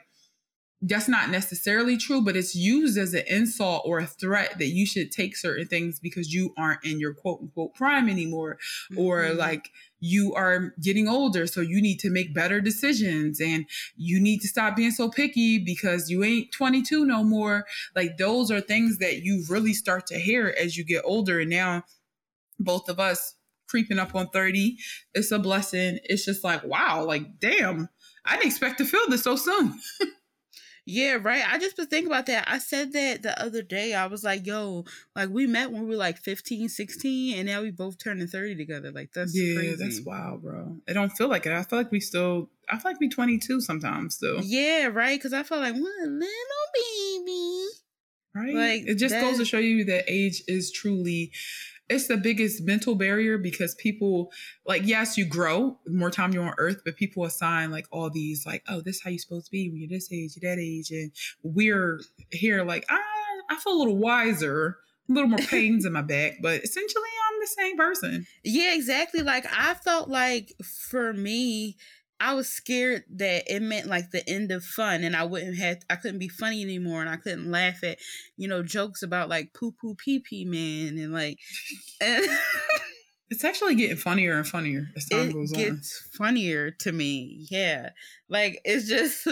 that's 0.86 1.08
not 1.08 1.30
necessarily 1.30 1.96
true, 1.96 2.22
but 2.22 2.36
it's 2.36 2.56
used 2.56 2.98
as 2.98 3.14
an 3.14 3.24
insult 3.28 3.84
or 3.86 4.00
a 4.00 4.06
threat 4.06 4.58
that 4.60 4.68
you 4.68 4.86
should 4.86 5.12
take 5.12 5.38
certain 5.38 5.66
things 5.66 5.98
because 5.98 6.34
you 6.34 6.54
aren't 6.58 6.84
in 6.84 7.00
your 7.00 7.14
quote 7.14 7.40
unquote 7.42 7.74
prime 7.74 8.10
anymore, 8.10 8.58
mm-hmm. 8.92 9.00
or 9.00 9.34
like 9.34 9.70
you 10.02 10.34
are 10.34 10.74
getting 10.82 11.08
older, 11.08 11.48
so 11.48 11.62
you 11.62 11.82
need 11.82 12.00
to 12.00 12.10
make 12.10 12.34
better 12.34 12.60
decisions 12.60 13.40
and 13.40 13.66
you 13.96 14.20
need 14.20 14.42
to 14.42 14.48
stop 14.50 14.76
being 14.76 14.92
so 14.92 15.10
picky 15.10 15.58
because 15.58 16.10
you 16.10 16.22
ain't 16.22 16.52
22 16.52 17.06
no 17.06 17.24
more. 17.24 17.66
Like 17.96 18.18
those 18.18 18.52
are 18.52 18.60
things 18.60 18.98
that 18.98 19.24
you 19.24 19.46
really 19.50 19.74
start 19.74 20.06
to 20.08 20.20
hear 20.20 20.54
as 20.60 20.76
you 20.76 20.84
get 20.84 21.04
older. 21.06 21.40
And 21.40 21.50
now 21.50 21.84
both 22.60 22.90
of 22.90 23.00
us 23.00 23.36
creeping 23.74 23.98
up 23.98 24.14
on 24.14 24.30
30, 24.30 24.78
it's 25.16 25.32
a 25.32 25.40
blessing. 25.40 25.98
It's 26.04 26.26
just 26.26 26.44
like, 26.44 26.64
wow, 26.64 27.04
like, 27.06 27.40
damn, 27.40 27.90
I 28.24 28.36
didn't 28.36 28.52
expect 28.52 28.78
to 28.78 28.86
feel 28.86 29.10
this 29.10 29.24
so 29.24 29.36
soon. 29.36 29.74
Yeah, 30.86 31.18
right. 31.22 31.44
I 31.50 31.60
just 31.60 31.78
been 31.78 31.88
thinking 31.88 32.12
about 32.12 32.26
that. 32.26 32.44
I 32.46 32.58
said 32.58 32.92
that 32.92 33.24
the 33.24 33.42
other 33.42 33.62
day. 33.62 33.94
I 33.94 34.08
was 34.08 34.22
like, 34.22 34.46
yo, 34.46 34.84
like 35.16 35.30
we 35.30 35.48
met 35.48 35.72
when 35.72 35.84
we 35.84 35.92
were 35.92 35.96
like 35.96 36.18
15, 36.18 36.68
16, 36.68 37.38
and 37.38 37.48
now 37.48 37.62
we 37.62 37.72
both 37.72 37.98
turning 37.98 38.28
30 38.28 38.58
together. 38.58 38.92
Like 38.92 39.14
that's 39.14 39.34
yeah, 39.34 39.56
crazy. 39.56 39.76
that's 39.82 40.02
wild, 40.02 40.42
bro. 40.44 40.76
It 40.86 40.94
don't 40.94 41.12
feel 41.12 41.30
like 41.30 41.46
it. 41.46 41.54
I 41.54 41.64
feel 41.64 41.80
like 41.80 41.92
we 41.92 42.02
still 42.02 42.50
I 42.70 42.78
feel 42.80 42.92
like 42.92 43.00
we 43.00 43.08
22 43.08 43.62
sometimes 43.62 44.16
still. 44.16 44.42
Yeah, 44.44 44.88
right. 44.88 45.22
Cause 45.22 45.32
I 45.32 45.44
feel 45.44 45.60
like 45.60 45.74
what 45.74 46.04
a 46.04 46.10
little 46.10 46.28
baby. 46.76 47.66
Right. 48.36 48.56
Like 48.56 48.90
it 48.90 48.96
just 48.96 49.16
goes 49.16 49.38
to 49.38 49.46
show 49.46 49.60
you 49.60 49.86
that 49.86 50.06
age 50.08 50.44
is 50.48 50.72
truly 50.72 51.32
it's 51.90 52.08
the 52.08 52.18
biggest 52.18 52.64
mental 52.64 52.96
barrier 52.96 53.38
because 53.38 53.76
people 53.76 54.32
like 54.66 54.82
yes 54.86 55.18
you 55.18 55.26
grow 55.26 55.78
more 55.88 56.10
time 56.10 56.32
you're 56.32 56.44
on 56.44 56.54
earth 56.58 56.82
but 56.86 56.96
people 56.96 57.26
assign 57.26 57.72
like 57.72 57.86
all 57.92 58.10
these 58.10 58.46
like 58.46 58.64
oh 58.68 58.82
this 58.82 58.98
is 58.98 59.04
how 59.04 59.10
you're 59.10 59.20
supposed 59.20 59.46
to 59.46 59.52
be 59.52 59.70
when 59.70 59.80
you're 59.80 59.90
this 59.90 60.12
age 60.12 60.36
you're 60.36 60.50
that 60.50 60.62
age 60.62 60.92
and 60.92 61.12
we're 61.44 62.00
here 62.32 62.64
like 62.64 62.86
i 62.90 63.02
i 63.50 63.56
feel 63.58 63.74
a 63.74 63.80
little 63.80 63.98
wiser 63.98 64.78
a 65.10 65.14
little 65.14 65.30
more 65.30 65.40
pains 65.50 65.86
in 65.86 65.94
my 65.94 66.02
back 66.02 66.34
but 66.42 66.64
essentially 66.64 67.04
i'm 67.30 67.40
the 67.40 67.48
same 67.48 67.78
person. 67.78 68.26
Yeah 68.44 68.74
exactly 68.74 69.22
like 69.22 69.46
i 69.56 69.74
felt 69.74 70.10
like 70.10 70.54
for 70.64 71.14
me 71.14 71.78
I 72.20 72.34
was 72.34 72.48
scared 72.50 73.04
that 73.16 73.44
it 73.54 73.62
meant 73.62 73.88
like 73.88 74.12
the 74.12 74.28
end 74.30 74.52
of 74.52 74.64
fun 74.64 75.04
and 75.04 75.16
I 75.16 75.24
wouldn't 75.24 75.58
have 75.58 75.80
I 75.90 75.96
couldn't 75.96 76.20
be 76.20 76.30
funny 76.30 76.62
anymore 76.64 77.02
and 77.02 77.10
I 77.10 77.18
couldn't 77.18 77.52
laugh 77.52 77.84
at, 77.84 77.98
you 78.38 78.48
know, 78.48 78.64
jokes 78.64 79.04
about 79.04 79.30
like 79.30 79.54
poo 79.54 79.74
poo 79.74 79.96
pee 79.96 80.20
pee 80.20 80.46
man 80.46 80.98
and 80.98 81.12
like 81.12 81.40
and 82.00 82.26
It's 83.30 83.44
actually 83.44 83.74
getting 83.74 83.98
funnier 83.98 84.38
and 84.38 84.48
funnier 84.48 84.86
as 84.96 85.06
time 85.08 85.30
it 85.30 85.34
goes 85.34 85.54
on. 85.54 85.60
It 85.60 85.70
gets 85.72 86.10
funnier 86.16 86.70
to 86.82 86.92
me. 86.92 87.48
Yeah. 87.50 87.90
Like 88.30 88.62
it's 88.64 88.88
just 88.88 89.28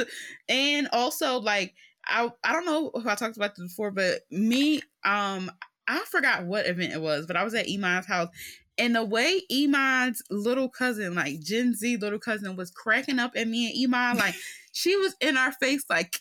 and 0.50 0.90
also 0.92 1.40
like 1.40 1.76
I 2.08 2.32
I 2.44 2.52
don't 2.52 2.66
know 2.66 2.92
if 2.96 3.06
I 3.06 3.16
talked 3.16 3.38
about 3.38 3.56
this 3.56 3.68
before, 3.68 3.92
but 3.92 4.22
me, 4.32 4.82
um, 5.06 5.52
I 5.88 6.00
forgot 6.10 6.46
what 6.46 6.66
event 6.66 6.94
it 6.94 7.02
was, 7.02 7.28
but 7.28 7.36
I 7.36 7.44
was 7.44 7.54
at 7.54 7.70
Iman's 7.70 8.08
house 8.08 8.30
and 8.82 8.96
the 8.96 9.06
way 9.06 9.42
Iman's 9.52 10.24
little 10.32 10.68
cousin, 10.68 11.14
like 11.14 11.40
Gen 11.40 11.76
Z 11.76 11.98
little 11.98 12.18
cousin, 12.18 12.56
was 12.56 12.72
cracking 12.72 13.20
up 13.20 13.34
at 13.36 13.48
me 13.48 13.68
and 13.68 13.96
Iman, 13.96 14.18
like 14.18 14.34
she 14.74 14.96
was 14.98 15.16
in 15.22 15.38
our 15.38 15.52
face, 15.52 15.86
like 15.88 16.18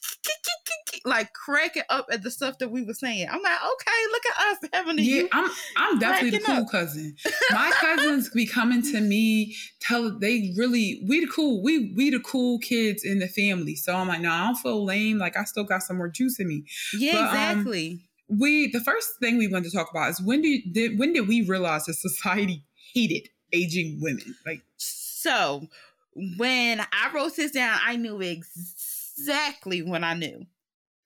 like 1.07 1.33
cracking 1.33 1.85
up 1.89 2.07
at 2.13 2.23
the 2.23 2.31
stuff 2.31 2.59
that 2.59 2.71
we 2.71 2.83
were 2.83 2.93
saying. 2.93 3.27
I'm 3.31 3.41
like, 3.41 3.59
okay, 3.59 3.93
look 4.13 4.23
at 4.27 4.47
us 4.47 4.69
having 4.75 4.99
a 4.99 5.03
yeah. 5.03 5.23
I'm 5.33 5.51
I'm 5.79 5.99
definitely 5.99 6.39
the 6.39 6.45
cool 6.45 6.65
up. 6.65 6.71
cousin. 6.71 7.17
My 7.51 7.73
cousins 7.81 8.29
be 8.29 8.45
coming 8.45 8.83
to 8.83 9.01
me, 9.01 9.57
tell 9.81 10.19
they 10.19 10.53
really 10.59 11.03
we 11.09 11.21
the 11.21 11.33
cool 11.35 11.63
we 11.63 11.95
we 11.97 12.11
the 12.11 12.21
cool 12.21 12.59
kids 12.59 13.05
in 13.05 13.21
the 13.21 13.29
family. 13.29 13.75
So 13.75 13.95
I'm 13.97 14.09
like, 14.09 14.21
no, 14.21 14.31
I 14.31 14.45
don't 14.45 14.57
feel 14.57 14.85
lame. 14.85 15.17
Like 15.17 15.39
I 15.39 15.45
still 15.45 15.65
got 15.65 15.83
some 15.83 15.97
more 15.97 16.09
juice 16.11 16.39
in 16.39 16.49
me. 16.49 16.65
Yeah, 16.93 17.13
but, 17.13 17.21
um, 17.21 17.27
exactly. 17.29 17.91
Um, 17.93 18.01
we 18.31 18.71
the 18.71 18.81
first 18.81 19.19
thing 19.21 19.39
we 19.39 19.49
wanted 19.49 19.71
to 19.71 19.77
talk 19.77 19.91
about 19.91 20.11
is 20.11 20.21
when 20.21 20.43
did, 20.43 20.73
did 20.73 20.99
when 20.99 21.13
did 21.13 21.27
we 21.27 21.43
realize 21.43 21.87
that 21.87 21.95
society 21.95 22.65
hated 22.95 23.29
aging 23.53 23.99
women? 24.01 24.37
Like 24.47 24.63
so 24.77 25.67
when 26.37 26.81
I 26.81 27.11
wrote 27.15 27.37
this 27.37 27.51
down, 27.51 27.79
I 27.85 27.97
knew 27.97 28.21
exactly 28.21 29.83
when 29.83 30.05
I 30.05 30.15
knew. 30.15 30.47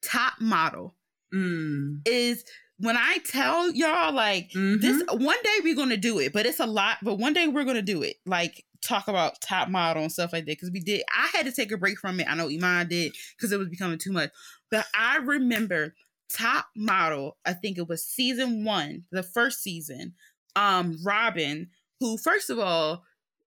Top 0.03 0.35
model 0.39 0.95
mm. 1.33 2.01
is 2.05 2.45
when 2.79 2.97
I 2.97 3.19
tell 3.25 3.71
y'all 3.73 4.13
like 4.13 4.51
mm-hmm. 4.51 4.81
this 4.81 5.03
one 5.11 5.43
day 5.43 5.59
we're 5.63 5.77
gonna 5.77 5.97
do 5.97 6.19
it, 6.19 6.33
but 6.33 6.45
it's 6.47 6.61
a 6.61 6.67
lot, 6.67 6.99
but 7.03 7.15
one 7.15 7.33
day 7.33 7.49
we're 7.49 7.65
gonna 7.65 7.83
do 7.83 8.03
it. 8.03 8.17
Like 8.27 8.65
talk 8.83 9.09
about 9.09 9.41
top 9.41 9.69
model 9.71 10.03
and 10.03 10.13
stuff 10.13 10.33
like 10.33 10.45
that. 10.45 10.61
Cause 10.61 10.71
we 10.71 10.81
did 10.81 11.03
I 11.17 11.31
had 11.35 11.47
to 11.47 11.53
take 11.53 11.73
a 11.73 11.79
break 11.79 11.99
from 11.99 12.21
it. 12.21 12.27
I 12.29 12.35
know 12.35 12.51
Iman 12.51 12.89
did 12.89 13.17
because 13.37 13.51
it 13.51 13.59
was 13.59 13.69
becoming 13.69 13.99
too 13.99 14.13
much. 14.13 14.31
But 14.71 14.87
I 14.95 15.19
remember 15.19 15.95
top 16.35 16.67
model, 16.77 17.37
I 17.45 17.53
think 17.53 17.79
it 17.79 17.89
was 17.89 18.05
season 18.05 18.65
one, 18.65 19.05
the 19.11 19.23
first 19.23 19.63
season, 19.63 20.15
um, 20.57 20.99
Robin, 21.05 21.69
who 22.01 22.19
first 22.19 22.51
of 22.51 22.59
all, 22.59 23.05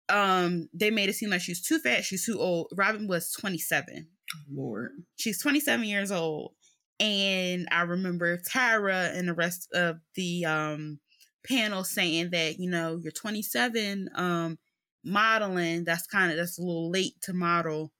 um, 0.09 0.69
they 0.73 0.89
made 0.89 1.09
it 1.09 1.13
seem 1.13 1.29
like 1.29 1.41
she's 1.41 1.61
too 1.61 1.79
fat, 1.79 2.05
she's 2.05 2.25
too 2.25 2.39
old. 2.39 2.67
Robin 2.75 3.07
was 3.07 3.31
27. 3.31 4.07
Lord. 4.51 4.91
She's 5.15 5.41
27 5.41 5.85
years 5.85 6.11
old. 6.11 6.53
And 6.99 7.67
I 7.71 7.81
remember 7.81 8.37
Tyra 8.37 9.15
and 9.15 9.27
the 9.27 9.33
rest 9.33 9.69
of 9.73 9.97
the 10.15 10.45
um 10.45 10.99
panel 11.45 11.83
saying 11.83 12.31
that, 12.31 12.59
you 12.59 12.69
know, 12.69 12.97
you're 13.01 13.11
27, 13.11 14.09
um, 14.15 14.57
modeling, 15.03 15.83
that's 15.85 16.07
kind 16.07 16.31
of 16.31 16.37
that's 16.37 16.57
a 16.57 16.61
little 16.61 16.89
late 16.89 17.13
to 17.21 17.33
model. 17.33 17.93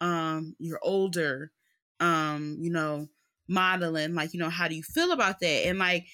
Um, 0.00 0.54
you're 0.58 0.80
older. 0.82 1.50
Um, 2.00 2.56
you 2.60 2.70
know, 2.70 3.08
modeling 3.48 4.14
like 4.14 4.32
you 4.32 4.40
know 4.40 4.50
how 4.50 4.68
do 4.68 4.74
you 4.74 4.82
feel 4.82 5.12
about 5.12 5.40
that 5.40 5.66
and 5.66 5.78
like 5.78 6.06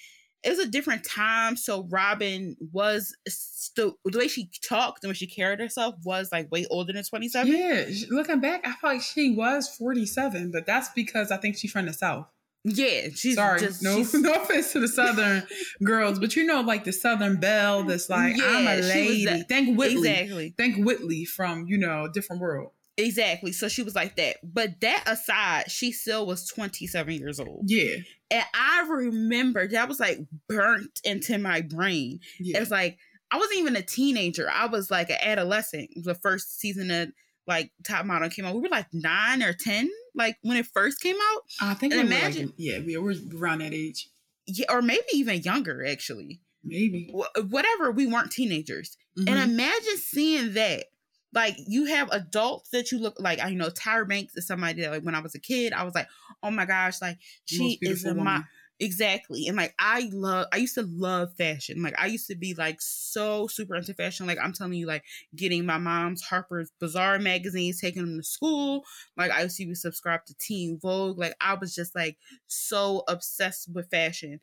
it 0.44 0.50
was 0.50 0.58
a 0.58 0.68
different 0.68 1.04
time 1.04 1.56
so 1.56 1.86
robin 1.90 2.56
was 2.72 3.16
still 3.26 3.94
the 4.04 4.18
way 4.18 4.28
she 4.28 4.50
talked 4.66 5.04
and 5.04 5.08
when 5.08 5.14
she 5.14 5.26
carried 5.26 5.60
herself 5.60 5.94
was 6.04 6.30
like 6.32 6.50
way 6.50 6.66
older 6.70 6.92
than 6.92 7.04
27 7.04 7.52
yeah 7.52 7.84
looking 8.10 8.40
back 8.40 8.60
i 8.64 8.72
feel 8.72 8.90
like 8.90 9.02
she 9.02 9.34
was 9.34 9.68
47 9.76 10.50
but 10.52 10.66
that's 10.66 10.88
because 10.90 11.30
i 11.30 11.36
think 11.36 11.56
she's 11.56 11.70
from 11.72 11.86
the 11.86 11.92
south 11.92 12.26
yeah, 12.64 13.08
she's 13.14 13.36
sorry. 13.36 13.60
Just, 13.60 13.82
no, 13.82 13.96
she's... 13.98 14.14
no 14.14 14.32
offense 14.34 14.72
to 14.72 14.80
the 14.80 14.88
southern 14.88 15.46
girls, 15.82 16.18
but 16.18 16.34
you 16.36 16.44
know, 16.44 16.60
like 16.60 16.84
the 16.84 16.92
southern 16.92 17.36
belle 17.36 17.84
that's 17.84 18.10
like, 18.10 18.36
yeah, 18.36 18.44
I'm 18.46 18.66
a 18.66 18.82
lady. 18.82 19.24
That, 19.24 19.48
Think 19.48 19.78
Whitley. 19.78 20.10
Exactly. 20.10 20.54
Think 20.56 20.84
Whitley 20.84 21.24
from 21.24 21.66
you 21.68 21.78
know, 21.78 22.08
different 22.12 22.42
world. 22.42 22.72
Exactly. 22.98 23.52
So 23.52 23.68
she 23.68 23.82
was 23.82 23.94
like 23.94 24.16
that. 24.16 24.36
But 24.42 24.80
that 24.80 25.04
aside, 25.06 25.70
she 25.70 25.92
still 25.92 26.26
was 26.26 26.46
27 26.48 27.14
years 27.14 27.38
old. 27.38 27.62
Yeah. 27.66 27.96
And 28.30 28.44
I 28.52 28.84
remember 28.88 29.66
that 29.68 29.88
was 29.88 30.00
like 30.00 30.18
burnt 30.48 31.00
into 31.04 31.38
my 31.38 31.60
brain. 31.62 32.20
Yeah. 32.40 32.60
It's 32.60 32.70
like 32.70 32.98
I 33.30 33.38
wasn't 33.38 33.60
even 33.60 33.76
a 33.76 33.82
teenager. 33.82 34.50
I 34.50 34.66
was 34.66 34.90
like 34.90 35.10
an 35.10 35.18
adolescent. 35.22 35.90
The 35.94 36.14
first 36.14 36.58
season 36.58 36.90
of 36.90 37.10
like 37.46 37.70
Top 37.84 38.04
Model 38.04 38.28
came 38.30 38.44
out. 38.44 38.54
We 38.54 38.60
were 38.60 38.68
like 38.68 38.88
nine 38.92 39.42
or 39.42 39.52
ten, 39.52 39.88
like 40.14 40.36
when 40.42 40.56
it 40.56 40.66
first 40.66 41.00
came 41.00 41.16
out. 41.16 41.42
I 41.60 41.74
think 41.74 41.94
and 41.94 42.02
imagine, 42.02 42.46
like, 42.46 42.54
yeah, 42.58 42.80
we 42.80 42.96
were 42.96 43.14
around 43.36 43.60
that 43.60 43.72
age. 43.72 44.08
Yeah, 44.46 44.66
or 44.70 44.82
maybe 44.82 45.04
even 45.12 45.42
younger, 45.42 45.86
actually. 45.86 46.40
Maybe. 46.64 47.12
Whatever, 47.48 47.90
we 47.92 48.06
weren't 48.06 48.32
teenagers. 48.32 48.96
Mm-hmm. 49.18 49.28
And 49.28 49.50
imagine 49.50 49.96
seeing 49.96 50.54
that 50.54 50.86
like 51.32 51.56
you 51.66 51.86
have 51.86 52.08
adults 52.10 52.70
that 52.70 52.90
you 52.90 52.98
look 52.98 53.14
like 53.18 53.40
I 53.40 53.48
you 53.48 53.56
know 53.56 53.70
Tyra 53.70 54.08
Banks 54.08 54.36
is 54.36 54.46
somebody 54.46 54.82
that 54.82 54.90
like 54.90 55.02
when 55.02 55.14
I 55.14 55.20
was 55.20 55.34
a 55.34 55.40
kid 55.40 55.72
I 55.72 55.84
was 55.84 55.94
like 55.94 56.08
oh 56.42 56.50
my 56.50 56.64
gosh 56.64 57.00
like 57.00 57.18
she 57.44 57.78
is 57.82 58.04
a 58.04 58.14
mo- 58.14 58.42
Exactly. 58.80 59.48
And 59.48 59.56
like 59.56 59.74
I 59.78 60.08
love 60.12 60.46
I 60.52 60.58
used 60.58 60.76
to 60.76 60.82
love 60.88 61.34
fashion. 61.34 61.82
Like 61.82 61.98
I 61.98 62.06
used 62.06 62.28
to 62.28 62.36
be 62.36 62.54
like 62.54 62.80
so 62.80 63.48
super 63.48 63.74
into 63.74 63.92
fashion. 63.92 64.26
Like 64.26 64.38
I'm 64.40 64.52
telling 64.52 64.74
you, 64.74 64.86
like 64.86 65.02
getting 65.34 65.66
my 65.66 65.78
mom's 65.78 66.22
Harper's 66.22 66.70
Bazaar 66.78 67.18
magazines, 67.18 67.80
taking 67.80 68.02
them 68.02 68.18
to 68.18 68.22
school. 68.22 68.84
Like 69.16 69.32
I 69.32 69.42
used 69.42 69.56
to 69.56 69.66
be 69.66 69.74
subscribed 69.74 70.28
to 70.28 70.34
Teen 70.38 70.78
Vogue. 70.80 71.18
Like 71.18 71.34
I 71.40 71.54
was 71.54 71.74
just 71.74 71.96
like 71.96 72.18
so 72.46 73.02
obsessed 73.08 73.68
with 73.74 73.90
fashion. 73.90 74.38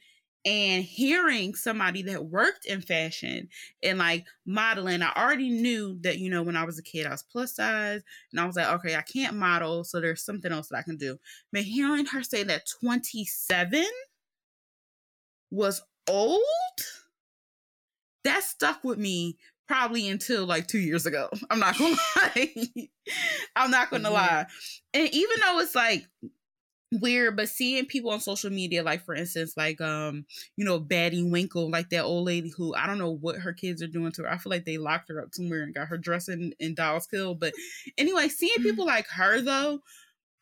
And 0.45 0.83
hearing 0.83 1.55
somebody 1.55 2.03
that 2.03 2.25
worked 2.25 2.65
in 2.65 2.81
fashion 2.81 3.49
and 3.81 3.97
like 3.97 4.27
modeling, 4.45 5.01
I 5.01 5.11
already 5.17 5.49
knew 5.49 5.97
that, 6.01 6.19
you 6.19 6.29
know, 6.29 6.43
when 6.43 6.55
I 6.55 6.65
was 6.65 6.77
a 6.77 6.83
kid, 6.83 7.07
I 7.07 7.09
was 7.09 7.23
plus 7.23 7.55
size. 7.55 8.03
And 8.31 8.39
I 8.39 8.45
was 8.45 8.55
like, 8.55 8.67
okay, 8.67 8.95
I 8.95 9.01
can't 9.01 9.35
model. 9.35 9.83
So 9.83 9.99
there's 9.99 10.23
something 10.23 10.51
else 10.51 10.67
that 10.67 10.77
I 10.77 10.83
can 10.83 10.97
do. 10.97 11.17
But 11.51 11.63
hearing 11.63 12.05
her 12.05 12.21
say 12.21 12.43
that 12.43 12.67
27 12.79 13.83
was 15.49 15.81
old, 16.07 16.41
that 18.23 18.43
stuck 18.43 18.83
with 18.83 18.99
me 18.99 19.37
probably 19.67 20.07
until 20.07 20.45
like 20.45 20.67
two 20.67 20.79
years 20.79 21.05
ago. 21.05 21.29
I'm 21.49 21.59
not 21.59 21.77
gonna 21.77 21.95
lie. 22.15 22.69
I'm 23.55 23.71
not 23.71 23.89
gonna 23.89 24.09
mm-hmm. 24.09 24.13
lie. 24.13 24.45
And 24.93 25.09
even 25.11 25.39
though 25.41 25.59
it's 25.59 25.75
like 25.75 26.05
weird, 26.91 27.35
but 27.35 27.49
seeing 27.49 27.85
people 27.85 28.11
on 28.11 28.19
social 28.19 28.49
media, 28.49 28.83
like 28.83 29.03
for 29.03 29.15
instance, 29.15 29.55
like 29.57 29.81
um, 29.81 30.25
you 30.57 30.65
know, 30.65 30.79
Baddie 30.79 31.29
Winkle, 31.29 31.69
like 31.69 31.89
that 31.89 32.03
old 32.03 32.25
lady 32.25 32.51
who 32.55 32.75
I 32.75 32.87
don't 32.87 32.97
know 32.97 33.11
what 33.11 33.37
her 33.37 33.53
kids 33.53 33.81
are 33.81 33.87
doing 33.87 34.11
to 34.13 34.23
her. 34.23 34.31
I 34.31 34.37
feel 34.37 34.51
like 34.51 34.65
they 34.65 34.77
locked 34.77 35.09
her 35.09 35.21
up 35.21 35.33
somewhere 35.33 35.63
and 35.63 35.73
got 35.73 35.87
her 35.87 35.97
dressing 35.97 36.53
in 36.59 36.75
Dolls 36.75 37.07
Kill. 37.07 37.35
But 37.35 37.53
anyway, 37.97 38.27
seeing 38.27 38.53
mm-hmm. 38.53 38.63
people 38.63 38.85
like 38.85 39.07
her 39.07 39.41
though, 39.41 39.81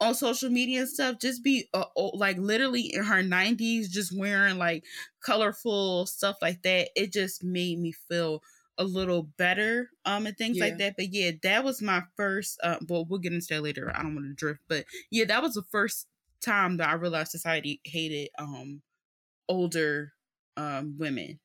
on 0.03 0.13
social 0.13 0.49
media 0.49 0.81
and 0.81 0.89
stuff 0.89 1.19
just 1.19 1.43
be 1.43 1.69
uh, 1.73 1.85
like 2.13 2.37
literally 2.37 2.93
in 2.93 3.03
her 3.03 3.23
90s 3.23 3.89
just 3.89 4.17
wearing 4.17 4.57
like 4.57 4.83
colorful 5.23 6.05
stuff 6.05 6.35
like 6.41 6.61
that 6.63 6.89
it 6.95 7.13
just 7.13 7.43
made 7.43 7.79
me 7.79 7.93
feel 8.09 8.41
a 8.77 8.83
little 8.83 9.29
better 9.37 9.89
um 10.05 10.25
and 10.25 10.37
things 10.37 10.57
yeah. 10.57 10.65
like 10.65 10.77
that 10.77 10.95
but 10.97 11.13
yeah 11.13 11.31
that 11.43 11.63
was 11.63 11.81
my 11.81 12.01
first 12.17 12.59
uh 12.63 12.77
well 12.89 13.05
we'll 13.07 13.19
get 13.19 13.31
into 13.31 13.47
that 13.49 13.61
later 13.61 13.91
i 13.95 14.01
don't 14.01 14.15
want 14.15 14.27
to 14.27 14.33
drift 14.33 14.61
but 14.67 14.83
yeah 15.11 15.25
that 15.25 15.41
was 15.41 15.53
the 15.53 15.63
first 15.71 16.07
time 16.43 16.77
that 16.77 16.89
i 16.89 16.93
realized 16.93 17.31
society 17.31 17.79
hated 17.83 18.29
um 18.37 18.81
older 19.49 20.13
um 20.57 20.95
women 20.99 21.39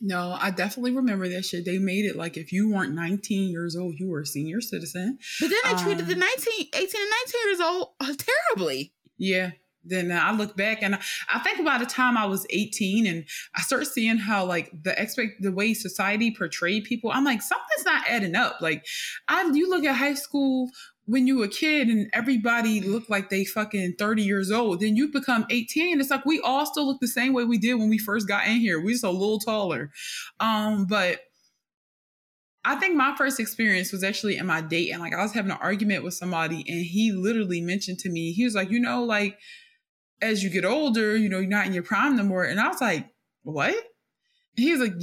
no, 0.00 0.36
I 0.38 0.50
definitely 0.50 0.92
remember 0.92 1.28
that 1.28 1.44
shit. 1.44 1.64
They 1.64 1.78
made 1.78 2.04
it 2.04 2.16
like 2.16 2.36
if 2.36 2.52
you 2.52 2.70
weren't 2.70 2.94
19 2.94 3.50
years 3.50 3.76
old, 3.76 3.98
you 3.98 4.08
were 4.08 4.20
a 4.20 4.26
senior 4.26 4.60
citizen. 4.60 5.18
But 5.40 5.50
then 5.50 5.58
they 5.64 5.82
treated 5.82 6.02
um, 6.02 6.08
the 6.08 6.16
19, 6.16 6.66
18 6.74 6.82
and 6.82 6.88
19 6.92 7.00
years 7.46 7.60
old 7.60 7.88
uh, 8.00 8.14
terribly. 8.18 8.92
Yeah. 9.18 9.52
Then 9.86 10.10
I 10.10 10.32
look 10.32 10.56
back 10.56 10.82
and 10.82 10.98
I 11.28 11.38
think 11.40 11.60
about 11.60 11.80
the 11.80 11.86
time 11.86 12.16
I 12.16 12.24
was 12.24 12.46
18 12.48 13.06
and 13.06 13.24
I 13.54 13.60
start 13.60 13.86
seeing 13.86 14.16
how 14.16 14.46
like 14.46 14.70
the 14.82 15.00
expect 15.00 15.42
the 15.42 15.52
way 15.52 15.74
society 15.74 16.34
portrayed 16.34 16.84
people. 16.84 17.10
I'm 17.10 17.24
like, 17.24 17.42
something's 17.42 17.84
not 17.84 18.08
adding 18.08 18.34
up. 18.34 18.62
Like 18.62 18.86
I 19.28 19.50
you 19.52 19.68
look 19.68 19.84
at 19.84 19.96
high 19.96 20.14
school 20.14 20.70
when 21.06 21.26
you 21.26 21.38
were 21.38 21.44
a 21.44 21.48
kid 21.48 21.88
and 21.88 22.08
everybody 22.12 22.80
looked 22.80 23.10
like 23.10 23.28
they 23.28 23.44
fucking 23.44 23.94
30 23.98 24.22
years 24.22 24.50
old, 24.50 24.80
then 24.80 24.96
you 24.96 25.12
become 25.12 25.46
18. 25.50 26.00
It's 26.00 26.10
like 26.10 26.24
we 26.24 26.40
all 26.40 26.64
still 26.64 26.86
look 26.86 27.00
the 27.00 27.06
same 27.06 27.34
way 27.34 27.44
we 27.44 27.58
did 27.58 27.74
when 27.74 27.90
we 27.90 27.98
first 27.98 28.26
got 28.26 28.46
in 28.46 28.56
here. 28.56 28.80
We're 28.80 28.92
just 28.92 29.04
a 29.04 29.10
little 29.10 29.38
taller. 29.38 29.90
Um, 30.40 30.86
but 30.86 31.20
I 32.64 32.76
think 32.76 32.96
my 32.96 33.14
first 33.18 33.38
experience 33.38 33.92
was 33.92 34.02
actually 34.02 34.38
in 34.38 34.46
my 34.46 34.62
date, 34.62 34.90
and 34.90 35.00
like 35.00 35.14
I 35.14 35.22
was 35.22 35.32
having 35.32 35.50
an 35.50 35.58
argument 35.60 36.02
with 36.02 36.14
somebody, 36.14 36.64
and 36.66 36.84
he 36.84 37.12
literally 37.12 37.60
mentioned 37.60 37.98
to 38.00 38.08
me, 38.08 38.32
he 38.32 38.44
was 38.44 38.54
like, 38.54 38.70
you 38.70 38.80
know, 38.80 39.04
like 39.04 39.38
as 40.22 40.42
you 40.42 40.48
get 40.48 40.64
older, 40.64 41.14
you 41.16 41.28
know, 41.28 41.38
you're 41.38 41.50
not 41.50 41.66
in 41.66 41.74
your 41.74 41.82
prime 41.82 42.16
no 42.16 42.22
more. 42.22 42.44
And 42.44 42.58
I 42.58 42.68
was 42.68 42.80
like, 42.80 43.06
what? 43.42 43.74
He 44.56 44.72
was 44.72 44.80
like, 44.80 44.94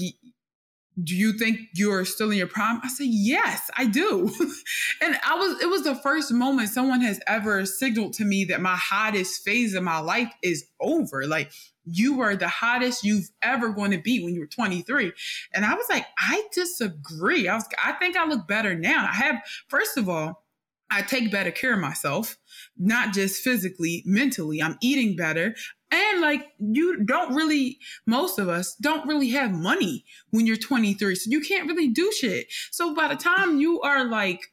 do 1.02 1.16
you 1.16 1.34
think 1.34 1.60
you're 1.74 2.04
still 2.06 2.32
in 2.32 2.38
your 2.38 2.48
prime? 2.48 2.82
I 2.84 2.90
said, 2.90 3.08
yes, 3.08 3.70
I 3.78 3.86
do. 3.86 4.30
and 5.02 5.18
I 5.26 5.36
was, 5.36 5.62
it 5.62 5.70
was 5.70 5.84
the 5.84 5.96
first 5.96 6.32
moment 6.32 6.70
someone 6.70 7.02
has 7.02 7.20
ever 7.28 7.66
signaled 7.66 8.14
to 8.14 8.26
me 8.26 8.44
that 8.46 8.62
my 8.62 8.76
hottest 8.76 9.44
phase 9.44 9.74
of 9.74 9.84
my 9.84 10.00
life 10.00 10.34
is 10.44 10.66
over. 10.82 11.26
Like 11.28 11.52
you 11.86 12.18
were 12.18 12.36
the 12.36 12.50
hottest 12.50 13.04
you've 13.04 13.30
ever 13.42 13.70
going 13.70 13.92
to 13.92 14.02
be 14.02 14.24
when 14.24 14.34
you 14.34 14.42
were 14.42 14.48
23. 14.48 15.14
And 15.54 15.66
I 15.66 15.76
was 15.76 15.86
like, 15.90 16.06
I 16.20 16.44
disagree. 16.54 17.48
I 17.48 17.56
was, 17.56 17.66
I 17.84 17.94
think 17.94 18.18
I 18.18 18.28
look 18.28 18.48
better 18.48 18.76
now. 18.76 19.08
I 19.10 19.16
have, 19.16 19.42
first 19.70 19.98
of 19.98 20.10
all, 20.10 20.44
I 20.92 21.02
take 21.02 21.32
better 21.32 21.52
care 21.52 21.74
of 21.74 21.80
myself, 21.80 22.38
not 22.78 23.14
just 23.14 23.42
physically, 23.42 24.04
mentally. 24.06 24.62
I'm 24.62 24.78
eating 24.82 25.16
better. 25.16 25.56
And 25.92 26.22
like 26.22 26.48
you 26.60 27.04
don't 27.04 27.36
really, 27.36 27.80
most 28.06 28.40
of 28.40 28.48
us 28.50 28.76
don't 28.76 29.08
really 29.08 29.30
have 29.30 29.52
money 29.52 30.06
when 30.30 30.48
you're 30.48 30.58
23. 30.58 31.16
So 31.16 31.30
you 31.30 31.42
can't 31.42 31.68
really 31.68 31.90
do 31.90 32.12
shit. 32.18 32.48
So 32.72 32.96
by 32.96 33.08
the 33.10 33.16
time 33.16 33.60
you 33.60 33.82
are 33.82 34.06
like 34.06 34.52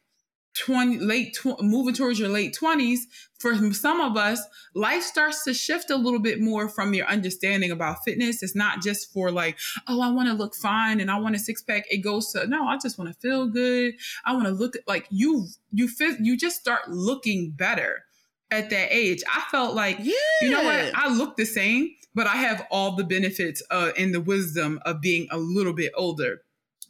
20 0.57 0.99
late 0.99 1.35
tw- 1.35 1.61
moving 1.61 1.93
towards 1.93 2.19
your 2.19 2.27
late 2.27 2.57
20s 2.59 3.01
for 3.39 3.55
some 3.71 4.01
of 4.01 4.17
us 4.17 4.41
life 4.75 5.03
starts 5.03 5.43
to 5.43 5.53
shift 5.53 5.89
a 5.89 5.95
little 5.95 6.19
bit 6.19 6.41
more 6.41 6.67
from 6.67 6.93
your 6.93 7.05
understanding 7.07 7.71
about 7.71 8.03
fitness 8.03 8.41
it's 8.41 8.55
not 8.55 8.81
just 8.81 9.13
for 9.13 9.31
like 9.31 9.57
oh 9.87 10.01
i 10.01 10.09
want 10.09 10.27
to 10.27 10.33
look 10.33 10.55
fine 10.55 10.99
and 10.99 11.11
i 11.11 11.17
want 11.17 11.35
a 11.35 11.39
six 11.39 11.61
pack 11.61 11.85
it 11.89 11.99
goes 11.99 12.31
to 12.31 12.45
no 12.47 12.67
i 12.67 12.77
just 12.77 12.97
want 12.97 13.11
to 13.11 13.19
feel 13.19 13.47
good 13.47 13.93
i 14.25 14.33
want 14.33 14.45
to 14.45 14.51
look 14.51 14.73
like 14.87 15.05
you 15.11 15.47
you 15.71 15.87
you 16.19 16.35
just 16.35 16.59
start 16.59 16.89
looking 16.89 17.51
better 17.51 18.03
at 18.51 18.69
that 18.69 18.87
age. 18.91 19.21
I 19.27 19.41
felt 19.51 19.75
like, 19.75 19.97
yeah. 19.99 20.13
you 20.41 20.49
know 20.49 20.63
what? 20.63 20.91
I 20.95 21.09
look 21.09 21.37
the 21.37 21.45
same, 21.45 21.91
but 22.15 22.27
I 22.27 22.35
have 22.37 22.65
all 22.71 22.95
the 22.95 23.03
benefits 23.03 23.61
uh, 23.69 23.91
and 23.97 24.13
the 24.13 24.21
wisdom 24.21 24.79
of 24.85 25.01
being 25.01 25.27
a 25.31 25.37
little 25.37 25.73
bit 25.73 25.91
older. 25.95 26.41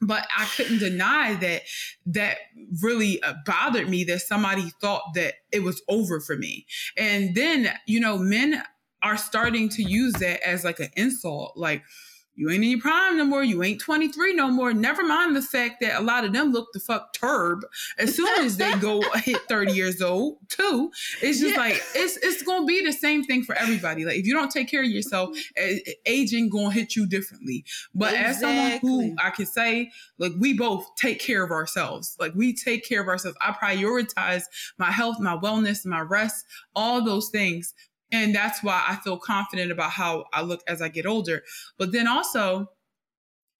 But 0.01 0.25
I 0.37 0.45
couldn't 0.55 0.79
deny 0.79 1.33
that 1.35 1.63
that 2.05 2.37
really 2.81 3.21
uh, 3.21 3.33
bothered 3.45 3.89
me 3.89 4.05
that 4.05 4.21
somebody 4.21 4.71
thought 4.79 5.01
that 5.15 5.33
it 5.51 5.61
was 5.63 5.81
over 5.89 6.21
for 6.21 6.37
me. 6.37 6.65
And 6.95 7.35
then, 7.35 7.69
you 7.85 7.99
know, 7.99 8.17
men 8.17 8.63
are 9.03 9.17
starting 9.17 9.67
to 9.69 9.83
use 9.83 10.13
that 10.13 10.41
as 10.47 10.63
like 10.63 10.79
an 10.79 10.89
insult. 10.95 11.57
Like, 11.57 11.83
you 12.39 12.49
ain't 12.49 12.63
in 12.63 12.69
your 12.69 12.79
prime 12.79 13.17
no 13.17 13.25
more. 13.25 13.43
You 13.43 13.61
ain't 13.63 13.81
23 13.81 14.33
no 14.33 14.47
more. 14.47 14.71
Never 14.71 15.03
mind 15.03 15.35
the 15.35 15.41
fact 15.41 15.81
that 15.81 15.99
a 15.99 16.01
lot 16.01 16.23
of 16.23 16.31
them 16.31 16.53
look 16.53 16.71
the 16.71 16.79
fuck 16.79 17.11
turb 17.11 17.65
as 17.97 18.15
soon 18.15 18.29
as 18.39 18.55
they 18.55 18.73
go 18.75 19.01
hit 19.15 19.41
30 19.49 19.73
years 19.73 20.01
old, 20.01 20.37
too. 20.47 20.89
It's 21.21 21.41
just 21.41 21.55
yeah. 21.55 21.59
like 21.59 21.83
it's 21.95 22.15
it's 22.15 22.41
gonna 22.41 22.65
be 22.65 22.81
the 22.85 22.93
same 22.93 23.25
thing 23.25 23.43
for 23.43 23.55
everybody. 23.55 24.05
Like 24.05 24.15
if 24.15 24.25
you 24.25 24.33
don't 24.33 24.49
take 24.49 24.69
care 24.69 24.81
of 24.81 24.89
yourself, 24.89 25.37
aging 26.05 26.47
gonna 26.47 26.71
hit 26.71 26.95
you 26.95 27.05
differently. 27.05 27.65
But 27.93 28.13
exactly. 28.13 28.29
as 28.29 28.39
someone 28.39 28.79
who 28.79 29.15
I 29.21 29.31
can 29.31 29.45
say, 29.45 29.91
like 30.17 30.31
we 30.39 30.53
both 30.53 30.95
take 30.95 31.19
care 31.19 31.43
of 31.43 31.51
ourselves. 31.51 32.15
Like 32.21 32.35
we 32.35 32.53
take 32.53 32.87
care 32.87 33.01
of 33.01 33.09
ourselves. 33.09 33.37
I 33.41 33.51
prioritize 33.51 34.43
my 34.77 34.91
health, 34.91 35.19
my 35.19 35.35
wellness, 35.35 35.85
my 35.85 35.99
rest, 35.99 36.45
all 36.73 37.03
those 37.03 37.27
things 37.27 37.73
and 38.11 38.33
that's 38.33 38.63
why 38.63 38.83
I 38.87 38.95
feel 38.97 39.17
confident 39.17 39.71
about 39.71 39.91
how 39.91 40.25
I 40.33 40.41
look 40.41 40.61
as 40.67 40.81
I 40.81 40.89
get 40.89 41.05
older. 41.05 41.43
But 41.77 41.91
then 41.91 42.07
also, 42.07 42.69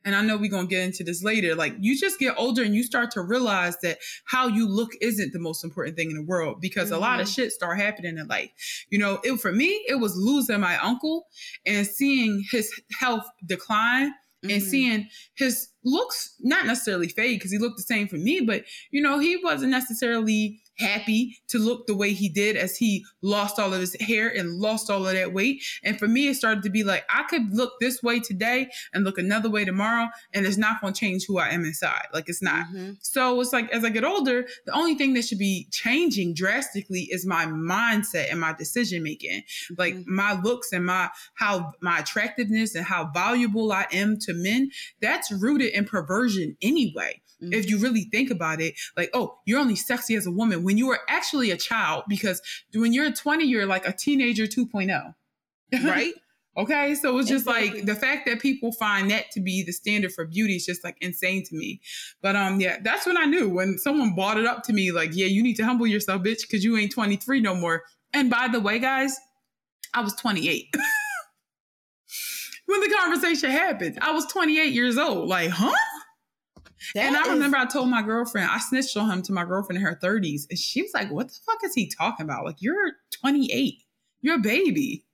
and 0.05 0.15
I 0.15 0.21
know 0.21 0.37
we're 0.37 0.49
going 0.49 0.67
to 0.67 0.69
get 0.69 0.83
into 0.83 1.03
this 1.03 1.23
later, 1.23 1.55
like 1.55 1.75
you 1.79 1.97
just 1.97 2.19
get 2.19 2.35
older 2.37 2.63
and 2.63 2.73
you 2.73 2.83
start 2.83 3.11
to 3.11 3.21
realize 3.21 3.77
that 3.81 3.99
how 4.25 4.47
you 4.47 4.67
look 4.67 4.91
isn't 5.01 5.33
the 5.33 5.39
most 5.39 5.63
important 5.63 5.97
thing 5.97 6.09
in 6.09 6.15
the 6.15 6.23
world 6.23 6.61
because 6.61 6.87
mm-hmm. 6.87 6.97
a 6.97 6.99
lot 6.99 7.19
of 7.19 7.27
mm-hmm. 7.27 7.33
shit 7.33 7.51
start 7.51 7.77
happening 7.77 8.17
in 8.17 8.27
life. 8.27 8.49
You 8.89 8.99
know, 8.99 9.19
it, 9.23 9.39
for 9.39 9.51
me, 9.51 9.83
it 9.87 9.99
was 9.99 10.15
losing 10.15 10.61
my 10.61 10.77
uncle 10.77 11.27
and 11.65 11.85
seeing 11.85 12.43
his 12.49 12.71
health 12.99 13.25
decline 13.45 14.11
mm-hmm. 14.43 14.51
and 14.51 14.63
seeing 14.63 15.09
his 15.35 15.69
looks 15.83 16.35
not 16.39 16.65
necessarily 16.65 17.07
fade 17.07 17.39
because 17.39 17.51
he 17.51 17.57
looked 17.57 17.77
the 17.77 17.83
same 17.83 18.07
for 18.07 18.17
me, 18.17 18.41
but 18.41 18.63
you 18.91 19.01
know, 19.01 19.19
he 19.19 19.37
wasn't 19.43 19.71
necessarily 19.71 20.61
happy 20.79 21.37
to 21.49 21.59
look 21.59 21.87
the 21.87 21.95
way 21.95 22.13
he 22.13 22.29
did 22.29 22.55
as 22.55 22.77
he 22.77 23.05
lost 23.21 23.59
all 23.59 23.73
of 23.73 23.81
his 23.81 23.95
hair 23.99 24.29
and 24.29 24.59
lost 24.59 24.89
all 24.89 25.05
of 25.05 25.13
that 25.13 25.33
weight. 25.33 25.61
And 25.83 25.99
for 25.99 26.07
me, 26.07 26.29
it 26.29 26.35
started 26.35 26.63
to 26.63 26.69
be 26.69 26.83
like, 26.83 27.03
I 27.13 27.23
could 27.23 27.53
look 27.53 27.73
this 27.79 28.01
way 28.01 28.19
today 28.19 28.69
and 28.93 29.03
look 29.03 29.17
another 29.17 29.49
way 29.49 29.65
tomorrow, 29.65 30.07
and 30.33 30.45
it's 30.45 30.57
not 30.57 30.79
going 30.81 30.93
to 30.93 30.99
change 30.99 31.25
who 31.25 31.37
I 31.37 31.49
am 31.49 31.65
inside. 31.65 32.07
Like, 32.13 32.29
it's 32.29 32.41
not. 32.41 32.67
Mm-hmm. 32.67 32.93
So 33.01 33.41
it's 33.41 33.51
like, 33.51 33.69
as 33.71 33.83
I 33.83 33.89
get 33.89 34.05
older, 34.05 34.45
the 34.65 34.73
only 34.73 34.95
thing 34.95 35.13
that 35.15 35.25
should 35.25 35.37
be 35.37 35.67
changing 35.71 36.33
drastically 36.33 37.09
is 37.11 37.25
my 37.25 37.45
mindset 37.45 38.31
and 38.31 38.39
my 38.39 38.53
decision 38.53 39.03
making. 39.03 39.41
Mm-hmm. 39.41 39.73
Like, 39.77 39.95
my 40.07 40.39
looks 40.39 40.71
and 40.71 40.85
my, 40.85 41.09
how 41.33 41.73
my 41.81 41.99
attractiveness 41.99 42.75
and 42.75 42.85
how 42.85 43.11
valuable 43.13 43.71
I 43.71 43.85
am 43.91 44.17
to 44.19 44.33
men, 44.33 44.71
that's 45.01 45.29
rooted 45.29 45.68
in 45.73 45.85
perversion 45.85 46.57
anyway. 46.61 47.21
Mm-hmm. 47.41 47.53
If 47.53 47.69
you 47.69 47.77
really 47.77 48.03
think 48.11 48.31
about 48.31 48.61
it, 48.61 48.75
like, 48.97 49.09
oh, 49.13 49.39
you're 49.45 49.59
only 49.59 49.75
sexy 49.75 50.15
as 50.15 50.25
a 50.25 50.31
woman 50.31 50.63
when 50.63 50.77
you 50.77 50.87
were 50.87 50.99
actually 51.07 51.51
a 51.51 51.57
child, 51.57 52.03
because 52.07 52.41
when 52.73 52.93
you're 52.93 53.11
20, 53.11 53.45
you're 53.45 53.65
like 53.65 53.87
a 53.87 53.93
teenager 53.93 54.45
2.0. 54.45 55.15
Right? 55.83 56.13
Okay, 56.57 56.95
so 56.95 57.17
it's 57.19 57.29
just 57.29 57.47
exactly. 57.47 57.77
like 57.77 57.85
the 57.85 57.95
fact 57.95 58.25
that 58.25 58.41
people 58.41 58.73
find 58.73 59.09
that 59.11 59.31
to 59.31 59.39
be 59.39 59.63
the 59.63 59.71
standard 59.71 60.11
for 60.11 60.25
beauty 60.25 60.55
is 60.55 60.65
just 60.65 60.83
like 60.83 60.97
insane 60.99 61.43
to 61.45 61.55
me. 61.55 61.79
But 62.21 62.35
um, 62.35 62.59
yeah, 62.59 62.79
that's 62.81 63.05
when 63.05 63.17
I 63.17 63.25
knew 63.25 63.47
when 63.47 63.77
someone 63.77 64.13
brought 64.13 64.37
it 64.37 64.45
up 64.45 64.63
to 64.63 64.73
me, 64.73 64.91
like, 64.91 65.11
yeah, 65.13 65.27
you 65.27 65.41
need 65.41 65.55
to 65.55 65.63
humble 65.63 65.87
yourself, 65.87 66.21
bitch, 66.23 66.41
because 66.41 66.63
you 66.63 66.75
ain't 66.75 66.91
23 66.91 67.39
no 67.39 67.55
more. 67.55 67.83
And 68.13 68.29
by 68.29 68.49
the 68.51 68.59
way, 68.59 68.79
guys, 68.79 69.17
I 69.93 70.01
was 70.01 70.13
28. 70.15 70.75
when 72.69 72.81
the 72.81 72.95
conversation 72.95 73.49
happened. 73.49 73.97
I 74.01 74.11
was 74.11 74.25
28 74.27 74.71
years 74.71 74.97
old. 74.97 75.27
Like, 75.27 75.49
huh? 75.49 75.73
That 76.93 77.07
and 77.07 77.17
I 77.17 77.21
is... 77.23 77.29
remember 77.29 77.57
I 77.57 77.65
told 77.65 77.89
my 77.89 78.03
girlfriend, 78.03 78.49
I 78.51 78.59
snitched 78.59 78.95
on 78.95 79.09
him 79.09 79.21
to 79.23 79.33
my 79.33 79.43
girlfriend 79.43 79.81
in 79.81 79.85
her 79.85 79.99
30s. 80.01 80.43
And 80.49 80.57
she 80.57 80.83
was 80.83 80.91
like, 80.93 81.11
What 81.11 81.29
the 81.29 81.39
fuck 81.45 81.63
is 81.63 81.73
he 81.73 81.89
talking 81.89 82.25
about? 82.25 82.45
Like, 82.45 82.57
you're 82.59 82.91
28. 83.11 83.83
You're 84.21 84.35
a 84.35 84.39
baby. 84.39 85.05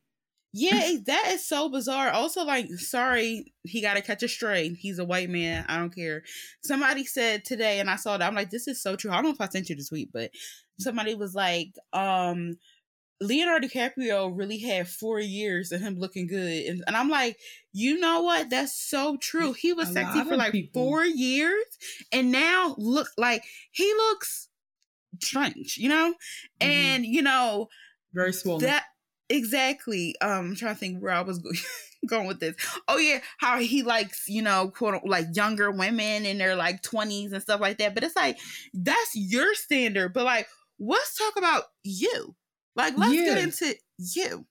Yeah, 0.57 0.93
that 1.05 1.31
is 1.31 1.45
so 1.45 1.67
bizarre. 1.69 2.11
Also, 2.11 2.43
like, 2.43 2.69
sorry, 2.75 3.53
he 3.63 3.81
got 3.81 3.95
to 3.95 4.01
catch 4.01 4.23
a 4.23 4.27
stray. 4.27 4.69
He's 4.69 4.99
a 4.99 5.05
white 5.05 5.29
man. 5.29 5.65
I 5.67 5.77
don't 5.77 5.93
care. 5.93 6.23
Somebody 6.63 7.03
said 7.03 7.43
today, 7.43 7.81
and 7.81 7.89
I 7.89 7.97
saw 7.97 8.17
that. 8.17 8.25
I'm 8.25 8.35
like, 8.35 8.51
this 8.51 8.67
is 8.67 8.81
so 8.81 8.95
true. 8.95 9.11
I 9.11 9.15
don't 9.15 9.25
know 9.25 9.31
if 9.31 9.41
I 9.41 9.49
sent 9.49 9.69
you 9.69 9.75
the 9.75 9.83
tweet, 9.83 10.13
but 10.13 10.31
somebody 10.79 11.13
was 11.13 11.35
like, 11.35 11.75
um, 11.91 12.57
Leonardo 13.21 13.67
DiCaprio 13.67 14.31
really 14.35 14.59
had 14.59 14.87
four 14.87 15.19
years 15.19 15.71
of 15.71 15.81
him 15.81 15.95
looking 15.97 16.27
good. 16.27 16.65
And, 16.65 16.83
and 16.85 16.97
I'm 16.97 17.09
like, 17.09 17.37
you 17.71 17.99
know 17.99 18.21
what? 18.21 18.49
That's 18.49 18.75
so 18.75 19.17
true. 19.17 19.53
He 19.53 19.73
was 19.73 19.89
a 19.89 19.93
sexy 19.93 20.23
for 20.23 20.35
like 20.35 20.51
people. 20.51 20.83
four 20.83 21.05
years. 21.05 21.63
And 22.11 22.31
now 22.31 22.75
look 22.77 23.07
like 23.17 23.43
he 23.71 23.91
looks 23.93 24.49
strange, 25.21 25.77
you 25.77 25.89
know? 25.89 26.13
Mm-hmm. 26.61 26.71
And, 26.71 27.05
you 27.05 27.21
know, 27.21 27.69
very 28.13 28.33
swollen. 28.33 28.63
That 28.63 28.83
exactly. 29.29 30.15
Um, 30.21 30.31
I'm 30.31 30.55
trying 30.55 30.75
to 30.75 30.79
think 30.79 31.01
where 31.01 31.13
I 31.13 31.21
was 31.21 31.39
going. 31.39 31.55
going 32.07 32.27
with 32.27 32.39
this. 32.39 32.55
Oh 32.87 32.97
yeah, 32.97 33.19
how 33.39 33.57
he 33.57 33.81
likes, 33.81 34.25
you 34.27 34.43
know, 34.43 34.69
quote 34.69 35.01
like 35.05 35.25
younger 35.33 35.71
women 35.71 36.25
in 36.25 36.37
their 36.37 36.55
like 36.55 36.83
20s 36.83 37.33
and 37.33 37.41
stuff 37.41 37.59
like 37.59 37.79
that. 37.79 37.95
But 37.95 38.03
it's 38.03 38.15
like 38.15 38.37
that's 38.75 39.15
your 39.15 39.55
standard. 39.55 40.13
But 40.13 40.25
like, 40.25 40.47
let's 40.79 41.17
talk 41.17 41.35
about 41.35 41.63
you. 41.83 42.35
Like, 42.75 42.97
let's 42.97 43.13
yeah. 43.13 43.35
get 43.35 43.37
into 43.39 43.75
you. 43.97 44.45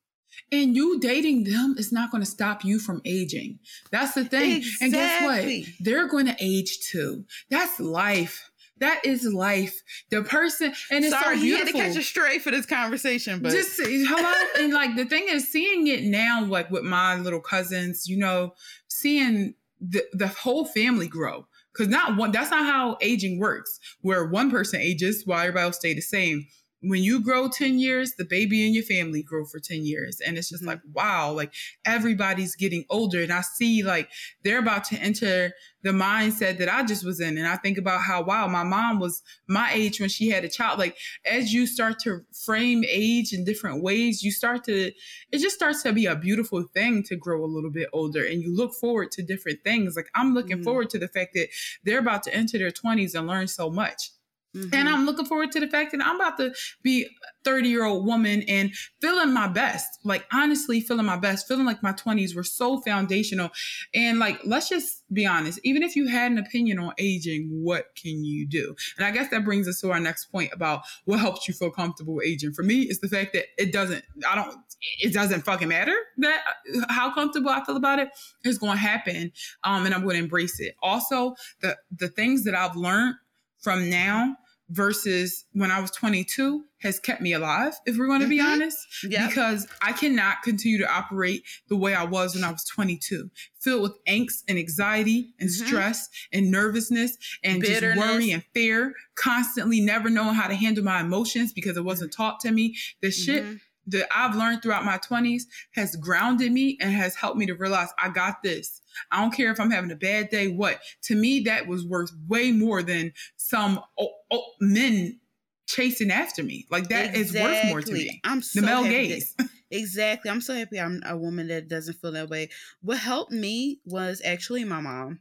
And 0.50 0.74
you 0.74 0.98
dating 0.98 1.44
them 1.44 1.76
is 1.78 1.92
not 1.92 2.10
going 2.10 2.22
to 2.22 2.28
stop 2.30 2.64
you 2.64 2.78
from 2.78 3.00
aging. 3.04 3.60
That's 3.90 4.14
the 4.14 4.24
thing. 4.24 4.56
Exactly. 4.56 4.84
And 4.84 4.92
guess 4.92 5.22
what? 5.22 5.74
They're 5.80 6.08
going 6.08 6.26
to 6.26 6.36
age 6.40 6.78
too. 6.90 7.24
That's 7.50 7.78
life. 7.78 8.50
That 8.78 9.00
is 9.04 9.24
life. 9.32 9.82
The 10.10 10.22
person 10.22 10.74
and 10.90 11.04
it's 11.04 11.14
Sorry, 11.14 11.36
so 11.36 11.42
beautiful. 11.42 11.46
you 11.46 11.56
had 11.56 11.66
to 11.68 11.72
catch 11.72 11.96
a 11.96 12.02
stray 12.02 12.38
for 12.40 12.50
this 12.50 12.66
conversation, 12.66 13.40
but 13.40 13.52
just 13.52 13.76
see 13.76 14.04
hello. 14.04 14.32
and 14.58 14.72
like 14.72 14.96
the 14.96 15.04
thing 15.04 15.26
is, 15.28 15.48
seeing 15.48 15.86
it 15.86 16.02
now, 16.02 16.44
like 16.44 16.70
with 16.70 16.82
my 16.82 17.14
little 17.16 17.40
cousins, 17.40 18.08
you 18.08 18.16
know, 18.16 18.54
seeing 18.88 19.54
the 19.80 20.04
the 20.12 20.26
whole 20.26 20.64
family 20.64 21.06
grow. 21.06 21.46
Because 21.72 21.88
not 21.88 22.16
one, 22.16 22.30
that's 22.30 22.50
not 22.50 22.66
how 22.66 22.98
aging 23.00 23.38
works. 23.38 23.80
Where 24.00 24.26
one 24.26 24.50
person 24.50 24.80
ages 24.80 25.22
while 25.24 25.40
everybody 25.40 25.64
else 25.64 25.76
stay 25.76 25.94
the 25.94 26.00
same 26.00 26.46
when 26.86 27.02
you 27.02 27.22
grow 27.22 27.48
10 27.48 27.78
years, 27.78 28.14
the 28.14 28.24
baby 28.24 28.66
in 28.66 28.74
your 28.74 28.82
family 28.82 29.22
grow 29.22 29.46
for 29.46 29.58
10 29.58 29.86
years. 29.86 30.20
And 30.20 30.36
it's 30.36 30.50
just 30.50 30.62
mm-hmm. 30.62 30.70
like, 30.70 30.80
wow, 30.92 31.32
like 31.32 31.52
everybody's 31.86 32.54
getting 32.54 32.84
older. 32.90 33.22
And 33.22 33.32
I 33.32 33.40
see 33.40 33.82
like 33.82 34.10
they're 34.42 34.58
about 34.58 34.84
to 34.84 34.96
enter 34.96 35.52
the 35.82 35.90
mindset 35.90 36.58
that 36.58 36.68
I 36.68 36.84
just 36.84 37.04
was 37.04 37.20
in. 37.20 37.38
And 37.38 37.46
I 37.46 37.56
think 37.56 37.78
about 37.78 38.02
how, 38.02 38.22
wow, 38.22 38.46
my 38.48 38.64
mom 38.64 38.98
was 38.98 39.22
my 39.48 39.72
age 39.72 39.98
when 39.98 40.10
she 40.10 40.28
had 40.28 40.44
a 40.44 40.48
child. 40.48 40.78
Like 40.78 40.96
as 41.24 41.54
you 41.54 41.66
start 41.66 41.98
to 42.00 42.20
frame 42.44 42.84
age 42.86 43.32
in 43.32 43.44
different 43.44 43.82
ways, 43.82 44.22
you 44.22 44.30
start 44.30 44.64
to, 44.64 44.92
it 45.32 45.38
just 45.38 45.56
starts 45.56 45.82
to 45.84 45.92
be 45.92 46.06
a 46.06 46.16
beautiful 46.16 46.64
thing 46.74 47.02
to 47.04 47.16
grow 47.16 47.42
a 47.44 47.46
little 47.46 47.70
bit 47.70 47.88
older 47.92 48.24
and 48.24 48.42
you 48.42 48.54
look 48.54 48.74
forward 48.74 49.10
to 49.12 49.22
different 49.22 49.64
things. 49.64 49.96
Like 49.96 50.10
I'm 50.14 50.34
looking 50.34 50.56
mm-hmm. 50.56 50.64
forward 50.64 50.90
to 50.90 50.98
the 50.98 51.08
fact 51.08 51.32
that 51.34 51.48
they're 51.82 51.98
about 51.98 52.24
to 52.24 52.34
enter 52.34 52.58
their 52.58 52.70
20s 52.70 53.14
and 53.14 53.26
learn 53.26 53.48
so 53.48 53.70
much. 53.70 54.10
Mm-hmm. 54.54 54.74
And 54.74 54.88
I'm 54.88 55.04
looking 55.04 55.24
forward 55.24 55.52
to 55.52 55.60
the 55.60 55.68
fact 55.68 55.92
that 55.92 56.04
I'm 56.04 56.16
about 56.16 56.36
to 56.38 56.52
be 56.82 57.08
30 57.44 57.68
year 57.68 57.84
old 57.84 58.06
woman 58.06 58.42
and 58.48 58.72
feeling 59.00 59.32
my 59.32 59.48
best. 59.48 59.98
Like 60.04 60.26
honestly, 60.32 60.80
feeling 60.80 61.06
my 61.06 61.16
best, 61.16 61.48
feeling 61.48 61.66
like 61.66 61.82
my 61.82 61.92
20s 61.92 62.34
were 62.34 62.44
so 62.44 62.80
foundational. 62.80 63.50
And 63.94 64.18
like, 64.18 64.40
let's 64.44 64.68
just 64.68 65.02
be 65.12 65.26
honest, 65.26 65.60
even 65.64 65.82
if 65.82 65.96
you 65.96 66.06
had 66.06 66.32
an 66.32 66.38
opinion 66.38 66.78
on 66.78 66.92
aging, 66.98 67.48
what 67.50 67.86
can 67.96 68.24
you 68.24 68.46
do? 68.46 68.74
And 68.96 69.06
I 69.06 69.10
guess 69.10 69.30
that 69.30 69.44
brings 69.44 69.68
us 69.68 69.80
to 69.80 69.90
our 69.90 70.00
next 70.00 70.26
point 70.26 70.50
about 70.52 70.82
what 71.04 71.20
helps 71.20 71.48
you 71.48 71.54
feel 71.54 71.70
comfortable 71.70 72.20
aging. 72.24 72.52
For 72.52 72.62
me, 72.62 72.82
it's 72.82 73.00
the 73.00 73.08
fact 73.08 73.32
that 73.34 73.46
it 73.58 73.72
doesn't, 73.72 74.04
I 74.28 74.34
don't, 74.34 74.56
it 75.00 75.12
doesn't 75.12 75.42
fucking 75.42 75.68
matter 75.68 75.96
that 76.18 76.42
how 76.88 77.12
comfortable 77.12 77.50
I 77.50 77.64
feel 77.64 77.76
about 77.76 77.98
it 77.98 78.08
is 78.44 78.58
going 78.58 78.74
to 78.74 78.78
happen. 78.78 79.32
Um, 79.64 79.86
and 79.86 79.94
I'm 79.94 80.02
going 80.02 80.16
to 80.16 80.22
embrace 80.22 80.60
it. 80.60 80.74
Also, 80.82 81.34
the, 81.60 81.76
the 81.96 82.08
things 82.08 82.44
that 82.44 82.54
I've 82.54 82.76
learned 82.76 83.16
from 83.60 83.88
now 83.88 84.36
versus 84.70 85.44
when 85.52 85.70
I 85.70 85.80
was 85.80 85.90
22 85.90 86.64
has 86.80 86.98
kept 86.98 87.20
me 87.20 87.32
alive, 87.32 87.74
if 87.86 87.96
we're 87.96 88.06
going 88.06 88.20
to 88.20 88.26
mm-hmm. 88.26 88.30
be 88.30 88.40
honest. 88.40 88.78
Yep. 89.04 89.28
Because 89.28 89.66
I 89.82 89.92
cannot 89.92 90.42
continue 90.42 90.78
to 90.78 90.92
operate 90.92 91.42
the 91.68 91.76
way 91.76 91.94
I 91.94 92.04
was 92.04 92.34
when 92.34 92.44
I 92.44 92.50
was 92.50 92.64
22, 92.64 93.30
filled 93.60 93.82
with 93.82 94.04
angst 94.06 94.42
and 94.48 94.58
anxiety 94.58 95.34
and 95.38 95.48
mm-hmm. 95.48 95.66
stress 95.66 96.08
and 96.32 96.50
nervousness 96.50 97.16
and 97.42 97.60
Bitterness. 97.60 97.96
just 97.96 98.14
worry 98.14 98.30
and 98.30 98.44
fear, 98.54 98.94
constantly 99.14 99.80
never 99.80 100.10
knowing 100.10 100.34
how 100.34 100.48
to 100.48 100.54
handle 100.54 100.84
my 100.84 101.00
emotions 101.00 101.52
because 101.52 101.76
it 101.76 101.84
wasn't 101.84 102.12
taught 102.12 102.40
to 102.40 102.50
me. 102.50 102.76
The 103.02 103.10
shit 103.10 103.44
mm-hmm. 103.44 103.56
That 103.88 104.06
I've 104.14 104.36
learned 104.36 104.62
throughout 104.62 104.84
my 104.84 104.98
20s 104.98 105.42
has 105.72 105.96
grounded 105.96 106.52
me 106.52 106.78
and 106.80 106.92
has 106.92 107.14
helped 107.14 107.36
me 107.36 107.46
to 107.46 107.54
realize 107.54 107.88
I 107.98 108.08
got 108.08 108.42
this. 108.42 108.80
I 109.10 109.20
don't 109.20 109.32
care 109.32 109.50
if 109.50 109.60
I'm 109.60 109.70
having 109.70 109.90
a 109.90 109.96
bad 109.96 110.30
day, 110.30 110.48
what. 110.48 110.80
To 111.04 111.14
me, 111.14 111.40
that 111.40 111.66
was 111.66 111.84
worth 111.86 112.10
way 112.28 112.52
more 112.52 112.82
than 112.82 113.12
some 113.36 113.80
oh, 113.98 114.10
oh, 114.30 114.44
men 114.60 115.18
chasing 115.66 116.10
after 116.10 116.42
me. 116.42 116.66
Like 116.70 116.88
that 116.88 117.14
exactly. 117.14 117.20
is 117.20 117.34
worth 117.34 117.66
more 117.66 117.82
to 117.82 117.92
me. 117.92 118.20
I'm 118.24 118.42
so 118.42 118.60
the 118.60 118.66
male 118.66 118.84
gaze. 118.84 119.34
That, 119.36 119.48
exactly. 119.70 120.30
I'm 120.30 120.40
so 120.40 120.54
happy 120.54 120.80
I'm 120.80 121.02
a 121.06 121.16
woman 121.16 121.48
that 121.48 121.68
doesn't 121.68 122.00
feel 122.00 122.12
that 122.12 122.28
way. 122.28 122.50
What 122.82 122.98
helped 122.98 123.32
me 123.32 123.80
was 123.84 124.22
actually 124.24 124.64
my 124.64 124.80
mom. 124.80 125.20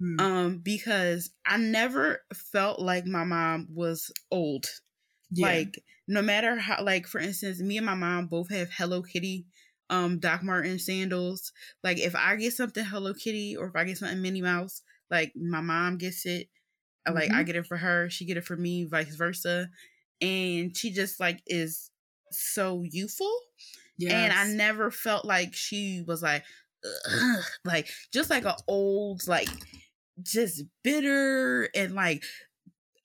Hmm. 0.00 0.20
Um, 0.20 0.58
because 0.58 1.30
I 1.46 1.58
never 1.58 2.22
felt 2.34 2.80
like 2.80 3.06
my 3.06 3.24
mom 3.24 3.68
was 3.72 4.10
old. 4.30 4.66
Yeah. 5.30 5.46
Like 5.46 5.82
no 6.08 6.22
matter 6.22 6.56
how 6.56 6.82
like 6.82 7.06
for 7.06 7.18
instance, 7.18 7.60
me 7.60 7.76
and 7.76 7.86
my 7.86 7.94
mom 7.94 8.26
both 8.26 8.50
have 8.50 8.70
Hello 8.70 9.02
Kitty 9.02 9.46
um 9.90 10.18
Doc 10.18 10.42
Marten 10.42 10.78
sandals. 10.78 11.52
Like 11.82 11.98
if 11.98 12.14
I 12.16 12.36
get 12.36 12.54
something 12.54 12.84
Hello 12.84 13.14
Kitty 13.14 13.56
or 13.56 13.66
if 13.66 13.76
I 13.76 13.84
get 13.84 13.98
something 13.98 14.20
Minnie 14.22 14.42
Mouse, 14.42 14.82
like 15.10 15.32
my 15.36 15.60
mom 15.60 15.98
gets 15.98 16.26
it. 16.26 16.48
Mm-hmm. 17.06 17.14
Like 17.14 17.30
I 17.30 17.34
mm-hmm. 17.34 17.44
get 17.44 17.56
it 17.56 17.66
for 17.66 17.76
her, 17.76 18.08
she 18.10 18.24
get 18.24 18.36
it 18.36 18.44
for 18.44 18.56
me, 18.56 18.84
vice 18.84 19.14
versa. 19.14 19.68
And 20.20 20.76
she 20.76 20.92
just 20.92 21.18
like 21.20 21.42
is 21.46 21.90
so 22.30 22.82
youthful. 22.88 23.32
Yes. 23.98 24.12
And 24.12 24.32
I 24.32 24.46
never 24.56 24.90
felt 24.90 25.24
like 25.24 25.54
she 25.54 26.02
was 26.06 26.22
like 26.22 26.44
like 27.64 27.88
just 28.12 28.30
like 28.30 28.44
an 28.44 28.54
old 28.66 29.26
like 29.28 29.48
just 30.22 30.64
bitter 30.82 31.68
and 31.74 31.94
like 31.94 32.24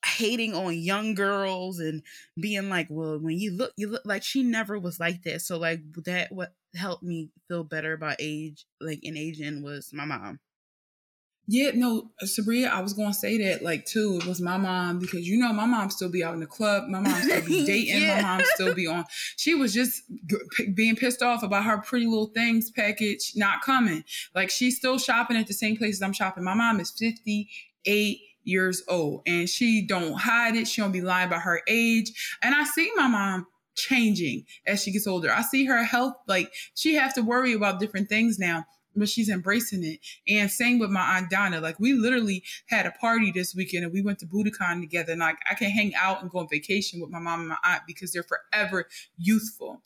hating 0.08 0.54
on 0.54 0.74
young 0.74 1.14
girls 1.14 1.80
and 1.80 2.02
being 2.40 2.70
like, 2.70 2.88
well, 2.90 3.20
when 3.20 3.38
you 3.38 3.52
look, 3.52 3.74
you 3.78 3.88
look 3.90 4.04
like 4.06 4.24
she 4.24 4.44
never 4.44 4.80
was 4.80 5.00
like 5.00 5.24
that. 5.24 5.42
So 5.42 5.58
like 5.58 5.82
that 6.06 6.32
what 6.32 6.54
helped 6.76 7.04
me 7.04 7.30
feel 7.48 7.64
better 7.64 7.94
about 7.94 8.18
age, 8.20 8.66
like 8.82 9.00
in 9.04 9.18
aging, 9.18 9.62
was 9.64 9.92
my 9.94 10.06
mom. 10.06 10.40
Yeah, 11.50 11.72
no, 11.74 12.12
uh, 12.22 12.26
Sabria, 12.26 12.68
I 12.70 12.82
was 12.82 12.92
gonna 12.92 13.14
say 13.14 13.38
that 13.38 13.64
like 13.64 13.86
too. 13.86 14.20
It 14.22 14.28
was 14.28 14.42
my 14.42 14.58
mom 14.58 15.00
because 15.00 15.26
you 15.26 15.38
know 15.38 15.54
my 15.54 15.66
mom 15.66 15.90
still 15.90 16.12
be 16.12 16.22
out 16.22 16.34
in 16.34 16.42
the 16.42 16.46
club. 16.46 16.90
My 16.90 17.00
mom 17.00 17.22
still 17.22 17.42
be 17.46 17.66
dating. 17.66 18.02
yeah. 18.02 18.22
My 18.22 18.38
mom 18.38 18.42
still 18.56 18.74
be 18.74 18.86
on. 18.86 19.06
She 19.38 19.56
was 19.56 19.74
just 19.74 20.04
being 20.76 20.98
pissed 20.98 21.22
off 21.22 21.44
about 21.44 21.64
her 21.64 21.78
pretty 21.78 22.06
little 22.06 22.28
things 22.28 22.70
package 22.70 23.32
not 23.38 23.62
coming. 23.62 24.04
Like 24.36 24.50
she's 24.50 24.76
still 24.76 24.98
shopping 24.98 25.38
at 25.38 25.48
the 25.48 25.54
same 25.54 25.78
places 25.78 26.02
I'm 26.02 26.12
shopping. 26.12 26.44
My 26.44 26.54
mom 26.54 26.82
is 26.82 26.92
58 26.92 28.20
years 28.48 28.82
old 28.88 29.22
and 29.28 29.50
she 29.50 29.86
don't 29.86 30.14
hide 30.14 30.56
it. 30.56 30.68
She 30.68 30.82
don't 30.82 30.92
be 30.92 31.02
lying 31.02 31.28
about 31.28 31.42
her 31.42 31.62
age. 31.68 32.38
And 32.42 32.56
I 32.56 32.64
see 32.64 32.92
my 32.96 33.08
mom 33.08 33.46
changing 33.76 34.46
as 34.66 34.82
she 34.82 34.92
gets 34.92 35.06
older. 35.06 35.32
I 35.32 35.42
see 35.42 35.66
her 35.66 35.84
health, 35.84 36.14
like 36.28 36.52
she 36.74 36.96
have 36.96 37.14
to 37.16 37.22
worry 37.22 37.54
about 37.54 37.80
different 37.80 38.10
things 38.10 38.40
now, 38.40 38.66
but 38.96 39.10
she's 39.10 39.30
embracing 39.30 39.84
it. 39.84 40.00
And 40.28 40.50
same 40.50 40.80
with 40.80 40.90
my 40.90 41.18
aunt 41.18 41.30
Donna. 41.30 41.60
Like 41.60 41.80
we 41.80 41.94
literally 41.94 42.44
had 42.68 42.86
a 42.86 42.92
party 42.92 43.32
this 43.32 43.54
weekend 43.54 43.84
and 43.84 43.94
we 43.94 44.02
went 44.02 44.20
to 44.20 44.26
Buddakan 44.26 44.82
together. 44.82 45.12
And 45.12 45.22
like 45.22 45.38
I 45.50 45.54
can 45.54 45.70
hang 45.70 45.94
out 45.96 46.22
and 46.22 46.32
go 46.32 46.40
on 46.40 46.48
vacation 46.50 47.02
with 47.02 47.12
my 47.12 47.20
mom 47.20 47.42
and 47.42 47.50
my 47.50 47.58
aunt 47.64 47.84
because 47.86 48.12
they're 48.12 48.24
forever 48.24 48.88
youthful. 49.18 49.84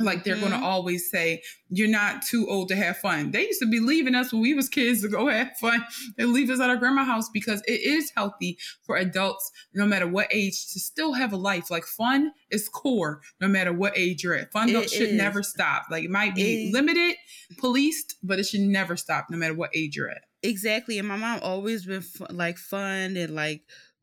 Like 0.00 0.24
they're 0.24 0.36
mm-hmm. 0.36 0.48
going 0.48 0.60
to 0.60 0.66
always 0.66 1.10
say, 1.10 1.42
you're 1.68 1.88
not 1.88 2.22
too 2.22 2.46
old 2.48 2.68
to 2.68 2.76
have 2.76 2.98
fun. 2.98 3.30
They 3.30 3.46
used 3.46 3.60
to 3.60 3.68
be 3.68 3.80
leaving 3.80 4.14
us 4.14 4.32
when 4.32 4.42
we 4.42 4.54
was 4.54 4.68
kids 4.68 5.02
to 5.02 5.08
go 5.08 5.28
have 5.28 5.56
fun 5.60 5.84
and 6.16 6.32
leave 6.32 6.50
us 6.50 6.60
at 6.60 6.70
our 6.70 6.76
grandma 6.76 7.04
house 7.04 7.28
because 7.28 7.62
it 7.66 7.80
is 7.80 8.12
healthy 8.14 8.58
for 8.84 8.96
adults, 8.96 9.50
no 9.74 9.86
matter 9.86 10.06
what 10.06 10.28
age, 10.32 10.72
to 10.72 10.80
still 10.80 11.14
have 11.14 11.32
a 11.32 11.36
life. 11.36 11.70
Like 11.70 11.84
fun 11.84 12.32
is 12.50 12.68
core, 12.68 13.20
no 13.40 13.48
matter 13.48 13.72
what 13.72 13.96
age 13.96 14.22
you're 14.22 14.34
at. 14.34 14.52
Fun 14.52 14.68
should 14.68 15.08
is. 15.08 15.14
never 15.14 15.42
stop. 15.42 15.84
Like 15.90 16.04
it 16.04 16.10
might 16.10 16.34
be 16.34 16.68
it, 16.68 16.72
limited, 16.72 17.16
policed, 17.58 18.16
but 18.22 18.38
it 18.38 18.44
should 18.44 18.60
never 18.60 18.96
stop, 18.96 19.26
no 19.30 19.36
matter 19.36 19.54
what 19.54 19.70
age 19.74 19.96
you're 19.96 20.10
at. 20.10 20.22
Exactly. 20.42 20.98
And 20.98 21.08
my 21.08 21.16
mom 21.16 21.40
always 21.42 21.86
been 21.86 22.04
like 22.30 22.58
fun 22.58 23.16
and 23.16 23.34
like 23.34 23.62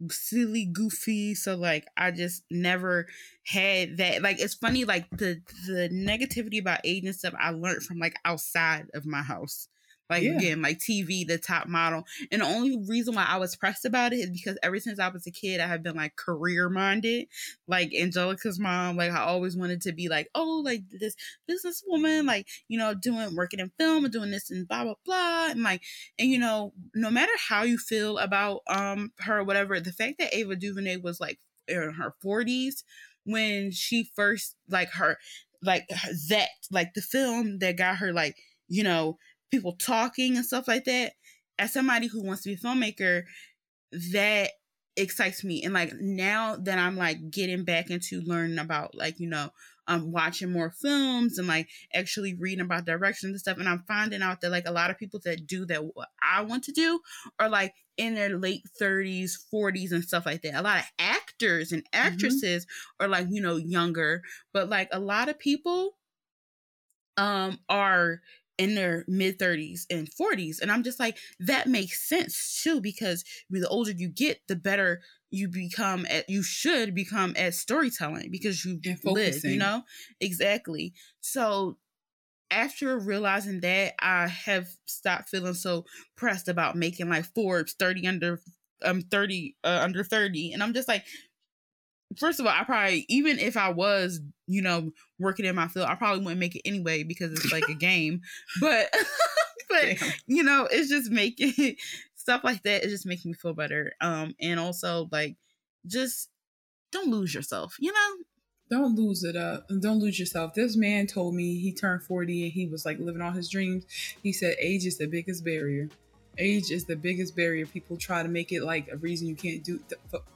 silly, 0.10 0.66
goofy. 0.66 1.36
So 1.36 1.56
like 1.56 1.86
I 1.98 2.12
just 2.12 2.44
never 2.52 3.08
had 3.46 3.98
that. 3.98 4.22
Like 4.22 4.40
it's 4.40 4.56
funny, 4.56 4.86
like 4.86 5.10
the 5.12 5.42
the 5.68 5.90
negativity 5.92 6.60
about 6.60 6.82
age 6.84 7.06
and 7.06 7.16
stuff 7.16 7.34
I 7.40 7.52
learned 7.52 7.84
from 7.84 8.00
like 8.00 8.16
outside 8.26 8.88
of 8.94 9.06
my 9.06 9.22
house. 9.22 9.68
Like 10.10 10.24
yeah. 10.24 10.38
again, 10.38 10.62
like 10.62 10.78
TV, 10.78 11.26
the 11.28 11.38
top 11.38 11.68
model. 11.68 12.06
And 12.32 12.42
the 12.42 12.46
only 12.46 12.78
reason 12.88 13.16
why 13.16 13.26
I 13.28 13.38
was 13.38 13.56
pressed 13.56 13.86
about 13.86 14.14
it 14.14 14.18
is 14.18 14.30
because 14.30 14.58
ever 14.62 14.80
since 14.80 15.00
I 15.00 15.08
was 15.10 15.26
a 15.26 15.32
kid, 15.32 15.60
I 15.60 15.68
have 15.68 15.84
been 15.84 15.96
like 15.96 16.16
career 16.16 16.70
minded. 16.70 17.28
Like 17.68 17.92
Angelica's 17.94 18.60
mom, 18.60 18.98
like 18.98 19.12
I 19.12 19.22
always 19.22 19.58
wanted 19.58 19.82
to 19.82 19.92
be 19.92 20.08
like, 20.08 20.30
oh, 20.36 20.62
like 20.64 20.84
this 20.92 21.16
businesswoman, 21.50 22.26
like, 22.26 22.48
you 22.68 22.78
know, 22.78 22.94
doing 22.94 23.36
working 23.36 23.60
in 23.60 23.72
film 23.80 24.06
and 24.06 24.14
doing 24.14 24.32
this 24.32 24.52
and 24.52 24.68
blah 24.68 24.84
blah 24.84 24.94
blah. 25.06 25.48
And 25.50 25.64
like, 25.64 25.82
and 26.20 26.30
you 26.30 26.40
know, 26.40 26.74
no 26.94 27.10
matter 27.10 27.34
how 27.50 27.64
you 27.64 27.78
feel 27.78 28.18
about 28.20 28.62
um 28.68 29.12
her 29.20 29.44
whatever, 29.44 29.80
the 29.80 29.92
fact 29.92 30.20
that 30.20 30.36
Ava 30.36 30.56
DuVernay 30.56 30.98
was 30.98 31.20
like 31.20 31.40
in 31.68 31.94
her 31.94 32.14
40s 32.24 32.84
when 33.26 33.72
she 33.72 34.10
first 34.16 34.56
like 34.70 34.92
her 34.92 35.18
like 35.64 35.88
that 36.30 36.50
like 36.72 36.94
the 36.94 37.02
film 37.02 37.60
that 37.60 37.78
got 37.78 37.98
her 37.98 38.14
like 38.14 38.38
you 38.68 38.84
know 38.84 39.18
people 39.56 39.74
talking 39.74 40.36
and 40.36 40.46
stuff 40.46 40.68
like 40.68 40.86
that, 40.86 41.14
as 41.58 41.74
somebody 41.74 42.08
who 42.08 42.24
wants 42.24 42.44
to 42.44 42.50
be 42.50 42.56
a 42.56 42.58
filmmaker, 42.58 43.24
that 44.12 44.52
excites 44.98 45.44
me. 45.44 45.64
And 45.64 45.74
like 45.74 45.94
now 46.00 46.56
that 46.56 46.80
I'm 46.80 46.96
like 46.96 47.30
getting 47.30 47.64
back 47.64 47.90
into 47.90 48.22
learning 48.22 48.60
about 48.60 48.96
like, 48.96 49.20
you 49.20 49.30
know, 49.30 49.50
um 49.88 50.12
watching 50.12 50.52
more 50.52 50.72
films 50.72 51.38
and 51.38 51.48
like 51.48 51.68
actually 51.94 52.34
reading 52.34 52.66
about 52.66 52.86
direction 52.86 53.30
and 53.30 53.40
stuff. 53.40 53.58
And 53.58 53.70
I'm 53.70 53.84
finding 53.88 54.22
out 54.22 54.42
that 54.42 54.52
like 54.52 54.68
a 54.68 54.72
lot 54.72 54.90
of 54.90 54.98
people 54.98 55.20
that 55.26 55.46
do 55.46 55.66
that 55.66 55.84
what 55.96 56.10
I 56.24 56.42
want 56.42 56.64
to 56.66 56.72
do 56.72 57.00
are 57.40 57.50
like 57.50 57.74
in 57.98 58.16
their 58.16 58.38
late 58.38 58.64
30s, 58.82 59.34
40s 59.54 59.92
and 59.92 60.04
stuff 60.04 60.26
like 60.26 60.42
that. 60.42 60.56
A 60.56 60.62
lot 60.62 60.80
of 60.80 60.86
actors 60.98 61.72
and 61.72 61.84
mm-hmm. 61.84 62.08
actresses 62.08 62.66
mm-hmm. 62.66 63.06
are 63.06 63.08
like, 63.08 63.28
you 63.30 63.42
know, 63.42 63.58
younger, 63.58 64.22
but 64.54 64.70
like 64.70 64.90
a 64.92 65.00
lot 65.00 65.30
of 65.30 65.40
people 65.40 65.98
um 67.18 67.60
are 67.70 68.22
in 68.58 68.76
their 68.76 69.04
mid 69.08 69.38
30s 69.38 69.86
and 69.90 70.12
40s 70.12 70.60
and 70.60 70.72
i'm 70.72 70.84
just 70.84 71.00
like 71.00 71.18
that 71.40 71.68
makes 71.68 72.08
sense 72.08 72.62
too 72.64 72.80
because 72.82 73.24
the 73.50 73.68
older 73.68 73.92
you 73.92 74.08
get 74.08 74.40
the 74.48 74.56
better 74.56 75.02
you 75.32 75.48
become 75.50 76.06
at 76.10 76.30
you 76.30 76.42
should 76.42 76.96
become 76.96 77.34
at 77.38 77.54
storytelling 77.54 78.32
because 78.32 78.64
you 78.64 78.80
live 79.04 79.44
you 79.44 79.58
know? 79.58 79.84
Exactly. 80.22 80.94
So 81.22 81.78
after 82.52 82.98
realizing 83.00 83.60
that 83.62 83.94
i 84.00 84.28
have 84.28 84.68
stopped 84.86 85.30
feeling 85.30 85.54
so 85.54 85.84
pressed 86.16 86.48
about 86.48 86.76
making 86.76 87.10
like 87.10 87.26
forbes 87.34 87.74
30 87.74 88.08
under 88.08 88.40
um 88.84 89.02
30 89.02 89.56
uh, 89.64 89.80
under 89.82 90.04
30 90.04 90.54
and 90.54 90.62
i'm 90.62 90.74
just 90.74 90.88
like 90.88 91.06
first 92.18 92.40
of 92.40 92.46
all, 92.46 92.52
I 92.52 92.64
probably 92.64 93.06
even 93.10 93.40
if 93.40 93.58
I 93.58 93.70
was, 93.70 94.22
you 94.48 94.62
know, 94.62 94.92
working 95.20 95.46
in 95.46 95.56
my 95.56 95.68
field, 95.68 95.88
I 95.88 95.96
probably 95.96 96.24
wouldn't 96.24 96.40
make 96.40 96.56
it 96.56 96.62
anyway 96.66 97.04
because 97.04 97.32
it's 97.32 97.52
like 97.52 97.68
a 97.70 97.74
game. 97.80 98.22
But 98.60 98.94
but 99.70 99.82
Damn. 99.82 100.14
you 100.28 100.44
know, 100.44 100.68
it's 100.70 100.90
just 100.90 101.12
making 101.12 101.76
stuff 102.16 102.44
like 102.44 102.64
that. 102.64 102.84
It 102.84 102.90
just 102.90 103.06
makes 103.06 103.26
me 103.26 103.34
feel 103.34 103.54
better. 103.54 103.94
Um, 104.02 104.36
and 104.40 104.60
also 104.60 105.10
like 105.12 105.36
just 105.86 106.30
don't 106.92 107.10
lose 107.10 107.34
yourself. 107.34 107.76
You 107.80 107.92
know. 107.92 108.16
Don't 108.68 108.96
lose 108.96 109.24
it 109.24 109.36
up. 109.36 109.68
Don't 109.80 110.00
lose 110.00 110.20
yourself. 110.20 110.56
This 110.56 110.76
man 110.76 111.06
told 111.06 111.36
me 111.36 111.60
he 111.60 111.72
turned 111.72 112.02
40 112.02 112.46
and 112.46 112.52
he 112.52 112.66
was 112.66 112.84
like 112.84 112.98
living 112.98 113.22
all 113.22 113.32
his 113.32 113.48
dreams. 113.48 113.86
He 114.24 114.34
said 114.34 114.56
age 114.60 114.88
is 114.88 114.98
the 114.98 115.06
biggest 115.06 115.46
barrier 115.46 115.88
age 116.38 116.72
is 116.72 116.86
the 116.86 116.96
biggest 116.96 117.36
barrier 117.36 117.66
people 117.66 117.98
try 117.98 118.24
to 118.24 118.30
make 118.30 118.52
it 118.52 118.64
like 118.64 118.88
a 118.92 118.98
reason 118.98 119.28
you 119.28 119.36
can't 119.36 119.64
do 119.64 119.80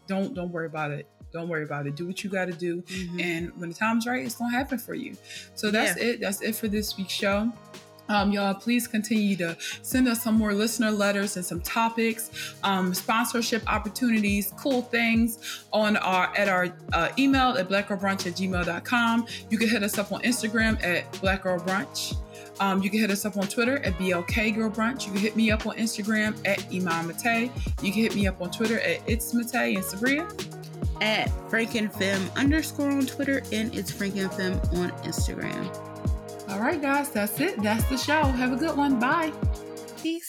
don't 0.08 0.34
don't 0.34 0.52
worry 0.52 0.66
about 0.66 0.91
it 0.91 1.08
don't 1.32 1.48
worry 1.48 1.64
about 1.64 1.88
it. 1.88 1.96
Do 1.96 2.08
what 2.08 2.24
you 2.24 2.30
got 2.30 2.46
to 2.46 2.54
do. 2.54 2.82
Mm-hmm. 2.82 3.20
And 3.20 3.60
when 3.60 3.70
the 3.70 3.76
time's 3.76 4.08
right, 4.08 4.26
it's 4.26 4.36
going 4.36 4.52
to 4.52 4.58
happen 4.58 4.80
for 4.80 4.94
you. 4.94 5.16
So 5.56 5.72
that's 5.72 6.00
yeah. 6.00 6.10
it. 6.10 6.22
That's 6.22 6.42
it 6.42 6.56
for 6.56 6.68
this 6.68 6.98
week's 6.98 7.14
show. 7.14 7.52
Um, 8.10 8.32
y'all, 8.32 8.56
please 8.56 8.88
continue 8.88 9.36
to 9.36 9.56
send 9.84 10.08
us 10.08 10.24
some 10.24 10.36
more 10.36 10.52
listener 10.54 10.90
letters 10.90 11.38
and 11.38 11.46
some 11.46 11.62
topics, 11.62 12.56
um, 12.64 12.92
sponsorship 12.92 13.62
opportunities, 13.72 14.52
cool 14.58 14.82
things 14.82 15.64
on 15.72 15.96
our 15.98 16.36
at 16.36 16.50
our 16.50 16.76
uh, 16.94 17.10
email 17.20 17.56
at 17.56 17.70
blackgirlbrunch 17.70 18.26
at 18.26 18.34
gmail.com. 18.34 19.28
You 19.52 19.58
can 19.60 19.70
hit 19.70 19.84
us 19.84 20.00
up 20.00 20.12
on 20.12 20.22
Instagram 20.24 20.84
at 20.84 21.12
blackgirlbrunch. 21.14 22.18
Um, 22.60 22.84
you 22.84 22.90
can 22.90 23.00
hit 23.00 23.12
us 23.12 23.26
up 23.26 23.38
on 23.38 23.48
Twitter 23.48 23.78
at 23.86 23.94
BLK 23.94 24.56
Girl 24.56 24.70
Brunch. 24.70 25.06
You 25.06 25.14
can 25.14 25.22
hit 25.22 25.36
me 25.38 25.50
up 25.50 25.66
on 25.66 25.78
Instagram 25.78 26.36
at 26.46 26.66
Iman 26.74 27.08
Mate. 27.08 27.52
You 27.82 27.94
can 27.94 28.02
hit 28.02 28.16
me 28.16 28.28
up 28.28 28.42
on 28.42 28.52
Twitter 28.52 28.82
at 28.82 29.02
It's 29.08 29.34
Mate 29.34 29.54
and 29.54 29.86
Sabria 29.86 30.59
at 31.02 31.30
FrankenFem 31.50 32.36
underscore 32.36 32.92
on 32.92 33.06
Twitter 33.06 33.42
and 33.52 33.76
it's 33.76 33.92
FrankenFem 33.92 34.56
on 34.78 34.92
Instagram. 35.04 35.76
All 36.50 36.60
right, 36.60 36.82
guys, 36.82 37.12
that's 37.12 37.40
it. 37.40 37.62
That's 37.62 37.88
the 37.90 37.98
show. 37.98 38.24
Have 38.24 38.54
a 38.54 38.56
good 38.56 38.76
one. 38.76 39.00
Bye. 39.00 39.32
Peace. 40.02 40.29